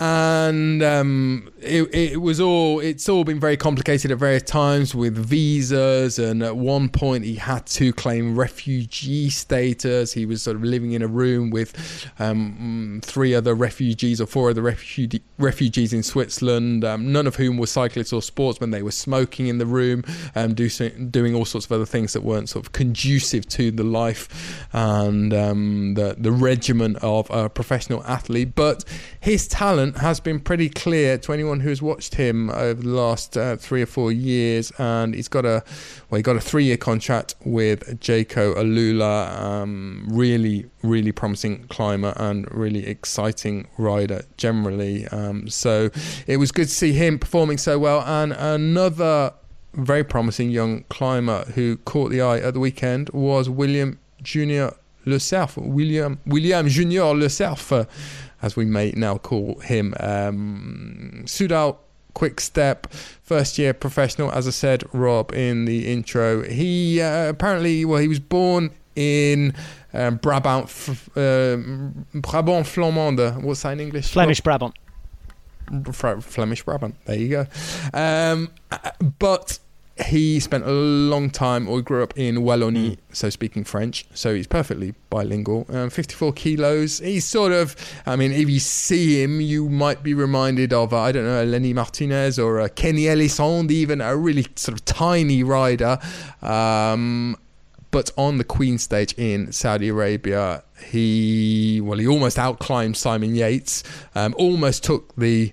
and 0.00 0.82
um, 0.82 1.50
it, 1.60 1.94
it, 1.94 2.20
was 2.20 2.40
all 2.40 2.80
it's 2.80 3.08
all 3.08 3.24
been 3.24 3.40
very 3.40 3.56
complicated 3.56 4.10
at 4.10 4.18
various 4.18 4.42
times 4.42 4.94
with 4.94 5.16
visas, 5.16 6.18
and 6.18 6.42
at 6.42 6.56
one 6.56 6.88
point 6.88 7.24
he 7.24 7.34
had 7.34 7.66
to 7.66 7.92
claim 7.92 8.38
refugee 8.38 9.30
status. 9.30 10.12
He 10.12 10.26
was 10.26 10.42
sort 10.42 10.56
of 10.56 10.64
living 10.64 10.92
in 10.92 11.02
a 11.02 11.06
room 11.08 11.50
with 11.50 12.10
um, 12.18 13.00
three 13.02 13.34
other 13.34 13.54
refugees 13.54 14.20
or 14.20 14.26
four 14.26 14.50
other 14.50 14.62
refugee, 14.62 15.22
refugees 15.38 15.92
in 15.92 16.02
Switzerland, 16.02 16.84
um, 16.84 17.12
none 17.12 17.26
of 17.26 17.36
whom 17.36 17.56
were 17.58 17.66
cyclists 17.66 18.12
or 18.12 18.22
sportsmen. 18.22 18.70
They 18.70 18.82
were 18.82 18.90
smoking 18.90 19.48
in 19.48 19.58
the 19.58 19.66
room, 19.66 20.04
um, 20.34 20.54
do 20.54 20.68
doing 21.10 21.34
all 21.34 21.44
sorts 21.44 21.66
of 21.66 21.72
other 21.72 21.86
things 21.86 22.12
that 22.12 22.22
weren't 22.22 22.48
sort 22.48 22.64
of 22.64 22.72
conducive 22.72 23.48
to 23.48 23.70
the 23.70 23.84
life 23.84 24.66
and 24.72 25.32
um, 25.34 25.94
the 25.94 26.16
the 26.18 26.32
regimen 26.32 26.96
of 26.96 27.28
a 27.30 27.48
professional 27.48 28.04
athlete. 28.04 28.54
But 28.54 28.84
his 29.20 29.48
talent 29.48 29.98
has 29.98 30.20
been 30.20 30.40
pretty 30.40 30.68
clear 30.68 31.18
to 31.18 31.32
anyone 31.32 31.60
who 31.60 31.68
has 31.68 31.82
watched 31.82 32.14
him 32.14 32.50
over 32.50 32.82
the 32.82 32.88
last 32.88 33.36
uh, 33.36 33.56
three 33.56 33.82
or 33.82 33.86
four 33.86 34.12
years, 34.12 34.72
and 34.78 35.14
he's 35.14 35.28
got 35.28 35.44
a 35.44 35.62
well, 36.10 36.16
he 36.16 36.22
got 36.22 36.36
a 36.36 36.40
three 36.40 36.64
year 36.64 36.76
contract 36.76 37.34
with 37.44 38.00
Jayco 38.00 38.54
AlUla. 38.54 39.40
Um, 39.40 40.06
really, 40.08 40.66
really 40.82 41.12
promising 41.12 41.64
climber 41.68 42.12
and 42.16 42.50
really 42.52 42.86
exciting 42.86 43.68
rider 43.76 44.22
generally. 44.36 45.06
Um, 45.08 45.48
so 45.48 45.90
it 46.26 46.38
was 46.38 46.52
good 46.52 46.68
to 46.68 46.74
see 46.74 46.92
him 46.92 47.18
performing 47.18 47.58
so 47.58 47.78
well, 47.78 48.02
and 48.02 48.32
another 48.32 49.34
very 49.74 50.04
promising 50.04 50.50
young 50.50 50.84
climber 50.88 51.44
who 51.54 51.76
caught 51.78 52.10
the 52.10 52.20
eye 52.20 52.38
at 52.38 52.54
the 52.54 52.60
weekend 52.60 53.10
was 53.10 53.48
William 53.48 53.98
Junior 54.22 54.72
Lecerf. 55.06 55.56
William 55.56 56.18
William 56.26 56.68
Junior 56.68 57.14
Lecerf, 57.14 57.72
uh, 57.72 57.84
as 58.42 58.56
we 58.56 58.64
may 58.64 58.92
now 58.92 59.18
call 59.18 59.58
him. 59.60 59.94
Um, 60.00 61.22
Soudal 61.24 61.78
quick 62.14 62.40
step 62.40 62.92
first 63.22 63.58
year 63.58 63.72
professional 63.72 64.32
as 64.32 64.48
i 64.48 64.50
said 64.50 64.82
rob 64.92 65.32
in 65.32 65.66
the 65.66 65.86
intro 65.86 66.42
he 66.42 67.00
uh, 67.00 67.28
apparently 67.28 67.84
well 67.84 68.00
he 68.00 68.08
was 68.08 68.18
born 68.18 68.70
in 68.96 69.54
um, 69.92 70.16
brabant 70.16 70.64
uh, 71.14 71.56
brabant 72.18 72.66
flamande 72.66 73.40
what's 73.42 73.62
that 73.62 73.74
in 73.74 73.80
english 73.80 74.10
flemish 74.10 74.40
brabant 74.40 74.74
Flemish 76.20 76.64
Brabant. 76.64 76.94
There 77.04 77.16
you 77.16 77.28
go. 77.28 77.46
Um, 77.92 78.50
but 79.18 79.58
he 80.06 80.38
spent 80.40 80.64
a 80.64 80.70
long 80.70 81.30
time, 81.30 81.68
or 81.68 81.82
grew 81.82 82.02
up 82.02 82.16
in 82.16 82.36
Wallonie, 82.36 82.90
mm. 82.92 82.98
so 83.12 83.30
speaking 83.30 83.64
French. 83.64 84.06
So 84.14 84.34
he's 84.34 84.46
perfectly 84.46 84.94
bilingual. 85.10 85.66
Um, 85.70 85.90
54 85.90 86.32
kilos. 86.34 86.98
He's 87.00 87.24
sort 87.24 87.52
of, 87.52 87.74
I 88.06 88.16
mean, 88.16 88.32
if 88.32 88.48
you 88.48 88.60
see 88.60 89.22
him, 89.22 89.40
you 89.40 89.68
might 89.68 90.02
be 90.02 90.14
reminded 90.14 90.72
of, 90.72 90.92
uh, 90.92 91.00
I 91.00 91.12
don't 91.12 91.24
know, 91.24 91.44
Lenny 91.44 91.72
Martinez 91.72 92.38
or 92.38 92.60
uh, 92.60 92.68
Kenny 92.68 93.02
Elissonde, 93.02 93.70
even 93.70 94.00
a 94.00 94.16
really 94.16 94.46
sort 94.54 94.78
of 94.78 94.84
tiny 94.84 95.42
rider. 95.42 95.98
Um, 96.42 97.36
but 97.90 98.10
on 98.16 98.38
the 98.38 98.44
Queen 98.44 98.78
stage 98.78 99.12
in 99.14 99.52
Saudi 99.52 99.88
Arabia, 99.88 100.62
he 100.84 101.80
well, 101.82 101.98
he 101.98 102.06
almost 102.06 102.38
outclimbed 102.38 102.96
Simon 102.96 103.34
Yates, 103.34 103.82
um, 104.14 104.34
almost 104.38 104.84
took 104.84 105.14
the 105.16 105.52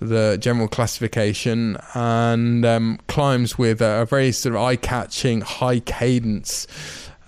the 0.00 0.38
general 0.40 0.68
classification 0.68 1.76
and 1.94 2.64
um, 2.64 3.00
climbs 3.08 3.58
with 3.58 3.82
a, 3.82 4.02
a, 4.02 4.06
very 4.06 4.30
sort 4.30 4.54
of 4.54 4.60
eye-catching 4.60 5.40
high 5.40 5.80
cadence 5.80 6.68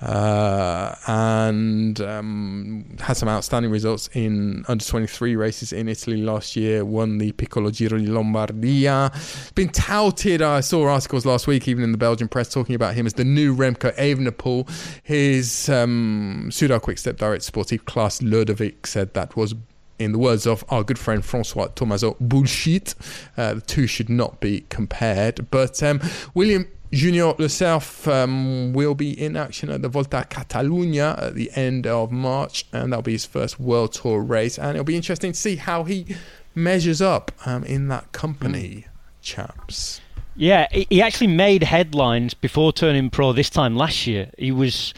uh, 0.03 0.95
and 1.07 2.01
um, 2.01 2.85
had 3.01 3.17
some 3.17 3.29
outstanding 3.29 3.71
results 3.71 4.09
in 4.15 4.65
under 4.69 4.85
23 4.85 5.37
races 5.37 5.73
in 5.73 5.89
Italy 5.89 6.23
last 6.23 6.57
year. 6.57 6.85
Won 6.85 7.19
the 7.19 7.33
Piccolo 7.33 7.71
Giro 7.71 7.99
di 7.99 8.07
Lombardia. 8.07 9.13
Been 9.55 9.69
touted. 9.69 10.43
I 10.43 10.61
saw 10.61 10.89
articles 10.89 11.27
last 11.27 11.47
week, 11.47 11.69
even 11.69 11.85
in 11.85 11.93
the 11.93 11.99
Belgian 11.99 12.29
press, 12.29 12.49
talking 12.49 12.75
about 12.75 12.95
him 12.95 13.07
as 13.07 13.15
the 13.15 13.25
new 13.25 13.55
Remco 13.55 13.95
Evenepoel. 13.97 14.69
His 15.03 15.69
um, 15.69 16.49
Soudal 16.51 16.81
Quickstep 16.81 17.17
Direct 17.17 17.43
Sportive 17.43 17.85
Klaas 17.85 18.21
Lodewyck 18.21 18.87
said 18.87 19.15
that 19.15 19.37
was 19.37 19.55
in 19.99 20.13
the 20.13 20.19
words 20.19 20.47
of 20.47 20.65
our 20.71 20.83
good 20.83 20.99
friend 20.99 21.23
Francois 21.25 21.69
Thomazeau, 21.69 22.17
bullshit. 22.19 22.95
Uh, 23.37 23.55
the 23.55 23.61
two 23.61 23.87
should 23.87 24.09
not 24.09 24.41
be 24.41 24.65
compared. 24.71 25.51
But 25.51 25.83
um, 25.83 26.01
William 26.35 26.67
Junior 26.93 27.35
Cerf 27.49 28.09
um, 28.09 28.73
will 28.73 28.95
be 28.95 29.13
in 29.13 29.37
action 29.37 29.71
at 29.71 29.83
the 29.83 29.89
Volta 29.89 30.27
Catalunya 30.29 31.21
at 31.23 31.35
the 31.35 31.51
end 31.55 31.87
of 31.87 32.11
March, 32.11 32.67
and 32.73 32.93
that'll 32.93 33.03
be 33.03 33.13
his 33.13 33.25
first 33.25 33.61
World 33.61 33.93
Tour 33.93 34.21
race. 34.21 34.59
And 34.59 34.71
it'll 34.71 34.85
be 34.85 34.97
interesting 34.97 35.33
to 35.33 35.39
see 35.39 35.57
how 35.57 35.85
he 35.85 36.17
measures 36.55 37.01
up 37.01 37.31
um, 37.47 37.63
in 37.65 37.89
that 37.89 38.11
company, 38.13 38.87
mm. 38.87 38.91
chaps. 39.23 40.01
Yeah, 40.35 40.69
he 40.73 41.03
actually 41.03 41.27
made 41.27 41.63
headlines 41.63 42.35
before 42.35 42.73
turning 42.73 43.11
pro 43.11 43.33
this 43.33 43.51
time 43.51 43.77
last 43.77 44.07
year. 44.07 44.31
He 44.39 44.53
was 44.53 44.95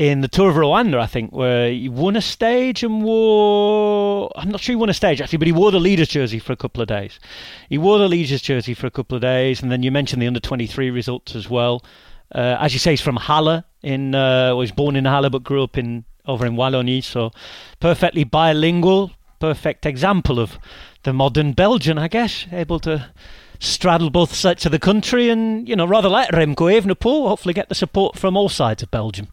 in 0.00 0.22
the 0.22 0.28
Tour 0.28 0.48
of 0.48 0.56
Rwanda, 0.56 0.98
I 0.98 1.04
think, 1.04 1.30
where 1.30 1.70
he 1.70 1.90
won 1.90 2.16
a 2.16 2.22
stage 2.22 2.82
and 2.82 3.02
wore. 3.02 4.32
I'm 4.34 4.48
not 4.48 4.62
sure 4.62 4.72
he 4.72 4.76
won 4.76 4.88
a 4.88 4.94
stage 4.94 5.20
actually, 5.20 5.36
but 5.36 5.46
he 5.46 5.52
wore 5.52 5.70
the 5.70 5.78
leaders 5.78 6.08
jersey 6.08 6.38
for 6.38 6.54
a 6.54 6.56
couple 6.56 6.80
of 6.80 6.88
days. 6.88 7.20
He 7.68 7.76
wore 7.76 7.98
the 7.98 8.08
leaders 8.08 8.40
jersey 8.40 8.72
for 8.72 8.86
a 8.86 8.90
couple 8.90 9.14
of 9.14 9.20
days, 9.20 9.60
and 9.60 9.70
then 9.70 9.82
you 9.82 9.90
mentioned 9.90 10.22
the 10.22 10.26
under 10.26 10.40
23 10.40 10.88
results 10.90 11.36
as 11.36 11.50
well. 11.50 11.84
Uh, 12.34 12.56
as 12.58 12.72
you 12.72 12.78
say, 12.78 12.92
he's 12.92 13.02
from 13.02 13.16
Halle. 13.16 13.62
In 13.82 14.14
uh, 14.14 14.54
was 14.54 14.72
born 14.72 14.96
in 14.96 15.04
Halle 15.04 15.28
but 15.28 15.44
grew 15.44 15.62
up 15.62 15.76
in 15.76 16.06
over 16.24 16.46
in 16.46 16.56
Wallonie, 16.56 17.04
so 17.04 17.30
perfectly 17.78 18.24
bilingual, 18.24 19.10
perfect 19.38 19.84
example 19.84 20.40
of 20.40 20.58
the 21.02 21.12
modern 21.12 21.52
Belgian, 21.52 21.98
I 21.98 22.08
guess, 22.08 22.46
able 22.52 22.80
to 22.80 23.10
straddle 23.58 24.08
both 24.08 24.32
sides 24.34 24.64
of 24.64 24.72
the 24.72 24.78
country 24.78 25.28
and 25.28 25.68
you 25.68 25.76
know 25.76 25.86
rather 25.86 26.08
like 26.08 26.30
Remco 26.30 26.72
Evenepoel, 26.72 27.28
hopefully 27.28 27.52
get 27.52 27.68
the 27.68 27.74
support 27.74 28.18
from 28.18 28.34
all 28.34 28.48
sides 28.48 28.82
of 28.82 28.90
Belgium. 28.90 29.28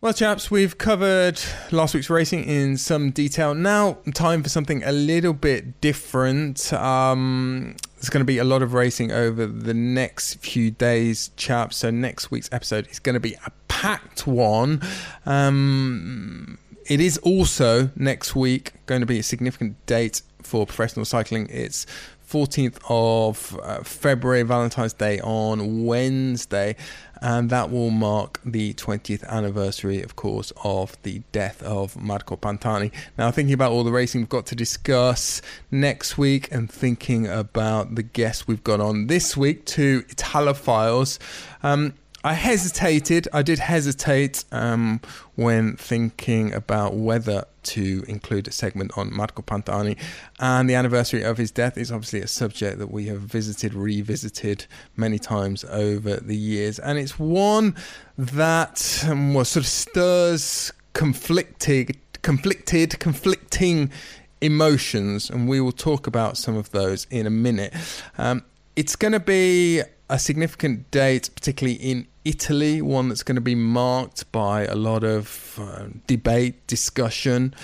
Well, 0.00 0.12
chaps, 0.12 0.48
we've 0.48 0.78
covered 0.78 1.40
last 1.72 1.92
week's 1.92 2.08
racing 2.08 2.44
in 2.44 2.76
some 2.76 3.10
detail. 3.10 3.52
Now, 3.52 3.98
time 4.14 4.44
for 4.44 4.48
something 4.48 4.84
a 4.84 4.92
little 4.92 5.32
bit 5.32 5.80
different. 5.80 6.72
Um, 6.72 7.74
there's 7.96 8.08
going 8.08 8.20
to 8.20 8.24
be 8.24 8.38
a 8.38 8.44
lot 8.44 8.62
of 8.62 8.74
racing 8.74 9.10
over 9.10 9.44
the 9.44 9.74
next 9.74 10.34
few 10.34 10.70
days, 10.70 11.32
chaps. 11.36 11.78
So, 11.78 11.90
next 11.90 12.30
week's 12.30 12.48
episode 12.52 12.86
is 12.92 13.00
going 13.00 13.14
to 13.14 13.20
be 13.20 13.34
a 13.44 13.50
packed 13.66 14.24
one. 14.24 14.82
Um, 15.26 16.58
it 16.86 17.00
is 17.00 17.18
also 17.18 17.90
next 17.96 18.36
week 18.36 18.74
going 18.86 19.00
to 19.00 19.06
be 19.06 19.18
a 19.18 19.24
significant 19.24 19.84
date 19.86 20.22
for 20.42 20.64
professional 20.64 21.06
cycling. 21.06 21.48
It's 21.50 21.86
14th 22.28 22.78
of 22.88 23.58
uh, 23.62 23.82
February, 23.82 24.42
Valentine's 24.42 24.92
Day 24.92 25.18
on 25.20 25.84
Wednesday, 25.84 26.76
and 27.22 27.48
that 27.50 27.70
will 27.70 27.90
mark 27.90 28.40
the 28.44 28.74
20th 28.74 29.26
anniversary, 29.28 30.02
of 30.02 30.16
course, 30.16 30.52
of 30.62 31.00
the 31.02 31.22
death 31.32 31.62
of 31.62 31.96
Marco 31.96 32.36
Pantani. 32.36 32.92
Now, 33.16 33.30
thinking 33.30 33.54
about 33.54 33.72
all 33.72 33.82
the 33.82 33.92
racing 33.92 34.20
we've 34.20 34.28
got 34.28 34.46
to 34.46 34.54
discuss 34.54 35.40
next 35.70 36.18
week 36.18 36.52
and 36.52 36.70
thinking 36.70 37.26
about 37.26 37.94
the 37.94 38.02
guests 38.02 38.46
we've 38.46 38.64
got 38.64 38.80
on 38.80 39.06
this 39.06 39.36
week, 39.36 39.64
two 39.64 40.02
Italophiles. 40.02 41.18
Um, 41.62 41.94
I 42.24 42.34
hesitated. 42.34 43.28
I 43.32 43.42
did 43.42 43.60
hesitate 43.60 44.44
um, 44.50 45.00
when 45.36 45.76
thinking 45.76 46.52
about 46.52 46.94
whether 46.94 47.44
to 47.62 48.04
include 48.08 48.48
a 48.48 48.50
segment 48.52 48.96
on 48.96 49.14
Marco 49.14 49.42
Pantani. 49.42 49.96
And 50.40 50.68
the 50.68 50.74
anniversary 50.74 51.22
of 51.22 51.38
his 51.38 51.52
death 51.52 51.78
is 51.78 51.92
obviously 51.92 52.20
a 52.20 52.26
subject 52.26 52.78
that 52.78 52.90
we 52.90 53.06
have 53.06 53.20
visited, 53.20 53.72
revisited 53.72 54.66
many 54.96 55.18
times 55.18 55.64
over 55.64 56.16
the 56.16 56.36
years. 56.36 56.80
And 56.80 56.98
it's 56.98 57.18
one 57.18 57.76
that 58.16 59.04
um, 59.08 59.34
well, 59.34 59.44
sort 59.44 59.64
of 59.64 59.68
stirs 59.68 60.72
conflicted, 60.94 61.96
conflicted, 62.22 62.98
conflicting 62.98 63.92
emotions. 64.40 65.30
And 65.30 65.48
we 65.48 65.60
will 65.60 65.72
talk 65.72 66.08
about 66.08 66.36
some 66.36 66.56
of 66.56 66.70
those 66.72 67.06
in 67.10 67.26
a 67.26 67.30
minute. 67.30 67.74
Um, 68.16 68.42
it's 68.74 68.96
going 68.96 69.12
to 69.12 69.20
be 69.20 69.82
a 70.08 70.18
significant 70.18 70.90
date, 70.90 71.30
particularly 71.34 71.76
in 71.76 72.06
Italy, 72.24 72.80
one 72.80 73.08
that's 73.08 73.22
going 73.22 73.36
to 73.36 73.40
be 73.42 73.54
marked 73.54 74.30
by 74.32 74.64
a 74.64 74.74
lot 74.74 75.04
of 75.04 75.58
uh, 75.60 75.86
debate, 76.06 76.66
discussion. 76.66 77.54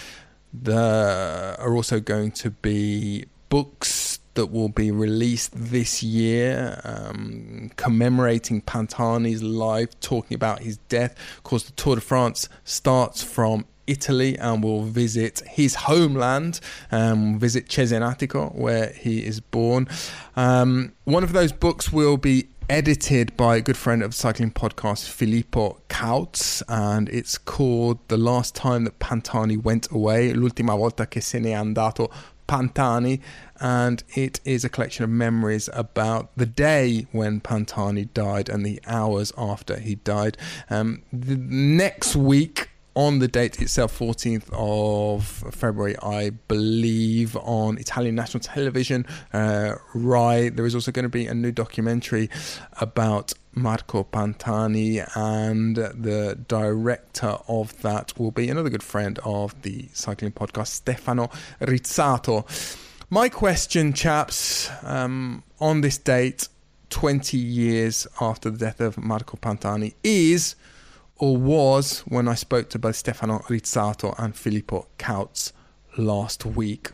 There 0.53 1.57
are 1.59 1.74
also 1.74 2.01
going 2.01 2.32
to 2.32 2.51
be 2.51 3.26
books 3.49 4.18
that 4.34 4.47
will 4.47 4.68
be 4.68 4.90
released 4.90 5.53
this 5.55 6.03
year, 6.03 6.80
um, 6.84 7.70
commemorating 7.76 8.61
Pantani's 8.62 9.42
life, 9.42 9.99
talking 10.01 10.34
about 10.34 10.61
his 10.61 10.76
death. 10.88 11.16
Of 11.38 11.45
course, 11.45 11.62
the 11.64 11.72
Tour 11.72 11.97
de 11.97 12.01
France 12.01 12.49
starts 12.64 13.22
from 13.22 13.64
Italy 13.87 14.39
and 14.39 14.62
will 14.62 14.82
visit 14.82 15.43
his 15.49 15.74
homeland, 15.74 16.61
um, 16.91 17.39
visit 17.39 17.68
Cesenatico, 17.68 18.55
where 18.55 18.93
he 18.93 19.24
is 19.24 19.41
born. 19.41 19.89
Um, 20.37 20.93
one 21.05 21.22
of 21.22 21.32
those 21.32 21.53
books 21.53 21.93
will 21.93 22.16
be 22.16 22.49
edited 22.68 23.37
by 23.37 23.57
a 23.57 23.61
good 23.61 23.76
friend 23.76 24.03
of 24.03 24.12
the 24.12 24.16
cycling 24.16 24.51
podcast, 24.51 25.09
Filippo 25.09 25.80
Cauz, 25.89 26.62
and 26.68 27.09
it's 27.11 27.37
called 27.37 27.99
The 28.09 28.16
Last 28.16 28.55
Time 28.55 28.85
That 28.85 28.99
Pantani 28.99 29.62
Went 29.62 29.91
Away, 29.91 30.32
L'ultima 30.32 30.76
volta 30.76 31.07
che 31.07 31.20
se 31.20 31.39
n'è 31.39 31.51
è 31.51 31.55
andato 31.55 32.11
Pantani, 32.47 33.20
and 33.61 34.03
it 34.14 34.41
is 34.45 34.64
a 34.64 34.68
collection 34.68 35.05
of 35.05 35.11
memories 35.11 35.68
about 35.72 36.30
the 36.37 36.47
day 36.47 37.07
when 37.12 37.41
Pantani 37.41 38.12
died 38.12 38.49
and 38.49 38.64
the 38.64 38.80
hours 38.87 39.32
after 39.37 39.78
he 39.78 39.97
died. 39.97 40.37
Um, 40.70 41.03
the 41.12 41.37
next 41.37 42.16
week, 42.16 42.70
on 42.95 43.18
the 43.18 43.28
date 43.28 43.61
itself, 43.61 43.99
14th 43.99 44.49
of 44.53 45.24
February, 45.55 45.97
I 45.99 46.30
believe, 46.30 47.36
on 47.36 47.78
Italian 47.78 48.14
national 48.14 48.40
television. 48.40 49.07
Uh, 49.32 49.76
Rai, 49.95 50.49
there 50.49 50.66
is 50.66 50.74
also 50.74 50.92
going 50.92 51.05
to 51.05 51.09
be 51.09 51.26
a 51.26 51.34
new 51.34 51.51
documentary 51.51 52.30
about 52.80 53.32
Marco 53.53 54.05
Pantani, 54.05 55.09
and 55.16 55.76
the 55.76 56.38
director 56.49 57.38
of 57.49 57.80
that 57.82 58.18
will 58.18 58.30
be 58.30 58.49
another 58.49 58.70
good 58.70 58.82
friend 58.82 59.18
of 59.24 59.61
the 59.62 59.88
cycling 59.92 60.32
podcast, 60.32 60.68
Stefano 60.68 61.30
Rizzato. 61.61 62.45
My 63.11 63.28
question, 63.28 63.92
chaps, 63.92 64.70
um, 64.82 65.42
on 65.61 65.80
this 65.80 65.99
date, 65.99 66.49
20 66.90 67.36
years 67.36 68.07
after 68.20 68.51
the 68.51 68.59
death 68.59 68.80
of 68.80 68.99
Marco 68.99 69.36
Pantani, 69.36 69.95
is 70.03 70.55
or 71.19 71.37
was 71.37 72.01
when 72.01 72.29
I 72.29 72.35
spoke 72.35 72.71
to 72.71 72.79
both 72.79 72.97
Stefano 72.97 73.39
Rizzato 73.49 74.15
and 74.19 74.35
Filippo 74.35 74.87
Cauz 74.99 75.53
last 75.97 76.45
week. 76.45 76.91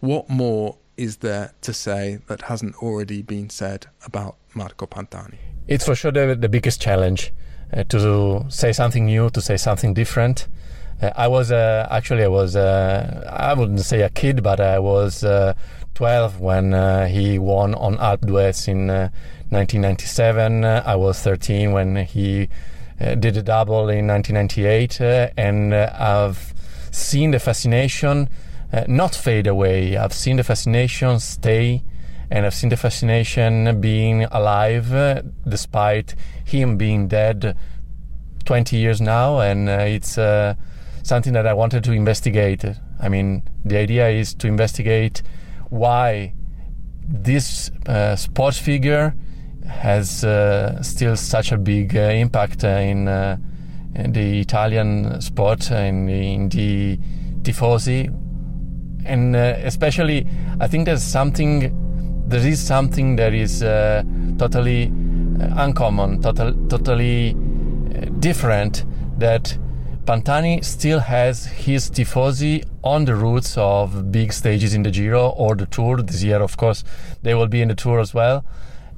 What 0.00 0.28
more 0.28 0.76
is 0.96 1.18
there 1.18 1.52
to 1.62 1.72
say 1.72 2.18
that 2.26 2.42
hasn't 2.42 2.76
already 2.76 3.22
been 3.22 3.48
said 3.50 3.86
about 4.04 4.36
Marco 4.54 4.86
Pantani? 4.86 5.38
It's 5.68 5.84
for 5.84 5.94
sure 5.94 6.10
the, 6.10 6.34
the 6.34 6.48
biggest 6.48 6.80
challenge 6.80 7.32
uh, 7.72 7.84
to 7.84 8.46
say 8.48 8.72
something 8.72 9.06
new, 9.06 9.30
to 9.30 9.40
say 9.40 9.56
something 9.56 9.94
different. 9.94 10.48
Uh, 11.00 11.10
I 11.16 11.28
was 11.28 11.52
uh, 11.52 11.86
actually 11.90 12.24
I 12.24 12.28
was 12.28 12.56
uh, 12.56 13.24
I 13.30 13.54
wouldn't 13.54 13.80
say 13.80 14.02
a 14.02 14.10
kid, 14.10 14.42
but 14.42 14.60
I 14.60 14.78
was 14.78 15.24
uh, 15.24 15.54
12 15.94 16.40
when 16.40 16.74
uh, 16.74 17.06
he 17.06 17.38
won 17.38 17.74
on 17.74 17.96
Alpe 17.98 18.22
d'Huez 18.22 18.68
in 18.68 18.88
1997. 18.88 20.64
I 20.64 20.96
was 20.96 21.20
13 21.20 21.72
when 21.72 21.96
he 21.96 22.48
did 23.00 23.36
a 23.36 23.42
double 23.42 23.88
in 23.88 24.06
1998, 24.06 25.00
uh, 25.00 25.30
and 25.36 25.72
uh, 25.72 25.90
I've 25.98 26.54
seen 26.90 27.30
the 27.30 27.38
fascination 27.38 28.28
not 28.86 29.14
fade 29.16 29.46
away. 29.48 29.96
I've 29.96 30.12
seen 30.12 30.36
the 30.36 30.44
fascination 30.44 31.18
stay, 31.18 31.82
and 32.30 32.46
I've 32.46 32.54
seen 32.54 32.68
the 32.68 32.76
fascination 32.76 33.80
being 33.80 34.24
alive 34.24 35.24
despite 35.48 36.14
him 36.44 36.76
being 36.76 37.08
dead 37.08 37.56
20 38.44 38.76
years 38.76 39.00
now, 39.00 39.40
and 39.40 39.68
it's 39.68 40.18
something 41.02 41.32
that 41.32 41.46
I 41.46 41.52
wanted 41.52 41.82
to 41.84 41.92
investigate. 41.92 42.64
I 43.00 43.08
mean, 43.08 43.42
the 43.64 43.78
idea 43.78 44.08
is 44.08 44.34
to 44.34 44.46
investigate 44.46 45.22
why 45.70 46.34
this 47.08 47.70
uh, 47.86 48.14
sports 48.14 48.58
figure 48.58 49.14
has 49.70 50.24
uh, 50.24 50.82
still 50.82 51.16
such 51.16 51.52
a 51.52 51.56
big 51.56 51.96
uh, 51.96 52.00
impact 52.00 52.64
in, 52.64 53.08
uh, 53.08 53.36
in, 53.94 54.12
the 54.12 54.40
Italian 54.40 55.20
sport 55.20 55.70
and 55.70 56.10
in 56.10 56.48
the 56.48 56.98
tifosi, 57.42 58.08
and 59.06 59.34
especially 59.34 60.26
I 60.60 60.68
think 60.68 60.84
there's 60.84 61.02
something, 61.02 62.24
there 62.28 62.46
is 62.46 62.60
something 62.60 63.16
that 63.16 63.32
is 63.32 63.60
totally 64.38 64.92
uncommon, 65.56 66.20
total, 66.20 66.52
totally 66.68 67.34
different 68.18 68.84
that. 69.18 69.56
Pantani 70.06 70.64
still 70.64 70.98
has 70.98 71.44
his 71.44 71.88
tifosi 71.88 72.64
on 72.82 73.04
the 73.04 73.14
routes 73.14 73.56
of 73.56 74.10
big 74.10 74.32
stages 74.32 74.74
in 74.74 74.82
the 74.82 74.90
Giro 74.90 75.28
or 75.28 75.54
the 75.54 75.66
Tour. 75.66 76.02
This 76.02 76.24
year, 76.24 76.40
of 76.40 76.56
course, 76.56 76.82
they 77.22 77.34
will 77.34 77.46
be 77.46 77.60
in 77.62 77.68
the 77.68 77.76
Tour 77.76 78.00
as 78.00 78.12
well 78.12 78.44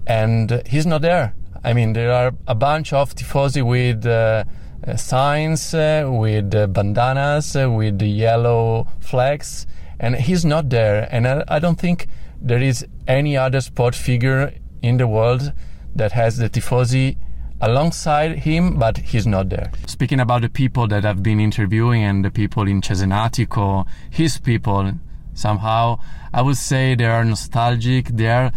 and 0.06 0.62
he's 0.66 0.86
not 0.86 1.02
there. 1.02 1.34
I 1.64 1.72
mean, 1.72 1.92
there 1.92 2.12
are 2.12 2.32
a 2.46 2.54
bunch 2.54 2.92
of 2.92 3.14
tifosi 3.14 3.62
with 3.64 4.04
uh, 4.04 4.44
uh, 4.86 4.96
signs, 4.96 5.74
uh, 5.74 6.08
with 6.10 6.54
uh, 6.54 6.66
bandanas, 6.66 7.54
uh, 7.54 7.70
with 7.70 8.02
yellow 8.02 8.88
flags, 8.98 9.66
and 10.00 10.16
he's 10.16 10.44
not 10.44 10.70
there. 10.70 11.08
And 11.12 11.28
I, 11.28 11.44
I, 11.46 11.58
don't 11.60 11.78
think 11.78 12.08
there 12.40 12.60
is 12.60 12.84
any 13.06 13.36
other 13.36 13.60
sport 13.60 13.94
figure 13.94 14.52
in 14.82 14.96
the 14.96 15.06
world 15.06 15.52
that 15.94 16.10
has 16.12 16.38
the 16.38 16.50
tifosi 16.50 17.16
alongside 17.60 18.40
him, 18.40 18.76
but 18.76 18.98
he's 18.98 19.26
not 19.26 19.50
there. 19.50 19.70
Speaking 19.86 20.18
about 20.18 20.42
the 20.42 20.48
people 20.48 20.88
that 20.88 21.04
I've 21.04 21.22
been 21.22 21.38
interviewing 21.38 22.02
and 22.02 22.24
the 22.24 22.30
people 22.32 22.66
in 22.66 22.80
Cesenatico, 22.80 23.86
his 24.10 24.38
people, 24.38 24.94
somehow, 25.32 26.00
I 26.34 26.42
would 26.42 26.56
say 26.56 26.96
they 26.96 27.04
are 27.04 27.24
nostalgic. 27.24 28.08
They 28.08 28.28
are 28.28 28.50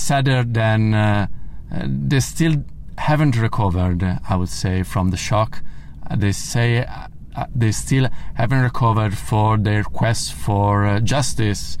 sadder 0.00 0.44
than 0.44 0.94
uh, 0.94 1.26
uh, 1.72 1.86
they 1.86 2.20
still 2.20 2.64
haven't 2.98 3.36
recovered. 3.36 4.02
I 4.28 4.36
would 4.36 4.48
say 4.48 4.82
from 4.82 5.10
the 5.10 5.16
shock. 5.16 5.62
Uh, 6.10 6.16
they 6.16 6.32
say 6.32 6.84
they 7.54 7.72
still 7.72 8.08
haven't 8.34 8.62
recovered 8.62 9.16
for 9.16 9.56
their 9.56 9.84
quest 9.84 10.32
for 10.32 11.00
justice 11.00 11.78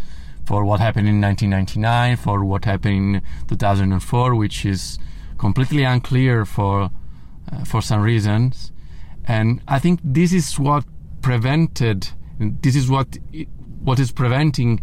for 0.50 0.64
what 0.64 0.80
happened 0.80 1.08
in 1.08 1.20
1999, 1.20 2.16
for 2.16 2.44
what 2.44 2.64
happened 2.64 3.16
in 3.16 3.22
2004, 3.48 4.34
which 4.34 4.64
is 4.64 4.98
completely 5.38 5.84
unclear 5.84 6.44
for 6.44 6.90
uh, 7.52 7.64
for 7.64 7.80
some 7.80 8.00
reasons. 8.00 8.72
And 9.24 9.62
I 9.68 9.78
think 9.78 10.00
this 10.02 10.32
is 10.32 10.58
what 10.58 10.84
prevented. 11.22 12.08
This 12.38 12.74
is 12.74 12.88
what 12.90 13.18
what 13.82 13.98
is 13.98 14.10
preventing 14.12 14.80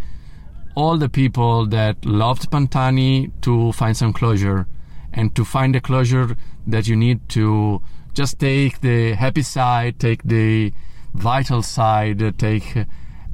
all 0.77 0.95
the 0.95 1.09
people 1.09 1.65
that 1.65 2.05
loved 2.05 2.51
Pantani 2.51 3.31
to 3.41 3.71
find 3.71 3.97
some 3.97 4.13
closure 4.13 4.67
and 5.11 5.35
to 5.35 5.43
find 5.43 5.73
the 5.73 5.81
closure 5.81 6.37
that 6.67 6.87
you 6.87 6.95
need 6.95 7.27
to 7.29 7.81
just 8.13 8.37
take 8.37 8.81
the 8.81 9.13
happy 9.13 9.41
side, 9.41 9.99
take 9.99 10.21
the 10.21 10.71
vital 11.15 11.63
side, 11.63 12.21
take 12.37 12.85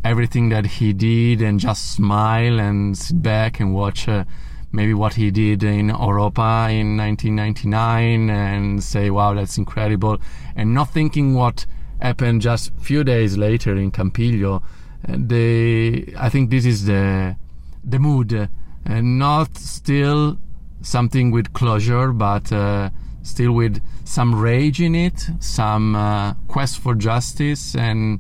everything 0.05 0.47
that 0.47 0.65
he 0.65 0.93
did 0.93 1.41
and 1.41 1.59
just 1.59 1.91
smile 1.91 2.61
and 2.61 2.97
sit 2.97 3.21
back 3.21 3.59
and 3.59 3.75
watch 3.75 4.07
uh, 4.07 4.23
maybe 4.71 4.93
what 4.93 5.15
he 5.15 5.29
did 5.29 5.63
in 5.63 5.89
Oropa 5.89 6.71
in 6.71 6.95
1999 6.95 8.29
and 8.29 8.81
say, 8.81 9.09
wow, 9.09 9.33
that's 9.33 9.57
incredible. 9.57 10.17
And 10.55 10.73
not 10.73 10.93
thinking 10.93 11.33
what 11.33 11.65
happened 11.99 12.41
just 12.41 12.69
a 12.69 12.81
few 12.81 13.03
days 13.03 13.35
later 13.35 13.75
in 13.75 13.91
Campiglio 13.91 14.63
the 15.08 16.14
I 16.18 16.30
think 16.30 16.49
this 16.49 16.66
is 16.66 16.86
the 16.86 17.36
the 17.84 17.99
mood, 17.99 18.49
and 18.86 19.20
not 19.20 19.58
still 19.58 20.38
something 20.82 21.32
with 21.32 21.54
closure, 21.54 22.12
but 22.12 22.51
uh, 22.51 22.89
still 23.22 23.54
with 23.54 23.82
some 24.06 24.36
rage 24.36 24.82
in 24.82 24.95
it, 24.95 25.30
some 25.39 25.95
uh, 25.95 26.34
quest 26.47 26.80
for 26.80 26.95
justice, 26.95 27.76
and 27.76 28.20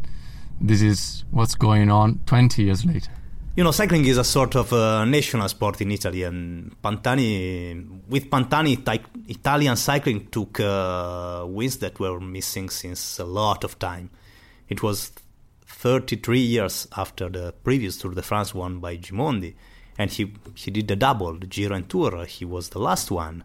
this 0.59 0.81
is 0.81 1.25
what's 1.31 1.55
going 1.55 1.91
on 1.91 2.19
20 2.25 2.63
years 2.63 2.85
later. 2.85 3.11
You 3.55 3.63
know, 3.63 3.71
cycling 3.71 4.05
is 4.05 4.17
a 4.17 4.23
sort 4.23 4.55
of 4.55 4.73
a 4.73 5.05
national 5.05 5.47
sport 5.47 5.79
in 5.81 5.91
Italy, 5.91 6.23
and 6.23 6.75
Pantani, 6.81 8.01
with 8.07 8.29
Pantani, 8.29 8.79
Italian 9.27 9.75
cycling 9.75 10.27
took 10.27 10.59
uh, 10.59 11.43
wins 11.45 11.77
that 11.77 11.99
were 11.99 12.19
missing 12.19 12.69
since 12.69 13.19
a 13.19 13.25
lot 13.25 13.63
of 13.63 13.77
time. 13.77 14.09
It 14.69 14.81
was 14.81 15.11
33 15.83 16.39
years 16.39 16.87
after 16.95 17.27
the 17.27 17.51
previous 17.65 17.97
Tour 17.97 18.13
de 18.13 18.21
France 18.21 18.55
won 18.55 18.79
by 18.79 18.95
Gimondi. 18.95 19.53
And 19.97 20.09
he, 20.09 20.33
he 20.55 20.71
did 20.71 20.87
the 20.87 20.95
double, 20.95 21.37
the 21.37 21.45
Giro 21.45 21.75
and 21.75 21.89
Tour. 21.89 22.23
He 22.23 22.45
was 22.45 22.69
the 22.69 22.79
last 22.79 23.11
one. 23.11 23.43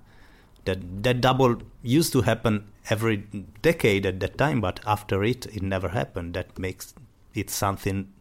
That, 0.65 1.03
that 1.03 1.21
double 1.21 1.61
used 1.83 2.13
to 2.13 2.23
happen 2.23 2.69
every 2.89 3.25
decade 3.61 4.07
at 4.07 4.21
that 4.21 4.39
time, 4.39 4.61
but 4.61 4.79
after 4.87 5.25
it, 5.25 5.47
it 5.47 5.63
never 5.63 5.89
happened. 5.89 6.35
That 6.35 6.57
makes 6.57 6.95
it 7.35 7.51
something 7.51 8.13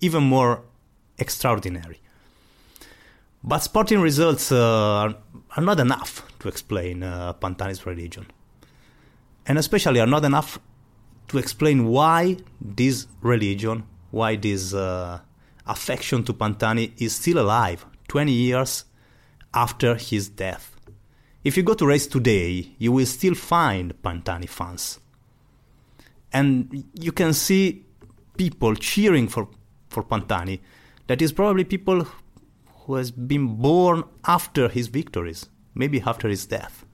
even 0.00 0.22
more 0.22 0.62
extraordinary. 1.18 2.00
But 3.44 3.58
sporting 3.58 4.00
results 4.00 4.50
uh, 4.50 5.12
are 5.54 5.62
not 5.62 5.80
enough 5.80 6.26
to 6.38 6.48
explain 6.48 7.02
uh, 7.02 7.34
Pantani's 7.34 7.84
religion. 7.84 8.26
And 9.46 9.58
especially 9.58 10.00
are 10.00 10.06
not 10.06 10.24
enough 10.24 10.58
to 11.28 11.38
explain 11.38 11.86
why 11.86 12.36
this 12.60 13.06
religion, 13.20 13.84
why 14.10 14.36
this 14.36 14.72
uh, 14.72 15.20
affection 15.66 16.22
to 16.24 16.32
Pantani 16.32 16.92
is 16.98 17.14
still 17.14 17.38
alive 17.38 17.84
20 18.08 18.32
years 18.32 18.84
after 19.52 19.96
his 19.96 20.28
death. 20.28 20.76
If 21.44 21.56
you 21.56 21.62
go 21.62 21.74
to 21.74 21.86
race 21.86 22.06
today, 22.06 22.70
you 22.78 22.92
will 22.92 23.06
still 23.06 23.34
find 23.34 23.94
Pantani 24.02 24.48
fans. 24.48 24.98
And 26.32 26.84
you 26.94 27.12
can 27.12 27.32
see 27.32 27.84
people 28.36 28.74
cheering 28.74 29.28
for, 29.28 29.48
for 29.88 30.02
Pantani. 30.02 30.60
That 31.06 31.22
is 31.22 31.32
probably 31.32 31.64
people 31.64 32.06
who 32.80 32.94
has 32.94 33.10
been 33.10 33.56
born 33.56 34.04
after 34.26 34.68
his 34.68 34.88
victories, 34.88 35.48
maybe 35.74 36.00
after 36.00 36.28
his 36.28 36.46
death. 36.46 36.85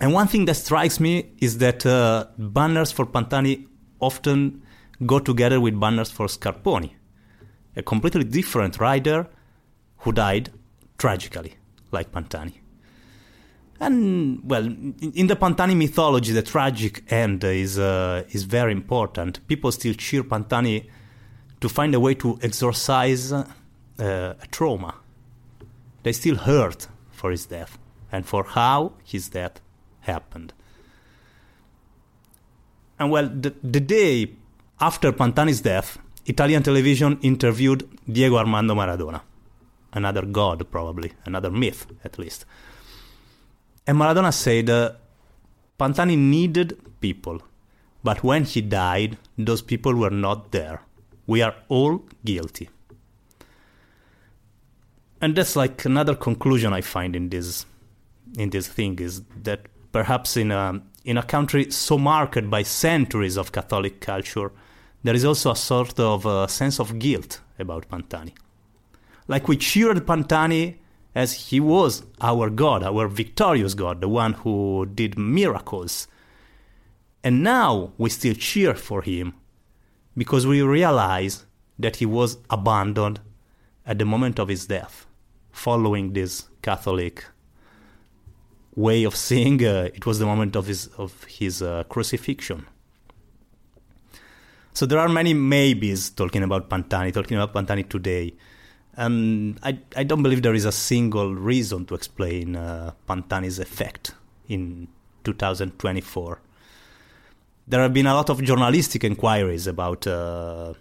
And 0.00 0.12
one 0.12 0.28
thing 0.28 0.44
that 0.44 0.54
strikes 0.54 1.00
me 1.00 1.32
is 1.38 1.58
that 1.58 1.84
uh, 1.84 2.26
banners 2.38 2.92
for 2.92 3.04
Pantani 3.04 3.66
often 4.00 4.62
go 5.04 5.18
together 5.18 5.60
with 5.60 5.78
banners 5.78 6.10
for 6.10 6.26
Scarponi, 6.26 6.92
a 7.76 7.82
completely 7.82 8.24
different 8.24 8.78
rider 8.78 9.28
who 9.98 10.12
died 10.12 10.50
tragically, 10.98 11.54
like 11.90 12.12
Pantani. 12.12 12.54
And 13.80 14.40
well, 14.48 14.64
in 14.64 15.26
the 15.28 15.36
Pantani 15.36 15.76
mythology, 15.76 16.32
the 16.32 16.42
tragic 16.42 17.10
end 17.12 17.44
is 17.44 17.78
uh, 17.78 18.24
is 18.30 18.42
very 18.42 18.72
important. 18.72 19.46
People 19.46 19.70
still 19.70 19.94
cheer 19.94 20.24
Pantani 20.24 20.88
to 21.60 21.68
find 21.68 21.94
a 21.94 22.00
way 22.00 22.14
to 22.14 22.38
exorcise 22.42 23.32
uh, 23.32 23.44
a 23.98 24.46
trauma. 24.50 24.94
They 26.02 26.12
still 26.12 26.36
hurt 26.36 26.88
for 27.10 27.30
his 27.30 27.46
death 27.46 27.78
and 28.10 28.26
for 28.26 28.44
how 28.44 28.94
his 29.04 29.28
death 29.28 29.60
happened. 30.08 30.52
And 32.98 33.10
well, 33.12 33.28
the, 33.28 33.54
the 33.62 33.80
day 33.80 34.32
after 34.80 35.12
Pantani's 35.12 35.60
death, 35.60 35.98
Italian 36.26 36.62
television 36.62 37.18
interviewed 37.22 37.88
Diego 38.10 38.36
Armando 38.36 38.74
Maradona, 38.74 39.20
another 39.92 40.22
god, 40.22 40.70
probably, 40.70 41.12
another 41.24 41.50
myth 41.50 41.86
at 42.04 42.18
least. 42.18 42.44
And 43.86 43.96
Maradona 43.96 44.32
said 44.32 44.68
uh, 44.68 44.92
Pantani 45.78 46.18
needed 46.18 46.78
people, 47.00 47.40
but 48.02 48.22
when 48.22 48.44
he 48.44 48.60
died, 48.60 49.16
those 49.36 49.62
people 49.62 49.94
were 49.94 50.10
not 50.10 50.50
there. 50.52 50.82
We 51.26 51.40
are 51.42 51.54
all 51.68 52.04
guilty. 52.24 52.68
And 55.20 55.34
that's 55.34 55.56
like 55.56 55.84
another 55.84 56.14
conclusion 56.14 56.72
I 56.72 56.80
find 56.80 57.16
in 57.16 57.28
this 57.28 57.66
in 58.36 58.50
this 58.50 58.68
thing 58.68 58.98
is 58.98 59.22
that 59.42 59.60
perhaps 59.92 60.36
in 60.36 60.50
a 60.50 60.82
in 61.04 61.16
a 61.16 61.22
country 61.22 61.70
so 61.70 61.96
marked 61.96 62.50
by 62.50 62.62
centuries 62.62 63.36
of 63.38 63.52
Catholic 63.52 64.00
culture, 64.00 64.52
there 65.02 65.14
is 65.14 65.24
also 65.24 65.52
a 65.52 65.56
sort 65.56 65.98
of 65.98 66.26
a 66.26 66.48
sense 66.48 66.78
of 66.78 66.98
guilt 66.98 67.40
about 67.58 67.88
Pantani. 67.88 68.34
Like 69.26 69.48
we 69.48 69.56
cheered 69.56 70.06
Pantani 70.06 70.76
as 71.14 71.32
he 71.32 71.60
was 71.60 72.02
our 72.20 72.50
God, 72.50 72.82
our 72.82 73.08
victorious 73.08 73.74
God, 73.74 74.00
the 74.00 74.08
one 74.08 74.34
who 74.34 74.86
did 74.86 75.18
miracles. 75.18 76.08
And 77.24 77.42
now 77.42 77.92
we 77.98 78.10
still 78.10 78.34
cheer 78.34 78.74
for 78.74 79.02
him 79.02 79.34
because 80.16 80.46
we 80.46 80.62
realize 80.62 81.46
that 81.78 81.96
he 81.96 82.06
was 82.06 82.38
abandoned 82.50 83.20
at 83.86 83.98
the 83.98 84.04
moment 84.04 84.38
of 84.38 84.48
his 84.48 84.66
death, 84.66 85.06
following 85.50 86.12
this 86.12 86.48
Catholic 86.62 87.24
way 88.78 89.04
of 89.04 89.14
seeing. 89.16 89.64
Uh, 89.64 89.88
it 89.92 90.06
was 90.06 90.18
the 90.18 90.26
moment 90.26 90.56
of 90.56 90.66
his 90.66 90.86
of 90.96 91.24
his 91.24 91.60
uh, 91.60 91.84
crucifixion. 91.88 92.66
So 94.72 94.86
there 94.86 95.00
are 95.00 95.08
many 95.08 95.34
maybes 95.34 96.10
talking 96.10 96.44
about 96.44 96.70
Pantani, 96.70 97.12
talking 97.12 97.36
about 97.36 97.52
Pantani 97.52 97.88
today. 97.88 98.34
And 98.96 99.58
I, 99.62 99.78
I 99.96 100.04
don't 100.04 100.22
believe 100.22 100.42
there 100.42 100.54
is 100.54 100.64
a 100.64 100.72
single 100.72 101.34
reason 101.34 101.84
to 101.86 101.94
explain 101.94 102.54
uh, 102.54 102.92
Pantani's 103.08 103.58
effect 103.58 104.12
in 104.48 104.88
2024. 105.24 106.40
There 107.66 107.80
have 107.80 107.92
been 107.92 108.06
a 108.06 108.14
lot 108.14 108.30
of 108.30 108.42
journalistic 108.42 109.02
inquiries 109.04 109.66
about 109.66 110.06
uh, 110.06 110.74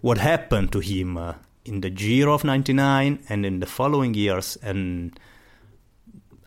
what 0.00 0.18
happened 0.18 0.72
to 0.72 0.80
him 0.80 1.16
uh, 1.16 1.34
in 1.64 1.80
the 1.82 1.90
Giro 1.90 2.34
of 2.34 2.44
99 2.44 3.18
and 3.28 3.46
in 3.46 3.60
the 3.60 3.66
following 3.66 4.14
years, 4.14 4.56
and 4.62 5.18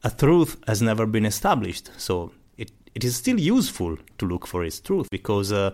a 0.05 0.11
truth 0.11 0.55
has 0.67 0.83
never 0.83 1.07
been 1.07 1.25
established. 1.25 1.89
So 1.97 2.31
it, 2.57 2.71
it 2.93 3.03
is 3.03 3.15
still 3.15 3.39
useful 3.39 3.97
to 4.19 4.25
look 4.27 4.45
for 4.45 4.63
its 4.63 4.79
truth 4.79 5.07
because 5.09 5.51
uh, 5.51 5.71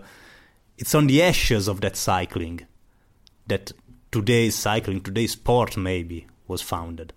it's 0.78 0.94
on 0.94 1.06
the 1.06 1.22
ashes 1.22 1.68
of 1.68 1.82
that 1.82 1.96
cycling 1.96 2.66
that 3.46 3.72
today's 4.10 4.54
cycling, 4.54 5.02
today's 5.02 5.32
sport 5.32 5.76
maybe, 5.76 6.26
was 6.48 6.62
founded. 6.62 7.12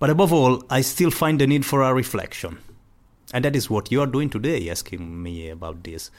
But 0.00 0.10
above 0.10 0.32
all, 0.32 0.64
I 0.68 0.80
still 0.80 1.10
find 1.10 1.40
the 1.40 1.46
need 1.46 1.64
for 1.64 1.82
a 1.82 1.94
reflection. 1.94 2.58
And 3.32 3.44
that 3.44 3.54
is 3.54 3.70
what 3.70 3.92
you 3.92 4.00
are 4.00 4.06
doing 4.06 4.28
today, 4.28 4.68
asking 4.68 5.22
me 5.22 5.50
about 5.50 5.84
this. 5.84 6.10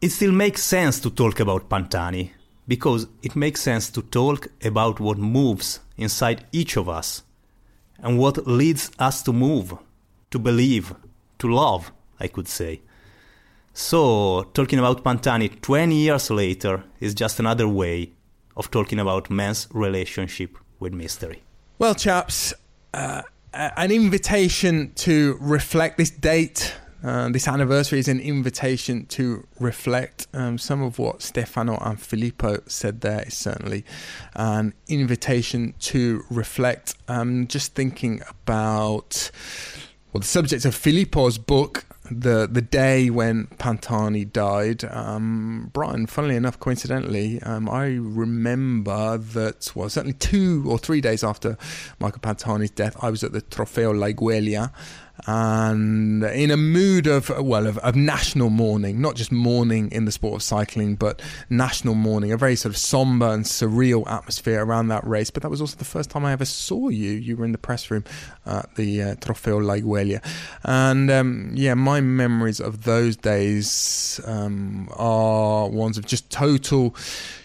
It 0.00 0.10
still 0.10 0.30
makes 0.30 0.62
sense 0.62 1.00
to 1.00 1.10
talk 1.10 1.40
about 1.40 1.68
Pantani, 1.68 2.30
because 2.68 3.08
it 3.22 3.34
makes 3.34 3.60
sense 3.60 3.90
to 3.90 4.02
talk 4.02 4.48
about 4.62 5.00
what 5.00 5.18
moves 5.18 5.80
inside 5.96 6.46
each 6.52 6.76
of 6.76 6.88
us, 6.88 7.22
and 8.02 8.18
what 8.18 8.46
leads 8.46 8.90
us 8.98 9.22
to 9.22 9.32
move, 9.32 9.74
to 10.30 10.38
believe, 10.38 10.94
to 11.38 11.52
love, 11.52 11.92
I 12.18 12.28
could 12.28 12.48
say. 12.48 12.82
So, 13.72 14.50
talking 14.52 14.78
about 14.78 15.02
Pantani 15.02 15.60
20 15.62 15.94
years 15.94 16.30
later 16.30 16.84
is 17.00 17.14
just 17.14 17.40
another 17.40 17.66
way 17.66 18.12
of 18.56 18.70
talking 18.70 18.98
about 18.98 19.30
man's 19.30 19.66
relationship 19.72 20.58
with 20.78 20.92
mystery. 20.92 21.42
Well, 21.78 21.94
chaps, 21.94 22.52
uh, 22.92 23.22
an 23.54 23.90
invitation 23.90 24.92
to 24.96 25.38
reflect 25.40 25.96
this 25.96 26.10
date. 26.10 26.74
Uh, 27.04 27.28
this 27.30 27.48
anniversary 27.48 27.98
is 27.98 28.06
an 28.08 28.20
invitation 28.20 29.06
to 29.06 29.46
reflect. 29.58 30.28
Um, 30.32 30.56
some 30.56 30.82
of 30.82 30.98
what 30.98 31.20
Stefano 31.20 31.76
and 31.80 32.00
Filippo 32.00 32.58
said 32.66 33.00
there 33.00 33.24
is 33.26 33.36
certainly 33.36 33.84
an 34.34 34.72
invitation 34.86 35.74
to 35.80 36.24
reflect. 36.30 36.94
Um, 37.08 37.48
just 37.48 37.74
thinking 37.74 38.22
about 38.28 39.30
well, 40.12 40.20
the 40.20 40.26
subject 40.26 40.64
of 40.64 40.74
Filippo's 40.74 41.38
book, 41.38 41.86
the 42.10 42.46
the 42.50 42.62
day 42.62 43.10
when 43.10 43.46
Pantani 43.58 44.30
died, 44.30 44.84
um, 44.84 45.70
Brian, 45.72 46.06
funnily 46.06 46.36
enough, 46.36 46.60
coincidentally, 46.60 47.42
um, 47.42 47.68
I 47.68 47.86
remember 47.86 49.16
that, 49.16 49.72
well, 49.74 49.88
certainly 49.88 50.16
two 50.18 50.64
or 50.68 50.78
three 50.78 51.00
days 51.00 51.24
after 51.24 51.56
Michael 51.98 52.20
Pantani's 52.20 52.70
death, 52.70 52.96
I 53.02 53.10
was 53.10 53.24
at 53.24 53.32
the 53.32 53.40
Trofeo 53.40 53.92
Laigueglia 53.92 54.70
and 55.26 56.24
in 56.24 56.50
a 56.50 56.56
mood 56.56 57.06
of 57.06 57.28
well 57.44 57.66
of, 57.66 57.78
of, 57.78 57.94
national 57.94 58.50
mourning 58.50 59.00
not 59.00 59.14
just 59.14 59.30
mourning 59.30 59.90
in 59.92 60.04
the 60.04 60.10
sport 60.10 60.34
of 60.34 60.42
cycling 60.42 60.96
but 60.96 61.22
national 61.48 61.94
mourning 61.94 62.32
a 62.32 62.36
very 62.36 62.56
sort 62.56 62.72
of 62.74 62.76
somber 62.76 63.28
and 63.28 63.44
surreal 63.44 64.06
atmosphere 64.08 64.64
around 64.64 64.88
that 64.88 65.06
race. 65.06 65.30
But 65.30 65.42
that 65.42 65.50
was 65.50 65.60
also 65.60 65.76
the 65.76 65.84
first 65.84 66.10
time 66.10 66.24
i 66.24 66.32
ever 66.32 66.44
saw 66.44 66.88
you. 66.88 67.10
You 67.12 67.36
were 67.36 67.44
in 67.44 67.52
the 67.52 67.58
press 67.58 67.90
room 67.90 68.04
at 68.46 68.74
the 68.74 69.02
uh, 69.02 69.14
trofeo 69.16 69.60
laigueglia 69.60 70.22
and 70.64 71.10
um, 71.10 71.52
yeah 71.54 71.74
my 71.74 72.00
memories 72.00 72.60
of 72.60 72.84
those 72.84 73.16
days 73.16 74.20
um, 74.26 74.88
are 74.92 75.68
ones 75.68 75.98
of 75.98 76.06
just 76.06 76.30
total 76.30 76.96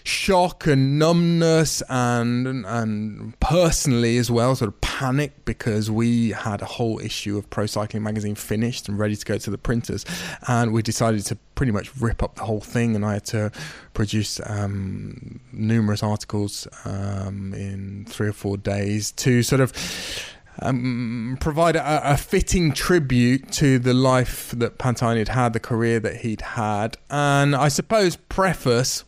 shock 0.08 0.66
and 0.66 0.98
numbness 0.98 1.84
and 1.90 2.66
and 2.66 3.40
personally 3.40 4.18
as 4.18 4.32
well 4.32 4.56
sort 4.56 4.70
of 4.70 4.80
panic 4.82 5.46
because 5.46 5.92
we 5.92 6.30
had 6.32 6.62
a 6.62 6.66
whole 6.66 7.00
issue 7.00 7.38
of 7.38 7.50
pro 7.50 7.66
cycling 7.66 8.02
magazine 8.02 8.36
finished 8.36 8.88
and 8.88 8.98
ready 8.98 9.16
to 9.16 9.26
go 9.26 9.38
to 9.38 9.50
the 9.50 9.58
printers. 9.58 10.06
And 10.48 10.74
we 10.74 10.82
decided 10.82 11.26
to 11.26 11.36
pretty 11.56 11.72
much 11.72 11.96
rip 11.98 12.24
up 12.24 12.36
the 12.36 12.46
whole 12.46 12.62
thing. 12.62 12.96
And 12.96 13.06
I 13.06 13.14
had 13.14 13.26
to 13.26 13.52
produce 13.94 14.40
um, 14.46 15.40
numerous 15.52 16.02
articles 16.02 16.68
um, 16.86 17.54
in 17.54 18.06
three 18.08 18.30
or 18.30 18.34
four 18.34 18.58
days 18.58 19.12
to 19.12 19.44
sort 19.44 19.62
of 19.62 19.74
um, 20.62 21.38
provide 21.40 21.76
a, 21.76 22.14
a, 22.14 22.18
fitting 22.18 22.72
tribute 22.72 23.52
to 23.52 23.78
the 23.78 23.94
life 23.94 24.52
that 24.58 24.80
Pantani 24.80 25.20
had 25.20 25.28
had, 25.28 25.54
the 25.54 25.60
career 25.60 26.00
that 26.00 26.18
he'd 26.18 26.42
had, 26.42 26.98
and 27.12 27.56
I 27.56 27.68
suppose 27.68 28.16
preface 28.16 29.04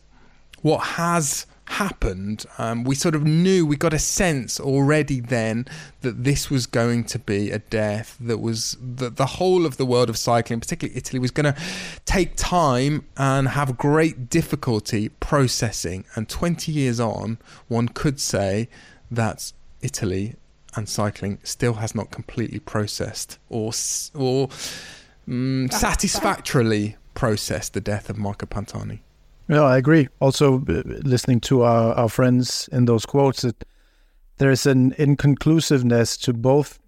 what 0.62 0.78
has 0.80 1.46
happened, 1.70 2.44
um, 2.58 2.82
we 2.82 2.94
sort 2.94 3.14
of 3.14 3.24
knew, 3.24 3.64
we 3.64 3.76
got 3.76 3.94
a 3.94 3.98
sense 3.98 4.58
already 4.58 5.20
then 5.20 5.66
that 6.00 6.24
this 6.24 6.50
was 6.50 6.66
going 6.66 7.04
to 7.04 7.18
be 7.18 7.50
a 7.50 7.60
death 7.60 8.16
that 8.20 8.38
was 8.38 8.76
that 8.80 9.16
the 9.16 9.26
whole 9.26 9.64
of 9.64 9.76
the 9.76 9.86
world 9.86 10.10
of 10.10 10.18
cycling, 10.18 10.60
particularly 10.60 10.96
Italy, 10.96 11.20
was 11.20 11.30
going 11.30 11.52
to 11.52 11.60
take 12.04 12.34
time 12.36 13.06
and 13.16 13.48
have 13.48 13.78
great 13.78 14.28
difficulty 14.28 15.08
processing. 15.08 16.04
And 16.16 16.28
20 16.28 16.72
years 16.72 16.98
on, 16.98 17.38
one 17.68 17.88
could 17.88 18.20
say 18.20 18.68
that 19.10 19.52
Italy 19.80 20.34
and 20.74 20.88
cycling 20.88 21.38
still 21.42 21.74
has 21.74 21.94
not 21.94 22.10
completely 22.10 22.58
processed 22.58 23.38
or 23.48 23.72
or 24.14 24.48
um, 25.28 25.68
satisfactorily 25.70 26.96
processed 27.14 27.74
the 27.74 27.80
death 27.80 28.10
of 28.10 28.18
Marco 28.18 28.46
Pantani. 28.46 29.00
Yeah, 29.50 29.62
I 29.62 29.78
agree. 29.78 30.06
Also, 30.20 30.58
uh, 30.68 30.82
listening 31.02 31.40
to 31.40 31.62
our, 31.62 31.92
our 31.94 32.08
friends 32.08 32.68
in 32.70 32.84
those 32.84 33.04
quotes, 33.04 33.42
it, 33.42 33.64
there 34.38 34.52
is 34.52 34.64
an 34.64 34.92
inconclusiveness 34.92 36.16
to 36.18 36.32
both. 36.32 36.78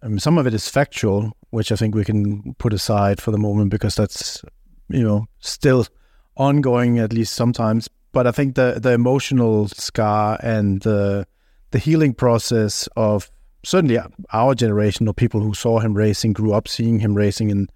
I 0.00 0.06
mean, 0.06 0.20
some 0.20 0.38
of 0.38 0.46
it 0.46 0.54
is 0.54 0.68
factual, 0.68 1.36
which 1.50 1.72
I 1.72 1.76
think 1.76 1.96
we 1.96 2.04
can 2.04 2.54
put 2.54 2.72
aside 2.72 3.20
for 3.20 3.32
the 3.32 3.38
moment 3.38 3.70
because 3.70 3.96
that's, 3.96 4.44
you 4.88 5.02
know, 5.02 5.26
still 5.40 5.88
ongoing 6.36 7.00
at 7.00 7.12
least 7.12 7.32
sometimes. 7.32 7.88
But 8.12 8.28
I 8.28 8.30
think 8.30 8.54
the 8.54 8.78
the 8.80 8.92
emotional 8.92 9.66
scar 9.66 10.38
and 10.40 10.82
the 10.82 11.26
the 11.72 11.80
healing 11.80 12.14
process 12.14 12.88
of 12.96 13.28
certainly 13.64 13.98
our 14.32 14.54
generation 14.54 15.08
of 15.08 15.16
people 15.16 15.40
who 15.40 15.52
saw 15.52 15.80
him 15.80 15.94
racing, 15.94 16.32
grew 16.34 16.52
up 16.52 16.68
seeing 16.68 17.00
him 17.00 17.14
racing, 17.14 17.50
and 17.50 17.68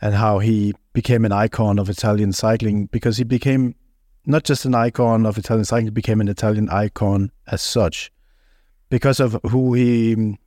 and 0.00 0.14
how 0.14 0.38
he 0.38 0.74
became 0.92 1.24
an 1.24 1.32
icon 1.32 1.78
of 1.78 1.88
Italian 1.88 2.32
cycling 2.32 2.86
because 2.86 3.16
he 3.16 3.24
became 3.24 3.74
not 4.26 4.44
just 4.44 4.64
an 4.64 4.74
icon 4.74 5.26
of 5.26 5.38
Italian 5.38 5.64
cycling, 5.64 5.86
he 5.86 5.90
became 5.90 6.20
an 6.20 6.28
Italian 6.28 6.68
icon 6.68 7.30
as 7.46 7.62
such 7.62 8.10
because 8.90 9.20
of 9.20 9.38
who 9.50 9.74
he 9.74 10.38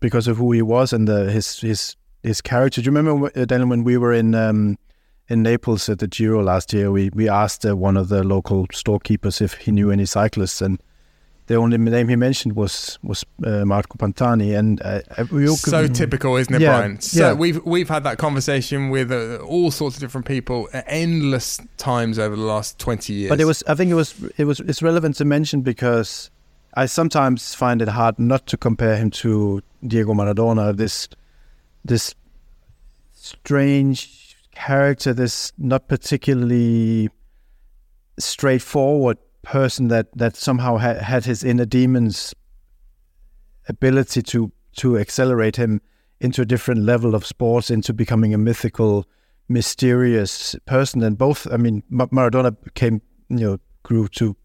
because 0.00 0.28
of 0.28 0.36
who 0.36 0.52
he 0.52 0.62
was 0.62 0.92
and 0.92 1.08
the, 1.08 1.30
his 1.30 1.60
his 1.60 1.96
his 2.22 2.40
character. 2.40 2.80
Do 2.80 2.86
you 2.86 2.96
remember, 2.96 3.30
uh, 3.34 3.44
Daniel, 3.44 3.68
when 3.68 3.84
we 3.84 3.96
were 3.96 4.12
in 4.12 4.34
um, 4.34 4.76
in 5.28 5.42
Naples 5.42 5.88
at 5.88 5.98
the 5.98 6.08
Giro 6.08 6.42
last 6.42 6.72
year? 6.72 6.90
We 6.90 7.10
we 7.10 7.28
asked 7.28 7.64
uh, 7.64 7.76
one 7.76 7.96
of 7.96 8.08
the 8.08 8.22
local 8.22 8.66
storekeepers 8.72 9.40
if 9.40 9.54
he 9.54 9.72
knew 9.72 9.90
any 9.90 10.04
cyclists, 10.04 10.60
and 10.60 10.80
the 11.48 11.56
only 11.56 11.78
name 11.78 12.08
he 12.08 12.16
mentioned 12.16 12.54
was 12.54 12.98
was 13.02 13.24
uh, 13.44 13.64
Marco 13.64 13.96
Pantani, 13.96 14.56
and 14.56 14.80
uh, 14.82 15.00
we 15.32 15.48
all 15.48 15.56
so 15.56 15.88
typical, 15.88 16.36
isn't 16.36 16.54
it, 16.54 16.60
yeah, 16.60 16.76
Brian? 16.76 17.00
So 17.00 17.28
yeah. 17.28 17.32
we've 17.32 17.64
we've 17.64 17.88
had 17.88 18.04
that 18.04 18.18
conversation 18.18 18.90
with 18.90 19.10
uh, 19.10 19.38
all 19.38 19.70
sorts 19.70 19.96
of 19.96 20.00
different 20.00 20.26
people 20.26 20.68
endless 20.72 21.58
times 21.78 22.18
over 22.18 22.36
the 22.36 22.42
last 22.42 22.78
twenty 22.78 23.14
years. 23.14 23.30
But 23.30 23.40
it 23.40 23.46
was, 23.46 23.64
I 23.66 23.74
think, 23.74 23.90
it 23.90 23.94
was 23.94 24.14
it 24.36 24.44
was 24.44 24.60
it's 24.60 24.82
relevant 24.82 25.16
to 25.16 25.24
mention 25.24 25.62
because 25.62 26.30
I 26.74 26.84
sometimes 26.86 27.54
find 27.54 27.80
it 27.80 27.88
hard 27.88 28.18
not 28.18 28.46
to 28.48 28.56
compare 28.58 28.96
him 28.96 29.10
to 29.22 29.62
Diego 29.86 30.12
Maradona. 30.12 30.76
This 30.76 31.08
this 31.82 32.14
strange 33.14 34.36
character, 34.54 35.14
this 35.14 35.52
not 35.56 35.88
particularly 35.88 37.08
straightforward 38.18 39.16
person 39.48 39.88
that 39.88 40.06
that 40.14 40.36
somehow 40.36 40.76
had, 40.76 40.98
had 40.98 41.24
his 41.24 41.42
inner 41.42 41.64
demons 41.64 42.34
ability 43.66 44.22
to 44.22 44.52
to 44.76 44.98
accelerate 44.98 45.56
him 45.56 45.80
into 46.20 46.42
a 46.42 46.44
different 46.44 46.82
level 46.82 47.14
of 47.14 47.24
sports 47.24 47.70
into 47.70 47.94
becoming 47.94 48.34
a 48.34 48.38
mythical 48.38 49.06
mysterious 49.48 50.54
person. 50.66 51.02
And 51.02 51.16
both 51.16 51.46
i 51.50 51.56
mean 51.56 51.82
maradona 51.90 52.54
came 52.74 53.00
you 53.30 53.38
know 53.38 53.58
grew 53.84 54.06
to 54.08 54.36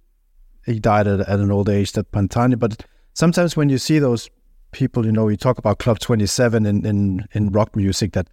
he 0.66 0.80
died 0.80 1.08
at, 1.08 1.20
at 1.20 1.40
an 1.40 1.52
old 1.52 1.68
age 1.68 1.98
at 1.98 2.10
pantani. 2.12 2.58
But 2.58 2.86
sometimes 3.14 3.58
when 3.58 3.68
you 3.68 3.78
see 3.78 4.00
those 4.00 4.30
people 4.72 5.06
you 5.06 5.12
know 5.12 5.28
you 5.28 5.36
talk 5.36 5.58
about 5.58 5.80
club 5.80 6.00
27 6.00 6.66
in 6.66 6.86
in, 6.86 7.28
in 7.34 7.52
rock 7.52 7.76
music 7.76 8.14
that 8.14 8.30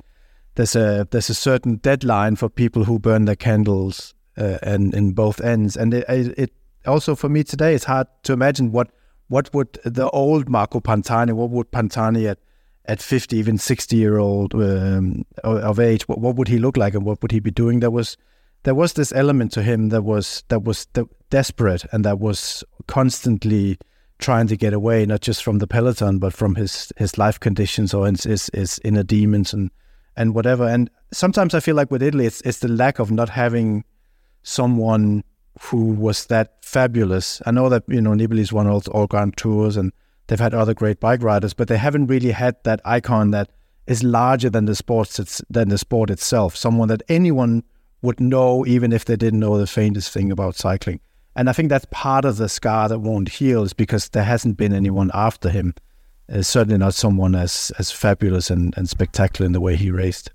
there's 0.54 0.76
a 0.76 1.08
there's 1.10 1.30
a 1.30 1.34
certain 1.34 1.76
deadline 1.76 2.36
for 2.36 2.48
people 2.48 2.84
who 2.84 3.00
burn 3.00 3.24
their 3.24 3.36
candles 3.36 4.14
uh, 4.36 4.58
and 4.62 4.94
in 4.94 5.12
both 5.12 5.40
ends. 5.40 5.76
And 5.76 5.94
it, 5.94 6.04
it 6.08 6.52
also 6.86 7.14
for 7.14 7.28
me 7.28 7.44
today, 7.44 7.74
it's 7.74 7.84
hard 7.84 8.06
to 8.24 8.32
imagine 8.32 8.72
what 8.72 8.90
what 9.28 9.52
would 9.54 9.78
the 9.84 10.10
old 10.10 10.48
Marco 10.48 10.80
Pantani, 10.80 11.32
what 11.32 11.50
would 11.50 11.70
Pantani 11.70 12.28
at 12.28 12.38
at 12.86 13.00
50, 13.00 13.36
even 13.36 13.58
60 13.58 13.96
year 13.96 14.18
old 14.18 14.54
um, 14.54 15.24
of 15.44 15.78
age, 15.78 16.08
what, 16.08 16.18
what 16.18 16.34
would 16.36 16.48
he 16.48 16.58
look 16.58 16.76
like 16.76 16.94
and 16.94 17.04
what 17.04 17.22
would 17.22 17.30
he 17.30 17.38
be 17.38 17.50
doing? 17.50 17.80
There 17.80 17.90
was 17.90 18.16
there 18.64 18.74
was 18.74 18.94
this 18.94 19.12
element 19.12 19.52
to 19.52 19.62
him 19.62 19.88
that 19.90 20.02
was 20.02 20.42
that 20.48 20.64
was 20.64 20.86
desperate 21.30 21.84
and 21.92 22.04
that 22.04 22.18
was 22.18 22.64
constantly 22.88 23.78
trying 24.18 24.48
to 24.48 24.56
get 24.56 24.72
away, 24.72 25.06
not 25.06 25.20
just 25.20 25.42
from 25.42 25.58
the 25.58 25.66
peloton, 25.66 26.18
but 26.18 26.34
from 26.34 26.54
his 26.56 26.92
his 26.96 27.16
life 27.16 27.38
conditions 27.38 27.94
or 27.94 28.06
his 28.06 28.24
his, 28.24 28.50
his 28.52 28.80
inner 28.84 29.02
demons 29.02 29.52
and 29.52 29.70
and 30.16 30.34
whatever. 30.34 30.66
And 30.66 30.90
sometimes 31.12 31.54
I 31.54 31.60
feel 31.60 31.76
like 31.76 31.90
with 31.90 32.02
Italy, 32.02 32.26
it's 32.26 32.40
it's 32.42 32.58
the 32.58 32.68
lack 32.68 32.98
of 32.98 33.10
not 33.10 33.28
having 33.28 33.84
someone 34.42 35.22
who 35.58 35.92
was 35.92 36.26
that 36.26 36.64
fabulous. 36.64 37.42
I 37.46 37.50
know 37.50 37.68
that 37.68 37.84
you 37.88 38.00
know 38.00 38.14
Nibali's 38.14 38.52
won 38.52 38.66
all, 38.66 38.82
all 38.92 39.06
Grand 39.06 39.36
Tours 39.36 39.76
and 39.76 39.92
they've 40.26 40.40
had 40.40 40.54
other 40.54 40.74
great 40.74 41.00
bike 41.00 41.22
riders, 41.22 41.54
but 41.54 41.68
they 41.68 41.76
haven't 41.76 42.06
really 42.06 42.30
had 42.30 42.56
that 42.64 42.80
icon 42.84 43.30
that 43.32 43.50
is 43.86 44.02
larger 44.02 44.48
than 44.48 44.66
the 44.66 44.74
sports 44.74 45.42
than 45.50 45.68
the 45.68 45.78
sport 45.78 46.10
itself. 46.10 46.56
Someone 46.56 46.88
that 46.88 47.02
anyone 47.08 47.64
would 48.02 48.20
know, 48.20 48.64
even 48.66 48.92
if 48.92 49.04
they 49.04 49.16
didn't 49.16 49.40
know 49.40 49.58
the 49.58 49.66
faintest 49.66 50.12
thing 50.12 50.30
about 50.30 50.56
cycling. 50.56 51.00
And 51.36 51.48
I 51.48 51.52
think 51.52 51.68
that's 51.68 51.86
part 51.90 52.24
of 52.24 52.38
the 52.38 52.48
scar 52.48 52.88
that 52.88 53.00
won't 53.00 53.28
heal, 53.28 53.62
is 53.62 53.72
because 53.72 54.08
there 54.08 54.24
hasn't 54.24 54.56
been 54.56 54.72
anyone 54.72 55.10
after 55.12 55.50
him. 55.50 55.74
Uh, 56.32 56.42
certainly 56.42 56.78
not 56.78 56.94
someone 56.94 57.34
as 57.34 57.72
as 57.78 57.90
fabulous 57.90 58.50
and, 58.50 58.72
and 58.76 58.88
spectacular 58.88 59.46
in 59.46 59.52
the 59.52 59.60
way 59.60 59.76
he 59.76 59.90
raced 59.90 60.30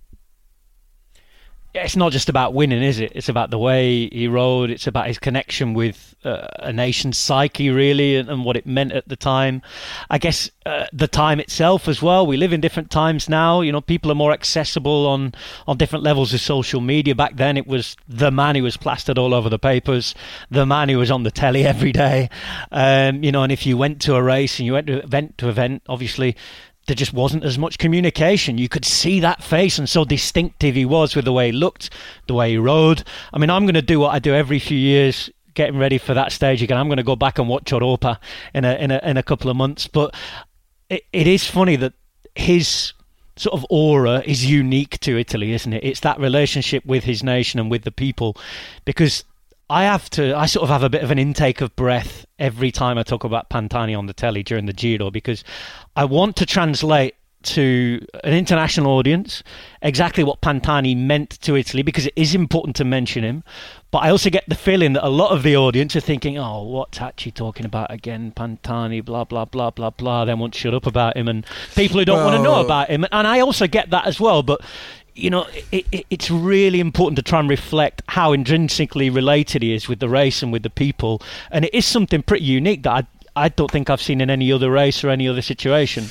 it's 1.84 1.96
not 1.96 2.12
just 2.12 2.30
about 2.30 2.54
winning, 2.54 2.82
is 2.82 3.00
it? 3.00 3.12
It's 3.16 3.28
about 3.28 3.50
the 3.50 3.58
way 3.58 4.08
he 4.10 4.28
rode. 4.28 4.70
It's 4.70 4.88
about 4.88 5.08
his 5.08 5.20
connection 5.20 5.74
with 5.74 6.16
uh, 6.24 6.48
a 6.60 6.72
nation's 6.72 7.18
psyche, 7.18 7.70
really, 7.70 8.16
and, 8.16 8.30
and, 8.30 8.46
what 8.46 8.56
it 8.56 8.66
meant 8.66 8.94
at 8.94 9.08
the 9.08 9.16
time. 9.16 9.62
I 10.10 10.18
guess 10.18 10.50
uh, 10.66 10.86
the 10.94 11.08
time 11.08 11.40
itself 11.40 11.88
as 11.88 12.02
well. 12.02 12.26
We 12.26 12.38
live 12.38 12.54
in 12.54 12.62
different 12.62 12.92
times 12.92 13.28
now. 13.28 13.62
You 13.62 13.72
know, 13.72 13.82
people 13.82 14.12
are 14.12 14.16
more 14.16 14.32
accessible 14.32 15.08
on 15.08 15.34
on 15.68 15.78
different 15.78 16.04
levels 16.04 16.34
of 16.34 16.40
social 16.40 16.82
media. 16.82 17.14
Back 17.14 17.36
then, 17.36 17.58
it 17.58 17.68
was 17.68 17.98
the 18.08 18.32
man 18.32 18.56
who 18.56 18.64
was 18.64 18.78
plastered 18.78 19.18
all 19.18 19.34
over 19.34 19.50
the 19.50 19.60
papers, 19.60 20.16
the 20.50 20.66
man 20.66 20.90
who 20.90 20.98
was 20.98 21.12
on 21.12 21.24
the 21.24 21.32
telly 21.32 21.66
every 21.66 21.92
day. 21.92 22.30
Um, 22.72 23.24
you 23.24 23.32
know, 23.32 23.44
and 23.44 23.52
if 23.52 23.66
you 23.66 23.78
went 23.78 24.02
to 24.04 24.16
a 24.16 24.24
race 24.24 24.60
and 24.60 24.66
you 24.66 24.74
went 24.74 24.88
to 24.88 25.04
event 25.04 25.38
to 25.40 25.50
event, 25.50 25.84
obviously 25.88 26.36
there 26.88 26.96
just 26.96 27.14
wasn't 27.14 27.44
as 27.44 27.58
much 27.58 27.78
communication. 27.78 28.58
You 28.58 28.70
could 28.70 28.86
see 28.86 29.20
that 29.20 29.44
face 29.44 29.80
and 29.80 29.90
so 29.90 30.06
distinctive 30.06 30.76
he 30.76 30.86
was 30.86 31.16
with 31.16 31.26
the 31.26 31.34
way 31.34 31.48
he 31.48 31.52
looked, 31.52 31.90
the 32.28 32.34
way 32.34 32.52
he 32.52 32.58
rode. 32.58 33.04
I 33.34 33.40
mean, 33.40 33.50
I'm 33.50 33.66
going 33.66 33.76
to 33.76 33.82
do 33.82 34.00
what 34.00 34.14
I 34.14 34.20
do 34.20 34.34
every 34.34 34.60
few 34.60 34.78
years, 34.78 35.30
getting 35.56 35.78
ready 35.80 35.98
for 35.98 36.14
that 36.14 36.32
stage 36.32 36.62
again. 36.62 36.78
I'm 36.78 36.88
going 36.88 36.98
to 36.98 37.04
go 37.04 37.16
back 37.16 37.40
and 37.40 37.50
watch 37.50 37.72
Oropa 37.72 38.20
in 38.54 38.66
a 38.66 38.76
in 38.76 38.92
a 38.92 39.00
in 39.04 39.18
a 39.18 39.24
couple 39.24 39.50
of 39.50 39.58
months. 39.58 39.88
But 39.88 40.16
it, 40.90 41.04
it 41.12 41.28
is 41.28 41.46
funny 41.46 41.76
that 41.78 41.94
his 42.36 42.94
sort 43.38 43.54
of 43.54 43.66
aura 43.70 44.22
is 44.26 44.50
unique 44.50 45.00
to 45.02 45.18
Italy, 45.18 45.54
isn't 45.54 45.74
it? 45.74 45.84
It's 45.84 46.00
that 46.02 46.20
relationship 46.20 46.86
with 46.86 47.04
his 47.04 47.24
nation 47.24 47.60
and 47.60 47.70
with 47.70 47.84
the 47.84 47.92
people, 47.92 48.38
because 48.86 49.24
I 49.70 49.84
have 49.86 50.10
to, 50.12 50.38
I 50.38 50.46
sort 50.46 50.64
of 50.64 50.70
have 50.70 50.84
a 50.84 50.90
bit 50.90 51.04
of 51.04 51.12
an 51.12 51.18
intake 51.18 51.62
of 51.62 51.76
breath 51.76 52.26
every 52.38 52.72
time 52.72 52.98
I 52.98 53.04
talk 53.04 53.24
about 53.24 53.50
Pantani 53.50 53.98
on 53.98 54.06
the 54.06 54.14
telly 54.14 54.44
during 54.44 54.68
the 54.68 54.74
Giro 54.74 55.10
because 55.10 55.44
I 55.96 56.06
want 56.06 56.36
to 56.38 56.46
translate 56.46 57.16
to 57.46 58.06
an 58.24 58.34
international 58.34 58.92
audience 58.92 59.44
exactly 59.82 60.24
what 60.24 60.42
Pantani 60.42 60.98
meant 60.98 61.30
to 61.42 61.56
Italy 61.56 61.84
because 61.84 62.08
it 62.08 62.14
is 62.16 62.36
important 62.36 62.76
to 62.78 62.84
mention 62.84 63.24
him. 63.24 63.44
But 63.92 64.00
I 64.00 64.10
also 64.10 64.30
get 64.30 64.44
the 64.48 64.56
feeling 64.56 64.94
that 64.94 65.06
a 65.06 65.10
lot 65.10 65.32
of 65.32 65.44
the 65.44 65.56
audience 65.56 65.96
are 65.96 66.02
thinking, 66.02 66.38
oh, 66.38 66.64
what's 66.64 66.98
Hachi 66.98 67.34
talking 67.34 67.66
about 67.66 67.92
again? 67.92 68.34
Pantani, 68.36 69.04
blah, 69.04 69.24
blah, 69.24 69.46
blah, 69.46 69.70
blah, 69.70 69.92
blah. 69.92 70.26
They 70.26 70.34
won't 70.34 70.56
shut 70.56 70.74
up 70.74 70.86
about 70.86 71.18
him. 71.18 71.28
And 71.28 71.46
people 71.76 72.00
who 72.00 72.06
don't 72.06 72.18
well, 72.18 72.28
want 72.28 72.38
to 72.38 72.44
know 72.44 72.64
about 72.64 72.90
him. 72.90 73.06
And 73.12 73.28
I 73.28 73.40
also 73.40 73.68
get 73.68 73.92
that 73.92 74.06
as 74.06 74.20
well. 74.20 74.44
But 74.44 74.62
you 75.16 75.30
know, 75.30 75.48
it, 75.72 75.86
it, 75.92 76.06
it's 76.10 76.30
really 76.30 76.80
important 76.80 77.16
to 77.16 77.24
try 77.24 77.40
and 77.40 77.50
reflect 77.50 78.02
how 78.08 78.34
intrinsically 78.34 79.10
related 79.10 79.62
he 79.62 79.74
is 79.74 79.88
with 79.88 80.00
the 80.00 80.10
race 80.10 80.44
and 80.44 80.52
with 80.52 80.64
the 80.64 80.70
people. 80.70 81.22
And 81.52 81.66
it 81.66 81.74
is 81.74 81.86
something 81.86 82.22
pretty 82.22 82.46
unique 82.46 82.84
that 82.84 82.92
I, 83.36 83.46
I 83.46 83.50
don't 83.50 83.72
think 83.72 83.90
I've 83.90 84.02
seen 84.02 84.22
in 84.22 84.30
any 84.30 84.52
other 84.52 84.70
race 84.70 85.04
or 85.04 85.10
any 85.10 85.28
other 85.28 85.42
situation. 85.42 86.06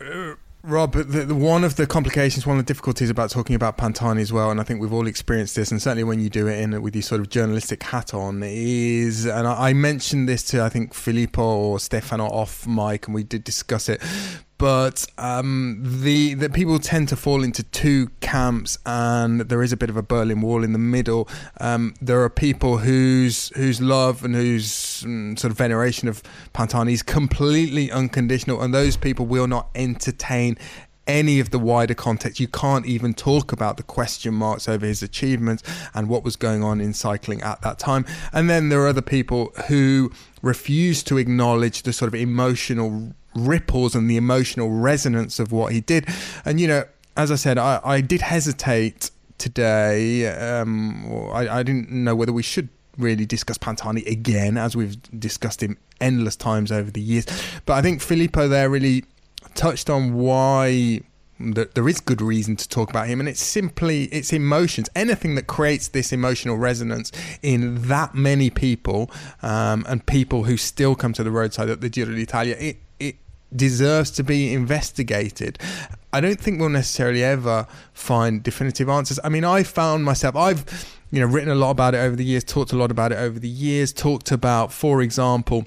Uh, 0.00 0.34
Rob, 0.64 0.92
the, 0.92 1.02
the, 1.02 1.34
one 1.34 1.64
of 1.64 1.74
the 1.74 1.88
complications, 1.88 2.46
one 2.46 2.56
of 2.56 2.64
the 2.64 2.72
difficulties 2.72 3.10
about 3.10 3.30
talking 3.30 3.56
about 3.56 3.76
Pantani 3.76 4.20
as 4.20 4.32
well, 4.32 4.48
and 4.52 4.60
I 4.60 4.62
think 4.62 4.80
we've 4.80 4.92
all 4.92 5.08
experienced 5.08 5.56
this, 5.56 5.72
and 5.72 5.82
certainly 5.82 6.04
when 6.04 6.20
you 6.20 6.30
do 6.30 6.46
it 6.46 6.60
in 6.60 6.80
with 6.80 6.94
your 6.94 7.02
sort 7.02 7.20
of 7.20 7.30
journalistic 7.30 7.82
hat 7.82 8.14
on, 8.14 8.44
is, 8.44 9.26
and 9.26 9.48
I, 9.48 9.70
I 9.70 9.72
mentioned 9.72 10.28
this 10.28 10.44
to 10.44 10.62
I 10.62 10.68
think 10.68 10.94
Filippo 10.94 11.42
or 11.42 11.80
Stefano 11.80 12.26
off 12.26 12.64
mic, 12.64 13.08
and 13.08 13.14
we 13.14 13.24
did 13.24 13.42
discuss 13.42 13.88
it, 13.88 14.00
but 14.62 15.04
um, 15.18 15.80
the 15.82 16.34
the 16.34 16.48
people 16.48 16.78
tend 16.78 17.08
to 17.08 17.16
fall 17.16 17.42
into 17.42 17.64
two 17.64 18.10
camps, 18.20 18.78
and 18.86 19.40
there 19.40 19.60
is 19.60 19.72
a 19.72 19.76
bit 19.76 19.90
of 19.90 19.96
a 19.96 20.04
Berlin 20.04 20.40
Wall 20.40 20.62
in 20.62 20.72
the 20.72 20.78
middle. 20.78 21.28
Um, 21.58 21.94
there 22.00 22.22
are 22.22 22.30
people 22.30 22.78
whose 22.78 23.48
whose 23.56 23.80
love 23.80 24.24
and 24.24 24.36
whose 24.36 25.02
um, 25.04 25.36
sort 25.36 25.50
of 25.50 25.58
veneration 25.58 26.06
of 26.06 26.22
Pantani 26.54 26.92
is 26.92 27.02
completely 27.02 27.90
unconditional, 27.90 28.62
and 28.62 28.72
those 28.72 28.96
people 28.96 29.26
will 29.26 29.48
not 29.48 29.68
entertain 29.74 30.56
any 31.08 31.40
of 31.40 31.50
the 31.50 31.58
wider 31.58 31.94
context. 31.94 32.38
You 32.38 32.46
can't 32.46 32.86
even 32.86 33.14
talk 33.14 33.50
about 33.50 33.78
the 33.78 33.82
question 33.82 34.32
marks 34.32 34.68
over 34.68 34.86
his 34.86 35.02
achievements 35.02 35.64
and 35.92 36.08
what 36.08 36.22
was 36.22 36.36
going 36.36 36.62
on 36.62 36.80
in 36.80 36.94
cycling 36.94 37.42
at 37.42 37.62
that 37.62 37.80
time. 37.80 38.06
And 38.32 38.48
then 38.48 38.68
there 38.68 38.80
are 38.82 38.86
other 38.86 39.02
people 39.02 39.52
who 39.66 40.12
refuse 40.40 41.02
to 41.02 41.18
acknowledge 41.18 41.82
the 41.82 41.92
sort 41.92 42.06
of 42.06 42.14
emotional 42.14 43.12
ripples 43.34 43.94
and 43.94 44.10
the 44.10 44.16
emotional 44.16 44.70
resonance 44.70 45.38
of 45.38 45.52
what 45.52 45.72
he 45.72 45.80
did. 45.80 46.06
And, 46.44 46.60
you 46.60 46.68
know, 46.68 46.84
as 47.16 47.30
I 47.30 47.36
said, 47.36 47.58
I, 47.58 47.80
I 47.84 48.00
did 48.00 48.22
hesitate 48.22 49.10
today. 49.38 50.28
Um, 50.28 51.30
I, 51.32 51.48
I 51.48 51.62
didn't 51.62 51.90
know 51.90 52.14
whether 52.14 52.32
we 52.32 52.42
should 52.42 52.68
really 52.98 53.26
discuss 53.26 53.58
Pantani 53.58 54.06
again, 54.06 54.56
as 54.56 54.76
we've 54.76 54.96
discussed 55.18 55.62
him 55.62 55.76
endless 56.00 56.36
times 56.36 56.70
over 56.70 56.90
the 56.90 57.00
years. 57.00 57.26
But 57.66 57.74
I 57.74 57.82
think 57.82 58.00
Filippo 58.00 58.48
there 58.48 58.68
really 58.68 59.04
touched 59.54 59.90
on 59.90 60.14
why 60.14 61.02
there 61.38 61.88
is 61.88 62.00
good 62.00 62.22
reason 62.22 62.54
to 62.54 62.68
talk 62.68 62.88
about 62.88 63.08
him 63.08 63.18
and 63.18 63.28
it's 63.28 63.42
simply 63.42 64.04
it's 64.04 64.32
emotions 64.32 64.88
anything 64.94 65.34
that 65.34 65.48
creates 65.48 65.88
this 65.88 66.12
emotional 66.12 66.56
resonance 66.56 67.10
in 67.42 67.82
that 67.88 68.14
many 68.14 68.48
people 68.48 69.10
um, 69.42 69.84
and 69.88 70.06
people 70.06 70.44
who 70.44 70.56
still 70.56 70.94
come 70.94 71.12
to 71.12 71.24
the 71.24 71.32
roadside 71.32 71.68
at 71.68 71.80
the 71.80 71.88
Giro 71.88 72.14
d'Italia 72.14 72.54
it, 72.60 72.81
deserves 73.56 74.10
to 74.10 74.22
be 74.22 74.52
investigated 74.52 75.58
I 76.12 76.20
don't 76.20 76.40
think 76.40 76.60
we'll 76.60 76.68
necessarily 76.68 77.24
ever 77.24 77.66
find 77.92 78.42
definitive 78.42 78.88
answers 78.88 79.18
I 79.22 79.28
mean 79.28 79.44
I 79.44 79.62
found 79.62 80.04
myself 80.04 80.36
I've 80.36 80.98
you 81.10 81.20
know 81.20 81.26
written 81.26 81.50
a 81.50 81.54
lot 81.54 81.70
about 81.70 81.94
it 81.94 81.98
over 81.98 82.16
the 82.16 82.24
years 82.24 82.44
talked 82.44 82.72
a 82.72 82.76
lot 82.76 82.90
about 82.90 83.12
it 83.12 83.18
over 83.18 83.38
the 83.38 83.48
years 83.48 83.92
talked 83.92 84.30
about 84.30 84.72
for 84.72 85.02
example 85.02 85.66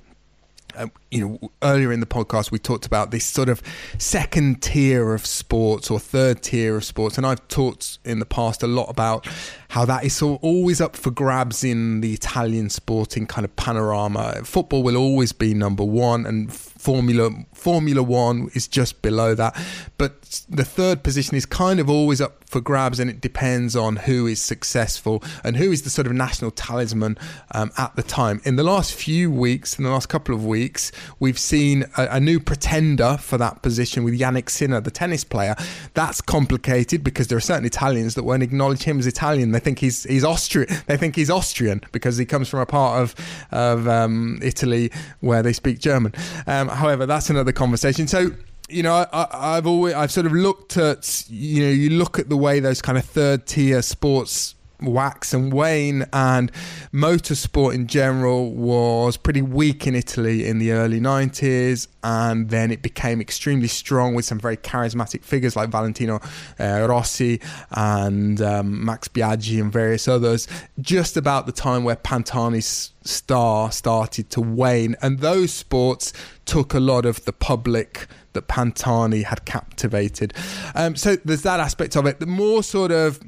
uh, 0.78 0.88
you 1.10 1.22
know, 1.22 1.52
earlier 1.64 1.92
in 1.92 2.00
the 2.00 2.06
podcast, 2.06 2.52
we 2.52 2.60
talked 2.60 2.86
about 2.86 3.12
this 3.12 3.26
sort 3.26 3.50
of 3.50 3.62
second 3.98 4.62
tier 4.62 5.14
of 5.14 5.26
sports 5.26 5.90
or 5.90 6.00
third 6.00 6.42
tier 6.42 6.76
of 6.76 6.84
sports. 6.84 7.18
And 7.18 7.26
I've 7.26 7.46
talked 7.48 8.00
in 8.04 8.20
the 8.20 8.26
past 8.26 8.64
a 8.64 8.68
lot 8.68 8.90
about 8.90 9.28
how 9.70 9.86
that 9.86 10.04
is 10.04 10.22
always 10.22 10.82
up 10.82 10.96
for 10.96 11.12
grabs 11.12 11.64
in 11.64 12.02
the 12.02 12.14
Italian 12.14 12.70
sporting 12.70 13.26
kind 13.26 13.46
of 13.46 13.56
panorama. 13.56 14.42
Football 14.44 14.84
will 14.84 14.98
always 14.98 15.32
be 15.32 15.54
number 15.54 15.84
one, 15.84 16.26
and 16.26 16.52
Formula 16.86 17.32
Formula 17.52 18.04
One 18.04 18.52
is 18.54 18.68
just 18.68 19.02
below 19.02 19.34
that. 19.34 19.58
But 19.98 20.44
the 20.48 20.64
third 20.64 21.02
position 21.02 21.36
is 21.36 21.44
kind 21.48 21.80
of 21.80 21.90
always 21.90 22.22
up 22.22 22.45
for 22.46 22.62
grabs, 22.62 23.00
and 23.00 23.10
it 23.10 23.22
depends 23.22 23.76
on 23.76 23.98
who 23.98 24.28
is 24.28 24.42
successful 24.42 25.24
and 25.44 25.58
who 25.58 25.72
is 25.72 25.82
the 25.82 25.90
sort 25.90 26.08
of 26.08 26.14
national 26.14 26.52
talisman 26.52 27.18
um, 27.52 27.72
at 27.78 27.96
the 27.96 28.04
time. 28.04 28.42
In 28.46 28.56
the 28.56 28.64
last 28.64 28.94
few 28.94 29.32
weeks, 29.32 29.78
in 29.78 29.84
the 29.84 29.90
last 29.90 30.08
couple 30.10 30.34
of 30.36 30.46
weeks, 30.46 30.92
we've 31.20 31.40
seen 31.40 31.86
a, 31.98 32.08
a 32.12 32.20
new 32.20 32.40
pretender 32.40 33.18
for 33.18 33.38
that 33.38 33.62
position 33.62 34.04
with 34.04 34.20
Jannik 34.20 34.50
Sinner, 34.50 34.82
the 34.82 34.92
tennis 34.92 35.24
player. 35.24 35.56
That's 35.94 36.22
complicated 36.22 37.04
because 37.04 37.28
there 37.28 37.38
are 37.38 37.42
certain 37.42 37.66
Italians 37.66 38.16
that 38.16 38.24
won't 38.24 38.44
acknowledge 38.44 38.84
him 38.84 39.00
as 39.00 39.08
Italian. 39.08 39.52
They 39.52 39.60
think 39.60 39.80
he's 39.80 40.04
he's 40.04 40.24
Austrian. 40.24 40.70
They 40.88 40.98
think 40.98 41.16
he's 41.16 41.30
Austrian 41.30 41.82
because 41.92 42.18
he 42.18 42.26
comes 42.26 42.48
from 42.48 42.60
a 42.60 42.66
part 42.66 43.02
of 43.02 43.16
of 43.52 43.88
um, 43.88 44.40
Italy 44.42 44.92
where 45.20 45.44
they 45.44 45.54
speak 45.54 45.80
German. 45.80 46.14
Um, 46.48 46.68
however, 46.68 47.06
that's 47.06 47.30
another 47.30 47.52
conversation. 47.52 48.08
So 48.08 48.32
you 48.76 48.84
know, 48.84 49.06
I, 49.12 49.56
have 49.56 49.66
always 49.66 49.94
I've 49.94 50.12
sort 50.12 50.26
of 50.26 50.34
looked 50.34 50.76
at 50.76 51.26
you 51.30 51.64
know 51.64 51.72
you 51.72 51.92
look 51.92 52.20
at 52.20 52.28
the 52.28 52.36
way 52.36 52.60
those 52.60 52.82
kind 52.82 52.98
of 52.98 53.06
third 53.06 53.46
tier 53.46 53.82
sports 53.82 54.56
wax 54.82 55.34
and 55.34 55.54
wane 55.54 56.06
and 56.12 56.52
motorsport 56.92 57.74
in 57.74 57.88
general 57.88 58.52
was 58.52 59.16
pretty 59.16 59.42
weak 59.42 59.88
in 59.88 59.96
Italy 59.96 60.46
in 60.46 60.60
the 60.60 60.74
early 60.74 61.00
90s 61.00 61.88
and 62.04 62.50
then 62.50 62.72
it 62.72 62.82
became 62.82 63.22
extremely 63.22 63.70
strong 63.70 64.14
with 64.14 64.26
some 64.26 64.38
very 64.38 64.58
charismatic 64.58 65.24
figures 65.24 65.56
like 65.56 65.70
Valentino 65.70 66.20
uh, 66.60 66.86
Rossi 66.90 67.40
and 67.72 68.42
um, 68.42 68.84
Max 68.84 69.08
Biaggi 69.08 69.62
and 69.62 69.72
various 69.72 70.10
others 70.10 70.46
just 70.82 71.16
about 71.16 71.46
the 71.46 71.54
time 71.54 71.86
where 71.86 71.96
Pantani's 71.96 72.92
star 73.06 73.72
started 73.72 74.30
to 74.32 74.42
wane. 74.42 74.96
And 75.02 75.20
those 75.20 75.54
sports 75.54 76.12
took 76.44 76.74
a 76.74 76.80
lot 76.80 77.06
of 77.06 77.24
the 77.26 77.34
public 77.34 78.08
that 78.36 78.48
Pantani 78.48 79.24
had 79.24 79.44
captivated 79.46 80.34
um, 80.76 80.96
so 80.96 81.16
there's 81.26 81.42
that 81.42 81.60
aspect 81.60 81.96
of 81.96 82.06
it 82.06 82.20
the 82.20 82.28
more 82.28 82.62
sort 82.62 82.92
of 82.92 83.20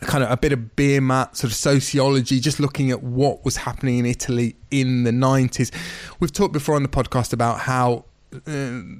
kind 0.00 0.22
of 0.22 0.30
a 0.30 0.36
bit 0.36 0.52
of 0.52 0.76
beer 0.76 1.00
mat 1.00 1.36
sort 1.36 1.50
of 1.50 1.56
sociology, 1.56 2.40
just 2.40 2.60
looking 2.60 2.90
at 2.90 3.02
what 3.02 3.44
was 3.44 3.56
happening 3.56 3.98
in 3.98 4.06
Italy 4.06 4.56
in 4.70 5.04
the 5.04 5.10
90s. 5.10 5.72
We've 6.20 6.32
talked 6.32 6.52
before 6.52 6.76
on 6.76 6.82
the 6.82 6.88
podcast 6.88 7.32
about 7.32 7.60
how 7.60 8.04
uh, 8.32 8.40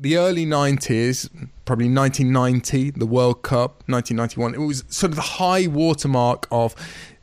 the 0.00 0.16
early 0.16 0.46
90s, 0.46 1.28
probably 1.64 1.88
1990, 1.88 2.92
the 2.92 3.06
World 3.06 3.42
Cup, 3.42 3.82
1991, 3.86 4.54
it 4.54 4.58
was 4.58 4.84
sort 4.88 5.10
of 5.10 5.16
the 5.16 5.22
high 5.22 5.66
watermark 5.66 6.48
of 6.50 6.74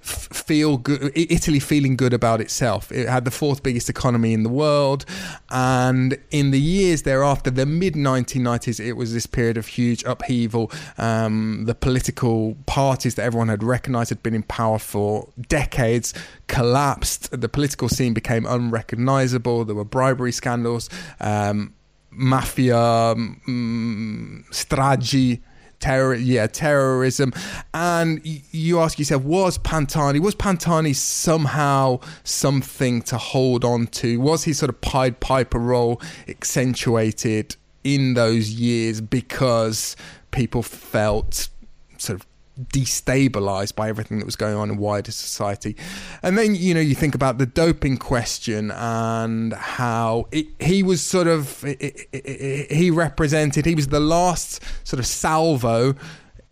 feel 0.05 0.77
good 0.77 1.11
Italy 1.15 1.59
feeling 1.59 1.95
good 1.95 2.13
about 2.13 2.39
itself. 2.39 2.91
It 2.91 3.09
had 3.09 3.25
the 3.25 3.31
fourth 3.31 3.63
biggest 3.63 3.89
economy 3.89 4.33
in 4.33 4.43
the 4.43 4.49
world. 4.49 5.03
And 5.49 6.17
in 6.29 6.51
the 6.51 6.59
years 6.59 7.01
thereafter 7.01 7.49
the 7.49 7.65
mid 7.65 7.95
1990s 7.95 8.79
it 8.79 8.93
was 8.93 9.13
this 9.13 9.25
period 9.25 9.57
of 9.57 9.65
huge 9.65 10.03
upheaval. 10.03 10.71
Um, 10.97 11.63
the 11.65 11.73
political 11.73 12.55
parties 12.67 13.15
that 13.15 13.23
everyone 13.23 13.49
had 13.49 13.63
recognized 13.63 14.09
had 14.09 14.21
been 14.21 14.35
in 14.35 14.43
power 14.43 14.77
for 14.77 15.27
decades 15.47 16.13
collapsed. 16.47 17.39
The 17.39 17.49
political 17.49 17.89
scene 17.89 18.13
became 18.13 18.45
unrecognizable. 18.45 19.65
There 19.65 19.75
were 19.75 19.85
bribery 19.85 20.31
scandals. 20.31 20.89
Um, 21.19 21.73
mafia 22.11 22.77
um, 22.77 24.45
stragi 24.51 25.41
terror, 25.79 26.15
yeah, 26.15 26.47
terrorism. 26.47 27.33
And 27.73 28.21
you 28.23 28.79
ask 28.79 28.99
yourself, 28.99 29.23
was 29.23 29.57
Pantani, 29.57 30.19
was 30.19 30.35
Pantani 30.35 30.95
somehow 30.95 31.99
something 32.23 33.01
to 33.03 33.17
hold 33.17 33.63
on 33.63 33.87
to? 33.87 34.19
Was 34.19 34.43
his 34.43 34.59
sort 34.59 34.69
of 34.69 34.81
Pied 34.81 35.19
Piper 35.19 35.59
role 35.59 36.01
accentuated 36.27 37.55
in 37.83 38.15
those 38.15 38.51
years 38.51 38.99
because 38.99 39.95
people 40.31 40.63
felt 40.63 41.49
sort 41.97 42.19
of 42.19 42.27
destabilized 42.59 43.75
by 43.75 43.89
everything 43.89 44.19
that 44.19 44.25
was 44.25 44.35
going 44.35 44.55
on 44.55 44.69
in 44.69 44.77
wider 44.77 45.11
society. 45.11 45.75
And 46.23 46.37
then, 46.37 46.55
you 46.55 46.73
know, 46.73 46.79
you 46.79 46.95
think 46.95 47.15
about 47.15 47.37
the 47.37 47.45
doping 47.45 47.97
question 47.97 48.71
and 48.71 49.53
how 49.53 50.27
it, 50.31 50.47
he 50.59 50.83
was 50.83 51.01
sort 51.01 51.27
of, 51.27 51.63
it, 51.65 52.07
it, 52.13 52.71
he 52.71 52.91
represented, 52.91 53.65
he 53.65 53.75
was 53.75 53.87
the 53.87 53.99
last 53.99 54.63
sort 54.83 54.99
of 54.99 55.05
salvo 55.05 55.95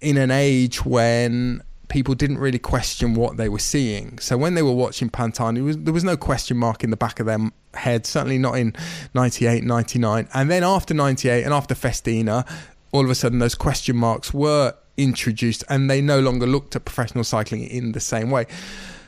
in 0.02 0.18
an 0.18 0.32
age 0.32 0.86
when 0.86 1.64
people 1.88 2.16
didn't 2.16 2.40
really 2.40 2.60
question 2.60 3.14
what 3.14 3.38
they 3.38 3.48
were 3.48 3.60
seeing. 3.60 4.18
So 4.20 4.36
when 4.38 4.56
they 4.56 4.64
were 4.64 4.74
watching 4.74 5.10
Pantani, 5.10 5.64
was, 5.64 5.78
there 5.78 5.94
was 5.94 6.04
no 6.04 6.18
question 6.18 6.58
mark 6.58 6.84
in 6.84 6.90
the 6.90 6.98
back 6.98 7.20
of 7.20 7.28
their 7.28 7.40
head, 7.76 8.06
certainly 8.06 8.38
not 8.38 8.58
in 8.58 8.74
98, 9.14 9.64
99. 9.64 10.28
And 10.34 10.52
then 10.52 10.64
after 10.64 10.94
98 10.94 11.44
and 11.44 11.54
after 11.54 11.76
Festina, 11.76 12.46
all 12.92 13.04
of 13.04 13.10
a 13.10 13.16
sudden 13.16 13.40
those 13.40 13.56
question 13.56 13.96
marks 13.96 14.34
were 14.34 14.76
introduced 14.98 15.64
and 15.70 15.90
they 15.90 16.02
no 16.02 16.20
longer 16.20 16.46
looked 16.46 16.76
at 16.76 16.86
professional 16.86 17.24
cycling 17.24 17.64
in 17.64 17.94
the 17.94 18.00
same 18.00 18.30
way. 18.30 18.46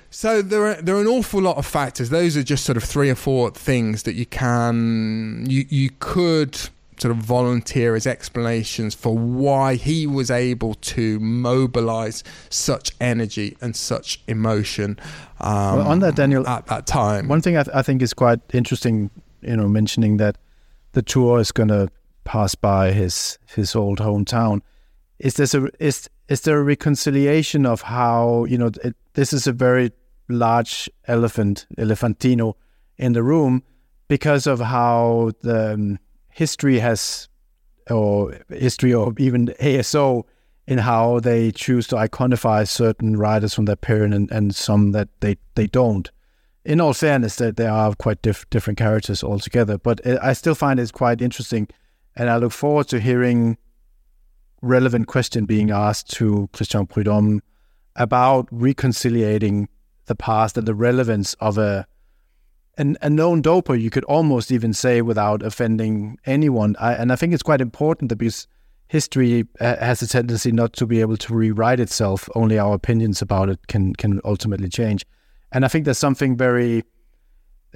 So 0.10 0.42
there 0.42 0.66
are 0.66 0.82
there 0.82 0.96
are 0.96 1.02
an 1.02 1.08
awful 1.08 1.42
lot 1.42 1.58
of 1.58 1.66
factors. 1.66 2.10
Those 2.10 2.38
are 2.38 2.44
just 2.44 2.64
sort 2.64 2.78
of 2.78 2.84
three 2.84 3.10
or 3.10 3.16
four 3.16 3.52
things 3.52 4.04
that 4.04 4.16
you 4.16 4.26
can 4.26 5.46
you 5.50 5.66
you 5.70 5.90
could 6.00 6.58
sort 6.98 7.12
of 7.12 7.18
volunteer 7.18 7.96
as 7.96 8.08
explanations 8.08 8.96
for 8.96 9.18
why 9.18 9.76
he 9.76 10.08
was 10.08 10.32
able 10.32 10.76
to 10.76 11.20
mobilize 11.20 12.24
such 12.50 12.92
energy 13.02 13.58
and 13.60 13.76
such 13.76 14.22
emotion 14.28 14.98
um, 15.42 15.78
well, 15.78 15.88
on 15.90 16.00
that 16.00 16.16
daniel 16.16 16.48
at 16.48 16.66
that 16.68 16.88
time 16.88 17.28
one 17.28 17.42
thing 17.42 17.58
I, 17.58 17.64
th- 17.64 17.76
I, 17.76 17.82
think 17.82 18.02
is 18.02 18.14
quite 18.14 18.40
interesting 18.54 19.10
you 19.42 19.58
know 19.58 19.68
mentioning 19.68 20.16
that 20.18 20.38
the 20.94 21.02
tour 21.02 21.40
is 21.40 21.52
going 21.52 21.68
to 21.68 21.90
pass 22.24 22.56
by 22.56 22.94
his 22.94 23.38
his 23.54 23.76
old 23.76 24.00
hometown 24.00 24.62
is 25.20 25.36
this 25.36 25.54
a 25.54 25.68
is 25.80 26.10
is 26.28 26.42
there 26.42 26.60
a 26.60 26.64
reconciliation 26.64 27.66
of 27.66 27.82
how 27.82 28.46
you 28.46 28.58
know 28.58 28.72
it, 28.84 28.96
this 29.14 29.34
is 29.34 29.48
a 29.48 29.54
very 29.54 29.92
large 30.28 30.90
elephant 31.08 31.66
elefantino 31.78 32.54
in 32.98 33.14
the 33.14 33.24
room 33.24 33.64
because 34.08 34.48
of 34.48 34.60
how 34.60 35.32
the 35.42 35.74
um, 35.74 36.00
history 36.30 36.80
has 36.80 37.28
or 37.90 38.38
history 38.50 38.94
or 38.94 39.14
even 39.18 39.48
ASO 39.60 40.24
in 40.68 40.80
how 40.80 41.20
they 41.20 41.52
choose 41.52 41.88
to 41.88 41.96
iconify 41.96 42.68
certain 42.68 43.16
riders 43.18 43.54
from 43.54 43.66
that 43.66 43.82
period 43.82 44.14
and, 44.14 44.32
and 44.32 44.56
some 44.56 44.92
that 44.92 45.08
they, 45.20 45.38
they 45.56 45.68
don't. 45.68 46.10
In 46.64 46.82
all 46.82 46.94
fairness, 46.94 47.36
that 47.36 47.58
they 47.58 47.68
are 47.68 47.94
quite 47.94 48.22
diff- 48.24 48.50
different 48.50 48.80
characters 48.80 49.24
altogether, 49.24 49.78
but 49.78 50.06
I 50.06 50.34
still 50.34 50.56
find 50.56 50.80
it 50.80 50.92
quite 50.94 51.22
interesting, 51.22 51.68
and 52.16 52.30
I 52.30 52.38
look 52.38 52.52
forward 52.52 52.88
to 52.88 53.00
hearing 53.00 53.58
relevant 54.66 55.08
question 55.08 55.46
being 55.46 55.72
asked 55.72 56.12
to 56.16 56.50
Christian 56.54 56.86
Prudhomme 56.86 57.42
about 57.96 58.48
reconciliating 58.52 59.70
the 60.06 60.16
past 60.16 60.58
and 60.58 60.68
the 60.68 60.76
relevance 60.76 61.34
of 61.36 61.58
a 61.58 61.88
an, 62.78 62.98
a 63.02 63.10
known 63.10 63.42
doper, 63.42 63.80
you 63.80 63.90
could 63.90 64.04
almost 64.04 64.52
even 64.52 64.74
say 64.74 65.02
without 65.02 65.42
offending 65.42 66.18
anyone. 66.26 66.76
I, 66.78 66.94
and 66.94 67.12
I 67.12 67.16
think 67.16 67.34
it's 67.34 67.42
quite 67.44 67.62
important 67.62 68.10
that 68.10 68.18
because 68.18 68.48
history 68.88 69.46
uh, 69.62 69.78
has 69.78 70.02
a 70.02 70.08
tendency 70.08 70.52
not 70.52 70.74
to 70.74 70.86
be 70.86 71.00
able 71.00 71.18
to 71.18 71.34
rewrite 71.34 71.80
itself. 71.80 72.28
Only 72.36 72.60
our 72.60 72.74
opinions 72.74 73.22
about 73.22 73.50
it 73.50 73.68
can 73.68 73.94
can 73.94 74.20
ultimately 74.26 74.70
change. 74.70 75.06
And 75.52 75.64
I 75.64 75.70
think 75.70 75.86
there's 75.86 75.98
something 75.98 76.36
very 76.36 76.84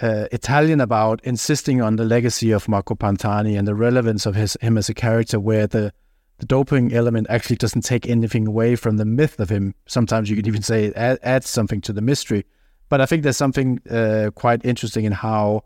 uh, 0.02 0.26
Italian 0.32 0.82
about 0.82 1.22
insisting 1.24 1.82
on 1.82 1.96
the 1.96 2.06
legacy 2.06 2.52
of 2.52 2.68
Marco 2.68 2.96
Pantani 2.96 3.58
and 3.58 3.68
the 3.68 3.76
relevance 3.76 4.26
of 4.26 4.36
his 4.36 4.58
him 4.62 4.78
as 4.78 4.90
a 4.90 4.94
character, 4.94 5.40
where 5.40 5.68
the 5.68 5.94
the 6.40 6.46
doping 6.46 6.94
element 6.94 7.28
actually 7.30 7.58
doesn't 7.58 7.82
take 7.82 8.08
anything 8.08 8.48
away 8.48 8.76
from 8.76 8.98
the 8.98 9.06
myth 9.06 9.40
of 9.40 9.50
him. 9.50 9.76
Sometimes 9.86 10.30
you 10.30 10.36
could 10.36 10.48
even 10.48 10.62
say 10.62 10.86
it 10.86 10.94
add, 10.96 11.20
adds 11.22 11.50
something 11.50 11.82
to 11.82 11.94
the 11.94 12.02
mystery. 12.02 12.46
But 12.88 13.02
I 13.02 13.06
think 13.06 13.24
there's 13.24 13.38
something 13.38 13.80
uh, 13.90 14.32
quite 14.34 14.66
interesting 14.66 15.06
in 15.06 15.12
how 15.12 15.64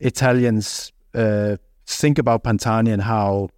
Italians 0.00 0.92
uh, 1.14 1.56
think 1.86 2.18
about 2.18 2.44
Pantani 2.44 2.92
and 2.92 3.02
how 3.02 3.48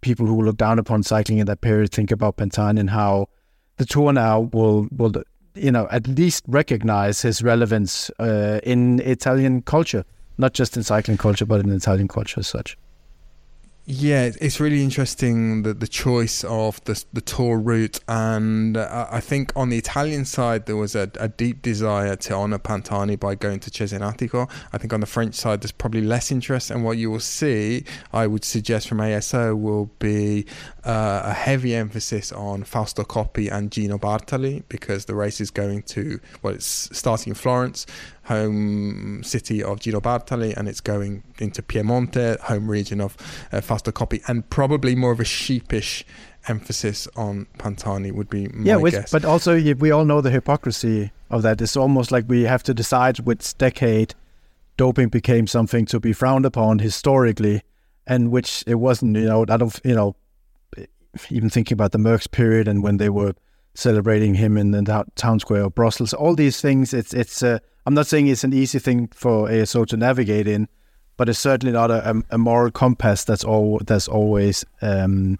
people 0.00 0.26
who 0.26 0.42
look 0.42 0.56
down 0.56 0.78
upon 0.78 1.02
cycling 1.02 1.38
in 1.38 1.46
that 1.46 1.60
period 1.60 1.90
think 1.90 2.10
about 2.10 2.36
Pantani 2.36 2.80
and 2.80 2.90
how 2.90 3.28
the 3.76 3.86
tour 3.86 4.12
now 4.12 4.50
will 4.52 4.86
will 4.92 5.12
you 5.54 5.70
know 5.70 5.88
at 5.90 6.06
least 6.06 6.44
recognize 6.48 7.22
his 7.22 7.42
relevance 7.42 8.10
uh, 8.18 8.60
in 8.64 9.00
Italian 9.00 9.62
culture, 9.62 10.04
not 10.38 10.54
just 10.54 10.76
in 10.76 10.82
cycling 10.82 11.16
culture, 11.16 11.46
but 11.46 11.60
in 11.60 11.70
Italian 11.70 12.08
culture 12.08 12.40
as 12.40 12.48
such. 12.48 12.76
Yeah, 13.86 14.30
it's 14.40 14.60
really 14.60 14.82
interesting 14.82 15.62
that 15.64 15.80
the 15.80 15.86
choice 15.86 16.42
of 16.44 16.82
the 16.84 17.04
the 17.12 17.20
tour 17.20 17.58
route, 17.58 18.00
and 18.08 18.78
uh, 18.78 19.06
I 19.10 19.20
think 19.20 19.52
on 19.54 19.68
the 19.68 19.76
Italian 19.76 20.24
side 20.24 20.64
there 20.64 20.76
was 20.76 20.94
a, 20.94 21.10
a 21.20 21.28
deep 21.28 21.60
desire 21.60 22.16
to 22.16 22.32
honour 22.32 22.60
Pantani 22.60 23.20
by 23.20 23.34
going 23.34 23.60
to 23.60 23.70
Cesenatico. 23.70 24.50
I 24.72 24.78
think 24.78 24.94
on 24.94 25.00
the 25.00 25.06
French 25.06 25.34
side 25.34 25.60
there's 25.60 25.70
probably 25.70 26.00
less 26.00 26.32
interest, 26.32 26.70
and 26.70 26.82
what 26.82 26.96
you 26.96 27.10
will 27.10 27.20
see, 27.20 27.84
I 28.10 28.26
would 28.26 28.42
suggest 28.42 28.88
from 28.88 28.98
ASO, 28.98 29.54
will 29.54 29.90
be 29.98 30.46
uh, 30.84 31.20
a 31.24 31.34
heavy 31.34 31.74
emphasis 31.74 32.32
on 32.32 32.64
Fausto 32.64 33.04
Coppi 33.04 33.48
and 33.48 33.70
Gino 33.70 33.98
Bartali 33.98 34.62
because 34.70 35.04
the 35.04 35.14
race 35.14 35.42
is 35.42 35.50
going 35.50 35.82
to 35.82 36.20
well, 36.40 36.54
it's 36.54 36.88
starting 36.96 37.32
in 37.32 37.34
Florence 37.34 37.84
home 38.24 39.22
city 39.22 39.62
of 39.62 39.80
Gino 39.80 40.00
Bartali, 40.00 40.56
and 40.56 40.68
it's 40.68 40.80
going 40.80 41.22
into 41.38 41.62
Piemonte, 41.62 42.38
home 42.40 42.70
region 42.70 43.00
of 43.00 43.16
uh, 43.52 43.60
Fausto 43.60 43.92
Coppi, 43.92 44.22
and 44.26 44.48
probably 44.50 44.94
more 44.94 45.12
of 45.12 45.20
a 45.20 45.24
sheepish 45.24 46.04
emphasis 46.48 47.08
on 47.16 47.46
Pantani 47.58 48.12
would 48.12 48.28
be 48.28 48.48
my 48.48 48.64
yeah, 48.64 48.76
which, 48.76 48.94
guess. 48.94 49.10
but 49.10 49.24
also 49.24 49.58
we 49.74 49.90
all 49.90 50.04
know 50.04 50.20
the 50.20 50.30
hypocrisy 50.30 51.10
of 51.30 51.42
that. 51.42 51.60
It's 51.60 51.76
almost 51.76 52.12
like 52.12 52.24
we 52.28 52.42
have 52.42 52.62
to 52.64 52.74
decide 52.74 53.20
which 53.20 53.56
decade 53.58 54.14
doping 54.76 55.08
became 55.08 55.46
something 55.46 55.86
to 55.86 56.00
be 56.00 56.12
frowned 56.12 56.44
upon 56.44 56.80
historically, 56.80 57.62
and 58.06 58.30
which 58.30 58.64
it 58.66 58.76
wasn't. 58.76 59.16
You 59.16 59.26
know, 59.26 59.44
I 59.48 59.56
don't. 59.56 59.80
You 59.84 59.94
know, 59.94 60.16
even 61.30 61.50
thinking 61.50 61.74
about 61.74 61.92
the 61.92 61.98
Merckx 61.98 62.30
period 62.30 62.68
and 62.68 62.82
when 62.82 62.96
they 62.96 63.08
were 63.08 63.34
celebrating 63.74 64.34
him 64.34 64.56
in 64.56 64.70
the 64.70 65.04
town 65.16 65.40
square 65.40 65.64
of 65.64 65.74
Brussels, 65.74 66.14
all 66.14 66.34
these 66.34 66.60
things. 66.60 66.94
It's 66.94 67.12
it's. 67.12 67.42
Uh, 67.42 67.58
I'm 67.86 67.94
not 67.94 68.06
saying 68.06 68.28
it's 68.28 68.44
an 68.44 68.54
easy 68.54 68.78
thing 68.78 69.08
for 69.08 69.48
ASO 69.48 69.86
to 69.86 69.96
navigate 69.96 70.48
in, 70.48 70.68
but 71.16 71.28
it's 71.28 71.38
certainly 71.38 71.72
not 71.72 71.90
a, 71.90 72.22
a 72.30 72.38
moral 72.38 72.70
compass 72.70 73.24
that's 73.24 73.44
all 73.44 73.80
that's 73.84 74.08
always 74.08 74.64
um, 74.80 75.38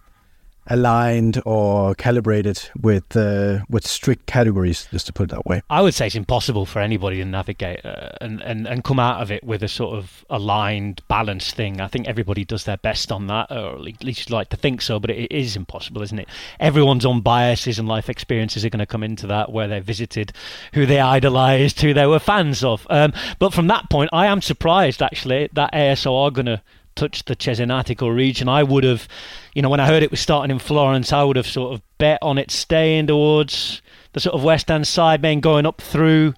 aligned 0.66 1.40
or 1.44 1.94
calibrated 1.94 2.70
with 2.80 3.16
uh, 3.16 3.60
with 3.68 3.86
strict 3.86 4.26
categories, 4.26 4.86
just 4.90 5.06
to 5.06 5.12
put 5.12 5.24
it 5.24 5.30
that 5.34 5.46
way. 5.46 5.62
I 5.70 5.82
would 5.82 5.94
say 5.94 6.06
it's 6.06 6.14
impossible 6.14 6.66
for 6.66 6.80
anybody 6.80 7.18
to 7.18 7.24
navigate 7.24 7.84
uh, 7.84 8.10
and, 8.20 8.42
and 8.42 8.66
and 8.66 8.84
come 8.84 8.98
out 8.98 9.20
of 9.20 9.30
it 9.30 9.44
with 9.44 9.62
a 9.62 9.68
sort 9.68 9.96
of 9.96 10.24
aligned, 10.30 11.02
balanced 11.08 11.54
thing. 11.54 11.80
I 11.80 11.88
think 11.88 12.08
everybody 12.08 12.44
does 12.44 12.64
their 12.64 12.76
best 12.78 13.12
on 13.12 13.26
that, 13.26 13.50
or 13.50 13.74
at 13.74 13.80
least 13.80 14.30
like 14.30 14.48
to 14.50 14.56
think 14.56 14.80
so. 14.82 14.98
But 14.98 15.10
it 15.10 15.34
is 15.34 15.56
impossible, 15.56 16.02
isn't 16.02 16.18
it? 16.18 16.28
Everyone's 16.60 17.04
own 17.04 17.20
biases 17.20 17.78
and 17.78 17.88
life 17.88 18.08
experiences 18.08 18.64
are 18.64 18.70
going 18.70 18.78
to 18.78 18.86
come 18.86 19.02
into 19.02 19.26
that, 19.26 19.52
where 19.52 19.68
they 19.68 19.80
visited, 19.80 20.32
who 20.72 20.86
they 20.86 21.00
idolised, 21.00 21.80
who 21.80 21.94
they 21.94 22.06
were 22.06 22.18
fans 22.18 22.64
of. 22.64 22.86
Um, 22.90 23.12
but 23.38 23.52
from 23.52 23.66
that 23.68 23.90
point, 23.90 24.10
I 24.12 24.26
am 24.26 24.40
surprised 24.40 25.02
actually 25.02 25.48
that 25.52 25.72
ASO 25.72 26.12
are 26.12 26.30
going 26.30 26.46
to 26.46 26.62
touch 26.94 27.24
the 27.24 27.36
Cesenatico 27.36 28.14
region. 28.14 28.48
I 28.48 28.62
would 28.62 28.84
have, 28.84 29.08
you 29.54 29.62
know, 29.62 29.68
when 29.68 29.80
I 29.80 29.86
heard 29.86 30.02
it 30.02 30.10
was 30.10 30.20
starting 30.20 30.50
in 30.50 30.58
Florence, 30.58 31.12
I 31.12 31.22
would 31.22 31.36
have 31.36 31.46
sort 31.46 31.74
of 31.74 31.82
bet 31.98 32.18
on 32.22 32.38
it 32.38 32.50
staying 32.50 33.06
towards 33.08 33.82
the 34.12 34.20
sort 34.20 34.34
of 34.34 34.44
west 34.44 34.68
hand 34.68 34.86
side, 34.86 35.22
then 35.22 35.40
going 35.40 35.66
up 35.66 35.80
through 35.80 36.34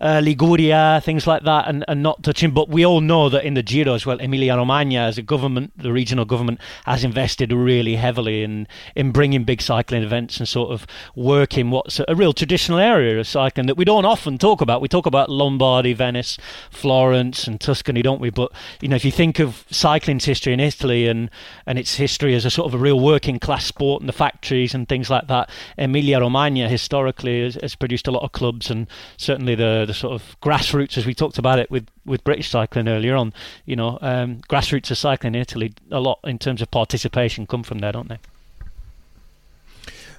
uh, 0.00 0.20
Liguria, 0.22 1.00
things 1.04 1.26
like 1.26 1.42
that, 1.44 1.68
and, 1.68 1.84
and 1.88 2.02
not 2.02 2.22
touching. 2.22 2.50
But 2.50 2.68
we 2.68 2.84
all 2.84 3.00
know 3.00 3.28
that 3.28 3.44
in 3.44 3.54
the 3.54 3.62
Giro 3.62 3.94
as 3.94 4.06
well, 4.06 4.20
Emilia 4.20 4.56
Romagna, 4.56 5.00
as 5.00 5.18
a 5.18 5.22
government, 5.22 5.72
the 5.76 5.92
regional 5.92 6.24
government, 6.24 6.60
has 6.84 7.04
invested 7.04 7.52
really 7.52 7.96
heavily 7.96 8.42
in 8.42 8.66
in 8.94 9.12
bringing 9.12 9.44
big 9.44 9.60
cycling 9.62 10.02
events 10.02 10.38
and 10.38 10.48
sort 10.48 10.70
of 10.70 10.86
working 11.14 11.70
what's 11.70 12.00
a 12.06 12.14
real 12.14 12.32
traditional 12.32 12.78
area 12.78 13.18
of 13.18 13.26
cycling 13.26 13.66
that 13.66 13.76
we 13.76 13.84
don't 13.84 14.04
often 14.04 14.38
talk 14.38 14.60
about. 14.60 14.80
We 14.80 14.88
talk 14.88 15.06
about 15.06 15.28
Lombardy, 15.30 15.92
Venice, 15.92 16.38
Florence, 16.70 17.46
and 17.46 17.60
Tuscany, 17.60 18.02
don't 18.02 18.20
we? 18.20 18.30
But 18.30 18.52
you 18.80 18.88
know, 18.88 18.96
if 18.96 19.04
you 19.04 19.12
think 19.12 19.38
of 19.38 19.64
cycling's 19.70 20.24
history 20.24 20.52
in 20.52 20.60
Italy 20.60 21.06
and 21.08 21.30
and 21.66 21.78
its 21.78 21.94
history 21.94 22.34
as 22.34 22.44
a 22.44 22.50
sort 22.50 22.66
of 22.66 22.74
a 22.74 22.78
real 22.78 23.00
working 23.00 23.38
class 23.38 23.64
sport 23.64 24.02
and 24.02 24.08
the 24.08 24.12
factories 24.12 24.74
and 24.74 24.88
things 24.88 25.10
like 25.10 25.28
that, 25.28 25.50
Emilia 25.78 26.20
Romagna 26.20 26.68
historically 26.68 27.42
has, 27.42 27.56
has 27.62 27.74
produced 27.74 28.06
a 28.06 28.10
lot 28.10 28.22
of 28.22 28.32
clubs 28.32 28.70
and 28.70 28.86
certainly 29.16 29.54
the 29.54 29.85
the 29.86 29.94
sort 29.94 30.14
of 30.14 30.36
grassroots, 30.40 30.98
as 30.98 31.06
we 31.06 31.14
talked 31.14 31.38
about 31.38 31.58
it 31.58 31.70
with, 31.70 31.88
with 32.04 32.22
British 32.24 32.50
cycling 32.50 32.88
earlier 32.88 33.16
on. 33.16 33.32
You 33.64 33.76
know, 33.76 33.98
um, 34.02 34.40
grassroots 34.48 34.90
of 34.90 34.98
cycling 34.98 35.34
in 35.34 35.40
Italy, 35.40 35.72
a 35.90 36.00
lot 36.00 36.18
in 36.24 36.38
terms 36.38 36.60
of 36.60 36.70
participation 36.70 37.46
come 37.46 37.62
from 37.62 37.78
there, 37.78 37.92
don't 37.92 38.08
they? 38.08 38.18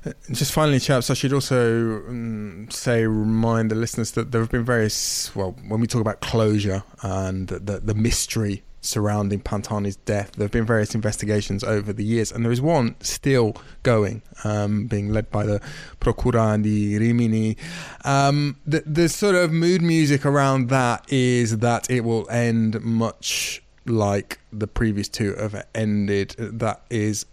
Uh, 0.06 0.14
just 0.32 0.52
finally, 0.52 0.80
chaps, 0.80 1.10
I 1.10 1.14
should 1.14 1.34
also 1.34 2.04
um, 2.08 2.68
say, 2.70 3.06
remind 3.06 3.72
the 3.72 3.76
listeners 3.76 4.12
that 4.12 4.32
there 4.32 4.42
have 4.42 4.52
been 4.52 4.64
various, 4.64 5.36
well, 5.36 5.56
when 5.68 5.82
we 5.82 5.88
talk 5.88 6.02
about 6.02 6.22
closure 6.22 6.84
and 7.02 7.48
the, 7.48 7.60
the, 7.60 7.80
the 7.80 7.94
mystery 7.94 8.64
surrounding 8.88 9.42
Pantani's 9.42 9.98
death. 9.98 10.32
There 10.34 10.46
have 10.46 10.52
been 10.52 10.66
various 10.66 10.96
investigations 10.96 11.64
over 11.64 11.94
the 11.94 12.04
years, 12.04 12.32
and 12.32 12.44
there 12.44 12.52
is 12.52 12.62
one 12.62 12.96
still 13.02 13.56
going, 13.84 14.22
um, 14.44 14.88
being 14.88 15.10
led 15.10 15.30
by 15.30 15.46
the 15.46 15.62
Procura 16.00 16.62
di 16.62 16.98
Rimini. 16.98 17.58
Um, 18.06 18.58
the, 18.66 18.84
the 18.86 19.10
sort 19.10 19.36
of 19.36 19.52
mood 19.52 19.82
music 19.82 20.26
around 20.26 20.70
that 20.70 21.06
is 21.12 21.58
that 21.60 21.90
it 21.90 22.02
will 22.02 22.30
end 22.30 22.82
much 22.82 23.62
like 23.86 24.40
the 24.52 24.68
previous 24.68 25.08
two 25.08 25.36
have 25.36 25.66
ended. 25.76 26.36
That 26.38 26.82
is 26.90 27.26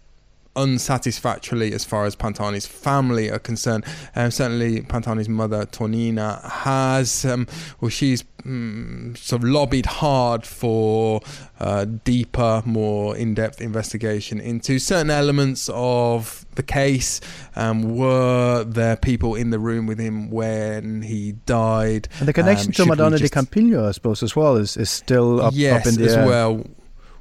unsatisfactorily 0.55 1.73
as 1.73 1.83
far 1.85 2.05
as 2.05 2.15
Pantani's 2.15 2.65
family 2.65 3.29
are 3.29 3.39
concerned. 3.39 3.85
Um, 4.15 4.31
certainly, 4.31 4.81
Pantani's 4.81 5.29
mother, 5.29 5.65
Tonina, 5.65 6.41
has, 6.43 7.25
um, 7.25 7.47
well, 7.81 7.89
she's 7.89 8.23
um, 8.45 9.13
sort 9.17 9.43
of 9.43 9.49
lobbied 9.49 9.85
hard 9.85 10.45
for 10.45 11.21
uh, 11.59 11.85
deeper, 11.85 12.61
more 12.65 13.15
in 13.15 13.33
depth 13.33 13.61
investigation 13.61 14.39
into 14.39 14.79
certain 14.79 15.09
elements 15.09 15.69
of 15.73 16.45
the 16.55 16.63
case. 16.63 17.21
Um, 17.55 17.95
were 17.97 18.63
there 18.63 18.95
people 18.95 19.35
in 19.35 19.49
the 19.49 19.59
room 19.59 19.87
with 19.87 19.99
him 19.99 20.29
when 20.29 21.01
he 21.01 21.33
died? 21.45 22.07
And 22.19 22.27
the 22.27 22.33
connection 22.33 22.69
um, 22.69 22.73
to 22.73 22.85
Madonna 22.85 23.17
just... 23.17 23.33
di 23.33 23.39
Campiglio, 23.39 23.87
I 23.87 23.91
suppose, 23.91 24.23
as 24.23 24.35
well, 24.35 24.55
is, 24.55 24.77
is 24.77 24.89
still 24.89 25.41
up, 25.41 25.53
yes, 25.55 25.81
up 25.81 25.93
in 25.93 25.99
the 25.99 26.05
as 26.05 26.15
air. 26.15 26.25
well 26.25 26.65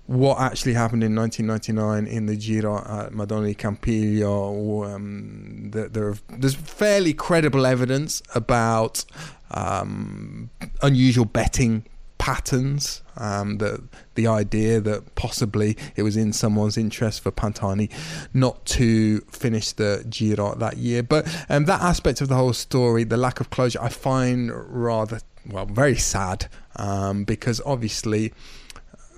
what 0.07 0.39
actually 0.39 0.75
happened 0.75 1.03
in 1.03 1.15
1999 1.15 2.07
in 2.07 2.27
the 2.27 2.37
Giro 2.37 2.79
at 2.79 3.15
Madonna 3.15 3.55
Campiglio. 3.55 4.95
Um, 4.95 5.71
there, 5.71 6.15
there's 6.29 6.55
fairly 6.55 7.15
credible 7.15 7.65
evidence 7.65 8.23
about 8.35 9.05
um, 9.51 10.51
unusual 10.83 11.25
betting 11.25 11.85
patterns. 12.19 13.03
Um, 13.17 13.59
the 13.59 13.83
the 14.15 14.27
idea 14.27 14.81
that 14.81 15.15
possibly 15.15 15.77
it 15.97 16.03
was 16.03 16.17
in 16.17 16.33
someone's 16.33 16.77
interest 16.77 17.23
for 17.23 17.31
Pantani 17.31 17.91
not 18.33 18.65
to 18.67 19.21
finish 19.31 19.73
the 19.73 20.05
Giro 20.09 20.55
that 20.57 20.77
year, 20.77 21.03
but 21.03 21.27
um, 21.49 21.65
that 21.65 21.81
aspect 21.81 22.21
of 22.21 22.29
the 22.29 22.35
whole 22.35 22.53
story, 22.53 23.05
the 23.05 23.17
lack 23.17 23.41
of 23.41 23.51
closure, 23.51 23.81
I 23.81 23.89
find 23.89 24.51
rather 24.55 25.21
well 25.47 25.67
very 25.67 25.97
sad 25.97 26.49
um, 26.77 27.25
because 27.25 27.61
obviously 27.65 28.33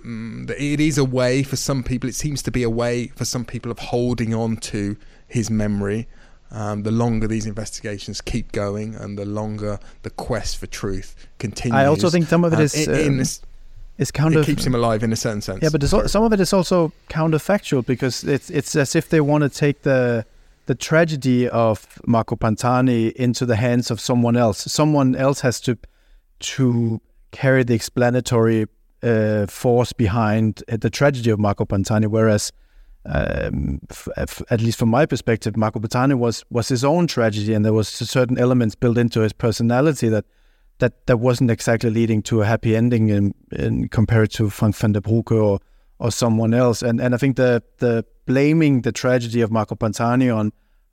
um, 0.07 0.47
it 0.57 0.81
is 0.81 0.99
a 0.99 1.05
way 1.05 1.43
for 1.43 1.57
some 1.57 1.83
people. 1.83 2.09
It 2.09 2.15
seems 2.15 2.43
to 2.43 2.51
be 2.51 2.63
a 2.63 2.71
way 2.71 3.09
for 3.09 3.25
some 3.25 3.45
people 3.45 3.71
of 3.71 3.79
holding 3.79 4.35
on 4.35 4.57
to 4.59 4.97
his 5.27 5.51
memory. 5.51 6.07
Um, 6.53 6.85
the 6.85 6.93
longer 6.93 7.27
these 7.27 7.45
investigations 7.45 8.21
keep 8.21 8.53
going, 8.53 8.95
and 8.95 9.19
the 9.19 9.25
longer 9.25 9.81
the 10.03 10.11
quest 10.11 10.59
for 10.59 10.69
truth 10.69 11.27
continues. 11.39 11.77
I 11.77 11.87
also 11.87 12.09
think 12.09 12.29
some 12.29 12.45
of 12.45 12.53
it 12.53 12.61
is. 12.61 12.87
Um, 12.87 12.95
in, 12.95 13.01
in 13.01 13.21
um, 13.21 13.27
is 13.99 14.11
counter. 14.13 14.41
It 14.41 14.47
keeps 14.47 14.65
him 14.65 14.75
alive 14.75 15.03
in 15.03 15.13
a 15.13 15.17
certain 15.17 15.41
sense. 15.41 15.63
Yeah, 15.63 15.71
but 15.73 15.83
some 15.83 16.23
of 16.23 16.33
it 16.33 16.41
is 16.41 16.53
also 16.53 16.93
counterfactual 17.09 17.85
because 17.85 18.23
it's 18.25 18.51
it's 18.51 18.77
as 18.77 18.95
if 18.95 19.09
they 19.09 19.21
want 19.21 19.43
to 19.43 19.49
take 19.49 19.83
the 19.83 20.25
the 20.67 20.75
tragedy 20.75 21.49
of 21.49 22.01
Marco 22.07 22.37
Pantani 22.37 23.13
into 23.13 23.47
the 23.47 23.57
hands 23.57 23.91
of 23.91 24.01
someone 24.01 24.37
else. 24.37 24.71
Someone 24.71 25.17
else 25.17 25.41
has 25.41 25.61
to 25.63 25.79
to 26.39 27.01
carry 27.33 27.65
the 27.65 27.75
explanatory 27.75 28.67
uh, 29.07 29.47
force 29.47 29.93
behind 29.93 30.63
the 30.69 30.91
tragedy 30.91 31.31
of 31.31 31.39
Marco 31.39 31.65
Pantani, 31.65 32.07
whereas 32.07 32.53
um, 33.05 33.81
f- 33.91 34.09
f- 34.17 34.43
at 34.51 34.61
least 34.61 34.79
from 34.79 34.89
my 34.89 35.07
perspective, 35.07 35.57
Marco 35.57 35.79
Pantani 35.79 36.19
was 36.19 36.45
was 36.51 36.69
his 36.69 36.85
own 36.85 37.07
tragedy, 37.07 37.55
and 37.55 37.65
there 37.65 37.73
was 37.73 37.89
certain 37.89 38.39
elements 38.39 38.75
built 38.75 38.99
into 38.99 39.21
his 39.21 39.33
personality 39.33 40.09
that 40.09 40.25
that 40.79 41.07
that 41.07 41.19
wasn't 41.19 41.51
exactly 41.51 41.91
leading 41.91 42.23
to 42.23 42.43
a 42.43 42.47
happy 42.47 42.75
ending 42.77 43.09
in, 43.09 43.35
in 43.53 43.89
compared 43.89 44.31
to 44.33 44.51
Frank 44.51 44.75
Vandenbroucke 44.77 45.31
or 45.31 45.61
or 45.99 46.11
someone 46.11 46.53
else. 46.53 46.83
And 46.83 47.01
and 47.01 47.15
I 47.15 47.19
think 47.19 47.37
the 47.37 47.63
the 47.79 48.05
blaming 48.27 48.83
the 48.83 48.93
tragedy 48.93 49.41
of 49.41 49.51
Marco 49.51 49.77
Pantani 49.77 50.35
on 50.35 50.53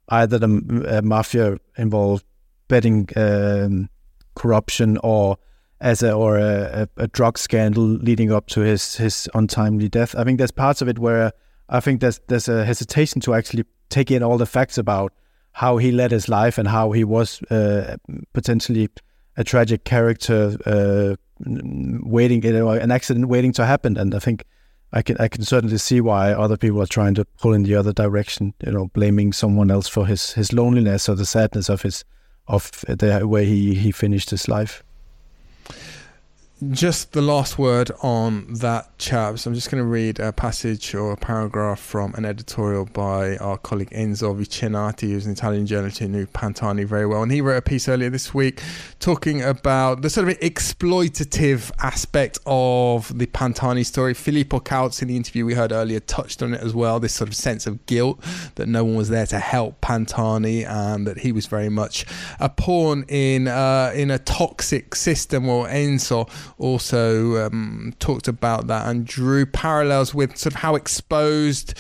either 0.10 0.38
the 0.38 0.98
uh, 0.98 1.02
mafia 1.02 1.58
involved 1.78 2.26
betting 2.68 3.10
um, 3.16 3.90
corruption 4.36 4.98
or 5.04 5.38
as 5.84 6.02
a 6.02 6.14
or 6.14 6.38
a, 6.38 6.88
a, 6.98 7.04
a, 7.04 7.08
drug 7.08 7.38
scandal 7.38 7.84
leading 7.84 8.32
up 8.32 8.48
to 8.48 8.62
his 8.62 8.96
his 8.96 9.30
untimely 9.34 9.90
death. 9.90 10.16
I 10.18 10.24
think 10.24 10.38
there's 10.38 10.50
parts 10.50 10.82
of 10.82 10.88
it 10.88 10.98
where 10.98 11.34
I 11.68 11.82
think 11.82 12.00
there's 12.00 12.20
there's 12.30 12.48
a 12.48 12.64
hesitation 12.64 13.20
to 13.22 13.34
actually 13.36 13.66
take 13.90 14.10
in 14.10 14.24
all 14.24 14.38
the 14.38 14.46
facts 14.46 14.78
about 14.78 15.12
how 15.52 15.78
he 15.78 15.92
led 15.92 16.12
his 16.12 16.30
life 16.30 16.58
and 16.58 16.68
how 16.70 16.94
he 16.94 17.04
was 17.04 17.42
uh, 17.52 17.98
potentially 18.32 18.90
a 19.36 19.44
tragic 19.44 19.84
character 19.84 20.58
uh, 20.66 21.16
waiting, 21.46 22.42
you 22.44 22.54
know, 22.54 22.70
an 22.70 22.92
accident 22.92 23.28
waiting 23.28 23.52
to 23.52 23.66
happen. 23.66 23.98
And 23.98 24.16
I 24.16 24.20
think 24.20 24.46
I 24.94 25.02
can 25.02 25.18
I 25.18 25.28
can 25.28 25.44
certainly 25.44 25.78
see 25.78 26.00
why 26.00 26.32
other 26.32 26.56
people 26.56 26.82
are 26.82 26.88
trying 26.88 27.16
to 27.16 27.26
pull 27.42 27.52
in 27.52 27.64
the 27.64 27.76
other 27.76 27.92
direction, 27.92 28.54
you 28.66 28.72
know, 28.72 28.86
blaming 28.94 29.34
someone 29.34 29.70
else 29.70 29.90
for 29.90 30.06
his 30.06 30.32
his 30.32 30.54
loneliness 30.54 31.10
or 31.10 31.16
the 31.16 31.26
sadness 31.26 31.68
of 31.68 31.82
his 31.82 32.06
of 32.48 32.72
the 32.88 33.28
way 33.28 33.46
he 33.46 33.76
he 33.76 33.92
finished 33.92 34.30
his 34.30 34.48
life 34.48 34.82
just 36.72 37.14
the 37.14 37.22
last 37.22 37.58
word 37.58 37.92
on 38.02 38.54
that, 38.56 38.98
chaps. 38.98 39.46
I'm 39.46 39.54
just 39.54 39.70
going 39.70 39.84
to 39.84 39.88
read 39.88 40.20
a 40.20 40.32
passage 40.32 40.96
or 40.96 41.12
a 41.12 41.18
paragraph 41.18 41.80
from 41.80 42.14
an 42.16 42.26
editorial 42.26 42.86
by 42.86 43.38
our 43.38 43.58
colleague 43.58 43.90
Enzo 43.90 44.36
Vicennati, 44.36 45.10
who's 45.10 45.26
an 45.26 45.32
Italian 45.32 45.66
journalist 45.66 46.00
who 46.00 46.08
knew 46.08 46.26
Pantani 46.28 46.86
very 46.86 47.06
well. 47.06 47.24
And 47.24 47.32
he 47.32 47.42
wrote 47.42 47.58
a 47.58 47.62
piece 47.62 47.90
earlier 47.90 48.10
this 48.10 48.34
week 48.34 48.62
talking 49.00 49.42
about 49.42 50.02
the 50.02 50.10
sort 50.10 50.30
of 50.30 50.40
exploitative 50.40 51.72
aspect 51.80 52.40
of 52.46 53.18
the 53.18 53.26
Pantani 53.28 53.86
story. 53.86 54.14
Filippo 54.14 54.60
Cauz, 54.60 55.02
in 55.02 55.08
the 55.08 55.18
interview 55.18 55.46
we 55.46 55.54
heard 55.54 55.72
earlier, 55.72 56.00
touched 56.00 56.42
on 56.42 56.54
it 56.54 56.62
as 56.62 56.74
well 56.74 57.00
this 57.00 57.14
sort 57.14 57.30
of 57.30 57.36
sense 57.36 57.68
of 57.68 57.86
guilt 57.86 58.24
that 58.56 58.68
no 58.68 58.84
one 58.84 58.96
was 58.96 59.10
there 59.10 59.26
to 59.28 59.40
help 59.40 59.82
Pantani 59.82 60.66
and 60.68 61.06
that 61.08 61.20
he 61.20 61.32
was 61.32 61.46
very 61.48 61.70
much 61.70 62.06
a 62.40 62.50
pawn 62.50 63.04
in, 63.08 63.48
uh, 63.48 63.92
in 63.96 64.12
a 64.12 64.20
toxic 64.20 64.96
system. 64.96 65.50
Or 65.50 65.68
Enzo 65.68 66.30
also 66.58 67.46
um, 67.46 67.94
talked 68.00 68.28
about 68.28 68.68
that 68.68 68.88
and 68.88 69.06
drew 69.06 69.46
parallels 69.46 70.14
with 70.14 70.38
sort 70.38 70.54
of 70.54 70.62
how 70.62 70.76
exposed 70.76 71.78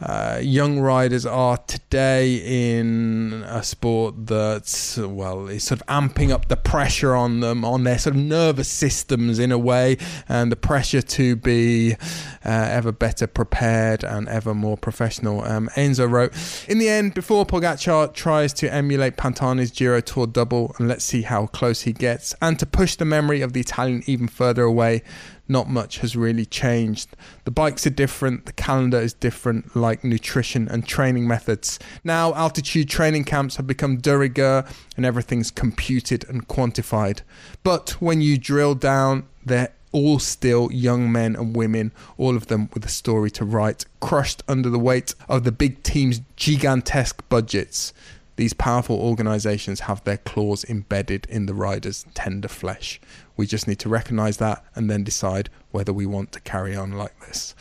uh, 0.00 0.38
young 0.40 0.78
riders 0.78 1.26
are 1.26 1.56
today 1.56 2.36
in 2.70 3.44
a 3.48 3.62
sport 3.62 4.26
that's 4.26 4.96
well 4.96 5.48
is 5.48 5.64
sort 5.64 5.80
of 5.80 5.86
amping 5.88 6.30
up 6.30 6.48
the 6.48 6.56
pressure 6.56 7.14
on 7.14 7.40
them 7.40 7.64
on 7.64 7.84
their 7.84 7.98
sort 7.98 8.14
of 8.14 8.22
nervous 8.22 8.68
systems 8.68 9.38
in 9.38 9.50
a 9.50 9.58
way 9.58 9.96
and 10.28 10.52
the 10.52 10.56
pressure 10.56 11.02
to 11.02 11.34
be 11.34 11.94
uh, 11.94 11.96
ever 12.44 12.92
better 12.92 13.26
prepared 13.26 14.04
and 14.04 14.28
ever 14.28 14.54
more 14.54 14.76
professional. 14.76 15.42
Um, 15.42 15.68
Enzo 15.74 16.08
wrote 16.08 16.32
in 16.68 16.78
the 16.78 16.88
end 16.88 17.14
before 17.14 17.44
Pogacar 17.44 18.12
tries 18.14 18.52
to 18.54 18.72
emulate 18.72 19.16
Pantani's 19.16 19.72
Giro 19.72 20.00
Tour 20.00 20.26
double 20.28 20.76
and 20.78 20.88
let's 20.88 21.04
see 21.04 21.22
how 21.22 21.46
close 21.48 21.82
he 21.82 21.92
gets 21.92 22.34
and 22.40 22.58
to 22.58 22.66
push 22.66 22.94
the 22.94 23.04
memory 23.04 23.40
of 23.40 23.52
the 23.52 23.60
Italian 23.60 24.02
even 24.06 24.28
further 24.28 24.62
away 24.62 25.02
not 25.48 25.68
much 25.68 25.98
has 25.98 26.14
really 26.14 26.44
changed. 26.44 27.16
The 27.44 27.50
bikes 27.50 27.86
are 27.86 27.90
different, 27.90 28.46
the 28.46 28.52
calendar 28.52 29.00
is 29.00 29.12
different, 29.12 29.74
like 29.74 30.04
nutrition 30.04 30.68
and 30.68 30.86
training 30.86 31.26
methods. 31.26 31.78
Now, 32.04 32.34
altitude 32.34 32.88
training 32.88 33.24
camps 33.24 33.56
have 33.56 33.66
become 33.66 33.98
de 33.98 34.16
rigueur 34.16 34.64
and 34.96 35.06
everything's 35.06 35.50
computed 35.50 36.28
and 36.28 36.46
quantified. 36.46 37.22
But 37.62 37.90
when 38.00 38.20
you 38.20 38.38
drill 38.38 38.74
down, 38.74 39.26
they're 39.44 39.72
all 39.92 40.18
still 40.18 40.70
young 40.70 41.10
men 41.10 41.34
and 41.34 41.56
women, 41.56 41.92
all 42.16 42.36
of 42.36 42.48
them 42.48 42.68
with 42.74 42.84
a 42.84 42.90
story 42.90 43.30
to 43.32 43.44
write, 43.44 43.86
crushed 44.00 44.42
under 44.46 44.68
the 44.68 44.78
weight 44.78 45.14
of 45.28 45.44
the 45.44 45.52
big 45.52 45.82
team's 45.82 46.20
gigantesque 46.36 47.22
budgets. 47.28 47.92
These 48.36 48.52
powerful 48.52 49.00
organizations 49.00 49.80
have 49.80 50.04
their 50.04 50.18
claws 50.18 50.64
embedded 50.64 51.26
in 51.28 51.46
the 51.46 51.54
riders' 51.54 52.06
tender 52.14 52.46
flesh. 52.46 53.00
We 53.38 53.46
just 53.46 53.66
need 53.66 53.78
to 53.78 53.88
recognize 53.88 54.36
that 54.38 54.62
and 54.74 54.90
then 54.90 55.04
decide 55.04 55.48
whether 55.70 55.92
we 55.92 56.04
want 56.04 56.32
to 56.32 56.40
carry 56.40 56.76
on 56.76 56.92
like 56.92 57.18
this. 57.20 57.54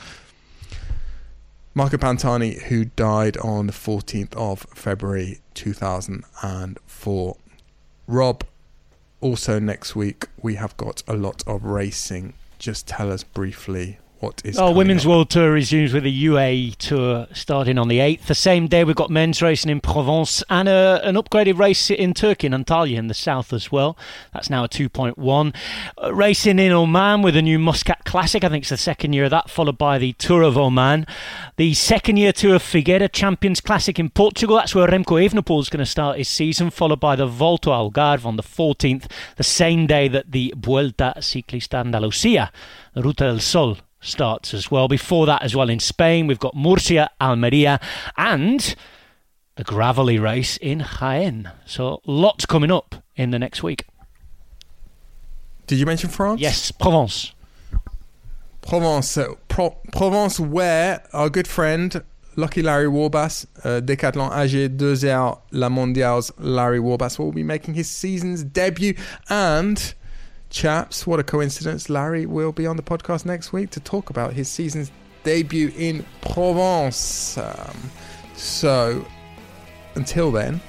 Marco 1.73 1.97
Pantani, 1.97 2.63
who 2.63 2.85
died 2.85 3.37
on 3.37 3.67
the 3.67 3.73
14th 3.73 4.35
of 4.35 4.65
February 4.73 5.39
2004. 5.53 7.37
Rob, 8.07 8.43
also 9.21 9.59
next 9.59 9.95
week, 9.95 10.25
we 10.41 10.55
have 10.55 10.75
got 10.77 11.03
a 11.07 11.13
lot 11.13 11.43
of 11.45 11.63
racing. 11.63 12.33
Just 12.57 12.87
tell 12.87 13.11
us 13.11 13.23
briefly 13.23 13.99
what 14.19 14.41
is 14.43 14.57
oh 14.57 14.71
women's 14.71 15.05
up? 15.05 15.09
world 15.09 15.29
tour 15.29 15.51
resumes 15.51 15.93
with 15.93 16.05
a 16.05 16.23
UAE 16.23 16.75
tour 16.77 17.27
starting 17.33 17.77
on 17.77 17.87
the 17.87 17.99
8th 17.99 18.25
the 18.25 18.35
same 18.35 18.67
day 18.67 18.83
we've 18.83 18.95
got 18.95 19.09
men's 19.09 19.41
racing 19.41 19.71
in 19.71 19.79
Provence 19.81 20.43
and 20.49 20.67
a, 20.67 21.01
an 21.03 21.15
upgraded 21.15 21.57
race 21.57 21.89
in 21.89 22.13
Turkey 22.13 22.47
in 22.47 22.53
Antalya 22.53 22.97
in 22.97 23.07
the 23.07 23.13
south 23.13 23.53
as 23.53 23.71
well. 23.71 23.97
That's 24.33 24.49
now 24.49 24.63
a 24.63 24.69
2.1 24.69 25.55
uh, 26.01 26.13
racing 26.13 26.59
in 26.59 26.71
Oman 26.71 27.21
with 27.21 27.35
a 27.35 27.41
new 27.41 27.59
Muscat 27.59 28.05
Classic. 28.05 28.43
I 28.43 28.49
think 28.49 28.63
it's 28.63 28.69
the 28.69 28.77
second 28.77 29.13
year 29.13 29.25
of 29.25 29.31
that 29.31 29.49
followed 29.49 29.77
by 29.77 29.97
the 29.97 30.13
Tour 30.13 30.41
of 30.43 30.57
Oman. 30.57 31.05
The 31.57 31.73
second 31.73 32.17
year 32.17 32.31
tour 32.31 32.55
of 32.55 32.63
Figueira 32.63 33.11
Champions 33.11 33.61
Classic 33.61 33.99
in 33.99 34.09
Portugal. 34.09 34.57
That's 34.57 34.75
where 34.75 34.87
Remco 34.87 35.23
Evenepoel 35.23 35.61
is 35.61 35.69
going 35.69 35.79
to 35.79 35.85
start 35.85 36.17
his 36.17 36.29
season 36.29 36.69
followed 36.69 36.99
by 36.99 37.15
the 37.15 37.27
Volta 37.27 37.69
Algarve 37.69 38.25
on 38.25 38.35
the 38.35 38.43
14th 38.43 39.09
the 39.35 39.43
same 39.43 39.87
day 39.87 40.07
that 40.07 40.31
the 40.31 40.53
Vuelta 40.57 41.13
Ciclista 41.17 41.83
Andalucía 41.83 42.51
Ruta 42.95 43.25
del 43.25 43.39
Sol 43.39 43.77
starts 43.99 44.53
as 44.53 44.69
well. 44.71 44.87
Before 44.87 45.25
that, 45.25 45.41
as 45.43 45.55
well 45.55 45.69
in 45.69 45.79
Spain, 45.79 46.27
we've 46.27 46.39
got 46.39 46.55
Murcia, 46.55 47.09
Almeria, 47.19 47.79
and 48.17 48.75
the 49.55 49.63
gravelly 49.63 50.19
race 50.19 50.57
in 50.57 50.79
Jaén. 50.79 51.51
So 51.65 52.01
lots 52.05 52.45
coming 52.45 52.71
up 52.71 52.95
in 53.15 53.31
the 53.31 53.39
next 53.39 53.63
week. 53.63 53.85
Did 55.65 55.79
you 55.79 55.85
mention 55.85 56.09
France? 56.09 56.39
Yes, 56.39 56.71
Provence. 56.71 57.33
Provence, 58.61 59.17
uh, 59.17 59.33
Pro- 59.47 59.77
Provence, 59.91 60.39
where 60.39 61.03
our 61.13 61.29
good 61.29 61.47
friend 61.47 62.03
Lucky 62.35 62.61
Larry 62.61 62.87
Warbasse, 62.87 63.47
uh, 63.63 63.81
Decathlon 63.81 64.31
AG2R 64.31 65.39
La 65.51 65.69
Mondiale's 65.69 66.31
Larry 66.37 66.79
Warbasse 66.79 67.17
will 67.17 67.31
be 67.31 67.43
making 67.43 67.73
his 67.73 67.89
season's 67.89 68.43
debut 68.43 68.93
and 69.29 69.93
chaps. 70.49 71.05
What 71.05 71.19
a 71.19 71.23
coincidence. 71.23 71.89
Larry 71.89 72.25
will 72.25 72.51
be 72.51 72.65
on 72.65 72.77
the 72.77 72.83
podcast 72.83 73.25
next 73.25 73.53
week 73.53 73.69
to 73.71 73.79
talk 73.79 74.09
about 74.09 74.33
his 74.33 74.47
season's 74.47 74.91
debut 75.23 75.71
in 75.77 76.05
Provence. 76.21 77.37
Um, 77.37 77.91
so, 78.35 79.05
until 79.95 80.31
then, 80.31 80.61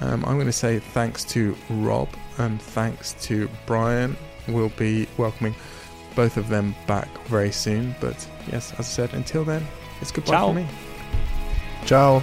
um, 0.00 0.24
I'm 0.24 0.34
going 0.36 0.46
to 0.46 0.52
say 0.52 0.78
thanks 0.78 1.24
to 1.26 1.56
Rob 1.68 2.08
and 2.38 2.60
thanks 2.60 3.14
to 3.22 3.48
Brian. 3.66 4.16
We'll 4.48 4.70
be 4.70 5.06
welcoming 5.16 5.54
both 6.14 6.36
of 6.36 6.48
them 6.48 6.74
back 6.86 7.08
very 7.26 7.52
soon. 7.52 7.94
But 8.00 8.28
yes, 8.50 8.72
as 8.72 8.80
I 8.80 8.82
said, 8.82 9.14
until 9.14 9.44
then, 9.44 9.66
it's 10.00 10.10
goodbye 10.10 10.32
Ciao. 10.32 10.48
for 10.48 10.54
me. 10.54 10.66
Ciao. 11.84 12.22